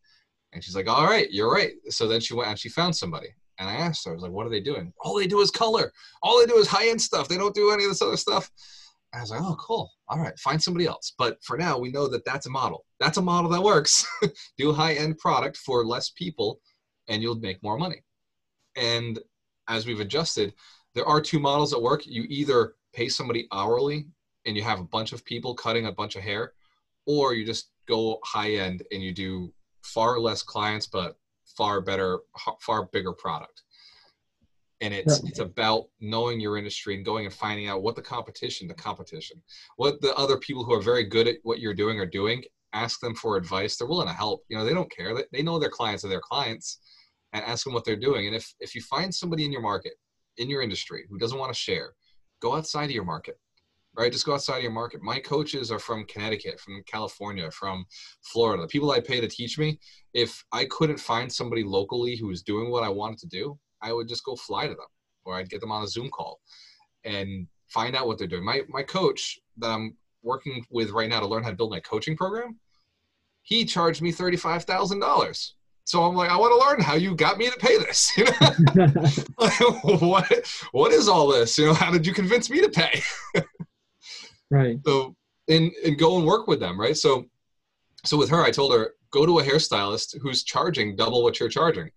And 0.52 0.62
she's 0.62 0.76
like, 0.76 0.88
all 0.88 1.06
right, 1.06 1.30
you're 1.30 1.52
right. 1.52 1.72
So 1.88 2.06
then 2.06 2.20
she 2.20 2.34
went 2.34 2.50
and 2.50 2.58
she 2.58 2.68
found 2.68 2.94
somebody. 2.94 3.28
And 3.58 3.68
I 3.68 3.74
asked 3.74 4.04
her, 4.04 4.10
I 4.10 4.14
was 4.14 4.22
like, 4.22 4.32
what 4.32 4.46
are 4.46 4.50
they 4.50 4.60
doing? 4.60 4.92
All 5.00 5.16
they 5.16 5.26
do 5.26 5.40
is 5.40 5.50
color. 5.50 5.92
All 6.22 6.38
they 6.38 6.46
do 6.46 6.56
is 6.56 6.66
high 6.66 6.88
end 6.88 7.00
stuff. 7.00 7.28
They 7.28 7.38
don't 7.38 7.54
do 7.54 7.70
any 7.70 7.84
of 7.84 7.90
this 7.90 8.02
other 8.02 8.16
stuff. 8.16 8.50
And 9.12 9.20
I 9.20 9.22
was 9.22 9.30
like, 9.30 9.40
oh, 9.40 9.56
cool. 9.60 9.90
All 10.08 10.18
right, 10.18 10.38
find 10.38 10.62
somebody 10.62 10.86
else. 10.86 11.12
But 11.16 11.42
for 11.42 11.56
now, 11.56 11.78
we 11.78 11.90
know 11.90 12.08
that 12.08 12.24
that's 12.24 12.46
a 12.46 12.50
model. 12.50 12.84
That's 12.98 13.18
a 13.18 13.22
model 13.22 13.50
that 13.50 13.62
works. 13.62 14.06
do 14.58 14.72
high 14.72 14.94
end 14.94 15.18
product 15.18 15.56
for 15.58 15.84
less 15.84 16.10
people, 16.10 16.60
and 17.08 17.22
you'll 17.22 17.36
make 17.36 17.62
more 17.62 17.78
money. 17.78 18.02
And 18.76 19.18
as 19.68 19.86
we've 19.86 20.00
adjusted, 20.00 20.54
there 20.94 21.06
are 21.06 21.20
two 21.20 21.38
models 21.38 21.70
that 21.70 21.80
work. 21.80 22.06
You 22.06 22.24
either 22.28 22.74
pay 22.94 23.08
somebody 23.08 23.48
hourly 23.52 24.06
and 24.46 24.56
you 24.56 24.62
have 24.62 24.80
a 24.80 24.84
bunch 24.84 25.12
of 25.12 25.24
people 25.24 25.54
cutting 25.54 25.86
a 25.86 25.92
bunch 25.92 26.16
of 26.16 26.22
hair, 26.22 26.52
or 27.06 27.34
you 27.34 27.44
just 27.44 27.70
go 27.88 28.18
high 28.24 28.52
end 28.52 28.82
and 28.92 29.02
you 29.02 29.12
do 29.12 29.52
far 29.82 30.18
less 30.18 30.42
clients 30.42 30.86
but 30.86 31.16
far 31.56 31.80
better, 31.80 32.20
far 32.60 32.88
bigger 32.92 33.12
product. 33.12 33.62
And 34.80 34.92
it's 34.92 35.22
yeah. 35.22 35.28
it's 35.28 35.38
about 35.38 35.84
knowing 36.00 36.40
your 36.40 36.56
industry 36.56 36.96
and 36.96 37.04
going 37.04 37.24
and 37.24 37.34
finding 37.34 37.68
out 37.68 37.82
what 37.82 37.94
the 37.94 38.02
competition, 38.02 38.66
the 38.66 38.74
competition, 38.74 39.40
what 39.76 40.00
the 40.00 40.12
other 40.16 40.38
people 40.38 40.64
who 40.64 40.72
are 40.72 40.82
very 40.82 41.04
good 41.04 41.28
at 41.28 41.36
what 41.44 41.60
you're 41.60 41.74
doing 41.74 42.00
are 42.00 42.06
doing. 42.06 42.42
Ask 42.72 43.00
them 43.00 43.14
for 43.14 43.36
advice. 43.36 43.76
They're 43.76 43.86
willing 43.86 44.08
to 44.08 44.14
help. 44.14 44.42
You 44.48 44.56
know, 44.56 44.64
they 44.64 44.74
don't 44.74 44.90
care. 44.90 45.14
They, 45.14 45.24
they 45.30 45.42
know 45.42 45.58
their 45.58 45.68
clients 45.68 46.04
are 46.04 46.08
their 46.08 46.22
clients, 46.22 46.78
and 47.32 47.44
ask 47.44 47.64
them 47.64 47.74
what 47.74 47.84
they're 47.84 47.96
doing. 47.96 48.26
And 48.26 48.34
if 48.34 48.52
if 48.58 48.74
you 48.74 48.80
find 48.80 49.14
somebody 49.14 49.44
in 49.44 49.52
your 49.52 49.60
market, 49.60 49.92
in 50.38 50.50
your 50.50 50.62
industry, 50.62 51.04
who 51.08 51.18
doesn't 51.18 51.38
want 51.38 51.52
to 51.52 51.58
share, 51.58 51.92
go 52.40 52.56
outside 52.56 52.86
of 52.86 52.90
your 52.90 53.04
market 53.04 53.38
right? 53.94 54.12
Just 54.12 54.24
go 54.24 54.34
outside 54.34 54.58
of 54.58 54.62
your 54.62 54.72
market. 54.72 55.02
My 55.02 55.18
coaches 55.18 55.70
are 55.70 55.78
from 55.78 56.04
Connecticut, 56.06 56.58
from 56.60 56.82
California, 56.86 57.50
from 57.50 57.84
Florida. 58.22 58.62
The 58.62 58.68
people 58.68 58.90
I 58.90 59.00
pay 59.00 59.20
to 59.20 59.28
teach 59.28 59.58
me, 59.58 59.78
if 60.14 60.44
I 60.52 60.64
couldn't 60.66 60.98
find 60.98 61.30
somebody 61.30 61.62
locally 61.62 62.16
who 62.16 62.28
was 62.28 62.42
doing 62.42 62.70
what 62.70 62.84
I 62.84 62.88
wanted 62.88 63.18
to 63.18 63.26
do, 63.26 63.58
I 63.82 63.92
would 63.92 64.08
just 64.08 64.24
go 64.24 64.36
fly 64.36 64.66
to 64.66 64.74
them 64.74 64.86
or 65.24 65.34
I'd 65.34 65.50
get 65.50 65.60
them 65.60 65.72
on 65.72 65.84
a 65.84 65.88
Zoom 65.88 66.10
call 66.10 66.40
and 67.04 67.46
find 67.68 67.94
out 67.94 68.06
what 68.06 68.18
they're 68.18 68.28
doing. 68.28 68.44
My, 68.44 68.62
my 68.68 68.82
coach 68.82 69.38
that 69.58 69.68
I'm 69.68 69.96
working 70.22 70.64
with 70.70 70.90
right 70.90 71.08
now 71.08 71.20
to 71.20 71.26
learn 71.26 71.42
how 71.42 71.50
to 71.50 71.56
build 71.56 71.70
my 71.70 71.80
coaching 71.80 72.16
program, 72.16 72.58
he 73.42 73.64
charged 73.64 74.02
me 74.02 74.12
$35,000. 74.12 75.52
So 75.84 76.04
I'm 76.04 76.14
like, 76.14 76.30
I 76.30 76.36
want 76.36 76.52
to 76.52 76.68
learn 76.68 76.80
how 76.80 76.94
you 76.94 77.14
got 77.14 77.38
me 77.38 77.50
to 77.50 77.56
pay 77.58 77.76
this. 77.78 78.12
You 78.16 78.24
know? 78.24 78.86
what, 79.98 80.46
what 80.70 80.92
is 80.92 81.08
all 81.08 81.28
this? 81.28 81.58
You 81.58 81.66
know, 81.66 81.74
how 81.74 81.90
did 81.90 82.06
you 82.06 82.14
convince 82.14 82.48
me 82.48 82.60
to 82.60 82.68
pay? 82.68 83.02
Right. 84.52 84.78
So 84.84 85.16
and 85.48 85.72
and 85.84 85.98
go 85.98 86.18
and 86.18 86.26
work 86.26 86.46
with 86.46 86.60
them, 86.60 86.78
right? 86.78 86.96
So 86.96 87.24
so 88.04 88.18
with 88.18 88.28
her, 88.28 88.42
I 88.42 88.50
told 88.50 88.74
her 88.74 88.94
go 89.10 89.24
to 89.24 89.38
a 89.38 89.42
hairstylist 89.42 90.20
who's 90.20 90.44
charging 90.44 90.94
double 90.94 91.22
what 91.22 91.40
you're 91.40 91.48
charging, 91.48 91.90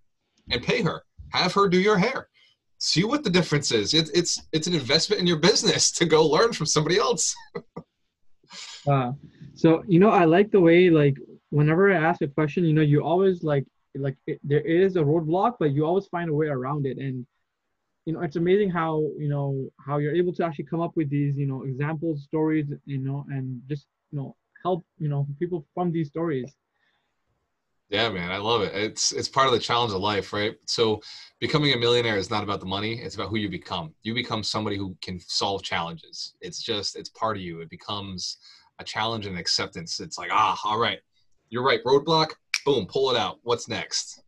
and 0.49 0.64
pay 0.64 0.82
her. 0.82 1.03
Have 1.34 1.53
her 1.53 1.68
do 1.68 1.80
your 1.80 1.97
hair. 1.97 2.30
See 2.78 3.03
what 3.03 3.26
the 3.26 3.30
difference 3.30 3.74
is. 3.74 3.93
It's 3.93 4.10
it's 4.12 4.41
it's 4.53 4.68
an 4.68 4.74
investment 4.74 5.20
in 5.20 5.28
your 5.28 5.39
business 5.39 5.91
to 5.91 6.06
go 6.06 6.26
learn 6.26 6.53
from 6.53 6.66
somebody 6.66 6.97
else. 6.97 7.36
wow. 8.86 9.18
So 9.56 9.84
you 9.86 9.99
know, 9.99 10.10
I 10.10 10.24
like 10.24 10.49
the 10.51 10.62
way 10.62 10.89
like 10.89 11.18
whenever 11.49 11.91
I 11.91 11.97
ask 11.97 12.22
a 12.22 12.28
question, 12.28 12.64
you 12.64 12.74
know, 12.74 12.82
you 12.82 13.03
always 13.03 13.43
like 13.43 13.66
like 13.95 14.16
it, 14.28 14.39
there 14.45 14.62
is 14.62 14.95
a 14.95 15.01
roadblock, 15.01 15.56
but 15.60 15.72
you 15.72 15.86
always 15.86 16.08
find 16.08 16.30
a 16.30 16.34
way 16.34 16.47
around 16.47 16.86
it. 16.86 16.99
And 16.99 17.28
you 18.06 18.14
know 18.14 18.22
it's 18.22 18.36
amazing 18.36 18.70
how 18.70 19.03
you 19.18 19.28
know 19.28 19.68
how 19.86 19.97
you're 19.97 20.16
able 20.16 20.34
to 20.34 20.45
actually 20.45 20.66
come 20.66 20.80
up 20.80 20.95
with 20.95 21.10
these 21.10 21.36
you 21.36 21.47
know 21.47 21.64
examples 21.64 22.24
stories 22.24 22.68
you 22.86 22.99
know 22.99 23.26
and 23.30 23.62
just 23.68 23.88
you 24.12 24.18
know 24.20 24.36
help 24.64 24.86
you 24.99 25.10
know 25.10 25.28
people 25.39 25.66
from 25.74 25.91
these 25.91 26.08
stories. 26.08 26.56
Yeah 27.89 28.10
man 28.10 28.32
i 28.32 28.38
love 28.38 28.62
it. 28.62 28.74
It's 28.76 29.12
it's 29.12 29.28
part 29.28 29.47
of 29.47 29.53
the 29.53 29.60
challenge 29.60 29.91
of 29.91 30.01
life 30.01 30.34
right? 30.34 30.56
So 30.66 31.01
becoming 31.39 31.74
a 31.74 31.78
millionaire 31.78 32.18
is 32.18 32.30
not 32.30 32.43
about 32.43 32.60
the 32.60 32.66
money 32.66 32.99
it's 33.01 33.16
about 33.16 33.30
who 33.30 33.38
you 33.38 33.49
become. 33.49 33.93
You 34.03 34.14
become 34.14 34.43
somebody 34.43 34.78
who 34.78 34.95
can 35.01 35.20
solve 35.20 35.64
challenges. 35.64 36.36
It's 36.41 36.62
just 36.62 36.95
it's 36.95 37.10
part 37.10 37.38
of 37.38 37.43
you. 37.43 37.62
It 37.62 37.70
becomes 37.70 38.38
a 38.80 38.84
challenge 38.84 39.26
and 39.26 39.38
acceptance. 39.38 39.99
It's 39.99 40.18
like 40.18 40.30
ah 40.32 40.60
all 40.64 40.80
right 40.80 40.99
you're 41.49 41.64
right 41.64 41.84
roadblock 41.84 42.32
boom 42.66 42.86
pull 42.86 43.12
it 43.12 43.18
out. 43.18 43.39
What's 43.43 43.68
next? 43.68 44.22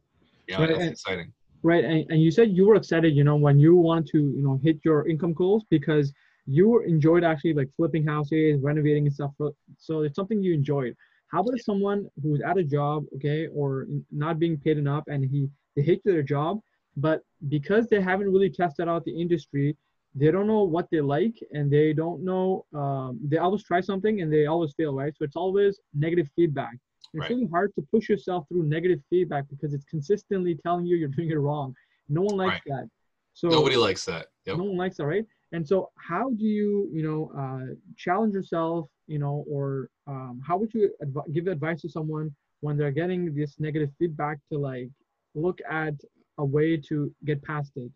Yeah 0.48 0.60
right, 0.60 0.70
that's 0.70 0.82
and, 0.82 0.92
exciting 0.92 1.34
right? 1.64 1.84
And, 1.84 2.06
and 2.10 2.22
you 2.22 2.32
said 2.32 2.52
you 2.52 2.66
were 2.68 2.76
excited 2.76 3.16
you 3.16 3.24
know 3.24 3.36
when 3.36 3.60
you 3.60 3.76
want 3.76 4.08
to 4.10 4.18
you 4.18 4.44
know 4.44 4.60
hit 4.64 4.80
your 4.84 5.08
income 5.08 5.34
goals 5.34 5.64
because 5.70 6.14
you 6.46 6.82
enjoyed 6.84 7.24
actually 7.24 7.54
like 7.54 7.70
flipping 7.76 8.06
houses 8.08 8.60
renovating 8.62 9.06
and 9.06 9.14
stuff. 9.14 9.32
So 9.78 10.02
it's 10.02 10.16
something 10.16 10.42
you 10.42 10.54
enjoyed. 10.54 10.96
How 11.30 11.42
about 11.42 11.60
someone 11.60 12.08
who's 12.24 12.42
at 12.42 12.58
a 12.58 12.64
job 12.64 13.06
okay 13.16 13.48
or 13.48 13.86
not 14.12 14.40
being 14.40 14.58
paid 14.58 14.78
enough 14.78 15.04
and 15.08 15.26
he 15.26 15.50
they 15.76 15.82
hate 15.82 16.02
their 16.06 16.24
job 16.24 16.60
but 16.96 17.22
because 17.50 17.88
they 17.88 18.02
haven't 18.02 18.32
really 18.32 18.50
tested 18.50 18.88
out 18.88 19.04
the 19.06 19.22
industry 19.22 19.76
they 20.16 20.32
don't 20.32 20.48
know 20.48 20.64
what 20.64 20.88
they 20.90 21.02
like 21.02 21.36
and 21.52 21.70
they 21.70 21.94
don't 21.94 22.24
know 22.24 22.66
um, 22.74 23.20
they 23.24 23.38
always 23.38 23.64
try 23.64 23.80
something 23.82 24.22
and 24.22 24.32
they 24.32 24.46
always 24.46 24.74
fail 24.74 24.94
right? 24.96 25.14
So 25.18 25.26
it's 25.26 25.36
always 25.36 25.80
negative 25.94 26.30
feedback 26.36 26.78
it's 27.14 27.22
right. 27.22 27.30
really 27.30 27.48
hard 27.48 27.74
to 27.76 27.82
push 27.92 28.10
yourself 28.10 28.46
through 28.50 28.64
negative 28.64 29.00
feedback 29.10 29.46
because 29.50 29.74
it's 29.74 29.86
consistently 29.86 30.58
telling 30.64 30.86
you 30.86 30.96
you're 30.98 31.10
doing 31.10 31.32
it 31.32 31.36
wrong. 31.36 31.74
No 32.10 32.22
one 32.22 32.38
likes 32.38 32.62
right. 32.68 32.82
that. 32.82 32.90
So 33.34 33.50
nobody 33.50 33.76
likes 33.76 34.06
that. 34.06 34.28
Yep. 34.46 34.58
No 34.58 34.64
one 34.66 34.78
likes 34.78 34.98
that, 34.98 35.06
right? 35.06 35.26
And 35.52 35.66
so, 35.66 35.92
how 35.96 36.32
do 36.32 36.44
you, 36.44 36.90
you 36.92 37.04
know, 37.04 37.32
uh, 37.38 37.76
challenge 37.96 38.34
yourself, 38.34 38.90
you 39.08 39.20
know, 39.20 39.46
or 39.50 39.90
um, 40.06 40.42
how 40.46 40.58
would 40.58 40.74
you 40.74 40.92
adv- 41.02 41.32
give 41.34 41.48
advice 41.48 41.82
to 41.82 41.90
someone 41.90 42.36
when 42.60 42.78
they're 42.78 42.92
getting 42.92 43.34
this 43.34 43.60
negative 43.60 43.90
feedback 43.98 44.40
to 44.52 44.58
like 44.58 44.90
look 45.36 45.60
at 45.70 45.94
a 46.38 46.46
way 46.46 46.78
to 46.78 47.14
get 47.26 47.42
past 47.44 47.72
it? 47.76 47.92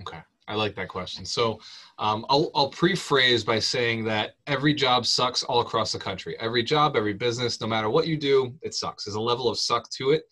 Okay. 0.00 0.20
I 0.48 0.54
like 0.54 0.76
that 0.76 0.88
question. 0.88 1.24
So 1.24 1.60
um, 1.98 2.24
I'll, 2.28 2.50
I'll 2.54 2.68
pre-phrase 2.68 3.42
by 3.42 3.58
saying 3.58 4.04
that 4.04 4.34
every 4.46 4.74
job 4.74 5.04
sucks 5.04 5.42
all 5.42 5.60
across 5.60 5.92
the 5.92 5.98
country. 5.98 6.36
Every 6.38 6.62
job, 6.62 6.96
every 6.96 7.14
business, 7.14 7.60
no 7.60 7.66
matter 7.66 7.90
what 7.90 8.06
you 8.06 8.16
do, 8.16 8.54
it 8.62 8.74
sucks. 8.74 9.04
There's 9.04 9.16
a 9.16 9.20
level 9.20 9.48
of 9.48 9.58
suck 9.58 9.90
to 9.90 10.10
it. 10.10 10.22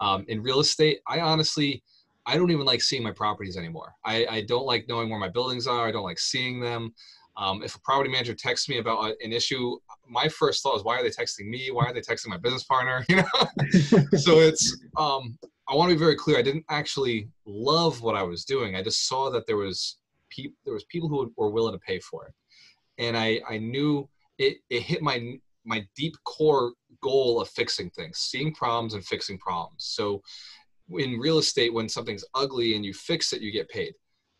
Um, 0.00 0.24
in 0.28 0.42
real 0.42 0.60
estate, 0.60 1.00
I 1.08 1.20
honestly, 1.20 1.82
I 2.26 2.36
don't 2.36 2.50
even 2.50 2.64
like 2.66 2.82
seeing 2.82 3.02
my 3.02 3.12
properties 3.12 3.56
anymore. 3.56 3.92
I, 4.04 4.26
I 4.26 4.40
don't 4.42 4.66
like 4.66 4.86
knowing 4.88 5.10
where 5.10 5.18
my 5.18 5.28
buildings 5.28 5.66
are. 5.66 5.88
I 5.88 5.92
don't 5.92 6.04
like 6.04 6.18
seeing 6.18 6.60
them. 6.60 6.94
Um, 7.36 7.62
if 7.62 7.74
a 7.74 7.80
property 7.80 8.10
manager 8.10 8.34
texts 8.34 8.68
me 8.68 8.78
about 8.78 9.14
an 9.20 9.32
issue, 9.32 9.76
my 10.08 10.28
first 10.28 10.62
thought 10.62 10.76
is, 10.76 10.84
why 10.84 10.98
are 10.98 11.02
they 11.02 11.10
texting 11.10 11.48
me? 11.48 11.70
Why 11.70 11.86
are 11.86 11.92
they 11.92 12.00
texting 12.00 12.28
my 12.28 12.38
business 12.38 12.64
partner? 12.64 13.04
You 13.08 13.16
know, 13.16 14.08
so 14.16 14.38
it's 14.40 14.78
um, 14.96 15.38
I 15.68 15.74
want 15.74 15.90
to 15.90 15.96
be 15.96 15.98
very 15.98 16.16
clear. 16.16 16.38
I 16.38 16.42
didn't 16.42 16.64
actually 16.70 17.28
love 17.44 18.00
what 18.02 18.14
I 18.14 18.22
was 18.22 18.44
doing. 18.44 18.76
I 18.76 18.82
just 18.82 19.08
saw 19.08 19.30
that 19.30 19.46
there 19.46 19.56
was 19.56 19.98
pe- 20.30 20.52
there 20.64 20.74
was 20.74 20.84
people 20.84 21.08
who 21.08 21.32
were 21.36 21.50
willing 21.50 21.74
to 21.74 21.78
pay 21.80 21.98
for 22.00 22.26
it, 22.26 22.34
and 22.98 23.16
I 23.16 23.40
I 23.48 23.58
knew 23.58 24.08
it 24.38 24.58
it 24.70 24.82
hit 24.82 25.02
my 25.02 25.38
my 25.64 25.86
deep 25.96 26.14
core 26.24 26.72
goal 27.02 27.40
of 27.40 27.48
fixing 27.48 27.90
things, 27.90 28.18
seeing 28.18 28.54
problems 28.54 28.94
and 28.94 29.04
fixing 29.04 29.38
problems. 29.38 29.84
So 29.84 30.22
in 30.90 31.18
real 31.18 31.38
estate, 31.38 31.74
when 31.74 31.88
something's 31.88 32.24
ugly 32.34 32.76
and 32.76 32.84
you 32.84 32.94
fix 32.94 33.32
it, 33.32 33.42
you 33.42 33.50
get 33.50 33.68
paid. 33.68 33.94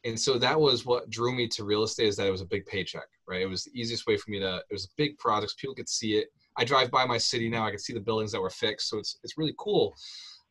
And 0.04 0.18
so 0.18 0.38
that 0.38 0.58
was 0.58 0.86
what 0.86 1.10
drew 1.10 1.34
me 1.34 1.48
to 1.48 1.64
real 1.64 1.82
estate 1.82 2.06
is 2.06 2.16
that 2.16 2.28
it 2.28 2.30
was 2.30 2.40
a 2.40 2.46
big 2.46 2.64
paycheck, 2.66 3.08
right? 3.26 3.42
It 3.42 3.46
was 3.46 3.64
the 3.64 3.72
easiest 3.74 4.06
way 4.06 4.16
for 4.16 4.30
me 4.30 4.38
to. 4.38 4.58
It 4.58 4.72
was 4.72 4.84
a 4.84 4.94
big 4.96 5.18
project. 5.18 5.56
People 5.58 5.74
could 5.74 5.88
see 5.88 6.16
it. 6.16 6.28
I 6.56 6.64
drive 6.64 6.92
by 6.92 7.04
my 7.04 7.18
city 7.18 7.48
now. 7.48 7.66
I 7.66 7.70
can 7.70 7.80
see 7.80 7.92
the 7.92 8.00
buildings 8.00 8.30
that 8.30 8.40
were 8.40 8.50
fixed, 8.50 8.88
so 8.88 8.98
it's 8.98 9.18
it's 9.24 9.36
really 9.36 9.54
cool. 9.58 9.96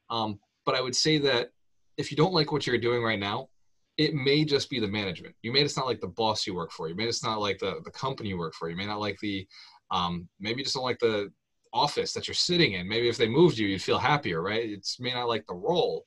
Um, 0.09 0.39
but 0.65 0.75
I 0.75 0.81
would 0.81 0.95
say 0.95 1.17
that 1.19 1.49
if 1.97 2.11
you 2.11 2.17
don't 2.17 2.33
like 2.33 2.51
what 2.51 2.67
you're 2.67 2.77
doing 2.77 3.03
right 3.03 3.19
now, 3.19 3.49
it 3.97 4.13
may 4.13 4.43
just 4.43 4.69
be 4.69 4.79
the 4.79 4.87
management. 4.87 5.35
You 5.41 5.53
may 5.53 5.63
just 5.63 5.77
not 5.77 5.85
like 5.85 6.01
the 6.01 6.07
boss 6.07 6.45
you 6.45 6.53
work 6.53 6.71
for. 6.71 6.89
You 6.89 6.95
may 6.95 7.05
just 7.05 7.23
not 7.23 7.39
like 7.39 7.59
the, 7.59 7.79
the 7.85 7.91
company 7.91 8.29
you 8.29 8.37
work 8.37 8.53
for. 8.53 8.69
You 8.69 8.75
may 8.75 8.85
not 8.85 8.99
like 8.99 9.17
the, 9.19 9.47
um, 9.91 10.27
maybe 10.39 10.63
just 10.63 10.75
don't 10.75 10.83
like 10.83 10.99
the 10.99 11.31
office 11.71 12.11
that 12.13 12.27
you're 12.27 12.35
sitting 12.35 12.73
in. 12.73 12.89
Maybe 12.89 13.07
if 13.07 13.17
they 13.17 13.27
moved 13.27 13.57
you, 13.57 13.67
you'd 13.67 13.81
feel 13.81 13.99
happier, 13.99 14.41
right? 14.41 14.69
It's 14.69 14.99
may 14.99 15.13
not 15.13 15.29
like 15.29 15.45
the 15.47 15.53
role, 15.53 16.05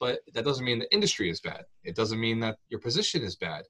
but 0.00 0.20
that 0.32 0.44
doesn't 0.44 0.64
mean 0.64 0.78
the 0.78 0.92
industry 0.92 1.28
is 1.28 1.40
bad. 1.40 1.64
It 1.84 1.94
doesn't 1.94 2.20
mean 2.20 2.40
that 2.40 2.56
your 2.68 2.80
position 2.80 3.22
is 3.22 3.36
bad. 3.36 3.64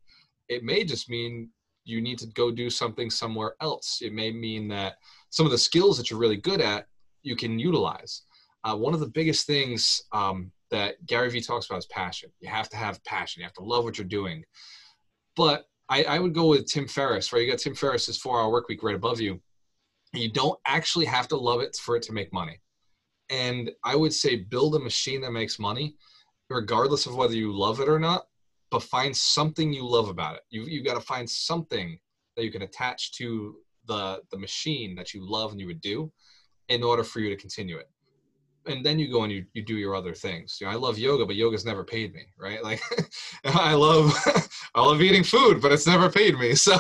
It 0.49 0.63
may 0.63 0.85
just 0.85 1.09
mean 1.11 1.51
you 1.85 2.01
need 2.01 2.19
to 2.19 2.27
go 2.29 2.51
do 2.51 2.69
something 2.69 3.11
somewhere 3.11 3.55
else. 3.61 4.01
It 4.03 4.13
may 4.13 4.33
mean 4.33 4.69
that 4.69 4.97
some 5.31 5.47
of 5.47 5.53
the 5.53 5.59
skills 5.59 5.97
that 5.97 6.11
you're 6.11 6.21
really 6.21 6.37
good 6.37 6.61
at, 6.61 6.87
you 7.23 7.35
can 7.37 7.59
utilize 7.59 8.23
uh, 8.67 8.75
one 8.75 8.95
of 8.95 9.01
the 9.01 9.07
biggest 9.07 9.47
things 9.47 10.03
um, 10.13 10.51
that 10.73 10.95
Gary 11.07 11.31
Vee 11.31 11.41
talks 11.41 11.67
about 11.67 11.79
is 11.79 11.87
passion. 11.87 12.31
You 12.41 12.49
have 12.49 12.69
to 12.71 12.77
have 12.77 13.03
passion. 13.05 13.41
You 13.41 13.45
have 13.45 13.55
to 13.55 13.63
love 13.63 13.85
what 13.85 13.97
you're 13.97 14.07
doing. 14.07 14.45
But 15.37 15.67
I, 15.89 16.03
I 16.03 16.19
would 16.19 16.35
go 16.35 16.49
with 16.49 16.67
Tim 16.67 16.89
Ferriss, 16.89 17.33
right? 17.33 17.43
You 17.43 17.51
got 17.51 17.61
Tim 17.61 17.77
Ferriss's 17.77 18.19
four 18.19 18.41
hour 18.41 18.51
work 18.51 18.69
week 18.69 18.83
right 18.83 18.97
above 18.97 19.21
you. 19.21 19.41
You 20.13 20.33
don't 20.33 20.59
actually 20.67 21.07
have 21.07 21.29
to 21.29 21.37
love 21.37 21.61
it 21.61 21.77
for 21.77 21.95
it 21.95 22.03
to 22.05 22.13
make 22.13 22.33
money. 22.33 22.59
And 23.31 23.71
I 23.85 23.95
would 23.95 24.13
say 24.13 24.37
build 24.37 24.75
a 24.75 24.81
machine 24.81 25.21
that 25.21 25.31
makes 25.31 25.61
money, 25.61 25.95
regardless 26.51 27.07
of 27.07 27.15
whether 27.15 27.35
you 27.35 27.57
love 27.57 27.81
it 27.81 27.89
or 27.89 28.01
not. 28.01 28.25
But 28.73 28.83
find 28.83 29.17
something 29.17 29.73
you 29.73 29.87
love 29.87 30.09
about 30.09 30.37
it. 30.37 30.43
You 30.51 30.65
you 30.65 30.83
got 30.83 30.95
to 30.95 31.01
find 31.01 31.31
something 31.31 31.99
that 32.37 32.45
you 32.45 32.51
can 32.51 32.63
attach 32.63 33.13
to 33.13 33.59
the 33.87 34.23
the 34.33 34.39
machine 34.39 34.97
that 34.97 35.15
you 35.15 35.25
love 35.25 35.53
and 35.53 35.61
you 35.61 35.69
would 35.69 35.81
do, 35.81 36.11
in 36.69 36.83
order 36.83 37.05
for 37.05 37.21
you 37.21 37.31
to 37.31 37.37
continue 37.37 37.77
it. 37.77 37.89
And 38.67 38.85
then 38.85 38.99
you 38.99 39.11
go 39.11 39.23
and 39.23 39.33
you, 39.33 39.45
you 39.53 39.65
do 39.65 39.77
your 39.77 39.95
other 39.95 40.13
things. 40.13 40.59
You 40.61 40.67
know, 40.67 40.73
I 40.73 40.77
love 40.77 40.99
yoga, 40.99 41.25
but 41.25 41.37
yoga's 41.37 41.65
never 41.65 41.85
paid 41.85 42.13
me, 42.15 42.23
right? 42.39 42.63
Like 42.63 42.81
I 43.45 43.75
love 43.75 44.13
I 44.75 44.81
love 44.81 45.01
eating 45.01 45.25
food, 45.25 45.63
but 45.63 45.73
it's 45.73 45.87
never 45.87 46.11
paid 46.11 46.39
me. 46.39 46.55
So 46.67 46.77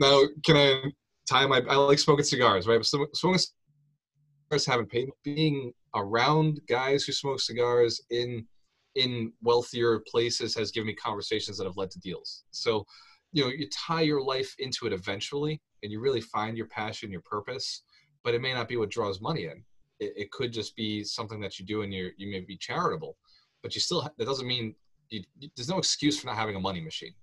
now 0.00 0.22
can 0.44 0.56
I 0.56 0.82
tie 1.28 1.46
my 1.46 1.62
I 1.68 1.76
like 1.76 1.98
smoking 1.98 2.24
cigars, 2.24 2.66
right? 2.66 2.78
But 2.78 2.86
smoking 2.86 3.38
cigars 3.38 4.66
haven't 4.66 4.90
paid 4.90 5.06
me. 5.06 5.12
Being 5.22 5.72
around 5.94 6.60
guys 6.68 7.04
who 7.04 7.12
smoke 7.12 7.40
cigars 7.40 8.00
in 8.10 8.46
in 8.94 9.32
wealthier 9.42 10.00
places 10.08 10.54
has 10.54 10.70
given 10.70 10.86
me 10.86 10.94
conversations 10.94 11.58
that 11.58 11.64
have 11.64 11.76
led 11.76 11.90
to 11.90 12.00
deals. 12.00 12.44
So, 12.50 12.84
you 13.32 13.44
know, 13.44 13.50
you 13.50 13.68
tie 13.70 14.02
your 14.02 14.22
life 14.22 14.54
into 14.58 14.86
it 14.86 14.92
eventually 14.92 15.60
and 15.82 15.90
you 15.90 16.00
really 16.00 16.20
find 16.20 16.56
your 16.56 16.66
passion, 16.66 17.10
your 17.10 17.22
purpose, 17.22 17.82
but 18.22 18.34
it 18.34 18.40
may 18.40 18.52
not 18.52 18.68
be 18.68 18.76
what 18.76 18.90
draws 18.90 19.20
money 19.20 19.44
in. 19.44 19.64
It, 20.04 20.12
it 20.16 20.30
could 20.30 20.52
just 20.52 20.76
be 20.76 21.04
something 21.04 21.40
that 21.40 21.58
you 21.58 21.64
do 21.66 21.82
and 21.82 21.92
you 21.92 22.10
you 22.16 22.30
may 22.30 22.40
be 22.40 22.56
charitable, 22.56 23.16
but 23.62 23.74
you 23.74 23.80
still, 23.80 24.02
that 24.02 24.24
doesn't 24.24 24.46
mean 24.46 24.74
you, 25.10 25.22
there's 25.56 25.68
no 25.68 25.78
excuse 25.78 26.18
for 26.18 26.26
not 26.26 26.36
having 26.36 26.56
a 26.56 26.60
money 26.60 26.80
machine, 26.80 27.14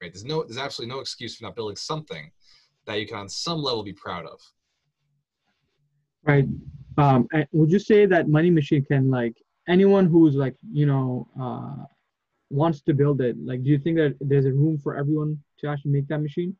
right? 0.00 0.12
There's 0.12 0.24
no, 0.24 0.42
there's 0.44 0.58
absolutely 0.58 0.94
no 0.94 1.00
excuse 1.00 1.36
for 1.36 1.44
not 1.44 1.56
building 1.56 1.76
something 1.76 2.30
that 2.86 2.98
you 3.00 3.06
can 3.06 3.16
on 3.18 3.28
some 3.28 3.58
level 3.62 3.82
be 3.82 3.92
proud 3.92 4.26
of. 4.26 4.40
Right. 6.24 6.46
Um, 6.98 7.28
would 7.52 7.70
you 7.70 7.78
say 7.78 8.06
that 8.06 8.28
money 8.28 8.50
machine 8.50 8.84
can 8.84 9.10
like 9.10 9.34
anyone 9.68 10.06
who's 10.06 10.34
like 10.34 10.56
you 10.70 10.86
know 10.86 11.28
uh, 11.40 11.84
wants 12.50 12.82
to 12.82 12.92
build 12.94 13.20
it 13.20 13.36
like 13.44 13.62
do 13.62 13.70
you 13.70 13.78
think 13.78 13.96
that 13.96 14.14
there's 14.20 14.44
a 14.44 14.52
room 14.52 14.78
for 14.78 14.96
everyone 14.96 15.38
to 15.58 15.68
actually 15.68 15.92
make 15.92 16.06
that 16.08 16.18
machine 16.18 16.54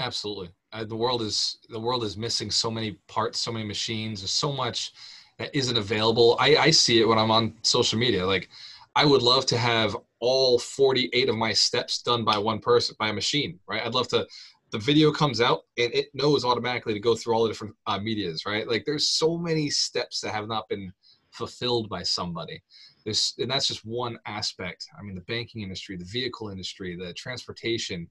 absolutely 0.00 0.48
uh, 0.72 0.84
the 0.84 0.96
world 0.96 1.22
is 1.22 1.58
the 1.68 1.80
world 1.80 2.04
is 2.04 2.16
missing 2.16 2.50
so 2.50 2.70
many 2.70 2.92
parts 3.08 3.38
so 3.38 3.52
many 3.52 3.64
machines. 3.64 4.20
There's 4.20 4.30
so 4.30 4.52
much 4.52 4.92
that 5.38 5.54
isn't 5.54 5.76
available. 5.76 6.36
I 6.40 6.56
i 6.56 6.70
see 6.70 7.00
it 7.00 7.08
when 7.08 7.18
i'm 7.18 7.30
on 7.30 7.54
social 7.62 7.98
media. 7.98 8.26
Like 8.26 8.48
i 8.96 9.04
would 9.04 9.22
love 9.22 9.46
to 9.46 9.58
have 9.58 9.96
all 10.20 10.58
48 10.58 11.28
of 11.28 11.36
my 11.36 11.52
steps 11.52 12.02
done 12.02 12.24
by 12.24 12.36
one 12.36 12.58
person 12.58 12.96
by 12.98 13.08
a 13.08 13.12
machine 13.12 13.58
right? 13.66 13.84
I'd 13.84 13.94
love 13.94 14.08
to 14.08 14.26
the 14.70 14.78
video 14.78 15.10
comes 15.10 15.40
out 15.40 15.62
and 15.78 15.92
it 15.92 16.06
knows 16.14 16.44
automatically 16.44 16.94
to 16.94 17.00
go 17.00 17.16
through 17.16 17.34
all 17.34 17.42
the 17.42 17.48
different 17.48 17.74
uh, 17.86 17.98
medias 17.98 18.46
right? 18.46 18.68
Like 18.68 18.84
there's 18.84 19.08
so 19.08 19.36
many 19.36 19.70
steps 19.70 20.20
that 20.20 20.34
have 20.34 20.46
not 20.46 20.68
been 20.68 20.92
fulfilled 21.32 21.88
by 21.88 22.02
somebody. 22.02 22.62
There's, 23.04 23.34
and 23.38 23.50
that's 23.50 23.66
just 23.66 23.84
one 23.84 24.18
aspect. 24.26 24.86
I 24.98 25.02
mean, 25.02 25.14
the 25.14 25.22
banking 25.22 25.62
industry, 25.62 25.96
the 25.96 26.04
vehicle 26.04 26.50
industry, 26.50 26.96
the 26.96 27.12
transportation, 27.14 28.08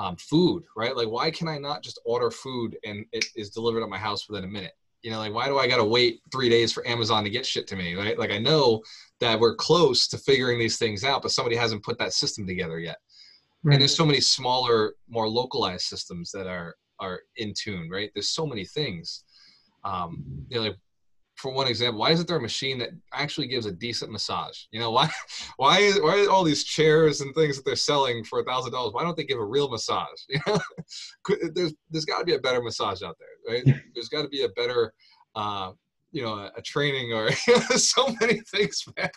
um, 0.00 0.16
food, 0.16 0.64
right? 0.74 0.96
Like, 0.96 1.10
why 1.10 1.30
can 1.30 1.46
I 1.46 1.58
not 1.58 1.82
just 1.82 2.00
order 2.06 2.30
food 2.30 2.78
and 2.84 3.04
it 3.12 3.26
is 3.36 3.50
delivered 3.50 3.82
at 3.82 3.90
my 3.90 3.98
house 3.98 4.28
within 4.28 4.44
a 4.44 4.48
minute? 4.48 4.72
You 5.02 5.10
know, 5.10 5.18
like, 5.18 5.34
why 5.34 5.46
do 5.46 5.58
I 5.58 5.68
got 5.68 5.76
to 5.76 5.84
wait 5.84 6.20
three 6.32 6.48
days 6.48 6.72
for 6.72 6.86
Amazon 6.88 7.22
to 7.24 7.30
get 7.30 7.44
shit 7.44 7.66
to 7.68 7.76
me, 7.76 7.94
right? 7.94 8.18
Like, 8.18 8.30
I 8.30 8.38
know 8.38 8.82
that 9.20 9.38
we're 9.38 9.54
close 9.56 10.08
to 10.08 10.16
figuring 10.16 10.58
these 10.58 10.78
things 10.78 11.04
out, 11.04 11.20
but 11.20 11.32
somebody 11.32 11.54
hasn't 11.54 11.84
put 11.84 11.98
that 11.98 12.14
system 12.14 12.46
together 12.46 12.78
yet. 12.78 12.96
Right. 13.62 13.74
And 13.74 13.82
there's 13.82 13.94
so 13.94 14.06
many 14.06 14.22
smaller, 14.22 14.94
more 15.06 15.28
localized 15.28 15.84
systems 15.84 16.30
that 16.32 16.46
are 16.46 16.74
are 16.98 17.20
in 17.36 17.52
tune, 17.54 17.88
right? 17.90 18.10
There's 18.14 18.28
so 18.28 18.46
many 18.46 18.64
things. 18.64 19.24
Um, 19.84 20.24
you 20.48 20.56
know, 20.56 20.62
like 20.62 20.76
for 21.40 21.52
one 21.52 21.66
example, 21.66 22.00
why 22.00 22.10
isn't 22.10 22.28
there 22.28 22.36
a 22.36 22.40
machine 22.40 22.78
that 22.78 22.90
actually 23.14 23.46
gives 23.46 23.64
a 23.64 23.72
decent 23.72 24.12
massage? 24.12 24.64
You 24.72 24.80
know, 24.80 24.90
why 24.90 25.10
why 25.56 25.78
is 25.78 26.00
why 26.00 26.26
all 26.30 26.44
these 26.44 26.64
chairs 26.64 27.22
and 27.22 27.34
things 27.34 27.56
that 27.56 27.64
they're 27.64 27.76
selling 27.76 28.22
for 28.24 28.40
a 28.40 28.44
thousand 28.44 28.72
dollars? 28.72 28.92
Why 28.92 29.02
don't 29.02 29.16
they 29.16 29.24
give 29.24 29.38
a 29.38 29.44
real 29.44 29.68
massage? 29.68 30.06
You 30.28 30.40
know, 30.46 30.58
there's 31.54 31.74
there's 31.90 32.04
got 32.04 32.18
to 32.18 32.24
be 32.24 32.34
a 32.34 32.38
better 32.38 32.62
massage 32.62 33.02
out 33.02 33.16
there, 33.18 33.54
right? 33.54 33.82
There's 33.94 34.08
got 34.08 34.22
to 34.22 34.28
be 34.28 34.42
a 34.42 34.48
better, 34.50 34.92
uh, 35.34 35.72
you 36.12 36.22
know, 36.22 36.34
a, 36.34 36.52
a 36.56 36.62
training 36.62 37.12
or 37.12 37.30
so 37.76 38.14
many 38.20 38.40
things, 38.40 38.84
man. 38.96 39.10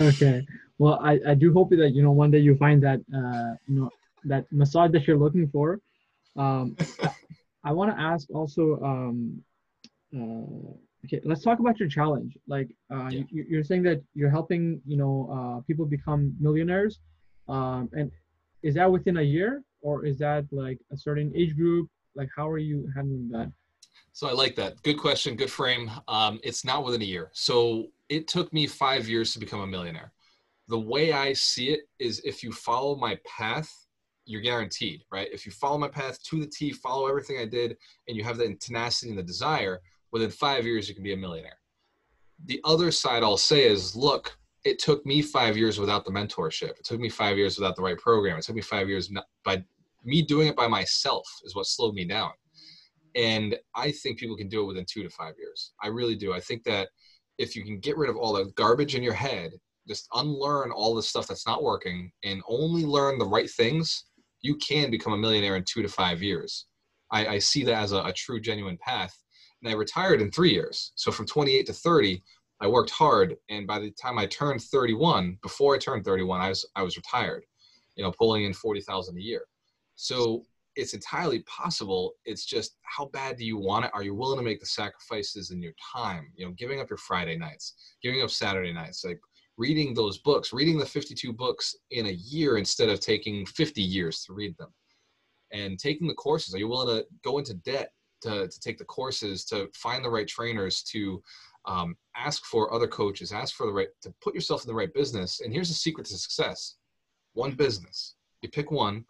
Okay, 0.00 0.46
well, 0.78 0.98
I 1.02 1.18
I 1.28 1.34
do 1.34 1.52
hope 1.52 1.70
that 1.70 1.90
you 1.94 2.02
know 2.02 2.12
one 2.12 2.30
day 2.30 2.38
you 2.38 2.56
find 2.56 2.82
that 2.82 3.00
uh, 3.14 3.54
you 3.66 3.80
know 3.80 3.90
that 4.24 4.44
massage 4.52 4.92
that 4.92 5.06
you're 5.06 5.18
looking 5.18 5.48
for. 5.48 5.80
Um, 6.36 6.76
I, 7.02 7.10
I 7.64 7.72
want 7.72 7.96
to 7.96 8.00
ask 8.00 8.28
also. 8.30 8.80
Um, 8.82 9.42
uh, 10.16 10.72
okay 11.04 11.20
let's 11.24 11.42
talk 11.42 11.58
about 11.58 11.78
your 11.78 11.88
challenge. 11.88 12.36
Like 12.46 12.68
uh, 12.92 13.08
yeah. 13.10 13.22
you, 13.30 13.44
you're 13.48 13.64
saying 13.64 13.82
that 13.84 14.02
you're 14.14 14.30
helping 14.30 14.80
you 14.86 14.96
know 14.96 15.28
uh, 15.32 15.60
people 15.66 15.86
become 15.86 16.34
millionaires 16.40 17.00
um, 17.48 17.88
and 17.92 18.10
is 18.62 18.74
that 18.74 18.90
within 18.90 19.18
a 19.18 19.22
year 19.22 19.62
or 19.80 20.04
is 20.04 20.18
that 20.18 20.44
like 20.50 20.78
a 20.92 20.96
certain 20.96 21.32
age 21.34 21.56
group? 21.56 21.88
Like 22.14 22.28
how 22.36 22.48
are 22.48 22.58
you 22.58 22.88
handling 22.94 23.28
that? 23.30 23.50
So 24.12 24.28
i 24.28 24.32
like 24.32 24.56
that. 24.56 24.82
Good 24.82 24.98
question 24.98 25.36
good 25.36 25.50
frame. 25.50 25.90
Um, 26.08 26.40
it's 26.42 26.64
not 26.64 26.84
within 26.84 27.02
a 27.02 27.04
year. 27.04 27.30
So 27.32 27.86
it 28.08 28.26
took 28.26 28.52
me 28.52 28.66
five 28.66 29.08
years 29.08 29.32
to 29.32 29.38
become 29.38 29.60
a 29.60 29.66
millionaire. 29.66 30.12
The 30.68 30.78
way 30.78 31.12
i 31.12 31.32
see 31.32 31.70
it 31.70 31.80
is 31.98 32.20
if 32.24 32.42
you 32.42 32.52
follow 32.52 32.96
my 32.96 33.18
path 33.26 33.70
you're 34.26 34.42
guaranteed 34.42 35.04
right? 35.10 35.28
If 35.32 35.46
you 35.46 35.52
follow 35.52 35.78
my 35.78 35.88
path 35.88 36.22
to 36.24 36.40
the 36.40 36.46
t 36.46 36.72
follow 36.72 37.06
everything 37.06 37.38
i 37.38 37.46
did 37.46 37.76
and 38.06 38.16
you 38.16 38.24
have 38.24 38.36
the 38.36 38.54
tenacity 38.56 39.08
and 39.10 39.18
the 39.18 39.22
desire 39.22 39.80
within 40.12 40.30
five 40.30 40.64
years 40.64 40.88
you 40.88 40.94
can 40.94 41.04
be 41.04 41.12
a 41.12 41.16
millionaire. 41.16 41.58
The 42.46 42.60
other 42.64 42.90
side 42.90 43.22
i'll 43.22 43.36
say 43.36 43.64
is 43.66 43.96
look 43.96 44.36
it 44.64 44.78
took 44.78 45.04
me 45.06 45.22
five 45.22 45.56
years 45.56 45.78
without 45.78 46.04
the 46.04 46.10
mentorship. 46.10 46.70
It 46.70 46.84
took 46.84 47.00
me 47.00 47.08
five 47.08 47.36
years 47.38 47.56
without 47.56 47.76
the 47.76 47.82
right 47.82 47.96
program. 47.96 48.38
It 48.38 48.44
took 48.44 48.56
me 48.56 48.62
five 48.62 48.88
years 48.88 49.10
by 49.44 49.64
me 50.04 50.22
doing 50.22 50.48
it 50.48 50.56
by 50.56 50.66
myself 50.68 51.26
is 51.44 51.54
what 51.54 51.66
slowed 51.66 51.94
me 51.94 52.04
down. 52.04 52.30
And 53.14 53.56
i 53.74 53.90
think 53.90 54.18
people 54.18 54.36
can 54.36 54.48
do 54.48 54.62
it 54.62 54.66
within 54.66 54.86
two 54.88 55.02
to 55.02 55.10
five 55.10 55.34
years. 55.38 55.72
I 55.82 55.88
really 55.88 56.16
do. 56.16 56.32
I 56.32 56.40
think 56.40 56.64
that 56.64 56.88
if 57.38 57.54
you 57.54 57.64
can 57.64 57.78
get 57.78 57.96
rid 57.96 58.10
of 58.10 58.16
all 58.16 58.32
the 58.32 58.46
garbage 58.56 58.94
in 58.94 59.02
your 59.02 59.14
head 59.14 59.52
just 59.86 60.06
unlearn 60.14 60.70
all 60.70 60.94
the 60.94 61.02
stuff 61.02 61.26
that's 61.26 61.46
not 61.46 61.62
working 61.62 62.12
and 62.22 62.42
only 62.46 62.84
learn 62.84 63.18
the 63.18 63.24
right 63.24 63.50
things 63.50 64.04
you 64.42 64.56
can 64.56 64.90
become 64.90 65.12
a 65.12 65.16
millionaire 65.16 65.56
in 65.56 65.64
two 65.64 65.82
to 65.82 65.88
five 65.88 66.22
years. 66.22 66.66
I, 67.10 67.26
I 67.26 67.38
see 67.38 67.64
that 67.64 67.82
as 67.82 67.92
a, 67.92 68.02
a 68.04 68.12
true 68.12 68.40
genuine 68.40 68.78
path 68.80 69.16
and 69.62 69.70
I 69.70 69.74
retired 69.74 70.20
in 70.20 70.30
three 70.30 70.52
years. 70.52 70.92
So 70.94 71.10
from 71.10 71.26
28 71.26 71.66
to 71.66 71.72
30, 71.72 72.22
I 72.60 72.66
worked 72.66 72.90
hard, 72.90 73.36
and 73.48 73.66
by 73.66 73.78
the 73.78 73.90
time 73.92 74.18
I 74.18 74.26
turned 74.26 74.62
31, 74.62 75.38
before 75.42 75.74
I 75.74 75.78
turned 75.78 76.04
31, 76.04 76.40
I 76.40 76.48
was 76.48 76.66
I 76.74 76.82
was 76.82 76.96
retired, 76.96 77.44
you 77.94 78.02
know, 78.02 78.12
pulling 78.12 78.44
in 78.44 78.52
40,000 78.52 79.16
a 79.16 79.20
year. 79.20 79.42
So 79.94 80.44
it's 80.74 80.94
entirely 80.94 81.40
possible. 81.40 82.14
It's 82.24 82.44
just 82.44 82.76
how 82.82 83.06
bad 83.06 83.36
do 83.36 83.44
you 83.44 83.58
want 83.58 83.84
it? 83.84 83.90
Are 83.94 84.02
you 84.02 84.14
willing 84.14 84.38
to 84.38 84.44
make 84.44 84.60
the 84.60 84.66
sacrifices 84.66 85.50
in 85.50 85.62
your 85.62 85.72
time? 85.92 86.32
You 86.36 86.46
know, 86.46 86.52
giving 86.52 86.80
up 86.80 86.90
your 86.90 86.98
Friday 86.98 87.36
nights, 87.36 87.74
giving 88.02 88.22
up 88.22 88.30
Saturday 88.30 88.72
nights, 88.72 89.04
like 89.04 89.20
reading 89.56 89.94
those 89.94 90.18
books, 90.18 90.52
reading 90.52 90.78
the 90.78 90.86
52 90.86 91.32
books 91.32 91.76
in 91.90 92.06
a 92.06 92.12
year 92.12 92.58
instead 92.58 92.88
of 92.88 93.00
taking 93.00 93.44
50 93.46 93.82
years 93.82 94.24
to 94.24 94.32
read 94.32 94.56
them, 94.56 94.72
and 95.52 95.78
taking 95.78 96.06
the 96.06 96.14
courses. 96.14 96.54
Are 96.54 96.58
you 96.58 96.68
willing 96.68 96.96
to 96.96 97.06
go 97.24 97.38
into 97.38 97.54
debt 97.54 97.92
to, 98.22 98.48
to 98.48 98.60
take 98.60 98.78
the 98.78 98.84
courses, 98.84 99.44
to 99.46 99.68
find 99.74 100.04
the 100.04 100.10
right 100.10 100.26
trainers, 100.26 100.82
to 100.84 101.22
um, 101.66 101.96
ask 102.16 102.44
for 102.44 102.72
other 102.72 102.88
coaches, 102.88 103.32
ask 103.32 103.54
for 103.54 103.66
the 103.66 103.72
right, 103.72 103.88
to 104.02 104.12
put 104.22 104.34
yourself 104.34 104.64
in 104.64 104.68
the 104.68 104.74
right 104.74 104.92
business. 104.92 105.40
And 105.40 105.52
here's 105.52 105.68
the 105.68 105.74
secret 105.74 106.06
to 106.06 106.16
success 106.16 106.76
one 107.34 107.52
business. 107.52 108.14
You 108.42 108.48
pick 108.48 108.70
one 108.70 109.04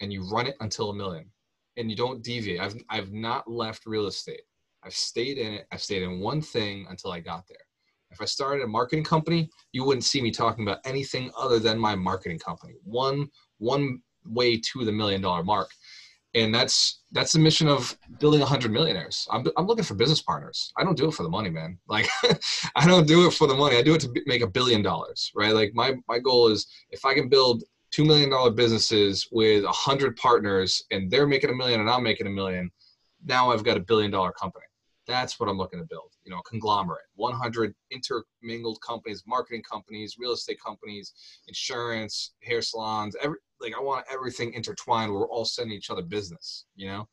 and 0.00 0.12
you 0.12 0.28
run 0.28 0.46
it 0.46 0.56
until 0.60 0.90
a 0.90 0.94
million 0.94 1.30
and 1.76 1.90
you 1.90 1.96
don't 1.96 2.22
deviate. 2.22 2.60
I've, 2.60 2.76
I've 2.90 3.12
not 3.12 3.50
left 3.50 3.86
real 3.86 4.06
estate. 4.06 4.42
I've 4.84 4.94
stayed 4.94 5.38
in 5.38 5.54
it. 5.54 5.66
I've 5.72 5.82
stayed 5.82 6.02
in 6.02 6.20
one 6.20 6.42
thing 6.42 6.86
until 6.90 7.12
I 7.12 7.20
got 7.20 7.44
there. 7.48 7.58
If 8.10 8.20
I 8.20 8.26
started 8.26 8.62
a 8.62 8.68
marketing 8.68 9.04
company, 9.04 9.48
you 9.72 9.84
wouldn't 9.84 10.04
see 10.04 10.20
me 10.20 10.30
talking 10.30 10.64
about 10.66 10.80
anything 10.84 11.30
other 11.36 11.58
than 11.58 11.78
my 11.78 11.94
marketing 11.94 12.38
company. 12.38 12.74
One, 12.84 13.28
one 13.58 14.02
way 14.26 14.58
to 14.58 14.84
the 14.84 14.92
million 14.92 15.22
dollar 15.22 15.42
mark 15.42 15.70
and 16.34 16.54
that's 16.54 17.02
that's 17.12 17.32
the 17.32 17.38
mission 17.38 17.68
of 17.68 17.96
building 18.18 18.40
100 18.40 18.72
millionaires. 18.72 19.28
I'm, 19.30 19.44
I'm 19.56 19.66
looking 19.66 19.84
for 19.84 19.94
business 19.94 20.22
partners. 20.22 20.72
I 20.78 20.84
don't 20.84 20.96
do 20.96 21.08
it 21.08 21.14
for 21.14 21.22
the 21.22 21.28
money 21.28 21.50
man. 21.50 21.78
Like 21.88 22.08
i 22.74 22.86
don't 22.86 23.06
do 23.06 23.26
it 23.26 23.32
for 23.32 23.46
the 23.46 23.54
money. 23.54 23.76
I 23.76 23.82
do 23.82 23.94
it 23.94 24.00
to 24.00 24.22
make 24.26 24.42
a 24.42 24.46
billion 24.46 24.82
dollars 24.82 25.30
right? 25.34 25.54
Like 25.54 25.72
my 25.74 25.94
my 26.08 26.18
goal 26.18 26.48
is 26.48 26.66
if 26.90 27.04
i 27.04 27.14
can 27.14 27.28
build 27.28 27.64
$2 27.94 28.06
million 28.06 28.54
businesses 28.54 29.28
with 29.30 29.64
100 29.64 30.16
partners 30.16 30.82
and 30.90 31.10
they're 31.10 31.26
making 31.26 31.50
a 31.50 31.54
million 31.54 31.80
and 31.80 31.90
i'm 31.90 32.02
making 32.02 32.26
a 32.26 32.30
million 32.30 32.70
now 33.24 33.50
i've 33.50 33.64
got 33.64 33.76
a 33.76 33.80
billion 33.80 34.10
dollar 34.10 34.32
company. 34.32 34.64
That's 35.06 35.38
what 35.38 35.48
i'm 35.48 35.58
looking 35.58 35.80
to 35.80 35.86
build 35.86 36.12
you 36.24 36.30
know 36.30 36.38
a 36.38 36.42
conglomerate. 36.42 37.04
100 37.16 37.74
intermingled 37.90 38.80
companies 38.80 39.24
marketing 39.26 39.62
companies 39.70 40.16
real 40.18 40.32
estate 40.32 40.58
companies 40.64 41.12
insurance 41.48 42.32
hair 42.42 42.62
salons 42.62 43.16
every 43.22 43.38
like 43.62 43.74
I 43.76 43.80
want 43.80 44.04
everything 44.10 44.52
intertwined. 44.54 45.12
We're 45.12 45.28
all 45.28 45.44
sending 45.44 45.76
each 45.76 45.90
other 45.90 46.02
business. 46.02 46.66
You 46.76 46.88
know, 46.88 47.08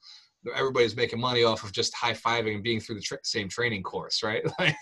everybody's 0.55 0.95
making 0.95 1.19
money 1.19 1.43
off 1.43 1.63
of 1.63 1.71
just 1.71 1.93
high 1.95 2.13
fiving 2.13 2.55
and 2.55 2.63
being 2.63 2.79
through 2.79 2.95
the 2.95 3.01
tra- 3.01 3.19
same 3.23 3.47
training 3.47 3.83
course, 3.83 4.23
right? 4.23 4.43
like 4.59 4.75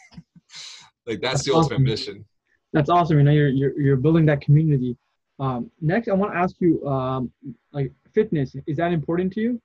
that's, 1.06 1.22
that's 1.22 1.44
the 1.44 1.54
ultimate 1.54 1.82
mission. 1.82 2.26
That's 2.74 2.90
awesome. 2.90 3.18
You 3.18 3.24
know, 3.24 3.32
you're 3.32 3.50
you're, 3.50 3.80
you're 3.80 3.98
building 3.98 4.26
that 4.28 4.42
community. 4.42 4.98
Um, 5.40 5.72
next, 5.82 6.08
I 6.08 6.14
want 6.14 6.34
to 6.34 6.40
ask 6.40 6.56
you, 6.60 6.86
um, 6.88 7.32
like 7.72 7.92
fitness, 8.14 8.56
is 8.66 8.78
that 8.78 8.92
important 8.92 9.32
to 9.34 9.42
you? 9.42 9.62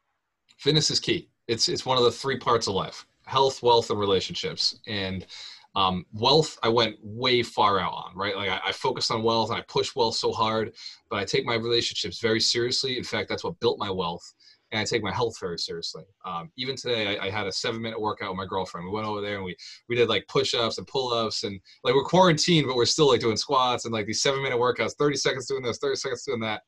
Fitness 0.59 0.91
is 0.91 1.01
key. 1.01 1.29
It's 1.49 1.69
it's 1.69 1.87
one 1.87 1.99
of 1.99 2.05
the 2.05 2.13
three 2.13 2.39
parts 2.39 2.67
of 2.67 2.75
life: 2.75 3.07
health, 3.25 3.63
wealth, 3.63 3.91
and 3.91 3.99
relationships. 3.99 4.81
And 4.87 5.27
um, 5.75 6.05
wealth, 6.12 6.59
I 6.62 6.68
went 6.68 6.97
way 7.03 7.43
far 7.43 7.81
out 7.81 7.93
on, 7.93 8.16
right? 8.16 8.37
Like 8.37 8.51
I, 8.51 8.61
I 8.66 8.73
focused 8.73 9.11
on 9.11 9.23
wealth 9.23 9.51
and 9.51 9.59
I 9.59 9.64
push 9.68 9.95
wealth 9.97 10.16
so 10.16 10.33
hard, 10.33 10.75
but 11.09 11.18
I 11.18 11.25
take 11.25 11.47
my 11.47 11.55
relationships 11.55 12.20
very 12.20 12.41
seriously. 12.41 12.99
In 12.99 13.05
fact, 13.05 13.29
that's 13.29 13.45
what 13.45 13.59
built 13.61 13.79
my 13.79 13.91
wealth 13.91 14.35
and 14.73 14.81
I 14.81 14.85
take 14.85 15.03
my 15.03 15.12
health 15.12 15.39
very 15.39 15.59
seriously. 15.59 16.05
Um, 16.25 16.51
even 16.57 16.77
today, 16.77 17.18
I, 17.18 17.27
I, 17.27 17.31
had 17.31 17.47
a 17.47 17.53
seven 17.53 17.81
minute 17.81 18.01
workout 18.01 18.31
with 18.31 18.39
my 18.39 18.47
girlfriend. 18.47 18.87
We 18.87 18.93
went 18.93 19.07
over 19.07 19.20
there 19.20 19.37
and 19.37 19.45
we 19.45 19.55
we 19.89 19.97
did 19.97 20.09
like 20.09 20.27
push 20.29 20.55
ups 20.55 20.79
and 20.79 20.87
pull 20.87 21.12
ups 21.12 21.45
and 21.45 21.61
like 21.85 21.95
we're 21.95 22.05
quarantined, 22.05 22.66
but 22.66 22.77
we're 22.77 22.87
still 22.87 23.09
like 23.09 23.20
doing 23.20 23.37
squats 23.37 23.85
and 23.85 23.93
like 23.93 24.07
these 24.07 24.23
seven 24.23 24.43
minute 24.43 24.59
workouts, 24.59 24.97
thirty 24.99 25.16
seconds 25.16 25.47
doing 25.47 25.62
this, 25.62 25.79
thirty 25.79 25.97
seconds 25.97 26.25
doing 26.25 26.41
that. 26.41 26.62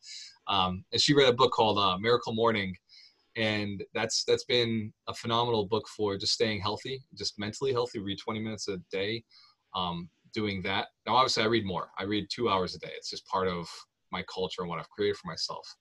Um, 0.46 0.84
and 0.92 1.00
she 1.00 1.14
read 1.14 1.28
a 1.28 1.32
book 1.32 1.52
called 1.52 1.78
uh, 1.78 1.96
Miracle 1.98 2.34
Morning, 2.34 2.76
and 3.36 3.82
that's 3.94 4.24
that's 4.24 4.44
been 4.44 4.92
a 5.08 5.14
phenomenal 5.14 5.66
book 5.66 5.86
for 5.88 6.16
just 6.16 6.34
staying 6.34 6.60
healthy, 6.60 7.02
just 7.16 7.38
mentally 7.38 7.72
healthy. 7.72 7.98
Read 7.98 8.18
twenty 8.18 8.40
minutes 8.40 8.68
a 8.68 8.78
day. 8.90 9.24
Um, 9.74 10.08
doing 10.32 10.60
that 10.62 10.88
now 11.06 11.14
obviously 11.14 11.44
i 11.44 11.46
read 11.46 11.64
more 11.64 11.90
i 11.96 12.02
read 12.02 12.26
two 12.28 12.50
hours 12.50 12.74
a 12.74 12.78
day 12.80 12.90
it's 12.96 13.08
just 13.08 13.24
part 13.28 13.46
of 13.46 13.68
my 14.10 14.20
culture 14.24 14.62
and 14.62 14.68
what 14.68 14.80
i've 14.80 14.90
created 14.90 15.16
for 15.16 15.28
myself 15.28 15.76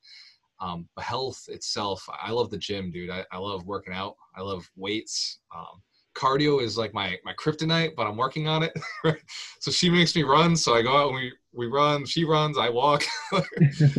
um, 0.64 0.88
health 0.97 1.43
itself, 1.49 2.08
I 2.10 2.32
love 2.32 2.49
the 2.49 2.58
gym, 2.58 2.91
dude. 2.91 3.10
I, 3.10 3.26
I 3.32 3.38
love 3.38 3.66
working 3.66 3.93
out. 3.93 4.16
I 4.36 4.41
love 4.41 4.70
weights. 4.76 5.39
Um, 5.56 5.82
cardio 6.16 6.62
is 6.62 6.78
like 6.78 6.93
my 6.93 7.18
my 7.26 7.34
kryptonite, 7.34 7.95
but 7.97 8.08
I'm 8.08 8.18
working 8.18 8.47
on 8.47 8.64
it. 8.64 8.74
so 9.60 9.72
she 9.72 9.89
makes 9.89 10.16
me 10.16 10.24
run, 10.24 10.56
so 10.56 10.74
I 10.74 10.82
go 10.82 10.95
out 10.95 11.08
and 11.08 11.16
we 11.16 11.34
we 11.54 11.68
run. 11.68 12.06
She 12.06 12.24
runs, 12.24 12.58
I 12.58 12.70
walk. 12.70 13.04
you 13.32 13.41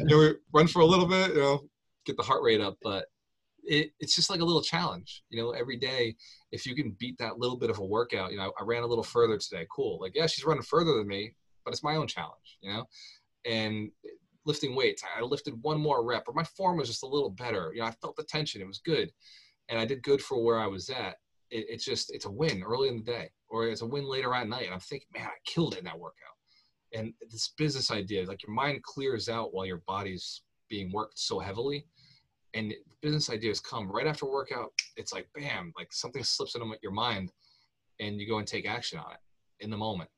know, 0.05 0.19
we 0.19 0.35
run 0.53 0.67
for 0.67 0.81
a 0.81 0.87
little 0.87 1.07
bit, 1.07 1.35
you 1.35 1.41
know, 1.41 1.65
get 2.07 2.17
the 2.17 2.23
heart 2.23 2.43
rate 2.43 2.61
up. 2.61 2.79
But 2.83 3.07
it, 3.67 3.93
it's 4.01 4.15
just 4.15 4.31
like 4.31 4.41
a 4.41 4.45
little 4.45 4.63
challenge, 4.63 5.23
you 5.31 5.41
know. 5.41 5.51
Every 5.51 5.77
day, 5.77 6.17
if 6.53 6.67
you 6.67 6.75
can 6.75 6.97
beat 6.99 7.17
that 7.19 7.39
little 7.39 7.57
bit 7.57 7.71
of 7.71 7.79
a 7.79 7.85
workout, 7.85 8.33
you 8.33 8.39
know, 8.39 8.53
I 8.59 8.65
ran 8.65 8.83
a 8.83 8.87
little 8.87 9.05
further 9.05 9.39
today. 9.39 9.67
Cool. 9.75 9.99
Like, 10.01 10.13
yeah, 10.15 10.27
she's 10.27 10.45
running 10.45 10.63
further 10.63 10.95
than 10.95 11.07
me, 11.07 11.35
but 11.65 11.73
it's 11.73 11.83
my 11.83 11.97
own 11.97 12.07
challenge, 12.07 12.59
you 12.61 12.73
know. 12.73 12.85
And 13.45 13.91
lifting 14.47 14.75
weights. 14.75 15.03
I 15.17 15.23
lifted 15.23 15.55
one 15.63 15.81
more 15.81 16.05
rep, 16.05 16.25
or 16.29 16.35
my 16.35 16.45
form 16.45 16.79
was 16.79 16.89
just 16.89 17.03
a 17.03 17.09
little 17.09 17.31
better. 17.31 17.73
You 17.75 17.81
know, 17.81 17.87
I 17.87 17.93
felt 17.93 18.17
the 18.17 18.25
tension; 18.25 18.61
it 18.61 18.67
was 18.67 18.79
good, 18.79 19.11
and 19.69 19.79
I 19.79 19.85
did 19.85 20.03
good 20.03 20.23
for 20.23 20.43
where 20.43 20.59
I 20.59 20.67
was 20.67 20.91
at. 20.91 21.17
It, 21.51 21.67
it's 21.69 21.85
just 21.85 22.15
it's 22.15 22.27
a 22.27 22.31
win 22.31 22.63
early 22.63 22.89
in 22.89 22.97
the 22.97 23.03
day, 23.03 23.31
or 23.49 23.67
it's 23.67 23.83
a 23.83 23.87
win 23.87 24.05
later 24.05 24.35
at 24.35 24.49
night. 24.49 24.67
And 24.67 24.75
I'm 24.75 24.81
thinking, 24.81 25.09
man, 25.15 25.27
I 25.27 25.37
killed 25.47 25.75
it 25.75 25.81
in 25.81 25.85
that 25.85 25.99
workout. 25.99 26.19
And 26.93 27.13
this 27.31 27.53
business 27.59 27.91
idea, 27.91 28.25
like 28.27 28.43
your 28.43 28.55
mind 28.55 28.83
clears 28.85 29.29
out 29.29 29.53
while 29.53 29.67
your 29.67 29.83
body's 29.87 30.43
being 30.69 30.93
worked 30.93 31.19
so 31.19 31.41
heavily, 31.41 31.87
and 32.55 32.73
business 33.03 33.31
ideas 33.31 33.61
come 33.61 33.91
right 33.91 34.07
after 34.07 34.27
workout. 34.27 34.73
It's 34.97 35.13
like 35.13 35.29
bam, 35.35 35.73
like 35.77 35.93
something 35.93 36.23
slips 36.23 36.55
into 36.55 36.67
your 36.83 36.93
mind, 36.93 37.33
and 38.01 38.21
you 38.21 38.29
go 38.29 38.39
and 38.39 38.47
take 38.47 38.69
action 38.69 38.99
on 38.99 39.13
it 39.13 39.65
in 39.65 39.71
the 39.71 39.77
moment. 39.77 40.11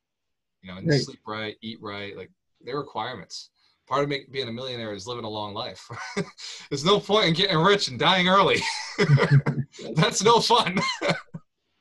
You 0.62 0.72
know, 0.72 0.78
and 0.78 0.89
right. 0.89 1.01
sleep 1.01 1.20
right, 1.26 1.57
eat 1.62 1.78
right, 1.80 2.16
like 2.16 2.30
they're 2.61 2.78
requirements 2.78 3.51
part 3.87 4.03
of 4.03 4.09
make, 4.09 4.30
being 4.32 4.49
a 4.49 4.53
millionaire 4.53 4.93
is 4.93 5.07
living 5.07 5.24
a 5.24 5.28
long 5.28 5.55
life. 5.55 5.89
There's 6.70 6.84
no 6.84 6.99
point 7.01 7.28
in 7.28 7.34
getting 7.34 7.59
rich 7.59 7.89
and 7.89 7.99
dying 7.99 8.28
early. 8.28 8.61
That's 9.95 10.22
no 10.22 10.41
fun. 10.41 10.78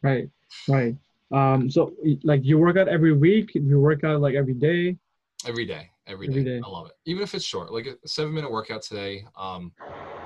right, 0.03 0.29
right. 0.67 0.95
Um, 1.31 1.69
so 1.69 1.93
like 2.23 2.43
you 2.43 2.57
work 2.59 2.77
out 2.77 2.87
every 2.87 3.13
week, 3.13 3.51
you 3.55 3.79
work 3.79 4.03
out 4.03 4.21
like 4.21 4.35
every 4.35 4.53
day. 4.53 4.97
Every 5.45 5.65
day, 5.65 5.89
every 6.07 6.27
day. 6.27 6.39
Every 6.39 6.43
day. 6.43 6.61
I 6.63 6.69
love 6.69 6.87
it. 6.87 6.93
Even 7.05 7.23
if 7.23 7.33
it's 7.33 7.45
short, 7.45 7.71
like 7.71 7.87
a 7.87 8.07
seven 8.07 8.33
minute 8.33 8.51
workout 8.51 8.81
today. 8.81 9.25
Um, 9.37 9.71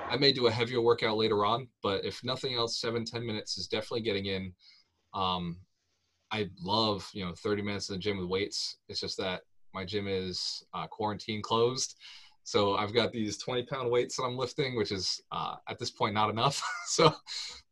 I 0.10 0.18
may 0.18 0.32
do 0.32 0.48
a 0.48 0.52
heavier 0.52 0.82
workout 0.82 1.18
later 1.18 1.46
on, 1.46 1.68
but 1.84 2.04
if 2.04 2.24
nothing 2.24 2.56
else, 2.56 2.82
seven, 2.82 3.06
10 3.06 3.26
minutes 3.26 3.58
is 3.58 3.68
definitely 3.68 4.02
getting 4.02 4.26
in. 4.26 4.54
Um, 5.14 5.58
I 6.32 6.50
love, 6.62 7.08
you 7.14 7.26
know, 7.26 7.34
30 7.34 7.62
minutes 7.62 7.90
in 7.90 7.96
the 7.96 8.00
gym 8.00 8.18
with 8.18 8.28
weights. 8.28 8.78
It's 8.88 9.00
just 9.00 9.18
that 9.18 9.42
my 9.74 9.86
gym 9.86 10.08
is 10.08 10.64
uh, 10.74 10.88
quarantine 10.88 11.42
closed. 11.42 11.96
So 12.44 12.76
I've 12.76 12.94
got 12.94 13.12
these 13.12 13.38
20 13.38 13.64
pound 13.64 13.92
weights 13.92 14.16
that 14.16 14.24
I'm 14.24 14.38
lifting, 14.38 14.76
which 14.76 14.92
is 14.92 15.22
uh, 15.32 15.56
at 15.68 15.78
this 15.78 15.92
point 15.92 16.16
not 16.16 16.30
enough. 16.32 16.62
so 16.88 17.14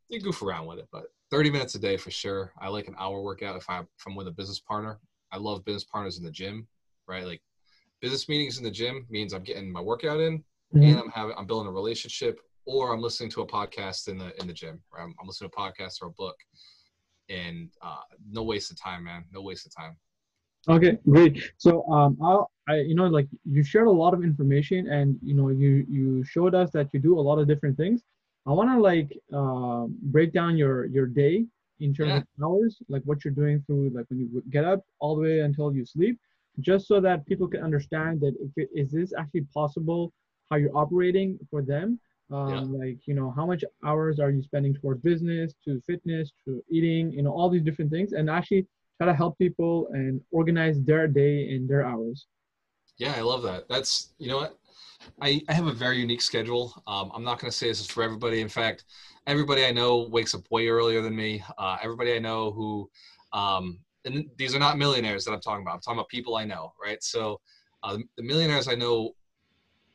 you 0.10 0.22
goof 0.22 0.42
around 0.44 0.68
with 0.68 0.78
it, 0.78 0.88
but 0.92 1.06
30 1.32 1.50
minutes 1.50 1.76
a 1.76 1.80
day 1.80 1.98
for 1.98 2.12
sure. 2.12 2.54
I 2.62 2.68
like 2.68 2.88
an 2.88 2.96
hour 3.00 3.22
workout 3.22 3.56
if, 3.56 3.68
I, 3.70 3.80
if 3.80 4.08
I'm 4.08 4.16
with 4.16 4.28
a 4.28 4.32
business 4.32 4.60
partner. 4.60 5.00
I 5.32 5.38
love 5.38 5.66
business 5.66 5.84
partners 5.84 6.20
in 6.20 6.24
the 6.24 6.32
gym, 6.32 6.68
right? 7.08 7.26
Like 7.26 7.42
business 8.00 8.30
meetings 8.30 8.60
in 8.60 8.64
the 8.64 8.72
gym 8.72 9.08
means 9.10 9.34
I'm 9.34 9.44
getting 9.44 9.72
my 9.72 9.82
workout 9.82 10.20
in 10.20 10.44
mm-hmm. 10.76 10.84
and 10.84 11.00
I'm 11.00 11.10
having, 11.10 11.36
I'm 11.38 11.46
building 11.46 11.68
a 11.68 11.72
relationship 11.72 12.40
or 12.66 12.94
I'm 12.94 13.02
listening 13.02 13.30
to 13.32 13.42
a 13.42 13.48
podcast 13.48 14.08
in 14.08 14.18
the, 14.18 14.40
in 14.40 14.48
the 14.48 14.54
gym, 14.54 14.82
right? 14.94 15.04
I'm, 15.04 15.16
I'm 15.20 15.28
listening 15.28 15.50
to 15.50 15.58
a 15.58 15.60
podcast 15.60 16.02
or 16.02 16.08
a 16.08 16.12
book 16.12 16.36
and 17.30 17.70
uh, 17.82 18.02
no 18.30 18.44
waste 18.44 18.72
of 18.72 18.82
time, 18.82 19.04
man. 19.04 19.26
No 19.32 19.42
waste 19.42 19.66
of 19.66 19.76
time. 19.76 19.98
Okay, 20.70 20.98
great. 21.10 21.52
So 21.58 21.86
um, 21.88 22.18
I'll, 22.22 22.52
I, 22.68 22.80
you 22.80 22.96
know, 22.96 23.08
like 23.08 23.28
you 23.46 23.64
shared 23.64 23.88
a 23.88 23.92
lot 23.92 24.14
of 24.14 24.24
information, 24.24 24.88
and 24.92 25.18
you 25.24 25.34
know, 25.34 25.50
you 25.50 25.86
you 25.90 26.24
showed 26.26 26.54
us 26.54 26.72
that 26.72 26.90
you 26.92 27.00
do 27.00 27.18
a 27.18 27.22
lot 27.22 27.40
of 27.40 27.48
different 27.48 27.78
things. 27.78 28.02
I 28.46 28.52
want 28.52 28.70
to 28.72 28.80
like 28.80 29.18
uh, 29.34 29.86
break 29.88 30.34
down 30.34 30.58
your 30.58 30.86
your 30.88 31.06
day 31.06 31.46
in 31.80 31.94
terms 31.94 32.10
yeah. 32.10 32.18
of 32.18 32.26
hours, 32.44 32.78
like 32.90 33.04
what 33.04 33.24
you're 33.24 33.34
doing 33.34 33.64
through 33.66 33.92
like 33.94 34.06
when 34.10 34.20
you 34.20 34.44
get 34.50 34.66
up 34.66 34.82
all 35.00 35.16
the 35.16 35.22
way 35.22 35.40
until 35.40 35.74
you 35.74 35.86
sleep, 35.86 36.20
just 36.60 36.88
so 36.88 37.00
that 37.00 37.26
people 37.26 37.48
can 37.48 37.64
understand 37.64 38.20
that 38.22 38.34
if 38.42 38.52
it, 38.58 38.70
is 38.74 38.92
this 38.92 39.14
actually 39.18 39.46
possible, 39.54 40.12
how 40.50 40.58
you're 40.58 40.76
operating 40.76 41.38
for 41.50 41.62
them. 41.62 42.00
Um, 42.32 42.50
yeah. 42.50 42.86
Like 42.86 42.98
you 43.06 43.14
know, 43.14 43.32
how 43.36 43.46
much 43.46 43.64
hours 43.86 44.20
are 44.20 44.30
you 44.30 44.44
spending 44.44 44.74
towards 44.74 45.02
business, 45.02 45.54
to 45.66 45.82
fitness, 45.88 46.32
to 46.46 46.62
eating, 46.70 47.12
you 47.14 47.22
know, 47.22 47.32
all 47.32 47.50
these 47.50 47.64
different 47.64 47.92
things, 47.92 48.14
and 48.14 48.30
actually 48.30 48.68
try 48.98 49.08
to 49.08 49.14
help 49.14 49.38
people 49.38 49.88
and 49.94 50.20
organize 50.32 50.82
their 50.82 51.08
day 51.08 51.56
and 51.56 51.70
their 51.70 51.86
hours. 51.86 52.28
Yeah, 52.98 53.14
I 53.16 53.22
love 53.22 53.44
that. 53.44 53.70
That's 53.70 54.14
you 54.18 54.28
know 54.28 54.38
what 54.38 54.58
I, 55.22 55.42
I 55.48 55.54
have 55.54 55.68
a 55.68 55.72
very 55.74 56.00
unique 56.00 56.22
schedule. 56.22 56.74
Um, 56.88 57.12
I'm 57.14 57.24
not 57.24 57.40
going 57.40 57.52
to 57.52 57.58
say 57.58 57.68
this 57.68 57.80
is 57.80 57.88
for 57.88 58.04
everybody. 58.04 58.42
In 58.42 58.50
fact, 58.50 58.86
everybody 59.26 59.66
I 59.66 59.72
know 59.72 60.08
wakes 60.10 60.34
up 60.34 60.50
way 60.52 60.68
earlier 60.68 61.02
than 61.02 61.16
me. 61.16 61.44
Uh, 61.58 61.78
everybody 61.82 62.16
I 62.16 62.20
know 62.20 62.52
who, 62.52 62.90
um, 63.34 63.80
and 64.06 64.26
these 64.38 64.56
are 64.56 64.60
not 64.60 64.78
millionaires 64.78 65.26
that 65.26 65.32
I'm 65.32 65.42
talking 65.42 65.62
about. 65.62 65.76
I'm 65.76 65.82
talking 65.82 66.00
about 66.00 66.10
people 66.10 66.36
I 66.36 66.46
know, 66.46 66.74
right? 66.84 67.02
So 67.04 67.40
uh, 67.84 67.98
the 68.18 68.24
millionaires 68.24 68.68
I 68.68 68.76
know, 68.76 69.12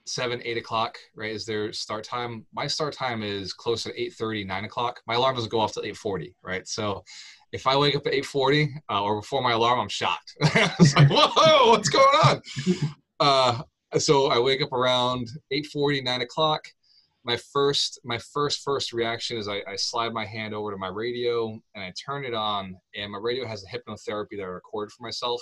seven, 0.07 0.41
eight 0.45 0.57
o'clock, 0.57 0.99
right, 1.15 1.33
is 1.33 1.47
their 1.47 1.73
start 1.73 2.05
time. 2.05 2.47
My 2.53 2.67
start 2.67 2.95
time 2.95 3.23
is 3.23 3.53
close 3.53 3.83
to 3.85 3.93
8:30, 4.01 4.47
9 4.47 4.65
o'clock. 4.65 5.01
My 5.07 5.15
alarm 5.15 5.35
doesn't 5.35 5.51
go 5.51 5.61
off 5.61 5.75
till 5.75 5.85
8:40, 5.85 6.35
right? 6.43 6.67
So 6.67 7.05
if 7.53 7.67
I 7.67 7.77
wake 7.77 7.95
up 7.95 8.07
at 8.07 8.13
8:40 8.13 8.69
uh, 8.91 9.03
or 9.03 9.21
before 9.21 9.43
my 9.43 9.53
alarm, 9.53 9.81
I'm 9.81 9.89
shocked. 9.89 10.35
it's 10.41 10.97
like, 10.97 11.09
whoa, 11.11 11.71
what's 11.71 11.89
going 11.89 12.19
on? 12.25 12.43
Uh, 13.21 13.63
so 13.99 14.27
I 14.27 14.41
wake 14.41 14.63
up 14.63 14.73
around 14.73 15.29
8:40, 15.53 16.03
9 16.03 16.23
o'clock. 16.23 16.65
My 17.25 17.37
first, 17.53 18.01
my 18.03 18.19
first, 18.19 18.65
first 18.65 18.93
reaction 18.93 19.37
is 19.37 19.47
I, 19.47 19.63
I, 19.69 19.77
slide 19.77 20.13
my 20.13 20.25
hand 20.25 20.55
over 20.55 20.73
to 20.73 20.77
my 20.77 20.89
radio 20.89 21.51
and 21.77 21.85
I 21.85 21.93
turn 22.05 22.25
it 22.25 22.35
on, 22.35 22.75
and 22.97 23.13
my 23.13 23.19
radio 23.23 23.47
has 23.47 23.63
a 23.63 23.69
hypnotherapy 23.69 24.37
that 24.39 24.43
I 24.43 24.47
record 24.47 24.91
for 24.91 25.05
myself, 25.05 25.41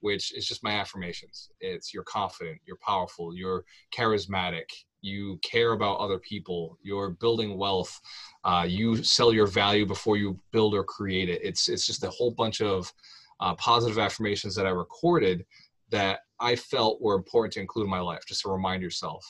which 0.00 0.36
is 0.36 0.46
just 0.46 0.62
my 0.62 0.72
affirmations. 0.72 1.50
It's 1.60 1.94
you're 1.94 2.04
confident, 2.04 2.60
you're 2.66 2.78
powerful, 2.86 3.34
you're 3.34 3.64
charismatic, 3.96 4.66
you 5.00 5.38
care 5.42 5.72
about 5.72 5.98
other 5.98 6.18
people, 6.18 6.78
you're 6.82 7.10
building 7.10 7.56
wealth, 7.56 8.00
uh, 8.44 8.66
you 8.68 9.02
sell 9.02 9.32
your 9.32 9.46
value 9.46 9.86
before 9.86 10.16
you 10.16 10.38
build 10.52 10.74
or 10.74 10.84
create 10.84 11.28
it. 11.28 11.40
It's 11.42 11.68
it's 11.68 11.86
just 11.86 12.04
a 12.04 12.10
whole 12.10 12.30
bunch 12.30 12.60
of 12.60 12.92
uh, 13.40 13.54
positive 13.56 13.98
affirmations 13.98 14.54
that 14.54 14.66
I 14.66 14.70
recorded 14.70 15.44
that 15.90 16.20
I 16.40 16.56
felt 16.56 17.00
were 17.00 17.14
important 17.14 17.52
to 17.54 17.60
include 17.60 17.84
in 17.84 17.90
my 17.90 18.00
life, 18.00 18.22
just 18.26 18.42
to 18.42 18.48
remind 18.48 18.82
yourself. 18.82 19.24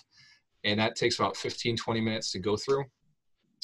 And 0.64 0.80
that 0.80 0.96
takes 0.96 1.18
about 1.18 1.36
15, 1.36 1.76
20 1.76 2.00
minutes 2.00 2.32
to 2.32 2.38
go 2.38 2.56
through. 2.56 2.84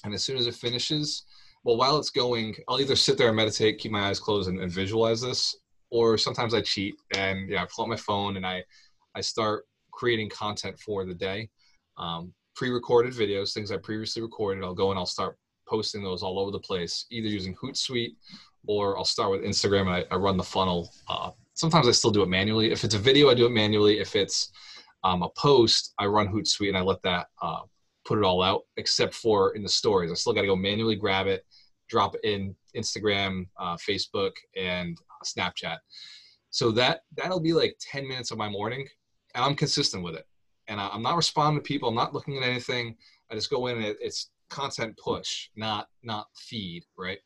And 0.05 0.13
as 0.13 0.23
soon 0.23 0.37
as 0.37 0.47
it 0.47 0.55
finishes, 0.55 1.25
well, 1.65 1.77
while 1.77 1.99
it's 1.99 2.11
going, 2.11 2.57
I'll 2.69 2.81
either 2.81 2.97
sit 2.97 3.19
there 3.19 3.29
and 3.29 3.37
meditate, 3.37 3.79
keep 3.79 3.93
my 3.93 4.09
eyes 4.09 4.21
closed, 4.21 4.49
and, 4.49 4.61
and 4.61 4.71
visualize 4.71 5.21
this, 5.21 5.57
or 5.91 6.17
sometimes 6.19 6.55
I 6.55 6.61
cheat 6.61 6.95
and 7.17 7.49
yeah, 7.49 7.62
I 7.62 7.67
pull 7.75 7.85
out 7.85 7.89
my 7.89 7.97
phone 7.97 8.37
and 8.37 8.47
I 8.47 8.62
I 9.15 9.21
start 9.21 9.65
creating 9.93 10.31
content 10.31 10.79
for 10.79 11.05
the 11.05 11.15
day 11.15 11.49
um, 12.01 12.33
pre-recorded 12.57 13.12
videos, 13.12 13.53
things 13.53 13.71
I 13.71 13.77
previously 13.77 14.23
recorded. 14.23 14.65
I'll 14.65 14.75
go 14.75 14.91
and 14.91 14.99
I'll 14.99 15.07
start 15.07 15.37
posting 15.69 16.03
those 16.03 16.23
all 16.23 16.39
over 16.39 16.51
the 16.51 16.59
place, 16.59 17.07
either 17.11 17.29
using 17.29 17.55
Hootsuite 17.55 18.15
or 18.67 18.99
I'll 18.99 19.05
start 19.05 19.31
with 19.31 19.43
Instagram 19.43 19.83
and 19.83 19.91
I, 19.91 20.05
I 20.11 20.17
run 20.17 20.37
the 20.37 20.45
funnel. 20.45 20.93
Uh, 21.09 21.31
sometimes 21.55 21.87
I 21.87 21.93
still 21.93 22.11
do 22.11 22.23
it 22.23 22.29
manually. 22.29 22.73
If 22.73 22.85
it's 22.85 22.95
a 22.95 22.99
video, 22.99 23.31
I 23.31 23.35
do 23.35 23.47
it 23.47 23.53
manually. 23.53 24.01
If 24.01 24.17
it's 24.17 24.51
um, 25.05 25.23
a 25.23 25.31
post, 25.31 25.95
I 25.99 26.07
run 26.07 26.29
Hootsuite 26.29 26.69
and 26.69 26.77
I 26.77 26.83
let 26.83 27.03
that 27.03 27.29
uh, 27.41 27.61
put 28.05 28.19
it 28.19 28.25
all 28.25 28.43
out, 28.43 28.62
except 28.77 29.15
for 29.15 29.55
in 29.55 29.62
the 29.62 29.69
stories. 29.69 30.11
I 30.11 30.15
still 30.15 30.33
got 30.33 30.43
to 30.43 30.47
go 30.47 30.57
manually 30.57 30.97
grab 30.97 31.27
it, 31.27 31.47
drop 31.89 32.15
it 32.15 32.21
in 32.25 32.55
Instagram, 32.77 33.47
uh, 33.59 33.77
Facebook, 33.77 34.33
and 34.57 34.99
Snapchat. 35.25 35.79
So 36.51 36.71
that 36.73 37.03
that'll 37.17 37.41
be 37.41 37.53
like 37.53 37.77
10 37.81 38.07
minutes 38.07 38.31
of 38.31 38.39
my 38.39 38.49
morning, 38.49 38.87
and 39.35 39.45
I'm 39.45 39.55
consistent 39.55 40.03
with 40.03 40.17
it. 40.17 40.27
And 40.69 40.81
I, 40.81 40.95
am 40.95 41.03
not 41.03 41.17
responding 41.17 41.63
to 41.63 41.67
people. 41.67 41.89
I'm 41.89 41.95
not 41.95 42.15
looking 42.15 42.37
at 42.37 42.43
anything. 42.43 42.97
I 43.31 43.35
just 43.35 43.51
go 43.51 43.69
in 43.69 43.77
and 43.77 43.87
it, 43.87 43.99
it's 44.01 44.31
content 44.51 44.99
push, 45.03 45.49
not 45.57 45.89
not 46.03 46.27
feed, 46.37 46.85
right? 46.99 47.19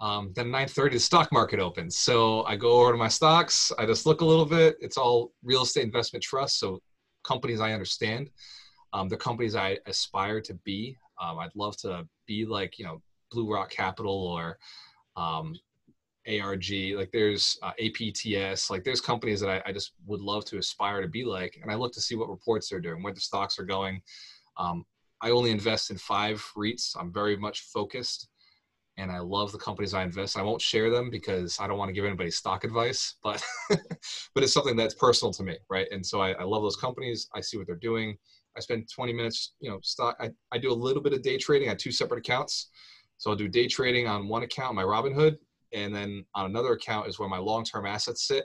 Um, 0.00 0.32
then 0.34 0.48
9:30 0.48 0.92
the 0.92 1.00
stock 1.00 1.32
market 1.32 1.60
opens, 1.60 1.96
so 1.98 2.44
I 2.44 2.56
go 2.56 2.80
over 2.80 2.92
to 2.92 2.98
my 2.98 3.08
stocks. 3.08 3.72
I 3.78 3.86
just 3.86 4.06
look 4.06 4.20
a 4.20 4.24
little 4.24 4.46
bit. 4.46 4.76
It's 4.80 4.98
all 4.98 5.32
real 5.42 5.62
estate 5.62 5.84
investment 5.84 6.22
trust, 6.22 6.58
so 6.58 6.82
companies 7.22 7.60
I 7.60 7.72
understand. 7.72 8.30
Um, 8.92 9.08
the 9.08 9.16
companies 9.16 9.56
I 9.56 9.78
aspire 9.86 10.40
to 10.42 10.54
be. 10.64 10.96
Um, 11.20 11.38
I'd 11.38 11.54
love 11.54 11.76
to 11.78 12.06
be 12.26 12.44
like 12.44 12.78
you 12.78 12.84
know 12.84 13.00
Blue 13.30 13.52
Rock 13.52 13.70
Capital 13.70 14.26
or 14.26 14.58
um, 15.16 15.54
ARG. 16.28 16.64
Like 16.96 17.10
there's 17.12 17.58
uh, 17.62 17.72
APTS. 17.80 18.70
Like 18.70 18.84
there's 18.84 19.00
companies 19.00 19.40
that 19.40 19.50
I, 19.50 19.62
I, 19.66 19.72
just 19.72 19.92
would 20.06 20.20
love 20.20 20.44
to 20.46 20.58
aspire 20.58 21.02
to 21.02 21.08
be 21.08 21.24
like. 21.24 21.58
And 21.62 21.70
I 21.70 21.74
look 21.74 21.92
to 21.94 22.00
see 22.00 22.14
what 22.14 22.28
reports 22.28 22.68
they're 22.68 22.80
doing, 22.80 23.02
where 23.02 23.12
the 23.12 23.20
stocks 23.20 23.58
are 23.58 23.64
going. 23.64 24.00
Um, 24.56 24.84
I 25.20 25.30
only 25.30 25.50
invest 25.50 25.90
in 25.90 25.98
five 25.98 26.44
REITs. 26.56 26.96
I'm 26.98 27.12
very 27.12 27.36
much 27.36 27.62
focused, 27.62 28.28
and 28.98 29.10
I 29.10 29.18
love 29.20 29.52
the 29.52 29.58
companies 29.58 29.94
I 29.94 30.02
invest. 30.02 30.36
In. 30.36 30.42
I 30.42 30.44
won't 30.44 30.60
share 30.60 30.90
them 30.90 31.10
because 31.10 31.58
I 31.60 31.66
don't 31.66 31.78
want 31.78 31.88
to 31.88 31.94
give 31.94 32.04
anybody 32.04 32.30
stock 32.30 32.64
advice, 32.64 33.16
but 33.22 33.42
but 33.68 34.42
it's 34.42 34.52
something 34.52 34.76
that's 34.76 34.94
personal 34.94 35.32
to 35.34 35.42
me, 35.42 35.56
right? 35.70 35.86
And 35.90 36.04
so 36.04 36.20
I, 36.20 36.32
I 36.32 36.44
love 36.44 36.62
those 36.62 36.76
companies. 36.76 37.28
I 37.34 37.40
see 37.40 37.56
what 37.56 37.66
they're 37.66 37.76
doing. 37.76 38.16
I 38.56 38.60
spend 38.60 38.88
20 38.88 39.12
minutes, 39.12 39.54
you 39.60 39.70
know, 39.70 39.80
stock. 39.82 40.16
I, 40.20 40.30
I 40.52 40.58
do 40.58 40.70
a 40.70 40.74
little 40.74 41.02
bit 41.02 41.12
of 41.12 41.22
day 41.22 41.38
trading. 41.38 41.68
I 41.68 41.72
have 41.72 41.78
two 41.78 41.90
separate 41.90 42.18
accounts. 42.18 42.68
So 43.16 43.30
I'll 43.30 43.36
do 43.36 43.48
day 43.48 43.66
trading 43.66 44.06
on 44.06 44.28
one 44.28 44.42
account, 44.42 44.74
my 44.74 44.82
Robinhood, 44.82 45.38
and 45.72 45.94
then 45.94 46.24
on 46.34 46.46
another 46.46 46.72
account 46.72 47.08
is 47.08 47.18
where 47.18 47.28
my 47.28 47.38
long-term 47.38 47.86
assets 47.86 48.26
sit. 48.26 48.44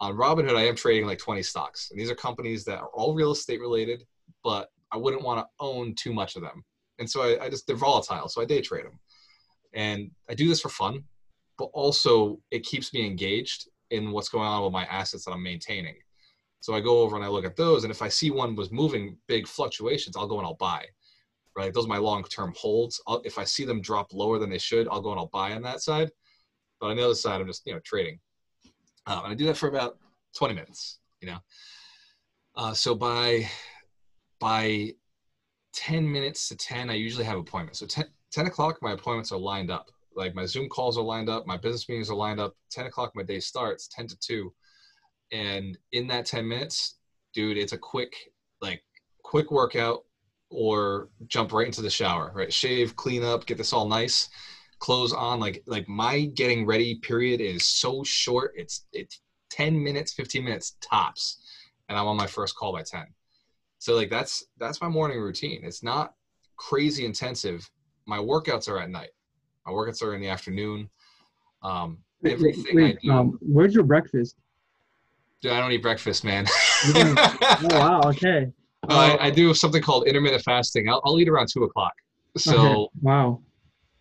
On 0.00 0.14
Robinhood, 0.14 0.56
I 0.56 0.66
am 0.66 0.76
trading 0.76 1.06
like 1.06 1.18
20 1.18 1.42
stocks, 1.42 1.90
and 1.90 1.98
these 1.98 2.10
are 2.10 2.14
companies 2.14 2.64
that 2.64 2.78
are 2.78 2.88
all 2.88 3.14
real 3.14 3.32
estate 3.32 3.60
related, 3.60 4.04
but 4.44 4.68
I 4.92 4.96
wouldn't 4.96 5.22
want 5.22 5.40
to 5.40 5.46
own 5.58 5.94
too 5.94 6.12
much 6.12 6.36
of 6.36 6.42
them. 6.42 6.64
And 6.98 7.08
so 7.08 7.22
I, 7.22 7.44
I 7.44 7.48
just 7.48 7.66
they're 7.66 7.76
volatile, 7.76 8.28
so 8.28 8.42
I 8.42 8.44
day 8.44 8.60
trade 8.60 8.84
them, 8.84 8.98
and 9.74 10.10
I 10.28 10.34
do 10.34 10.48
this 10.48 10.60
for 10.60 10.68
fun, 10.68 11.04
but 11.58 11.70
also 11.72 12.40
it 12.50 12.62
keeps 12.62 12.92
me 12.92 13.06
engaged 13.06 13.68
in 13.90 14.10
what's 14.10 14.28
going 14.28 14.46
on 14.46 14.64
with 14.64 14.72
my 14.72 14.84
assets 14.84 15.24
that 15.24 15.32
I'm 15.32 15.42
maintaining. 15.42 15.96
So 16.60 16.74
I 16.74 16.80
go 16.80 17.00
over 17.00 17.16
and 17.16 17.24
I 17.24 17.28
look 17.28 17.44
at 17.44 17.56
those, 17.56 17.84
and 17.84 17.90
if 17.90 18.02
I 18.02 18.08
see 18.08 18.30
one 18.30 18.56
was 18.56 18.72
moving 18.72 19.16
big 19.28 19.46
fluctuations, 19.46 20.16
I'll 20.16 20.26
go 20.26 20.38
and 20.38 20.46
I'll 20.46 20.54
buy. 20.54 20.84
Right, 21.56 21.72
those 21.72 21.86
are 21.86 21.88
my 21.88 21.96
long-term 21.96 22.52
holds. 22.54 23.00
I'll, 23.06 23.22
if 23.24 23.38
I 23.38 23.44
see 23.44 23.64
them 23.64 23.80
drop 23.80 24.12
lower 24.12 24.38
than 24.38 24.50
they 24.50 24.58
should, 24.58 24.88
I'll 24.88 25.00
go 25.00 25.12
and 25.12 25.18
I'll 25.18 25.28
buy 25.32 25.52
on 25.52 25.62
that 25.62 25.80
side. 25.80 26.10
But 26.80 26.88
on 26.88 26.96
the 26.96 27.04
other 27.04 27.14
side, 27.14 27.40
I'm 27.40 27.46
just 27.46 27.66
you 27.66 27.74
know 27.74 27.80
trading, 27.80 28.18
um, 29.06 29.24
and 29.24 29.32
I 29.32 29.34
do 29.34 29.46
that 29.46 29.56
for 29.56 29.68
about 29.68 29.98
20 30.36 30.54
minutes. 30.54 30.98
You 31.20 31.28
know, 31.28 31.38
uh, 32.56 32.74
so 32.74 32.94
by 32.94 33.48
by 34.38 34.92
10 35.72 36.10
minutes 36.10 36.48
to 36.48 36.56
10, 36.56 36.90
I 36.90 36.94
usually 36.94 37.24
have 37.24 37.38
appointments. 37.38 37.80
So 37.80 37.86
10, 37.86 38.06
10 38.32 38.46
o'clock, 38.46 38.78
my 38.82 38.92
appointments 38.92 39.32
are 39.32 39.38
lined 39.38 39.70
up. 39.70 39.90
Like 40.14 40.34
my 40.34 40.46
Zoom 40.46 40.68
calls 40.68 40.96
are 40.96 41.04
lined 41.04 41.28
up, 41.28 41.46
my 41.46 41.56
business 41.56 41.88
meetings 41.88 42.10
are 42.10 42.16
lined 42.16 42.40
up. 42.40 42.54
10 42.70 42.86
o'clock, 42.86 43.12
my 43.14 43.22
day 43.22 43.40
starts. 43.40 43.88
10 43.88 44.08
to 44.08 44.18
2, 44.18 44.52
and 45.32 45.78
in 45.92 46.06
that 46.08 46.26
10 46.26 46.46
minutes, 46.46 46.96
dude, 47.34 47.58
it's 47.58 47.72
a 47.72 47.78
quick 47.78 48.14
like 48.60 48.82
quick 49.22 49.50
workout 49.50 50.04
or 50.48 51.08
jump 51.26 51.52
right 51.52 51.66
into 51.66 51.82
the 51.82 51.90
shower. 51.90 52.32
Right, 52.34 52.52
shave, 52.52 52.96
clean 52.96 53.24
up, 53.24 53.46
get 53.46 53.58
this 53.58 53.72
all 53.72 53.88
nice 53.88 54.28
clothes 54.78 55.12
on 55.12 55.40
like 55.40 55.62
like 55.66 55.88
my 55.88 56.26
getting 56.34 56.66
ready 56.66 56.96
period 56.96 57.40
is 57.40 57.64
so 57.64 58.02
short 58.04 58.52
it's 58.56 58.86
it's 58.92 59.20
10 59.50 59.82
minutes 59.82 60.12
15 60.12 60.44
minutes 60.44 60.76
tops 60.80 61.38
and 61.88 61.98
i'm 61.98 62.06
on 62.06 62.16
my 62.16 62.26
first 62.26 62.54
call 62.56 62.72
by 62.72 62.82
10 62.82 63.06
so 63.78 63.94
like 63.94 64.10
that's 64.10 64.44
that's 64.58 64.80
my 64.80 64.88
morning 64.88 65.20
routine. 65.20 65.60
It's 65.62 65.82
not 65.82 66.14
crazy 66.56 67.04
intensive. 67.04 67.70
My 68.06 68.18
workouts 68.18 68.68
are 68.68 68.80
at 68.80 68.90
night. 68.90 69.10
My 69.66 69.72
workouts 69.72 70.02
are 70.02 70.14
in 70.14 70.20
the 70.20 70.28
afternoon. 70.28 70.88
Um 71.62 71.98
everything 72.24 72.74
wait, 72.74 72.96
I 72.96 72.98
do, 73.00 73.10
um, 73.12 73.38
where's 73.40 73.74
your 73.74 73.84
breakfast? 73.84 74.36
Dude 75.42 75.52
i 75.52 75.60
don't 75.60 75.70
eat 75.70 75.82
breakfast 75.82 76.24
man. 76.24 76.46
Oh 76.88 77.68
wow 77.70 78.00
okay. 78.06 78.50
Uh, 78.88 79.16
I, 79.20 79.26
I, 79.26 79.30
do 79.30 79.52
something 79.54 79.82
called 79.82 80.06
intermittent 80.06 80.42
fasting. 80.42 80.88
I'll, 80.88 81.00
I'll 81.04 81.18
eat 81.18 81.28
around 81.28 81.48
two 81.52 81.64
o'clock. 81.64 81.92
so 82.36 82.56
okay. 82.56 82.90
wow 83.02 83.40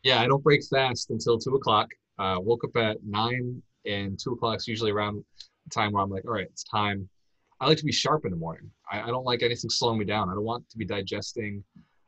yeah, 0.06 0.22
I 0.22 0.28
don't 0.28 0.44
break 0.44 0.64
fast 0.64 1.10
until 1.10 1.40
two 1.40 1.56
o'clock. 1.56 1.90
Uh, 2.20 2.38
woke 2.40 2.64
up 2.64 2.78
at 2.78 3.04
nine, 3.04 3.62
and 3.88 4.18
two 4.18 4.34
o'clock 4.34 4.58
is 4.58 4.68
usually 4.68 4.92
around 4.92 5.26
the 5.64 5.70
time 5.72 5.92
where 5.92 6.04
I'm 6.04 6.12
like, 6.12 6.26
all 6.26 6.34
right, 6.34 6.46
it's 6.46 6.64
time. 6.64 7.10
I 7.60 7.66
like 7.66 7.80
to 7.80 7.86
be 7.86 7.92
sharp 7.92 8.24
in 8.24 8.32
the 8.32 8.38
morning. 8.38 8.70
I, 8.90 9.02
I 9.02 9.08
don't 9.08 9.26
like 9.26 9.42
anything 9.42 9.70
slowing 9.70 9.98
me 9.98 10.06
down. 10.06 10.30
I 10.30 10.34
don't 10.34 10.44
want 10.44 10.70
to 10.70 10.78
be 10.78 10.86
digesting. 10.86 11.64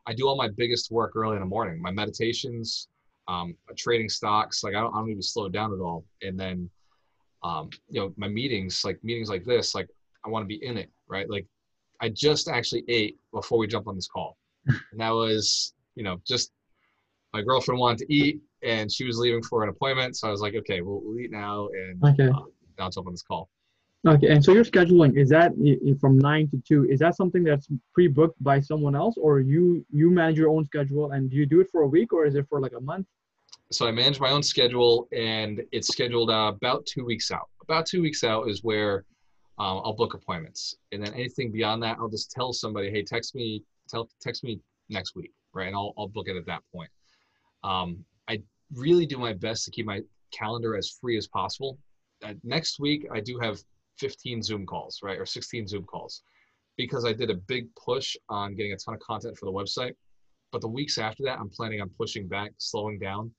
I 0.06 0.14
do 0.14 0.28
all 0.28 0.38
my 0.38 0.48
biggest 0.48 0.91
work 0.91 1.15
early 1.15 1.36
in 1.38 1.40
the 1.40 1.48
morning. 1.48 1.82
My 1.82 1.90
meditations, 1.90 2.88
um, 3.28 3.56
trading 3.76 4.10
stocks. 4.10 4.64
Like 4.64 4.76
I 4.76 4.80
don't, 4.82 4.94
I 4.94 4.99
don't 4.99 5.10
even 5.10 5.24
slow 5.24 5.49
down 5.49 5.74
at 5.74 5.80
all. 5.80 6.06
And 6.22 6.40
then, 6.40 6.69
um, 7.44 7.72
you 7.90 7.99
know, 7.99 8.14
my 8.15 8.28
meetings, 8.28 8.86
like 8.86 9.03
meetings 9.03 9.28
like 9.28 9.44
this, 9.44 9.74
like 9.74 9.88
I 10.24 10.30
want 10.30 10.44
to 10.44 10.48
be 10.48 10.64
in 10.64 10.78
it, 10.78 10.91
right? 11.07 11.28
Like 11.28 11.48
I 11.99 12.10
just 12.10 12.48
actually 12.48 12.84
ate 12.90 13.18
before 13.34 13.57
we 13.57 13.65
jump 13.65 13.88
on 13.88 13.95
this 13.95 14.07
call, 14.07 14.38
and 14.68 14.99
that 14.99 15.10
was, 15.10 15.74
you 15.95 16.03
know, 16.03 16.22
just 16.28 16.52
my 17.34 17.41
girlfriend 17.41 17.80
wanted 17.80 17.99
to 17.99 18.14
eat 18.14 18.41
and 18.64 18.91
she 18.91 19.06
was 19.06 19.18
leaving 19.18 19.44
for 19.44 19.64
an 19.64 19.70
appointment. 19.70 20.18
So 20.18 20.28
I 20.28 20.32
was 20.32 20.41
like, 20.41 20.56
okay, 20.56 20.82
we'll, 20.82 21.02
we'll 21.04 21.20
eat 21.20 21.32
now 21.32 21.70
and 21.70 22.04
okay. 22.04 22.30
uh, 22.30 22.41
now 22.78 22.90
jump 22.90 23.08
on 23.08 23.14
this 23.14 23.24
call. 23.24 23.49
Okay, 24.06 24.30
and 24.30 24.44
so 24.44 24.54
your 24.54 24.64
scheduling 24.64 25.18
is 25.18 25.30
that 25.30 25.52
from 25.99 26.18
nine 26.20 26.48
to 26.49 26.62
two? 26.66 26.86
Is 26.86 26.99
that 26.99 27.16
something 27.16 27.44
that's 27.44 27.68
pre-booked 27.94 28.41
by 28.41 28.60
someone 28.60 28.95
else, 28.95 29.16
or 29.18 29.40
you 29.40 29.86
you 29.91 30.10
manage 30.12 30.38
your 30.38 30.49
own 30.49 30.66
schedule 30.66 31.12
and 31.12 31.30
do 31.30 31.36
you 31.36 31.45
do 31.45 31.60
it 31.62 31.68
for 31.72 31.82
a 31.82 31.88
week 31.88 32.14
or 32.14 32.26
is 32.26 32.36
it 32.36 32.45
for 32.48 32.62
like 32.62 32.74
a 32.74 32.80
month? 32.80 33.08
So 33.72 33.88
I 33.88 33.91
manage 33.91 34.20
my 34.20 34.30
own 34.30 34.44
schedule, 34.44 35.10
and 35.12 35.62
it's 35.74 35.90
scheduled 35.90 36.30
uh, 36.30 36.54
about 36.56 36.86
two 36.86 37.04
weeks 37.04 37.32
out. 37.32 37.49
About 37.62 37.86
two 37.86 38.02
weeks 38.02 38.24
out 38.24 38.48
is 38.48 38.64
where 38.64 39.04
um, 39.60 39.82
I'll 39.84 39.94
book 39.94 40.14
appointments, 40.14 40.76
and 40.94 41.04
then 41.04 41.14
anything 41.14 41.52
beyond 41.52 41.84
that, 41.84 41.98
I'll 41.99 42.08
just 42.08 42.32
tell 42.32 42.54
somebody, 42.54 42.90
hey, 42.90 43.04
text 43.04 43.36
me, 43.36 43.64
tell 43.90 44.08
text 44.22 44.44
me 44.44 44.62
next 44.90 45.16
week, 45.16 45.34
right? 45.54 45.68
And 45.68 45.76
I'll 45.76 45.94
I'll 45.98 46.08
book 46.08 46.28
it 46.30 46.38
at 46.38 46.45
that 46.45 46.62
point. 46.74 46.90
Um, 47.64 48.04
I 48.30 48.42
really 48.74 49.06
do 49.06 49.18
my 49.18 49.34
best 49.34 49.66
to 49.66 49.72
keep 49.72 49.86
my 49.86 50.02
calendar 50.32 50.76
as 50.76 50.90
free 50.90 51.18
as 51.18 51.28
possible. 51.28 51.78
Uh, 52.24 52.34
next 52.44 52.80
week, 52.80 53.08
I 53.14 53.20
do 53.20 53.40
have 53.40 53.60
15 54.00 54.42
Zoom 54.42 54.66
calls, 54.66 55.00
right, 55.04 55.20
or 55.20 55.26
16 55.26 55.68
Zoom 55.68 55.84
calls, 55.84 56.24
because 56.78 57.06
I 57.06 57.14
did 57.14 57.30
a 57.30 57.36
big 57.36 57.68
push 57.76 58.16
on 58.30 58.56
getting 58.56 58.74
a 58.74 58.78
ton 58.78 58.96
of 58.96 59.00
content 59.00 59.38
for 59.38 59.46
the 59.46 59.52
website. 59.52 59.94
But 60.52 60.62
the 60.62 60.68
weeks 60.68 60.98
after 60.98 61.24
that, 61.24 61.40
I'm 61.40 61.50
planning 61.50 61.82
on 61.82 61.90
pushing 61.90 62.28
back, 62.28 62.52
slowing 62.58 63.00
down. 63.00 63.32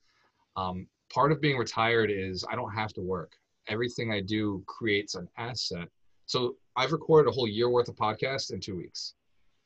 Um, 0.57 0.87
part 1.13 1.33
of 1.33 1.41
being 1.41 1.57
retired 1.57 2.11
is 2.11 2.45
I 2.51 2.55
don't 2.55 2.73
have 2.73 2.93
to 2.95 3.01
work. 3.01 3.33
Everything 3.69 4.13
I 4.13 4.21
do 4.21 4.63
creates 4.67 5.15
an 5.15 5.29
asset. 5.39 5.89
So 6.27 6.57
I've 6.77 6.93
recorded 6.93 7.29
a 7.29 7.33
whole 7.33 7.49
year 7.49 7.71
worth 7.71 7.89
of 7.89 7.97
podcasts 7.97 8.53
in 8.53 8.61
two 8.61 8.77
weeks. 8.77 9.15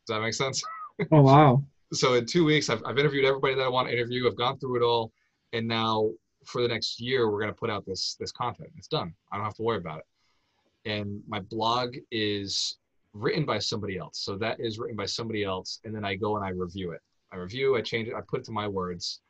Does 0.06 0.14
that 0.14 0.22
make 0.22 0.34
sense? 0.34 0.62
Oh 1.10 1.22
wow! 1.22 1.64
So 1.92 2.14
in 2.14 2.26
two 2.26 2.44
weeks, 2.44 2.70
I've, 2.70 2.82
I've 2.84 2.98
interviewed 2.98 3.24
everybody 3.24 3.54
that 3.54 3.62
I 3.62 3.68
want 3.68 3.88
to 3.88 3.94
interview. 3.94 4.26
I've 4.26 4.36
gone 4.36 4.58
through 4.58 4.76
it 4.76 4.82
all, 4.82 5.12
and 5.52 5.66
now 5.66 6.10
for 6.44 6.62
the 6.62 6.68
next 6.68 7.00
year, 7.00 7.30
we're 7.30 7.40
going 7.40 7.52
to 7.52 7.58
put 7.58 7.70
out 7.70 7.84
this 7.86 8.16
this 8.18 8.32
content. 8.32 8.70
It's 8.76 8.88
done. 8.88 9.14
I 9.30 9.36
don't 9.36 9.44
have 9.44 9.54
to 9.56 9.62
worry 9.62 9.78
about 9.78 9.98
it. 9.98 10.90
And 10.90 11.22
my 11.28 11.40
blog 11.40 11.94
is 12.10 12.78
written 13.14 13.44
by 13.44 13.58
somebody 13.58 13.98
else. 13.98 14.18
So 14.18 14.36
that 14.38 14.58
is 14.58 14.78
written 14.78 14.96
by 14.96 15.06
somebody 15.06 15.44
else, 15.44 15.80
and 15.84 15.94
then 15.94 16.04
I 16.04 16.14
go 16.14 16.36
and 16.36 16.44
I 16.44 16.50
review 16.50 16.92
it. 16.92 17.00
I 17.30 17.36
review, 17.36 17.76
I 17.76 17.82
change 17.82 18.08
it, 18.08 18.14
I 18.14 18.20
put 18.26 18.40
it 18.40 18.46
to 18.46 18.52
my 18.52 18.68
words, 18.68 19.20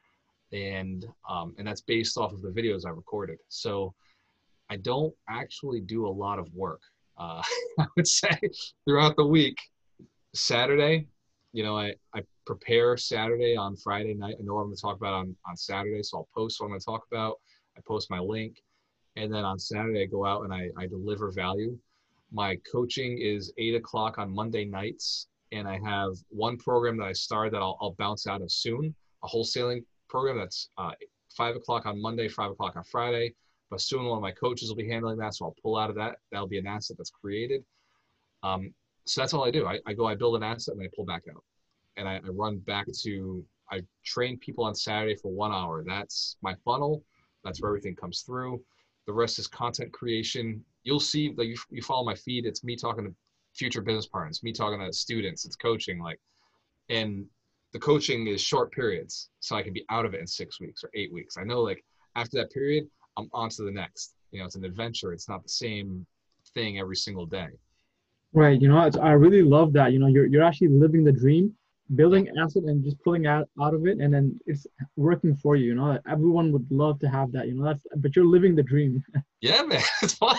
and 0.53 1.07
um, 1.29 1.55
and 1.59 1.67
that's 1.67 1.83
based 1.83 2.17
off 2.17 2.33
of 2.33 2.43
the 2.43 2.49
videos 2.49 2.87
I 2.87 2.91
recorded. 2.91 3.39
So 3.49 3.95
I 4.71 4.77
don't 4.77 5.15
actually 5.29 5.81
do 5.81 6.07
a 6.07 6.09
lot 6.09 6.39
of 6.39 6.53
work. 6.55 6.81
Uh, 7.19 7.43
I 7.79 7.87
would 7.97 8.07
say 8.07 8.39
throughout 8.85 9.17
the 9.17 9.27
week. 9.27 9.59
Saturday, 10.35 11.07
you 11.53 11.63
know, 11.63 11.77
I, 11.77 11.95
I 12.15 12.23
prepare 12.45 12.97
Saturday 12.97 13.57
on 13.57 13.77
Friday 13.77 14.15
night. 14.15 14.37
I 14.39 14.43
know 14.43 14.55
what 14.55 14.63
I'm 14.63 14.67
going 14.69 14.77
to 14.77 14.83
talk 14.83 14.97
about 14.97 15.15
on, 15.15 15.37
on 15.49 15.57
Saturday, 15.57 16.03
so 16.03 16.19
I'll 16.19 16.29
post 16.35 16.61
what 16.61 16.67
I'm 16.67 16.71
going 16.71 16.81
to 16.81 16.85
talk 16.85 17.05
about. 17.11 17.37
I 17.77 17.81
post 17.87 18.11
my 18.11 18.19
link. 18.19 18.63
And 19.17 19.33
then 19.33 19.45
on 19.45 19.59
Saturday, 19.59 20.03
I 20.03 20.07
go 20.07 20.25
out 20.25 20.43
and 20.43 20.53
I, 20.53 20.71
I 20.79 20.87
deliver 20.87 21.31
value. 21.31 21.79
My 22.33 22.57
coaching 22.71 23.19
is 23.19 23.53
8 23.59 23.75
o'clock 23.75 24.19
on 24.19 24.35
Monday 24.35 24.65
nights. 24.65 25.29
And 25.53 25.69
I 25.69 25.79
have 25.85 26.13
one 26.31 26.57
program 26.57 26.97
that 26.99 27.05
I 27.05 27.13
started 27.13 27.53
that 27.53 27.61
I'll, 27.61 27.77
I'll 27.81 27.95
bounce 27.99 28.27
out 28.27 28.41
of 28.41 28.51
soon, 28.51 28.95
a 29.23 29.29
wholesaling 29.29 29.85
program 30.09 30.39
that's 30.39 30.71
uh, 30.79 30.93
5 31.37 31.57
o'clock 31.57 31.85
on 31.85 32.01
Monday, 32.01 32.29
5 32.29 32.53
o'clock 32.53 32.77
on 32.77 32.85
Friday. 32.85 33.35
But 33.71 33.81
soon 33.81 34.05
one 34.05 34.19
of 34.19 34.23
my 34.23 34.33
coaches 34.33 34.69
will 34.69 34.77
be 34.77 34.89
handling 34.89 35.19
that, 35.19 35.35
so 35.35 35.47
I'll 35.47 35.57
pull 35.63 35.79
out 35.79 35.91
of 35.91 35.97
that. 35.97 36.17
That'll 36.31 36.49
be 36.49 36.59
an 36.59 36.67
asset 36.67 36.97
that's 36.99 37.11
created. 37.11 37.65
Um, 38.43 38.75
so 39.07 39.21
that's 39.21 39.33
all 39.35 39.45
I 39.45 39.51
do. 39.51 39.67
I, 39.67 39.79
I 39.87 39.95
go, 39.95 40.07
I 40.07 40.15
build 40.15 40.37
an 40.37 40.43
asset, 40.43 40.75
and 40.75 40.83
I 40.83 40.89
pull 40.95 41.05
back 41.05 41.23
out 41.31 41.43
and 41.97 42.09
I, 42.09 42.17
I 42.17 42.29
run 42.31 42.59
back 42.59 42.87
to 43.03 43.45
I 43.71 43.83
train 44.05 44.39
people 44.39 44.65
on 44.65 44.75
Saturday 44.75 45.17
for 45.17 45.33
one 45.33 45.53
hour. 45.53 45.83
That's 45.87 46.37
my 46.43 46.55
funnel. 46.65 47.03
That's 47.43 47.61
where 47.61 47.71
everything 47.71 47.97
comes 47.97 48.21
through. 48.21 48.63
The 49.07 49.13
rest 49.13 49.39
is 49.39 49.47
content 49.49 49.93
creation. 49.93 50.65
You'll 50.85 51.01
see, 51.01 51.35
like 51.37 51.49
you, 51.49 51.57
you 51.71 51.83
follow 51.83 52.05
my 52.05 52.15
feed. 52.15 52.45
It's 52.45 52.63
me 52.63 52.77
talking 52.77 53.05
to 53.05 53.15
future 53.55 53.81
business 53.81 54.07
partners, 54.07 54.43
me 54.43 54.53
talking 54.53 54.79
to 54.79 54.93
students. 54.93 55.45
It's 55.45 55.57
coaching, 55.57 56.01
like, 56.01 56.21
and 56.89 57.25
the 57.73 57.79
coaching 57.79 58.27
is 58.27 58.41
short 58.41 58.71
periods, 58.73 59.31
so 59.41 59.57
I 59.57 59.63
can 59.63 59.73
be 59.73 59.85
out 59.91 60.05
of 60.05 60.15
it 60.15 60.21
in 60.21 60.27
six 60.27 60.61
weeks 60.61 60.85
or 60.85 60.91
eight 60.95 61.13
weeks. 61.13 61.37
I 61.39 61.45
know, 61.45 61.63
like 61.63 61.83
after 62.15 62.37
that 62.39 62.53
period, 62.53 62.87
I'm 63.17 63.29
on 63.33 63.49
to 63.51 63.63
the 63.63 63.71
next. 63.71 64.15
You 64.31 64.41
know, 64.41 64.47
it's 64.47 64.57
an 64.57 64.65
adventure. 64.65 65.13
It's 65.13 65.29
not 65.29 65.43
the 65.43 65.49
same 65.49 66.07
thing 66.55 66.79
every 66.79 66.97
single 66.97 67.27
day. 67.27 67.49
Right. 68.35 68.61
You 68.61 68.69
know, 68.69 68.91
I 69.03 69.13
really 69.13 69.43
love 69.43 69.73
that. 69.75 69.93
You 69.93 69.99
know, 69.99 70.07
you're 70.07 70.27
you're 70.27 70.43
actually 70.43 70.69
living 70.69 71.05
the 71.05 71.13
dream, 71.13 71.55
building 71.95 72.29
asset 72.41 72.65
and 72.65 72.85
just 72.85 73.03
pulling 73.03 73.27
out 73.27 73.49
out 73.61 73.75
of 73.75 73.87
it, 73.87 73.99
and 73.99 74.13
then 74.13 74.39
it's 74.47 74.67
working 74.97 75.35
for 75.35 75.57
you. 75.57 75.67
You 75.67 75.75
know, 75.75 75.99
everyone 76.09 76.53
would 76.53 76.71
love 76.71 76.99
to 77.01 77.09
have 77.09 77.33
that. 77.33 77.49
You 77.49 77.55
know, 77.55 77.65
that's 77.65 77.87
but 77.97 78.17
you're 78.17 78.25
living 78.25 78.55
the 78.55 78.63
dream. 78.63 79.03
Yeah, 79.41 79.63
man, 79.63 79.83
it's 80.03 80.15
fun. 80.15 80.37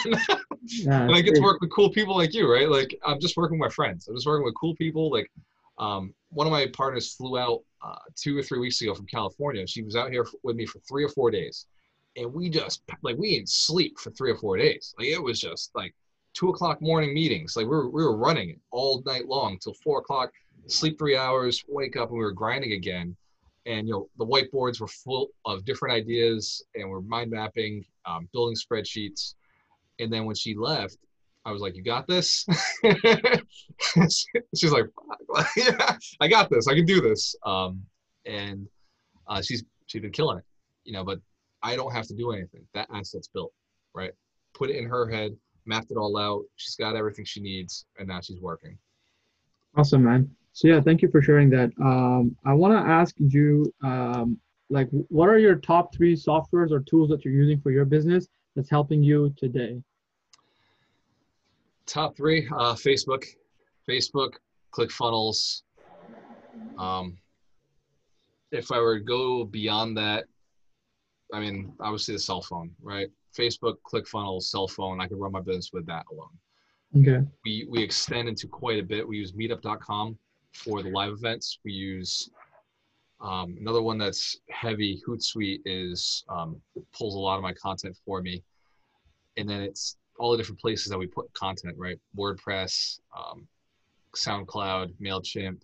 yeah, 0.63 1.01
and 1.01 1.13
I 1.13 1.19
get 1.19 1.35
to 1.35 1.41
work 1.41 1.59
with 1.59 1.69
cool 1.71 1.89
people 1.89 2.15
like 2.15 2.33
you, 2.33 2.49
right? 2.49 2.69
Like 2.69 2.97
I'm 3.05 3.19
just 3.19 3.35
working 3.35 3.59
with 3.59 3.69
my 3.69 3.73
friends. 3.73 4.07
I'm 4.07 4.15
just 4.15 4.25
working 4.25 4.45
with 4.45 4.55
cool 4.55 4.75
people. 4.75 5.11
Like, 5.11 5.29
um, 5.77 6.13
one 6.29 6.47
of 6.47 6.51
my 6.51 6.67
partners 6.67 7.13
flew 7.13 7.37
out 7.37 7.63
uh, 7.81 7.97
two 8.15 8.37
or 8.37 8.41
three 8.41 8.59
weeks 8.59 8.81
ago 8.81 8.95
from 8.95 9.05
California. 9.07 9.67
She 9.67 9.83
was 9.83 9.97
out 9.97 10.09
here 10.09 10.25
with 10.43 10.55
me 10.55 10.65
for 10.65 10.79
three 10.87 11.03
or 11.03 11.09
four 11.09 11.31
days, 11.31 11.65
and 12.15 12.33
we 12.33 12.49
just 12.49 12.81
like 13.01 13.17
we 13.17 13.35
didn't 13.35 13.49
sleep 13.49 13.99
for 13.99 14.11
three 14.11 14.31
or 14.31 14.37
four 14.37 14.55
days. 14.55 14.95
Like 14.97 15.07
it 15.07 15.21
was 15.21 15.37
just 15.37 15.71
like 15.75 15.93
two 16.33 16.49
o'clock 16.49 16.81
morning 16.81 17.13
meetings. 17.13 17.55
Like 17.55 17.65
we 17.65 17.71
were, 17.71 17.89
we 17.89 18.03
were 18.03 18.17
running 18.17 18.59
all 18.71 19.03
night 19.05 19.27
long 19.27 19.57
till 19.59 19.73
four 19.83 19.99
o'clock, 19.99 20.31
sleep 20.67 20.97
three 20.97 21.17
hours, 21.17 21.63
wake 21.67 21.95
up, 21.95 22.09
and 22.09 22.17
we 22.17 22.23
were 22.23 22.31
grinding 22.31 22.73
again. 22.73 23.15
And 23.65 23.87
you 23.87 23.93
know 23.93 24.09
the 24.17 24.25
whiteboards 24.25 24.81
were 24.81 24.87
full 24.87 25.29
of 25.45 25.63
different 25.63 25.95
ideas, 25.95 26.63
and 26.75 26.89
we're 26.89 27.01
mind 27.01 27.31
mapping, 27.31 27.85
um, 28.05 28.27
building 28.33 28.55
spreadsheets. 28.55 29.35
And 29.99 30.11
then 30.11 30.25
when 30.25 30.35
she 30.35 30.53
left, 30.55 30.97
I 31.45 31.51
was 31.51 31.61
like, 31.61 31.75
"You 31.75 31.83
got 31.83 32.05
this." 32.07 32.45
she's 34.55 34.71
like, 34.71 34.85
"Yeah, 35.55 35.97
I 36.19 36.27
got 36.27 36.49
this. 36.49 36.67
I 36.67 36.73
can 36.73 36.85
do 36.85 36.99
this." 36.99 37.35
Um, 37.45 37.83
and 38.25 38.67
uh, 39.27 39.41
she's 39.41 39.63
she's 39.85 40.01
been 40.01 40.11
killing 40.11 40.39
it, 40.39 40.45
you 40.83 40.91
know. 40.91 41.05
But 41.05 41.19
I 41.61 41.77
don't 41.77 41.93
have 41.93 42.07
to 42.07 42.15
do 42.15 42.31
anything. 42.31 42.65
That 42.73 42.89
asset's 42.93 43.29
built, 43.29 43.53
right? 43.93 44.11
Put 44.53 44.69
it 44.69 44.75
in 44.75 44.85
her 44.85 45.09
head 45.09 45.37
mapped 45.65 45.91
it 45.91 45.97
all 45.97 46.17
out. 46.17 46.43
She's 46.55 46.75
got 46.75 46.95
everything 46.95 47.25
she 47.25 47.41
needs, 47.41 47.85
and 47.97 48.07
now 48.07 48.21
she's 48.21 48.39
working. 48.39 48.77
Awesome, 49.75 50.03
man. 50.03 50.29
So 50.53 50.67
yeah, 50.67 50.81
thank 50.81 51.01
you 51.01 51.09
for 51.09 51.21
sharing 51.21 51.49
that. 51.49 51.71
Um, 51.81 52.37
I 52.45 52.53
want 52.53 52.73
to 52.73 52.89
ask 52.91 53.15
you, 53.17 53.73
um, 53.83 54.39
like, 54.69 54.87
what 54.91 55.27
are 55.27 55.39
your 55.39 55.55
top 55.55 55.93
three 55.95 56.15
softwares 56.15 56.71
or 56.71 56.79
tools 56.81 57.09
that 57.09 57.25
you're 57.25 57.33
using 57.33 57.59
for 57.59 57.71
your 57.71 57.85
business 57.85 58.27
that's 58.55 58.69
helping 58.69 59.01
you 59.01 59.33
today? 59.35 59.81
Top 61.87 62.15
three: 62.15 62.47
uh, 62.55 62.75
Facebook, 62.75 63.25
Facebook, 63.89 64.33
ClickFunnels. 64.71 65.63
Um, 66.77 67.17
if 68.51 68.71
I 68.71 68.79
were 68.79 68.99
to 68.99 69.03
go 69.03 69.43
beyond 69.45 69.97
that, 69.97 70.25
I 71.33 71.39
mean, 71.39 71.73
obviously 71.79 72.13
the 72.13 72.19
cell 72.19 72.43
phone, 72.43 72.71
right? 72.79 73.09
Facebook, 73.35 73.77
ClickFunnels, 73.91 74.43
cell 74.43 74.67
phone. 74.67 75.01
I 75.01 75.07
could 75.07 75.17
run 75.19 75.31
my 75.31 75.41
business 75.41 75.71
with 75.73 75.87
that 75.87 76.05
alone. 76.11 76.37
Okay. 76.95 77.27
We 77.43 77.65
we 77.67 77.81
extend 77.81 78.29
into 78.29 78.47
quite 78.47 78.77
a 78.77 78.83
bit. 78.83 79.07
We 79.07 79.17
use 79.17 79.31
Meetup.com 79.31 80.15
for 80.53 80.83
the 80.83 80.89
live 80.89 81.11
events. 81.11 81.59
We 81.63 81.71
use 81.71 82.29
um, 83.21 83.55
another 83.59 83.81
one 83.81 83.97
that's 83.97 84.37
heavy. 84.49 85.01
Hootsuite 85.07 85.61
is 85.65 86.23
um, 86.29 86.61
pulls 86.97 87.15
a 87.15 87.19
lot 87.19 87.37
of 87.37 87.41
my 87.41 87.53
content 87.53 87.97
for 88.05 88.21
me, 88.21 88.43
and 89.37 89.49
then 89.49 89.61
it's 89.61 89.97
all 90.19 90.31
the 90.31 90.37
different 90.37 90.59
places 90.59 90.87
that 90.87 90.97
we 90.97 91.07
put 91.07 91.31
content. 91.33 91.75
Right, 91.77 91.99
WordPress, 92.17 92.99
um, 93.17 93.47
SoundCloud, 94.15 94.93
Mailchimp, 95.01 95.61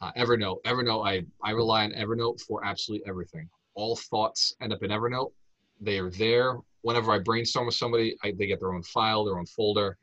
uh, 0.00 0.12
Evernote. 0.16 0.62
Evernote. 0.64 1.06
I 1.06 1.24
I 1.42 1.52
rely 1.52 1.84
on 1.84 1.92
Evernote 1.92 2.40
for 2.40 2.64
absolutely 2.64 3.06
everything. 3.08 3.48
All 3.74 3.96
thoughts 3.96 4.54
end 4.60 4.72
up 4.72 4.82
in 4.82 4.90
Evernote 4.90 5.32
they 5.80 5.98
are 5.98 6.10
there. 6.10 6.58
Whenever 6.82 7.12
I 7.12 7.18
brainstorm 7.18 7.66
with 7.66 7.74
somebody, 7.74 8.16
I, 8.22 8.32
they 8.32 8.46
get 8.46 8.60
their 8.60 8.72
own 8.72 8.82
file, 8.82 9.24
their 9.24 9.38
own 9.38 9.46
folder. 9.46 9.98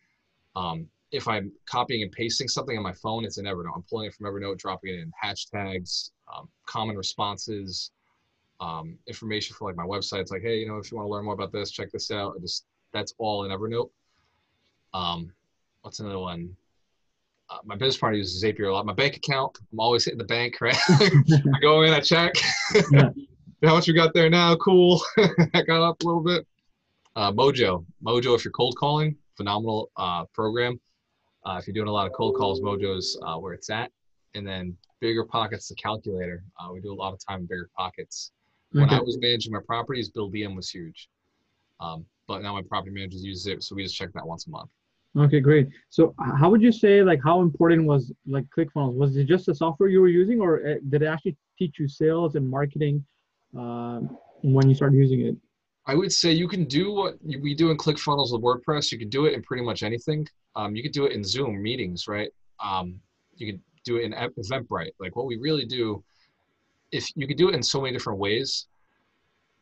Um, 0.56 0.88
if 1.14 1.28
I'm 1.28 1.52
copying 1.66 2.04
and 2.04 2.12
pasting 2.12 2.48
something 2.48 2.76
on 2.76 2.84
my 2.84 2.92
phone, 2.92 3.24
it's 3.24 3.38
in 3.38 3.46
Evernote. 3.46 3.76
I'm 3.76 3.84
pulling 3.90 4.08
it 4.08 4.14
from 4.14 4.26
Evernote, 4.26 4.58
dropping 4.58 4.96
it 4.96 5.00
in 5.00 5.12
hashtags, 5.24 6.12
um, 6.36 6.50
common 6.66 6.98
responses, 6.98 7.92
um, 8.60 8.98
information 9.08 9.56
for 9.56 9.70
like 9.70 9.78
my 9.78 9.86
website. 9.86 10.20
It's 10.20 10.32
like, 10.32 10.42
hey, 10.42 10.58
you 10.58 10.68
know, 10.68 10.78
if 10.78 10.92
you 10.92 10.98
want 10.98 11.08
to 11.08 11.12
learn 11.12 11.26
more 11.26 11.34
about 11.34 11.52
this, 11.52 11.72
check 11.72 11.92
this 11.92 12.12
out. 12.12 12.40
just 12.42 12.66
that's 12.92 13.14
all 13.18 13.46
in 13.46 13.52
Evernote. 13.52 13.90
Um, 14.94 15.32
what's 15.82 16.00
another 16.00 16.20
one? 16.20 16.56
Uh, 17.50 17.60
my 17.64 17.76
business 17.76 17.98
partner 17.98 18.18
uses 18.18 18.44
Zapier 18.44 18.70
a 18.70 18.74
lot. 18.74 18.86
My 18.86 18.94
bank 18.94 19.16
account, 19.16 19.58
I'm 19.72 19.80
always 19.80 20.06
hitting 20.06 20.18
the 20.18 20.24
bank, 20.26 20.62
right? 20.62 20.78
I 20.90 21.60
go 21.62 21.84
in, 21.84 21.94
I 21.94 22.00
check. 22.00 22.34
Yeah 22.92 23.10
how 23.64 23.76
much 23.76 23.88
we 23.88 23.94
got 23.94 24.14
there 24.14 24.30
now? 24.30 24.56
Cool. 24.56 25.02
that 25.18 25.66
got 25.68 25.88
up 25.88 26.02
a 26.02 26.06
little 26.06 26.24
bit. 26.24 26.46
Uh, 27.16 27.32
Mojo, 27.32 27.86
Mojo, 28.04 28.36
if 28.36 28.44
you're 28.44 28.52
cold 28.52 28.76
calling, 28.78 29.16
phenomenal 29.38 29.92
uh, 29.98 30.26
program. 30.34 30.80
Uh, 31.46 31.58
if 31.60 31.68
you're 31.68 31.74
doing 31.74 31.88
a 31.88 31.92
lot 31.92 32.08
of 32.08 32.14
cold 32.14 32.36
calls, 32.36 32.62
Mojo's 32.62 33.20
uh, 33.26 33.36
where 33.38 33.54
it's 33.54 33.70
at. 33.70 33.92
And 34.36 34.48
then 34.48 34.76
BiggerPockets, 35.04 35.68
the 35.68 35.76
calculator. 35.76 36.44
Uh, 36.60 36.72
we 36.74 36.80
do 36.80 36.92
a 36.92 36.96
lot 36.96 37.14
of 37.14 37.20
time 37.28 37.42
in 37.42 37.48
BiggerPockets. 37.48 38.32
When 38.72 38.90
I 38.90 39.00
was 39.00 39.20
managing 39.22 39.54
my 39.54 39.60
properties, 39.68 40.10
Buildium 40.10 40.56
was 40.56 40.70
huge. 40.70 41.08
Um, 41.80 42.06
but 42.28 42.42
now 42.42 42.54
my 42.54 42.64
property 42.64 42.92
managers 42.92 43.24
use 43.24 43.46
it, 43.46 43.62
so 43.62 43.76
we 43.76 43.84
just 43.84 43.96
check 43.96 44.10
that 44.14 44.26
once 44.26 44.48
a 44.48 44.50
month. 44.50 44.70
Okay, 45.16 45.40
great. 45.40 45.68
So 45.90 46.16
how 46.18 46.50
would 46.50 46.62
you 46.62 46.72
say 46.72 47.04
like 47.04 47.20
how 47.24 47.42
important 47.42 47.86
was 47.86 48.12
like 48.26 48.46
ClickFunnels? 48.58 48.96
Was 48.96 49.16
it 49.16 49.26
just 49.26 49.46
the 49.46 49.54
software 49.54 49.90
you 49.90 50.02
were 50.02 50.08
using, 50.08 50.42
or 50.42 50.68
uh, 50.68 50.76
did 50.90 51.04
it 51.04 51.06
actually 51.06 51.38
teach 51.60 51.78
you 51.78 51.88
sales 51.88 52.34
and 52.34 52.50
marketing 52.50 53.06
uh, 53.56 54.00
when 54.42 54.68
you 54.68 54.74
started 54.74 54.98
using 54.98 55.22
it? 55.22 55.36
I 55.86 55.96
would 55.96 56.12
say 56.12 56.32
you 56.32 56.48
can 56.48 56.66
do 56.66 56.94
what 56.94 57.16
we 57.24 57.54
do 57.54 57.70
in 57.70 57.78
ClickFunnels 57.78 58.32
with 58.32 58.42
WordPress. 58.42 58.92
You 58.92 58.98
can 58.98 59.10
do 59.10 59.26
it 59.26 59.34
in 59.34 59.44
pretty 59.44 59.64
much 59.64 59.84
anything. 59.84 60.28
Um, 60.56 60.76
you 60.76 60.84
could 60.84 60.94
do 60.94 61.06
it 61.06 61.12
in 61.12 61.24
Zoom 61.24 61.62
meetings, 61.62 62.08
right? 62.08 62.30
Um, 62.64 63.00
you 63.36 63.52
could 63.52 63.62
do 63.84 63.98
it 63.98 64.04
in 64.04 64.14
Eventbrite. 64.14 64.92
Like 65.00 65.16
what 65.16 65.26
we 65.26 65.38
really 65.38 65.66
do, 65.66 66.04
if 66.92 67.10
you 67.16 67.28
could 67.28 67.38
do 67.38 67.50
it 67.50 67.56
in 67.56 67.64
so 67.64 67.82
many 67.82 67.92
different 67.92 68.20
ways. 68.20 68.68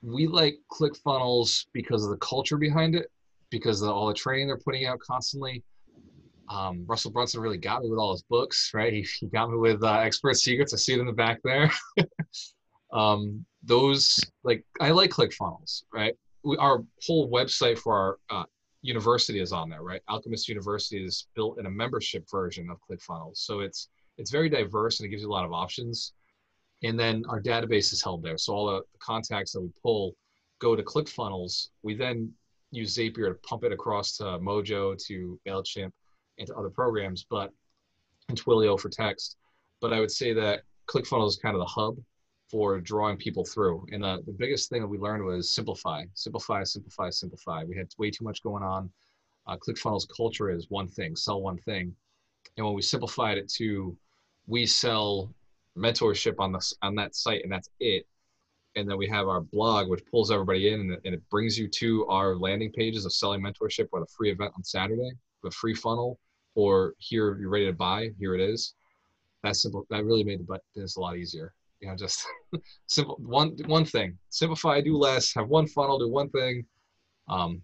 We 0.03 0.27
like 0.27 0.57
ClickFunnels 0.72 1.65
because 1.73 2.03
of 2.03 2.11
the 2.11 2.18
culture 2.18 2.57
behind 2.57 2.95
it, 2.95 3.07
because 3.49 3.81
of 3.81 3.89
all 3.89 4.07
the 4.07 4.14
training 4.14 4.48
they're 4.48 4.57
putting 4.57 4.85
out 4.85 4.99
constantly. 4.99 5.64
Um, 6.49 6.84
Russell 6.88 7.11
Brunson 7.11 7.39
really 7.39 7.57
got 7.57 7.81
me 7.81 7.89
with 7.89 7.99
all 7.99 8.11
his 8.11 8.23
books, 8.23 8.72
right? 8.73 8.91
He, 8.91 9.07
he 9.19 9.27
got 9.27 9.49
me 9.49 9.57
with 9.57 9.84
uh, 9.84 9.99
Expert 9.99 10.35
Secrets. 10.35 10.73
I 10.73 10.77
see 10.77 10.93
it 10.93 10.99
in 10.99 11.06
the 11.06 11.14
back 11.14 11.39
there. 11.43 11.72
um, 12.91 13.45
those 13.63 14.19
like 14.43 14.65
I 14.80 14.91
like 14.91 15.11
ClickFunnels, 15.11 15.84
right? 15.93 16.15
We, 16.43 16.57
our 16.57 16.84
whole 17.05 17.30
website 17.30 17.77
for 17.77 18.19
our 18.30 18.41
uh, 18.41 18.45
university 18.81 19.39
is 19.39 19.53
on 19.53 19.69
there, 19.69 19.84
right? 19.84 20.01
Alchemist 20.07 20.47
University 20.47 21.03
is 21.03 21.27
built 21.35 21.59
in 21.59 21.65
a 21.65 21.69
membership 21.69 22.26
version 22.30 22.69
of 22.69 22.77
ClickFunnels, 22.89 23.38
so 23.38 23.59
it's 23.59 23.89
it's 24.18 24.31
very 24.31 24.49
diverse 24.49 24.99
and 24.99 25.07
it 25.07 25.09
gives 25.09 25.23
you 25.23 25.30
a 25.30 25.31
lot 25.31 25.45
of 25.45 25.53
options. 25.53 26.13
And 26.84 26.99
then 26.99 27.23
our 27.30 27.39
database 27.39 27.93
is 27.93 28.03
held 28.03 28.23
there, 28.23 28.38
so 28.38 28.53
all 28.53 28.68
the 28.68 28.81
contacts 28.99 29.51
that 29.53 29.61
we 29.61 29.69
pull 29.81 30.15
go 30.59 30.76
to 30.76 30.84
ClickFunnels. 30.84 31.69
We 31.84 31.95
then 31.95 32.31
use 32.72 32.95
Zapier 32.95 33.27
to 33.27 33.34
pump 33.43 33.63
it 33.63 33.72
across 33.72 34.18
to 34.18 34.23
Mojo, 34.39 34.97
to 35.07 35.39
Mailchimp, 35.47 35.91
and 36.39 36.47
to 36.47 36.55
other 36.55 36.69
programs, 36.69 37.26
but 37.30 37.51
and 38.30 38.41
Twilio 38.41 38.80
for 38.80 38.89
text. 38.89 39.38
But 39.80 39.93
I 39.93 39.99
would 39.99 40.11
say 40.11 40.34
that 40.34 40.61
ClickFunnels 40.88 41.30
is 41.30 41.38
kind 41.38 41.55
of 41.55 41.59
the 41.59 41.65
hub 41.65 41.97
for 42.52 42.82
drawing 42.82 43.15
people 43.15 43.45
through. 43.45 43.88
And 43.91 44.03
uh, 44.03 44.18
the 44.26 44.34
biggest 44.34 44.69
thing 44.69 44.82
that 44.82 44.88
we 44.88 44.98
learned 44.98 45.23
was 45.23 45.52
simplify, 45.52 46.03
simplify, 46.14 46.64
simplify, 46.64 47.10
simplify. 47.10 47.64
We 47.64 47.78
had 47.78 47.88
way 47.98 48.11
too 48.11 48.26
much 48.26 48.44
going 48.44 48.61
on. 48.61 48.90
Uh, 49.48 49.56
ClickFunnels 49.56 50.06
culture 50.15 50.52
is 50.52 50.69
one 50.69 50.90
thing, 50.90 51.15
sell 51.15 51.41
one 51.41 51.57
thing. 51.60 51.95
And 52.57 52.65
when 52.65 52.76
we 52.76 52.82
simplified 52.82 53.38
it 53.38 53.49
to, 53.53 53.95
we 54.48 54.65
sell 54.65 55.34
mentorship 55.78 56.36
on 56.40 56.52
this 56.52 56.73
on 56.82 56.94
that 56.95 57.15
site, 57.15 57.44
and 57.44 57.52
that's 57.52 57.69
it. 57.80 58.06
And 58.76 58.90
then 58.90 58.98
we 58.98 59.07
have 59.07 59.28
our 59.28 59.41
blog, 59.41 59.90
which 59.90 60.06
pulls 60.06 60.32
everybody 60.32 60.73
in, 60.73 60.82
and, 60.82 60.98
and 61.06 61.14
it 61.14 61.30
brings 61.30 61.57
you 61.57 61.68
to 61.69 62.06
our 62.07 62.36
landing 62.36 62.72
pages 62.72 63.06
of 63.06 63.14
selling 63.14 63.41
mentorship 63.41 63.88
or 63.91 64.02
the 64.02 64.07
free 64.07 64.32
event 64.32 64.52
on 64.56 64.64
Saturday, 64.64 65.11
the 65.44 65.52
free 65.52 65.73
funnel, 65.73 66.19
or 66.56 66.94
here 66.98 67.38
you're 67.40 67.49
ready 67.49 67.65
to 67.65 67.73
buy. 67.73 68.10
Here 68.19 68.36
it 68.36 68.41
is. 68.41 68.73
That 69.44 69.56
simple. 69.56 69.86
That 69.90 70.03
really 70.03 70.23
made 70.23 70.45
the 70.45 70.60
business 70.76 70.98
a 70.98 70.99
lot 70.99 71.18
easier 71.18 71.53
you 71.81 71.89
know 71.89 71.95
just 71.95 72.25
simple 72.87 73.17
one 73.19 73.55
one 73.65 73.85
thing 73.85 74.17
simplify 74.29 74.79
do 74.81 74.95
less 74.95 75.33
have 75.33 75.47
one 75.47 75.67
funnel 75.67 75.99
do 75.99 76.09
one 76.09 76.29
thing 76.29 76.65
um, 77.29 77.61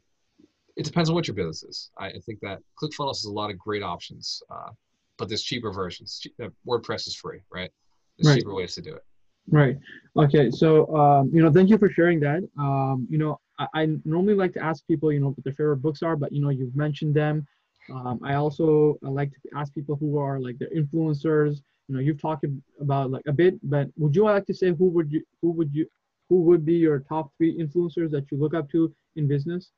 it 0.76 0.86
depends 0.86 1.10
on 1.10 1.16
what 1.16 1.28
your 1.28 1.36
business 1.36 1.64
is 1.64 1.92
i, 1.98 2.08
I 2.08 2.20
think 2.26 2.40
that 2.42 2.60
clickfunnels 2.82 3.18
has 3.18 3.26
a 3.26 3.32
lot 3.32 3.50
of 3.50 3.58
great 3.58 3.84
options 3.84 4.42
uh, 4.50 4.72
but 5.18 5.28
there's 5.28 5.44
cheaper 5.44 5.72
versions 5.72 6.22
uh, 6.44 6.50
wordpress 6.68 7.08
is 7.08 7.16
free 7.16 7.40
right 7.52 7.72
there's 8.18 8.34
right. 8.34 8.40
cheaper 8.40 8.54
ways 8.54 8.76
to 8.76 8.82
do 8.82 8.94
it 8.94 9.04
Right. 9.50 9.78
Okay. 10.18 10.52
So, 10.52 10.94
um, 10.96 11.32
you 11.34 11.42
know, 11.42 11.52
thank 11.52 11.70
you 11.70 11.78
for 11.78 11.90
sharing 11.90 12.20
that. 12.20 12.44
Um, 12.60 13.08
you 13.10 13.18
know, 13.18 13.40
I, 13.58 13.68
I, 13.74 13.88
normally 14.04 14.34
like 14.34 14.54
to 14.54 14.64
ask 14.64 14.86
people, 14.88 15.12
you 15.12 15.20
know, 15.20 15.28
what 15.30 15.44
their 15.44 15.54
favorite 15.54 15.78
books 15.78 16.04
are, 16.04 16.16
but 16.16 16.34
you 16.34 16.42
know, 16.42 16.50
you've 16.50 16.76
mentioned 16.76 17.16
them. 17.16 17.48
Um, 17.90 18.20
I 18.24 18.34
also 18.34 18.98
I 19.06 19.08
like 19.08 19.32
to 19.32 19.38
ask 19.56 19.74
people 19.74 19.96
who 19.96 20.18
are 20.18 20.40
like 20.40 20.58
their 20.60 20.70
influencers. 20.76 21.62
You 21.88 21.96
know, 21.96 22.02
you've 22.02 22.22
talked 22.22 22.46
about 22.80 23.12
like 23.12 23.24
a 23.28 23.34
bit, 23.34 23.56
but 23.64 23.88
would 23.98 24.16
you 24.16 24.24
like 24.24 24.46
to 24.48 24.54
say 24.54 24.68
who 24.68 24.90
would 24.90 25.12
you 25.12 25.24
who 25.42 25.52
would 25.52 25.74
you 25.74 25.88
who 26.30 26.42
would 26.44 26.66
be 26.66 26.74
your 26.74 27.00
top 27.00 27.32
three 27.38 27.58
influencers 27.58 28.12
that 28.12 28.26
you 28.32 28.38
look 28.38 28.54
up 28.54 28.70
to 28.72 28.94
in 29.16 29.28
business? 29.28 29.72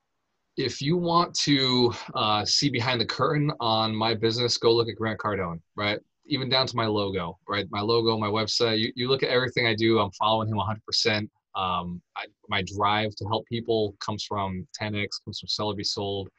If 0.58 0.82
you 0.82 0.98
want 0.98 1.34
to 1.36 1.94
uh, 2.16 2.44
see 2.44 2.70
behind 2.70 3.00
the 3.00 3.06
curtain 3.06 3.52
on 3.60 3.96
my 3.96 4.14
business, 4.14 4.58
go 4.58 4.74
look 4.74 4.90
at 4.90 4.96
Grant 4.96 5.20
Cardone, 5.20 5.62
right? 5.76 6.00
Even 6.26 6.50
down 6.50 6.66
to 6.68 6.76
my 6.76 6.86
logo, 6.86 7.38
right? 7.48 7.66
My 7.70 7.82
logo, 7.82 8.18
my 8.18 8.28
website. 8.28 8.80
You, 8.80 8.92
you 8.96 9.08
look 9.08 9.24
at 9.24 9.30
everything 9.30 9.68
I 9.68 9.76
do. 9.76 10.00
I'm 10.00 10.12
following 10.12 10.50
him 10.50 10.58
100%. 10.58 11.30
Um, 11.56 12.02
I, 12.18 12.26
my 12.50 12.64
drive 12.76 13.16
to 13.16 13.26
help 13.26 13.46
people 13.48 13.96
comes 14.00 14.24
from 14.24 14.68
10x, 14.80 15.24
comes 15.24 15.40
from 15.40 15.48
Sell 15.48 15.76
Sold. 15.84 16.30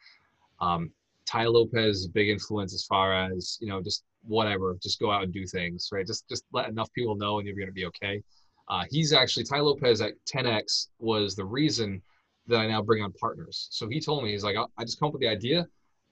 Um, 0.60 0.90
Tai 1.30 1.46
Lopez, 1.46 2.08
big 2.08 2.28
influence 2.28 2.74
as 2.74 2.84
far 2.84 3.12
as 3.12 3.56
you 3.60 3.68
know, 3.68 3.80
just 3.80 4.04
whatever, 4.26 4.76
just 4.82 4.98
go 4.98 5.10
out 5.10 5.22
and 5.22 5.32
do 5.32 5.46
things, 5.46 5.88
right? 5.92 6.06
Just 6.06 6.28
just 6.28 6.44
let 6.52 6.68
enough 6.68 6.92
people 6.92 7.14
know, 7.14 7.38
and 7.38 7.46
you're 7.46 7.56
going 7.56 7.68
to 7.68 7.72
be 7.72 7.86
okay. 7.86 8.22
Uh, 8.68 8.84
he's 8.90 9.12
actually 9.12 9.44
Tai 9.44 9.60
Lopez 9.60 10.00
at 10.00 10.12
10x 10.32 10.88
was 10.98 11.34
the 11.34 11.44
reason 11.44 12.00
that 12.46 12.60
I 12.60 12.66
now 12.66 12.82
bring 12.82 13.02
on 13.02 13.12
partners. 13.12 13.68
So 13.70 13.88
he 13.88 14.00
told 14.00 14.22
me 14.22 14.30
he's 14.30 14.44
like, 14.44 14.56
I 14.78 14.84
just 14.84 14.98
come 14.98 15.08
up 15.08 15.12
with 15.12 15.22
the 15.22 15.28
idea, 15.28 15.66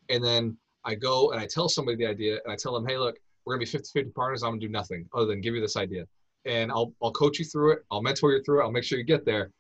and 0.09 0.23
then 0.23 0.57
I 0.85 0.95
go 0.95 1.33
and 1.33 1.41
I 1.41 1.47
tell 1.47 1.69
somebody 1.69 1.97
the 1.97 2.07
idea, 2.07 2.39
and 2.45 2.53
I 2.53 2.57
tell 2.57 2.73
them, 2.73 2.87
hey, 2.87 2.97
look, 2.97 3.17
we're 3.45 3.55
gonna 3.55 3.65
be 3.65 3.79
50-50 3.79 4.15
partners. 4.15 4.43
I'm 4.43 4.51
gonna 4.53 4.61
do 4.61 4.69
nothing 4.69 5.07
other 5.15 5.27
than 5.27 5.41
give 5.41 5.55
you 5.55 5.61
this 5.61 5.77
idea, 5.77 6.05
and 6.45 6.71
I'll 6.71 6.93
I'll 7.03 7.13
coach 7.13 7.39
you 7.39 7.45
through 7.45 7.73
it. 7.73 7.79
I'll 7.91 8.03
mentor 8.03 8.33
you 8.33 8.43
through 8.45 8.61
it. 8.61 8.65
I'll 8.65 8.73
make 8.73 8.85
sure 8.85 8.99
you 8.99 9.05
get 9.05 9.25
there. 9.25 9.51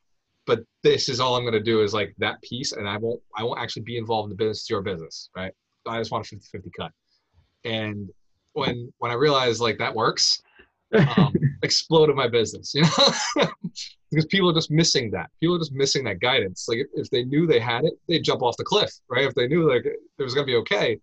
But 0.48 0.64
this 0.82 1.10
is 1.10 1.20
all 1.20 1.36
I'm 1.36 1.44
gonna 1.44 1.60
do 1.60 1.82
is 1.82 1.92
like 1.92 2.14
that 2.18 2.40
piece, 2.40 2.72
and 2.72 2.88
I 2.88 2.96
won't 2.96 3.20
I 3.36 3.44
won't 3.44 3.60
actually 3.60 3.82
be 3.82 3.98
involved 3.98 4.26
in 4.26 4.30
the 4.30 4.42
business. 4.42 4.60
It's 4.60 4.70
your 4.70 4.80
business, 4.80 5.28
right? 5.36 5.52
I 5.86 5.98
just 5.98 6.10
want 6.10 6.26
a 6.26 6.36
50-50 6.36 6.70
cut. 6.76 6.90
And 7.64 8.08
when 8.54 8.90
when 8.96 9.10
I 9.10 9.14
realized 9.14 9.60
like 9.60 9.76
that 9.78 9.94
works, 9.94 10.40
um, 10.94 11.34
exploded 11.62 12.16
my 12.16 12.28
business, 12.28 12.72
you 12.74 12.82
know, 12.82 13.46
because 14.10 14.24
people 14.26 14.48
are 14.48 14.54
just 14.54 14.70
missing 14.70 15.10
that. 15.10 15.28
People 15.38 15.56
are 15.56 15.58
just 15.58 15.74
missing 15.74 16.02
that 16.04 16.20
guidance. 16.20 16.64
Like 16.66 16.78
if, 16.78 16.86
if 16.94 17.10
they 17.10 17.24
knew 17.24 17.46
they 17.46 17.60
had 17.60 17.84
it, 17.84 17.92
they'd 18.08 18.24
jump 18.24 18.40
off 18.40 18.56
the 18.56 18.64
cliff, 18.64 18.90
right? 19.10 19.26
If 19.26 19.34
they 19.34 19.48
knew 19.48 19.70
like 19.70 19.84
it 19.84 20.22
was 20.22 20.32
gonna 20.32 20.46
be 20.46 20.56
okay. 20.56 20.98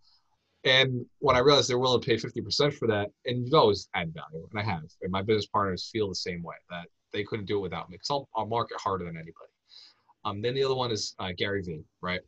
And 0.64 1.06
when 1.20 1.36
I 1.36 1.40
realized 1.40 1.70
they're 1.70 1.78
willing 1.78 2.02
to 2.02 2.08
pay 2.08 2.16
50% 2.16 2.74
for 2.74 2.88
that, 2.88 3.10
and 3.26 3.48
you 3.48 3.56
always 3.56 3.88
add 3.94 4.12
value, 4.12 4.48
and 4.50 4.60
I 4.60 4.64
have, 4.64 4.82
and 5.04 5.12
my 5.12 5.22
business 5.22 5.46
partners 5.46 5.88
feel 5.94 6.10
the 6.10 6.16
same 6.16 6.42
way 6.42 6.56
that 6.72 6.88
they 7.16 7.24
couldn't 7.24 7.46
do 7.46 7.58
it 7.58 7.62
without 7.62 7.90
me 7.90 7.96
because 7.96 8.10
I'll, 8.12 8.30
I'll 8.36 8.46
market 8.46 8.78
harder 8.80 9.06
than 9.06 9.16
anybody. 9.16 9.52
Um, 10.26 10.42
then 10.42 10.56
the 10.56 10.64
other 10.64 10.76
one 10.76 10.92
is 10.92 11.16
uh, 11.20 11.32
Gary 11.38 11.62
Vee, 11.62 11.84
right? 12.02 12.20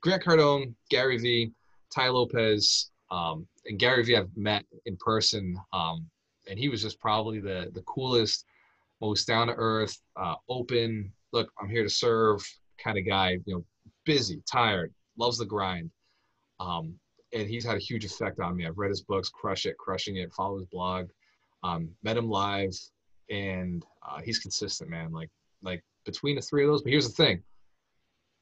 Grant 0.00 0.22
Cardone, 0.22 0.74
Gary 0.90 1.18
Vee, 1.18 1.52
Tai 1.94 2.08
Lopez, 2.08 2.90
um, 3.10 3.46
and 3.66 3.78
Gary 3.78 4.04
Vee 4.04 4.16
I've 4.16 4.36
met 4.36 4.64
in 4.86 4.96
person, 4.98 5.56
um, 5.72 6.06
and 6.48 6.58
he 6.58 6.68
was 6.68 6.82
just 6.82 7.00
probably 7.00 7.40
the 7.40 7.70
the 7.74 7.82
coolest, 7.82 8.44
most 9.00 9.26
down 9.26 9.48
to 9.48 9.54
earth, 9.56 9.98
uh, 10.16 10.34
open. 10.48 11.12
Look, 11.32 11.50
I'm 11.60 11.68
here 11.68 11.82
to 11.82 11.90
serve 11.90 12.46
kind 12.82 12.98
of 12.98 13.06
guy. 13.06 13.38
You 13.44 13.54
know, 13.54 13.64
busy, 14.04 14.42
tired, 14.50 14.92
loves 15.16 15.38
the 15.38 15.46
grind. 15.46 15.90
Um, 16.60 16.94
and 17.32 17.48
he's 17.48 17.64
had 17.64 17.76
a 17.76 17.80
huge 17.80 18.04
effect 18.04 18.40
on 18.40 18.56
me. 18.56 18.66
I've 18.66 18.78
read 18.78 18.88
his 18.88 19.02
books, 19.02 19.28
Crush 19.28 19.66
It, 19.66 19.76
Crushing 19.76 20.16
It, 20.16 20.32
follow 20.32 20.58
his 20.58 20.66
blog, 20.66 21.08
um, 21.62 21.90
met 22.02 22.16
him 22.16 22.28
live, 22.28 22.74
and 23.30 23.84
uh, 24.08 24.20
he's 24.20 24.38
consistent, 24.38 24.90
man. 24.90 25.12
Like 25.12 25.30
like 25.62 25.82
between 26.04 26.36
the 26.36 26.42
three 26.42 26.64
of 26.64 26.70
those. 26.70 26.82
But 26.82 26.92
here's 26.92 27.08
the 27.08 27.14
thing: 27.14 27.42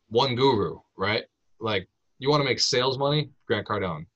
one 0.09 0.35
guru, 0.35 0.79
right? 0.97 1.25
Like 1.61 1.89
you 2.19 2.31
want 2.31 2.41
to 2.41 2.49
make 2.49 2.61
sales 2.61 2.99
money, 2.99 3.31
Grant 3.47 3.67
Cardone. 3.67 4.07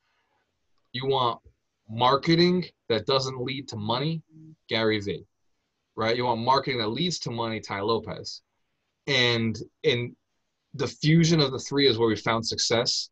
You 0.93 1.07
want 1.07 1.41
marketing 1.89 2.65
that 2.89 3.07
doesn't 3.07 3.41
lead 3.41 3.69
to 3.69 3.77
money, 3.77 4.23
Gary 4.69 5.01
Vee. 5.01 5.27
Right? 5.97 6.17
You 6.17 6.25
want 6.25 6.41
marketing 6.41 6.79
that 6.79 6.89
leads 6.89 7.19
to 7.21 7.31
money, 7.31 7.61
Tai 7.61 7.81
Lopez. 7.81 8.43
And 9.07 9.59
in 9.83 10.17
the 10.75 10.87
fusion 10.87 11.41
of 11.41 11.51
the 11.51 11.59
three 11.59 11.89
is 11.89 11.99
where 11.99 12.09
we 12.09 12.17
found 12.17 12.47
success. 12.47 13.11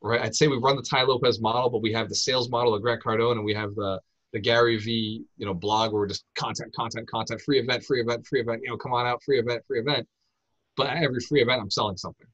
Right? 0.00 0.20
I'd 0.20 0.34
say 0.34 0.48
we 0.48 0.58
run 0.58 0.76
the 0.76 0.82
Tai 0.82 1.02
Lopez 1.02 1.40
model, 1.40 1.68
but 1.68 1.82
we 1.82 1.92
have 1.92 2.08
the 2.08 2.14
sales 2.14 2.48
model 2.48 2.74
of 2.74 2.82
Grant 2.82 3.02
Cardone 3.02 3.32
and 3.32 3.44
we 3.44 3.54
have 3.54 3.74
the 3.74 4.00
the 4.32 4.40
Gary 4.40 4.78
Vee, 4.78 5.24
you 5.36 5.46
know, 5.46 5.54
blog 5.54 5.92
where 5.92 6.00
we're 6.00 6.08
just 6.08 6.24
content, 6.34 6.74
content, 6.74 7.08
content, 7.08 7.40
free 7.40 7.60
event, 7.60 7.84
free 7.84 8.00
event, 8.00 8.26
free 8.26 8.40
event, 8.40 8.62
you 8.62 8.70
know, 8.70 8.76
come 8.76 8.92
on 8.92 9.06
out, 9.06 9.22
free 9.22 9.38
event, 9.38 9.62
free 9.66 9.80
event. 9.80 10.06
But 10.76 10.88
at 10.88 11.02
every 11.02 11.20
free 11.20 11.42
event, 11.42 11.60
I'm 11.60 11.70
selling 11.70 11.96
something 11.96 12.26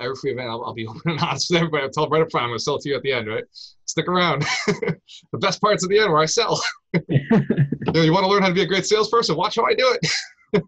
every 0.00 0.16
free 0.16 0.32
event, 0.32 0.48
I'll, 0.48 0.64
I'll 0.64 0.74
be 0.74 0.86
open 0.88 1.12
and 1.12 1.20
honest 1.20 1.50
with 1.50 1.58
everybody. 1.58 1.84
I'll 1.84 1.90
tell 1.90 2.08
right 2.08 2.22
up 2.22 2.30
front, 2.30 2.44
I'm 2.44 2.50
going 2.50 2.58
to 2.58 2.62
sell 2.62 2.76
it 2.76 2.82
to 2.82 2.90
you 2.90 2.96
at 2.96 3.02
the 3.02 3.12
end, 3.12 3.28
right? 3.28 3.44
Stick 3.84 4.08
around. 4.08 4.44
the 4.66 5.38
best 5.38 5.60
part's 5.60 5.84
at 5.84 5.90
the 5.90 5.98
end 5.98 6.12
where 6.12 6.22
I 6.22 6.26
sell. 6.26 6.62
you, 7.08 7.20
know, 7.30 8.02
you 8.02 8.12
want 8.12 8.24
to 8.24 8.28
learn 8.28 8.42
how 8.42 8.48
to 8.48 8.54
be 8.54 8.62
a 8.62 8.66
great 8.66 8.86
salesperson? 8.86 9.36
Watch 9.36 9.56
how 9.56 9.64
I 9.64 9.74
do 9.74 9.96
it. 10.00 10.62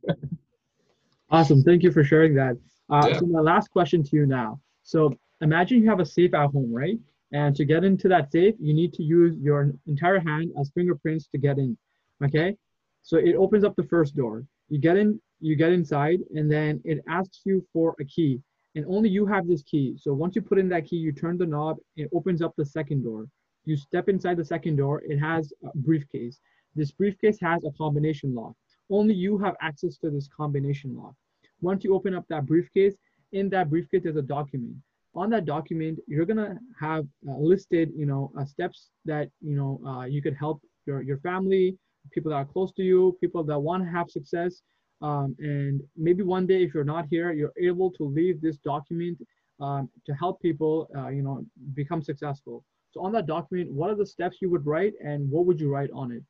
awesome. 1.31 1.63
Thank 1.63 1.83
you 1.83 1.93
for 1.93 2.05
sharing 2.05 2.35
that. 2.35 2.57
Uh, 2.89 3.07
yeah. 3.09 3.19
So 3.19 3.27
my 3.27 3.41
last 3.41 3.71
question 3.71 4.03
to 4.03 4.17
you 4.17 4.27
now. 4.27 4.61
So 4.83 5.15
imagine 5.41 5.83
you 5.83 5.89
have 5.89 6.01
a 6.01 6.07
safe 6.07 6.35
at 6.35 6.51
home, 6.51 6.73
right? 6.73 6.99
And 7.33 7.55
to 7.57 7.65
get 7.65 7.85
into 7.85 8.09
that 8.09 8.33
safe, 8.33 8.55
you 8.59 8.75
need 8.75 8.93
to 8.95 9.03
use 9.03 9.37
your 9.39 9.73
entire 9.87 10.19
hand 10.19 10.53
as 10.59 10.71
fingerprints 10.75 11.29
to 11.29 11.39
get 11.39 11.59
in. 11.59 11.77
Okay. 12.25 12.57
So 13.03 13.17
it 13.17 13.35
opens 13.35 13.65
up 13.65 13.77
the 13.77 13.85
first 13.85 14.17
door. 14.17 14.45
You 14.69 14.79
get 14.79 14.97
in, 14.97 15.21
you 15.41 15.57
get 15.57 15.73
inside, 15.73 16.21
and 16.35 16.51
then 16.51 16.81
it 16.85 17.03
asks 17.09 17.41
you 17.45 17.65
for 17.73 17.95
a 18.01 18.05
key 18.05 18.41
and 18.75 18.85
only 18.89 19.09
you 19.09 19.27
have 19.27 19.49
this 19.49 19.63
key. 19.63 19.97
So 19.99 20.13
once 20.13 20.37
you 20.37 20.43
put 20.43 20.59
in 20.59 20.69
that 20.69 20.87
key, 20.87 20.97
you 20.97 21.13
turn 21.13 21.39
the 21.39 21.47
knob, 21.47 21.79
it 21.97 22.09
opens 22.15 22.41
up 22.41 22.55
the 22.57 22.65
second 22.65 23.03
door. 23.03 23.27
You 23.65 23.77
step 23.77 24.09
inside 24.09 24.37
the 24.37 24.45
second 24.45 24.77
door, 24.77 25.03
it 25.05 25.19
has 25.19 25.53
a 25.65 25.77
briefcase. 25.77 26.41
This 26.77 26.93
briefcase 26.93 27.39
has 27.41 27.65
a 27.65 27.73
combination 27.73 28.35
lock. 28.35 28.55
Only 28.89 29.15
you 29.15 29.39
have 29.39 29.57
access 29.61 29.99
to 29.99 30.11
this 30.11 30.29
combination 30.29 30.97
lock. 30.97 31.15
Once 31.61 31.85
you 31.85 31.95
open 31.95 32.15
up 32.15 32.25
that 32.29 32.47
briefcase, 32.47 32.95
in 33.33 33.49
that 33.51 33.71
briefcase 33.71 34.03
there's 34.05 34.17
a 34.17 34.23
document. 34.23 34.77
On 35.15 35.29
that 35.31 35.45
document, 35.45 35.99
you're 36.07 36.25
gonna 36.25 36.59
have 36.79 37.05
uh, 37.29 37.37
listed, 37.37 37.91
you 37.97 38.07
know, 38.07 38.33
uh, 38.39 38.45
steps 38.45 38.91
that 39.05 39.29
you 39.41 39.57
know 39.57 39.81
uh, 39.87 40.05
you 40.05 40.23
could 40.23 40.37
help 40.39 40.63
your 40.87 41.03
your 41.03 41.19
family, 41.19 41.77
people 42.13 42.31
that 42.31 42.37
are 42.37 42.45
close 42.45 42.73
to 42.73 42.83
you, 42.83 43.17
people 43.21 43.43
that 43.45 43.59
want 43.59 43.83
to 43.83 43.91
have 43.91 44.09
success, 44.09 44.63
um, 45.03 45.35
and 45.39 45.81
maybe 45.97 46.23
one 46.23 46.47
day, 46.47 46.63
if 46.63 46.75
you're 46.75 46.85
not 46.85 47.07
here, 47.11 47.33
you're 47.33 47.53
able 47.61 47.91
to 47.93 48.05
leave 48.05 48.41
this 48.41 48.59
document 48.59 49.19
um, 49.61 49.89
to 50.07 50.13
help 50.15 50.41
people, 50.41 50.89
uh, 50.97 51.09
you 51.09 51.23
know, 51.23 51.45
become 51.75 52.03
successful. 52.03 52.65
So 52.93 53.03
on 53.03 53.13
that 53.13 53.27
document, 53.27 53.71
what 53.73 53.91
are 53.91 53.95
the 53.95 54.07
steps 54.07 54.39
you 54.41 54.51
would 54.51 54.67
write 54.67 54.95
and 55.03 55.31
what 55.31 55.47
would 55.47 55.61
you 55.61 55.73
write 55.73 55.91
on 55.95 56.13
it? 56.13 56.23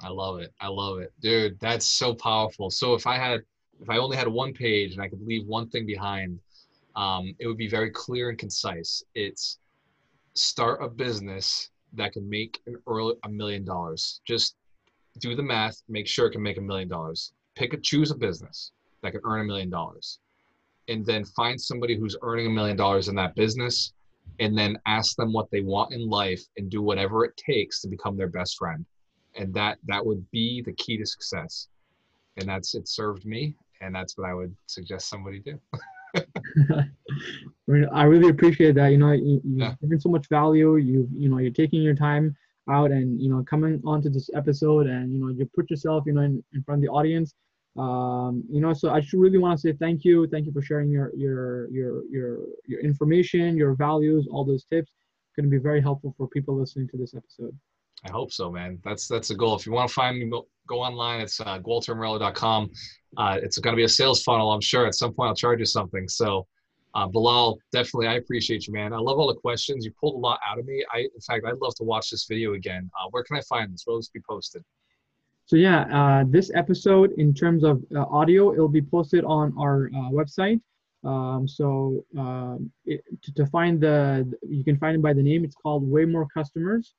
I 0.00 0.08
love 0.08 0.40
it. 0.40 0.52
I 0.60 0.68
love 0.68 0.98
it. 0.98 1.12
Dude, 1.20 1.58
that's 1.60 1.86
so 1.86 2.14
powerful. 2.14 2.70
So 2.70 2.94
if 2.94 3.06
I 3.06 3.16
had, 3.16 3.40
if 3.80 3.88
I 3.88 3.98
only 3.98 4.16
had 4.16 4.28
one 4.28 4.52
page 4.52 4.92
and 4.92 5.02
I 5.02 5.08
could 5.08 5.22
leave 5.22 5.46
one 5.46 5.68
thing 5.70 5.86
behind, 5.86 6.38
um, 6.96 7.34
it 7.38 7.46
would 7.46 7.56
be 7.56 7.68
very 7.68 7.90
clear 7.90 8.28
and 8.28 8.38
concise. 8.38 9.02
It's 9.14 9.58
start 10.34 10.82
a 10.82 10.88
business 10.88 11.70
that 11.94 12.12
can 12.12 12.28
make 12.28 12.60
an 12.66 12.76
early, 12.86 13.14
a 13.24 13.28
million 13.28 13.64
dollars. 13.64 14.20
Just 14.24 14.56
do 15.18 15.34
the 15.34 15.42
math, 15.42 15.82
make 15.88 16.06
sure 16.06 16.26
it 16.26 16.32
can 16.32 16.42
make 16.42 16.58
a 16.58 16.62
million 16.62 16.88
dollars. 16.88 17.32
Pick 17.54 17.74
a 17.74 17.76
choose 17.76 18.10
a 18.10 18.14
business 18.14 18.72
that 19.02 19.12
can 19.12 19.20
earn 19.24 19.42
a 19.42 19.44
million 19.44 19.68
dollars. 19.68 20.18
And 20.88 21.04
then 21.04 21.24
find 21.24 21.60
somebody 21.60 21.96
who's 21.96 22.16
earning 22.22 22.46
a 22.46 22.50
million 22.50 22.76
dollars 22.76 23.08
in 23.08 23.14
that 23.16 23.34
business 23.34 23.92
and 24.40 24.56
then 24.56 24.78
ask 24.86 25.16
them 25.16 25.32
what 25.32 25.50
they 25.50 25.60
want 25.60 25.92
in 25.92 26.08
life 26.08 26.42
and 26.56 26.70
do 26.70 26.82
whatever 26.82 27.24
it 27.24 27.36
takes 27.36 27.80
to 27.80 27.88
become 27.88 28.16
their 28.16 28.28
best 28.28 28.56
friend. 28.56 28.84
And 29.36 29.52
that 29.54 29.78
that 29.86 30.04
would 30.04 30.28
be 30.30 30.62
the 30.62 30.72
key 30.72 30.96
to 30.98 31.06
success. 31.06 31.68
And 32.36 32.48
that's 32.48 32.74
it 32.74 32.88
served 32.88 33.26
me 33.26 33.54
and 33.82 33.94
that's 33.94 34.16
what 34.16 34.28
i 34.28 34.32
would 34.32 34.54
suggest 34.66 35.08
somebody 35.08 35.40
do 35.40 35.58
I, 36.14 36.84
mean, 37.66 37.88
I 37.92 38.04
really 38.04 38.28
appreciate 38.28 38.74
that. 38.74 38.88
You 38.88 38.98
know 38.98 39.12
you, 39.12 39.40
you've 39.44 39.58
yeah. 39.58 39.74
given 39.80 40.00
so 40.00 40.08
much 40.08 40.28
value. 40.28 40.76
You 40.76 41.08
you 41.14 41.28
know 41.28 41.38
you're 41.38 41.52
taking 41.52 41.82
your 41.82 41.94
time 41.94 42.36
out 42.70 42.90
and 42.90 43.20
you 43.20 43.30
know 43.30 43.42
coming 43.44 43.80
onto 43.84 44.08
this 44.08 44.30
episode 44.34 44.86
and 44.86 45.12
you 45.12 45.18
know 45.18 45.28
you 45.28 45.48
put 45.54 45.68
yourself 45.68 46.04
you 46.06 46.12
know 46.12 46.20
in, 46.20 46.42
in 46.54 46.62
front 46.62 46.78
of 46.78 46.82
the 46.82 46.92
audience. 46.92 47.34
Um 47.78 48.44
you 48.50 48.60
know 48.60 48.74
so 48.74 48.90
i 48.90 49.00
should 49.00 49.18
really 49.18 49.38
want 49.38 49.58
to 49.58 49.60
say 49.68 49.76
thank 49.78 50.04
you. 50.04 50.26
Thank 50.26 50.46
you 50.46 50.52
for 50.52 50.62
sharing 50.62 50.90
your 50.90 51.10
your 51.16 51.70
your 51.70 52.02
your 52.10 52.38
your 52.66 52.80
information 52.80 53.56
your 53.56 53.74
values 53.74 54.28
all 54.30 54.44
those 54.44 54.64
tips. 54.64 54.92
Going 55.36 55.50
to 55.50 55.50
be 55.50 55.62
very 55.62 55.80
helpful 55.80 56.14
for 56.18 56.28
people 56.28 56.54
listening 56.54 56.88
to 56.88 56.98
this 56.98 57.14
episode. 57.14 57.56
I 58.04 58.10
hope 58.10 58.32
so 58.32 58.50
man. 58.50 58.78
That's 58.84 59.08
that's 59.08 59.28
the 59.28 59.34
goal. 59.34 59.56
If 59.56 59.64
you 59.64 59.72
want 59.72 59.88
to 59.88 59.94
find 59.94 60.18
me 60.18 60.30
go 60.66 60.80
online. 60.80 61.20
It's 61.20 61.40
uh, 61.40 61.58
gualteramarelo.com 61.58 62.70
uh, 63.16 63.38
it's 63.42 63.58
going 63.58 63.72
to 63.72 63.76
be 63.76 63.84
a 63.84 63.88
sales 63.88 64.22
funnel 64.22 64.52
i'm 64.52 64.60
sure 64.60 64.86
at 64.86 64.94
some 64.94 65.12
point 65.12 65.28
i'll 65.28 65.34
charge 65.34 65.58
you 65.58 65.66
something 65.66 66.08
so 66.08 66.46
uh, 66.94 67.06
Bilal, 67.06 67.58
definitely, 67.72 68.06
I 68.06 68.14
appreciate 68.14 68.66
you, 68.66 68.74
man. 68.74 68.92
I 68.92 68.98
love 68.98 69.18
all 69.18 69.26
the 69.26 69.34
questions. 69.34 69.84
You 69.84 69.92
pulled 69.98 70.14
a 70.14 70.18
lot 70.18 70.40
out 70.46 70.58
of 70.58 70.66
me. 70.66 70.84
I, 70.92 71.00
in 71.00 71.20
fact, 71.26 71.46
I'd 71.46 71.58
love 71.58 71.74
to 71.76 71.84
watch 71.84 72.10
this 72.10 72.26
video 72.26 72.52
again. 72.52 72.90
Uh, 72.98 73.08
where 73.10 73.24
can 73.24 73.36
I 73.36 73.40
find 73.42 73.72
this? 73.72 73.84
Will 73.86 73.96
this 73.96 74.08
be 74.08 74.20
posted? 74.28 74.62
So 75.46 75.56
yeah, 75.56 75.82
uh, 75.92 76.24
this 76.28 76.50
episode 76.54 77.12
in 77.12 77.34
terms 77.34 77.64
of 77.64 77.82
uh, 77.94 78.02
audio, 78.02 78.52
it'll 78.52 78.68
be 78.68 78.82
posted 78.82 79.24
on 79.24 79.54
our 79.58 79.90
uh, 79.94 80.10
website. 80.10 80.60
Um, 81.04 81.48
so 81.48 82.04
um, 82.16 82.70
it, 82.84 83.02
to, 83.22 83.34
to, 83.34 83.46
find 83.46 83.80
the, 83.80 84.30
you 84.48 84.62
can 84.62 84.78
find 84.78 84.96
it 84.96 85.02
by 85.02 85.12
the 85.12 85.22
name. 85.22 85.44
It's 85.44 85.56
called 85.56 85.88
Way 85.88 86.04
More 86.04 86.28
Customers, 86.32 86.94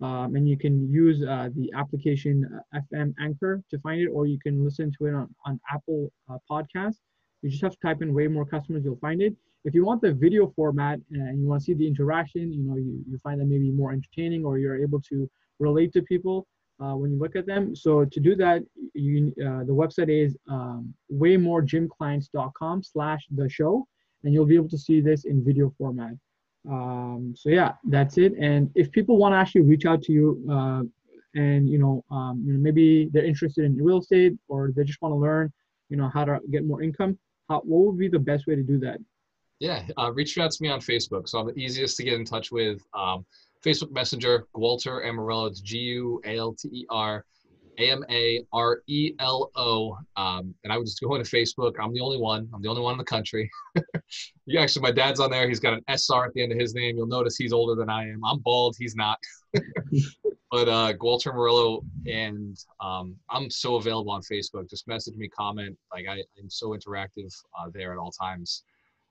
um, 0.00 0.36
and 0.36 0.48
you 0.48 0.56
can 0.56 0.90
use 0.90 1.22
uh, 1.22 1.48
the 1.56 1.72
application 1.74 2.48
uh, 2.74 2.80
FM 2.92 3.14
Anchor 3.20 3.62
to 3.70 3.78
find 3.80 4.00
it, 4.00 4.08
or 4.08 4.26
you 4.26 4.38
can 4.38 4.64
listen 4.64 4.92
to 4.98 5.06
it 5.06 5.14
on 5.14 5.34
on 5.46 5.60
Apple 5.72 6.12
uh, 6.30 6.38
Podcast. 6.50 6.96
You 7.42 7.50
just 7.50 7.62
have 7.62 7.72
to 7.72 7.78
type 7.78 8.02
in 8.02 8.14
Way 8.14 8.28
More 8.28 8.44
Customers, 8.44 8.82
you'll 8.84 8.96
find 8.96 9.22
it. 9.22 9.34
If 9.64 9.74
you 9.74 9.84
want 9.84 10.00
the 10.02 10.12
video 10.12 10.52
format 10.56 11.00
and 11.10 11.40
you 11.40 11.46
want 11.46 11.60
to 11.62 11.64
see 11.64 11.74
the 11.74 11.86
interaction, 11.86 12.52
you 12.52 12.62
know, 12.62 12.76
you, 12.76 13.02
you 13.08 13.18
find 13.18 13.40
that 13.40 13.46
maybe 13.46 13.70
more 13.70 13.92
entertaining, 13.92 14.44
or 14.44 14.58
you're 14.58 14.80
able 14.80 15.00
to 15.02 15.28
relate 15.58 15.92
to 15.92 16.02
people 16.02 16.46
uh, 16.80 16.94
when 16.94 17.10
you 17.10 17.18
look 17.18 17.36
at 17.36 17.46
them. 17.46 17.74
So 17.74 18.04
to 18.04 18.20
do 18.20 18.34
that, 18.36 18.62
you, 18.94 19.32
uh, 19.38 19.64
the 19.64 19.72
website 19.72 20.08
is 20.08 20.36
um, 20.48 20.94
waymoregymclients.com 21.12 22.82
slash 22.82 23.26
the 23.30 23.48
show, 23.48 23.86
and 24.24 24.32
you'll 24.32 24.46
be 24.46 24.56
able 24.56 24.68
to 24.70 24.78
see 24.78 25.00
this 25.00 25.24
in 25.24 25.44
video 25.44 25.72
format. 25.76 26.12
Um, 26.68 27.34
so 27.36 27.50
yeah, 27.50 27.72
that's 27.84 28.18
it. 28.18 28.32
And 28.38 28.70
if 28.74 28.90
people 28.90 29.18
want 29.18 29.34
to 29.34 29.36
actually 29.36 29.62
reach 29.62 29.84
out 29.86 30.02
to 30.04 30.12
you, 30.12 30.44
uh, 30.50 30.82
and 31.34 31.68
you 31.68 31.78
know, 31.78 32.04
um, 32.10 32.42
you 32.46 32.52
know, 32.54 32.58
maybe 32.58 33.10
they're 33.12 33.24
interested 33.24 33.64
in 33.64 33.76
real 33.76 33.98
estate 33.98 34.34
or 34.48 34.72
they 34.74 34.84
just 34.84 35.00
want 35.02 35.12
to 35.12 35.16
learn, 35.16 35.52
you 35.88 35.96
know, 35.96 36.10
how 36.12 36.24
to 36.24 36.38
get 36.50 36.64
more 36.64 36.82
income, 36.82 37.18
how, 37.48 37.60
what 37.60 37.86
would 37.86 37.98
be 37.98 38.08
the 38.08 38.18
best 38.18 38.46
way 38.46 38.56
to 38.56 38.62
do 38.62 38.78
that? 38.78 38.98
Yeah, 39.60 39.82
uh, 39.98 40.12
reach 40.12 40.38
out 40.38 40.50
to 40.52 40.62
me 40.62 40.68
on 40.68 40.80
Facebook. 40.80 41.28
So 41.28 41.38
I'm 41.38 41.46
the 41.46 41.58
easiest 41.58 41.96
to 41.98 42.04
get 42.04 42.14
in 42.14 42.24
touch 42.24 42.50
with. 42.50 42.80
Um, 42.94 43.26
Facebook 43.64 43.90
Messenger, 43.90 44.46
Gualter 44.54 45.02
Amarelo. 45.04 45.48
It's 45.48 45.60
G 45.60 45.78
U 45.78 46.20
A 47.78 47.90
L 47.90 48.00
T 48.00 48.06
R 48.08 48.10
A 48.10 48.10
M 48.10 48.10
A 48.10 48.44
R 48.52 48.82
E 48.86 49.14
L 49.18 49.50
O. 49.56 49.98
Um, 50.16 50.54
and 50.64 50.72
I 50.72 50.76
would 50.76 50.86
just 50.86 51.00
go 51.00 51.14
into 51.14 51.30
Facebook. 51.30 51.74
I'm 51.80 51.92
the 51.92 52.00
only 52.00 52.18
one. 52.18 52.48
I'm 52.54 52.62
the 52.62 52.68
only 52.68 52.82
one 52.82 52.92
in 52.92 52.98
the 52.98 53.04
country. 53.04 53.50
you 54.46 54.58
actually, 54.58 54.82
my 54.82 54.92
dad's 54.92 55.20
on 55.20 55.30
there. 55.30 55.48
He's 55.48 55.60
got 55.60 55.74
an 55.74 55.84
SR 55.88 56.26
at 56.26 56.34
the 56.34 56.42
end 56.42 56.52
of 56.52 56.58
his 56.58 56.74
name. 56.74 56.96
You'll 56.96 57.06
notice 57.06 57.36
he's 57.36 57.52
older 57.52 57.74
than 57.74 57.90
I 57.90 58.08
am. 58.08 58.20
I'm 58.24 58.38
bald. 58.40 58.76
He's 58.78 58.96
not. 58.96 59.18
but 60.50 60.68
uh, 60.68 60.92
Gualter 60.92 61.32
Amarelo, 61.32 61.84
and 62.06 62.56
um, 62.80 63.16
I'm 63.30 63.50
so 63.50 63.76
available 63.76 64.12
on 64.12 64.22
Facebook. 64.22 64.68
Just 64.68 64.88
message 64.88 65.16
me, 65.16 65.28
comment. 65.28 65.76
Like 65.92 66.06
I, 66.08 66.22
I'm 66.38 66.50
so 66.50 66.70
interactive 66.70 67.34
uh, 67.58 67.70
there 67.72 67.92
at 67.92 67.98
all 67.98 68.10
times. 68.10 68.64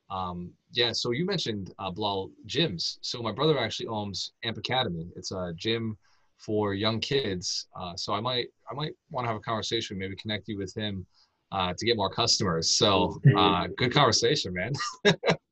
Um, 0.10 0.52
yeah, 0.72 0.94
so 0.94 1.12
you 1.12 1.26
mentioned 1.26 1.74
uh, 1.80 1.92
Bilal 1.92 2.32
gyms. 2.48 2.98
So 3.02 3.22
my 3.22 3.32
brother 3.32 3.60
actually 3.60 3.88
owns 3.88 4.32
Amp 4.44 4.58
Academy. 4.58 5.12
It's 5.18 5.32
a 5.32 5.52
gym 5.56 5.98
for 6.38 6.74
young 6.74 7.00
kids. 7.00 7.68
Uh, 7.80 7.96
so 7.96 8.14
I 8.14 8.20
might 8.20 8.48
I 8.70 8.74
might 8.74 8.94
want 9.12 9.26
to 9.26 9.30
have 9.30 9.38
a 9.38 9.42
conversation, 9.42 9.98
maybe 9.98 10.16
connect 10.16 10.48
you 10.48 10.58
with 10.58 10.74
him 10.76 11.06
uh, 11.52 11.74
to 11.78 11.86
get 11.86 11.98
more 11.98 12.10
customers. 12.10 12.70
So 12.70 13.20
uh, 13.38 13.68
good 13.78 13.94
conversation, 13.94 14.54
man. 14.54 14.74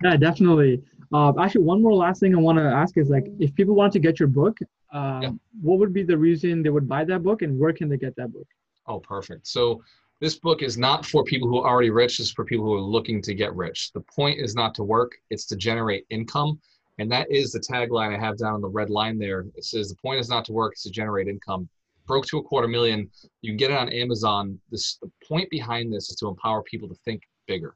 yeah, 0.03 0.17
definitely. 0.17 0.81
Uh, 1.13 1.33
actually, 1.39 1.63
one 1.63 1.81
more 1.81 1.93
last 1.93 2.19
thing 2.19 2.35
I 2.35 2.39
want 2.39 2.57
to 2.57 2.63
ask 2.63 2.97
is 2.97 3.09
like, 3.09 3.25
if 3.39 3.53
people 3.55 3.75
want 3.75 3.93
to 3.93 3.99
get 3.99 4.19
your 4.19 4.27
book, 4.27 4.57
um, 4.91 5.21
yeah. 5.21 5.31
what 5.61 5.79
would 5.79 5.93
be 5.93 6.03
the 6.03 6.17
reason 6.17 6.63
they 6.63 6.69
would 6.69 6.87
buy 6.87 7.05
that 7.05 7.23
book, 7.23 7.41
and 7.41 7.57
where 7.59 7.73
can 7.73 7.89
they 7.89 7.97
get 7.97 8.15
that 8.15 8.33
book? 8.33 8.47
Oh, 8.87 8.99
perfect. 8.99 9.47
So 9.47 9.81
this 10.21 10.35
book 10.35 10.61
is 10.61 10.77
not 10.77 11.05
for 11.05 11.23
people 11.23 11.47
who 11.47 11.59
are 11.59 11.69
already 11.69 11.89
rich. 11.89 12.19
It's 12.19 12.31
for 12.31 12.45
people 12.45 12.65
who 12.65 12.73
are 12.75 12.81
looking 12.81 13.21
to 13.23 13.33
get 13.33 13.55
rich. 13.55 13.91
The 13.93 14.01
point 14.01 14.39
is 14.39 14.55
not 14.55 14.73
to 14.75 14.83
work, 14.83 15.13
it's 15.29 15.45
to 15.47 15.55
generate 15.55 16.05
income. 16.09 16.59
And 16.97 17.11
that 17.11 17.29
is 17.29 17.51
the 17.51 17.59
tagline 17.59 18.15
I 18.15 18.19
have 18.19 18.37
down 18.37 18.53
on 18.53 18.61
the 18.61 18.69
red 18.69 18.89
line 18.89 19.17
there. 19.17 19.45
It 19.55 19.65
says 19.65 19.89
the 19.89 19.95
point 19.95 20.19
is 20.19 20.29
not 20.29 20.45
to 20.45 20.53
work, 20.53 20.73
it's 20.73 20.83
to 20.83 20.91
generate 20.91 21.27
income. 21.27 21.67
Broke 22.07 22.25
to 22.27 22.37
a 22.37 22.43
quarter 22.43 22.67
million. 22.67 23.09
You 23.41 23.51
can 23.51 23.57
get 23.57 23.71
it 23.71 23.77
on 23.77 23.89
Amazon. 23.89 24.59
This 24.69 24.97
the 25.01 25.11
point 25.27 25.49
behind 25.49 25.91
this 25.91 26.09
is 26.09 26.15
to 26.17 26.27
empower 26.27 26.61
people 26.63 26.87
to 26.87 26.95
think 27.03 27.23
bigger. 27.47 27.75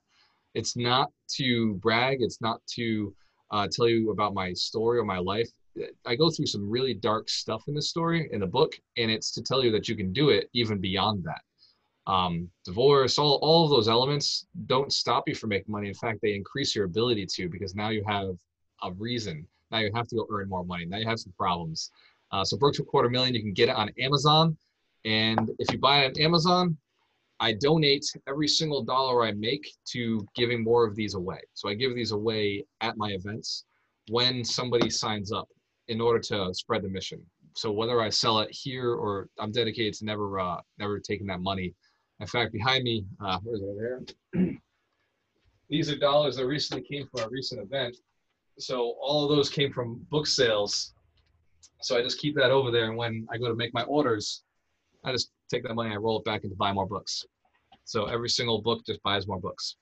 It's 0.53 0.77
not 0.77 1.11
to 1.35 1.75
brag, 1.75 2.19
it's 2.21 2.41
not 2.41 2.61
to 2.75 3.13
uh, 3.51 3.67
tell 3.71 3.87
you 3.87 4.11
about 4.11 4.33
my 4.33 4.53
story 4.53 4.99
or 4.99 5.05
my 5.05 5.17
life. 5.17 5.49
I 6.05 6.15
go 6.15 6.29
through 6.29 6.45
some 6.45 6.69
really 6.69 6.93
dark 6.93 7.29
stuff 7.29 7.63
in 7.67 7.73
this 7.73 7.89
story 7.89 8.29
in 8.31 8.39
the 8.39 8.47
book, 8.47 8.73
and 8.97 9.09
it's 9.09 9.31
to 9.31 9.41
tell 9.41 9.63
you 9.63 9.71
that 9.71 9.87
you 9.87 9.95
can 9.95 10.13
do 10.13 10.29
it 10.29 10.49
even 10.53 10.79
beyond 10.79 11.23
that 11.23 11.41
um, 12.09 12.49
divorce, 12.65 13.19
all, 13.19 13.35
all 13.43 13.65
of 13.65 13.69
those 13.69 13.87
elements 13.87 14.47
don't 14.65 14.91
stop 14.91 15.27
you 15.27 15.35
from 15.35 15.49
making 15.49 15.71
money. 15.71 15.87
In 15.87 15.93
fact, 15.93 16.19
they 16.21 16.33
increase 16.33 16.75
your 16.75 16.85
ability 16.85 17.27
to 17.35 17.49
because 17.49 17.75
now 17.75 17.89
you 17.89 18.03
have 18.07 18.35
a 18.83 18.91
reason. 18.93 19.45
Now 19.71 19.79
you 19.79 19.91
have 19.93 20.07
to 20.07 20.15
go 20.15 20.27
earn 20.31 20.49
more 20.49 20.63
money. 20.63 20.85
Now 20.85 20.97
you 20.97 21.07
have 21.07 21.19
some 21.19 21.33
problems. 21.37 21.91
Uh, 22.31 22.43
so 22.43 22.57
to 22.57 22.81
a 22.81 22.85
Quarter 22.85 23.09
Million, 23.09 23.33
you 23.33 23.41
can 23.41 23.53
get 23.53 23.69
it 23.69 23.75
on 23.75 23.89
Amazon. 23.99 24.57
And 25.05 25.51
if 25.59 25.71
you 25.71 25.79
buy 25.79 26.03
it 26.03 26.17
on 26.17 26.23
Amazon, 26.23 26.77
I 27.39 27.53
donate 27.53 28.05
every 28.27 28.47
single 28.47 28.83
dollar 28.83 29.23
I 29.23 29.31
make 29.31 29.71
to 29.91 30.27
giving 30.35 30.63
more 30.63 30.85
of 30.85 30.95
these 30.95 31.13
away. 31.15 31.39
So 31.53 31.69
I 31.69 31.73
give 31.73 31.95
these 31.95 32.11
away 32.11 32.65
at 32.81 32.97
my 32.97 33.11
events 33.11 33.65
when 34.09 34.43
somebody 34.43 34.89
signs 34.89 35.31
up 35.31 35.47
in 35.87 36.01
order 36.01 36.19
to 36.19 36.53
spread 36.53 36.83
the 36.83 36.89
mission. 36.89 37.21
So 37.55 37.71
whether 37.71 38.01
I 38.01 38.09
sell 38.09 38.39
it 38.39 38.49
here 38.51 38.93
or 38.93 39.29
I'm 39.39 39.51
dedicated 39.51 39.93
to 39.95 40.05
never, 40.05 40.39
uh, 40.39 40.57
never 40.77 40.99
taking 40.99 41.27
that 41.27 41.41
money 41.41 41.73
in 42.19 42.27
fact, 42.27 42.51
behind 42.51 42.83
me, 42.83 43.05
uh, 43.23 43.39
where's 43.43 43.61
it 43.61 43.65
over 43.65 44.05
here? 44.33 44.57
These 45.69 45.89
are 45.89 45.97
dollars 45.97 46.35
that 46.35 46.45
recently 46.45 46.83
came 46.83 47.07
from 47.07 47.21
a 47.21 47.29
recent 47.29 47.61
event. 47.61 47.95
So 48.59 48.95
all 49.01 49.23
of 49.29 49.35
those 49.35 49.49
came 49.49 49.71
from 49.71 50.05
book 50.09 50.27
sales. 50.27 50.93
So 51.81 51.97
I 51.97 52.01
just 52.01 52.19
keep 52.19 52.35
that 52.35 52.51
over 52.51 52.71
there. 52.71 52.85
And 52.85 52.97
when 52.97 53.27
I 53.31 53.37
go 53.37 53.47
to 53.47 53.55
make 53.55 53.73
my 53.73 53.83
orders, 53.83 54.43
I 55.03 55.11
just 55.11 55.31
take 55.49 55.63
that 55.63 55.73
money, 55.73 55.91
I 55.91 55.95
roll 55.95 56.19
it 56.19 56.25
back 56.25 56.43
into 56.43 56.55
buy 56.55 56.73
more 56.73 56.85
books. 56.85 57.25
So 57.85 58.05
every 58.05 58.29
single 58.29 58.61
book 58.61 58.85
just 58.85 59.01
buys 59.01 59.27
more 59.27 59.39
books. 59.39 59.75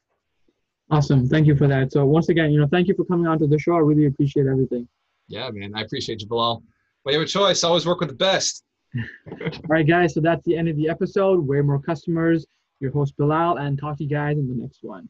Awesome. 0.90 1.28
Thank 1.28 1.48
you 1.48 1.56
for 1.56 1.68
that. 1.68 1.92
So 1.92 2.06
once 2.06 2.30
again, 2.30 2.52
you 2.52 2.60
know, 2.62 2.68
thank 2.68 2.88
you 2.88 2.94
for 2.96 3.04
coming 3.04 3.28
on 3.28 3.38
to 3.40 3.48
the 3.48 3.60
show. 3.60 3.74
I 3.74 3.80
really 3.80 4.06
appreciate 4.06 4.48
everything. 4.48 4.88
Yeah, 5.28 5.50
man. 5.52 5.74
I 5.76 5.82
appreciate 5.82 6.22
you, 6.22 6.28
Bilal. 6.28 6.64
But 7.04 7.14
you 7.14 7.20
have 7.20 7.28
a 7.28 7.30
choice. 7.30 7.64
Always 7.64 7.86
work 7.86 8.00
with 8.00 8.10
the 8.10 8.16
best. 8.16 8.64
All 8.96 9.50
right, 9.68 9.86
guys. 9.86 10.14
So 10.14 10.22
that's 10.22 10.44
the 10.46 10.56
end 10.56 10.70
of 10.70 10.78
the 10.78 10.88
episode. 10.88 11.46
Way 11.46 11.62
more 11.62 11.80
customers. 11.80 12.46
Your 12.80 12.92
host 12.92 13.18
Bilal, 13.18 13.58
and 13.58 13.78
talk 13.78 13.98
to 13.98 14.04
you 14.04 14.10
guys 14.10 14.38
in 14.38 14.48
the 14.48 14.54
next 14.54 14.80
one. 14.84 15.10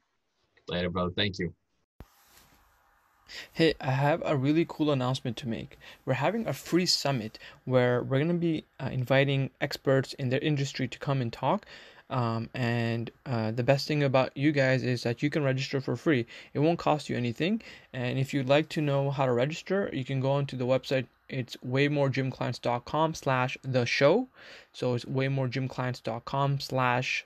Later, 0.69 0.89
brother. 0.89 1.11
Thank 1.15 1.37
you. 1.37 1.53
Hey, 3.51 3.73
I 3.81 3.91
have 3.91 4.21
a 4.25 4.35
really 4.35 4.65
cool 4.67 4.91
announcement 4.91 5.37
to 5.37 5.47
make. 5.47 5.77
We're 6.05 6.13
having 6.13 6.47
a 6.47 6.53
free 6.53 6.85
summit 6.85 7.39
where 7.65 8.01
we're 8.01 8.17
going 8.17 8.27
to 8.29 8.33
be 8.33 8.65
uh, 8.79 8.89
inviting 8.91 9.49
experts 9.61 10.13
in 10.13 10.29
their 10.29 10.39
industry 10.39 10.87
to 10.87 10.99
come 10.99 11.21
and 11.21 11.31
talk. 11.31 11.65
Um, 12.09 12.49
and 12.53 13.11
uh, 13.25 13.51
the 13.51 13.63
best 13.63 13.87
thing 13.87 14.03
about 14.03 14.35
you 14.35 14.51
guys 14.51 14.83
is 14.83 15.03
that 15.03 15.21
you 15.21 15.29
can 15.29 15.43
register 15.43 15.81
for 15.81 15.95
free. 15.95 16.25
It 16.53 16.59
won't 16.59 16.79
cost 16.79 17.09
you 17.09 17.17
anything. 17.17 17.61
And 17.93 18.17
if 18.17 18.33
you'd 18.33 18.47
like 18.47 18.69
to 18.69 18.81
know 18.81 19.11
how 19.11 19.25
to 19.25 19.33
register, 19.33 19.89
you 19.91 20.05
can 20.05 20.21
go 20.21 20.31
onto 20.31 20.55
the 20.55 20.65
website 20.65 21.07
it's 21.29 21.57
waymoregymclients.com 21.57 23.13
slash 23.13 23.57
the 23.61 23.85
show 23.85 24.29
so 24.71 24.93
it's 24.93 25.03
waymoregymclients.com 25.05 26.59
slash 26.59 27.25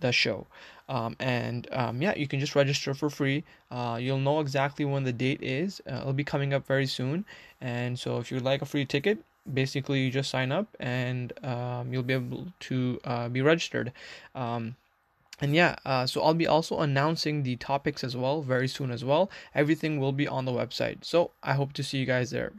the 0.00 0.12
show. 0.12 0.46
Um, 0.88 1.16
and 1.20 1.68
um, 1.72 2.00
yeah 2.00 2.14
you 2.16 2.26
can 2.26 2.40
just 2.40 2.54
register 2.54 2.94
for 2.94 3.10
free. 3.10 3.44
Uh, 3.70 3.98
you'll 4.00 4.18
know 4.20 4.40
exactly 4.40 4.84
when 4.84 5.04
the 5.04 5.12
date 5.12 5.42
is. 5.42 5.82
Uh, 5.90 5.96
it'll 5.96 6.12
be 6.12 6.24
coming 6.24 6.54
up 6.54 6.66
very 6.66 6.86
soon. 6.86 7.24
And 7.60 7.98
so 7.98 8.18
if 8.18 8.30
you'd 8.30 8.42
like 8.42 8.62
a 8.62 8.66
free 8.66 8.84
ticket 8.84 9.18
basically 9.52 10.00
you 10.00 10.10
just 10.10 10.30
sign 10.30 10.52
up 10.52 10.66
and 10.78 11.32
um, 11.42 11.90
you'll 11.90 12.02
be 12.02 12.12
able 12.12 12.46
to 12.60 13.00
uh, 13.04 13.28
be 13.28 13.40
registered. 13.40 13.92
Um, 14.34 14.76
and 15.40 15.54
yeah 15.54 15.76
uh, 15.86 16.04
so 16.04 16.20
i'll 16.22 16.34
be 16.34 16.48
also 16.48 16.80
announcing 16.80 17.44
the 17.44 17.54
topics 17.54 18.02
as 18.02 18.16
well 18.16 18.42
very 18.42 18.68
soon 18.68 18.90
as 18.90 19.04
well. 19.04 19.30
Everything 19.54 20.00
will 20.00 20.12
be 20.12 20.26
on 20.26 20.44
the 20.44 20.52
website. 20.52 21.04
So 21.04 21.30
i 21.42 21.54
hope 21.54 21.72
to 21.74 21.82
see 21.82 21.98
you 21.98 22.06
guys 22.06 22.30
there 22.30 22.52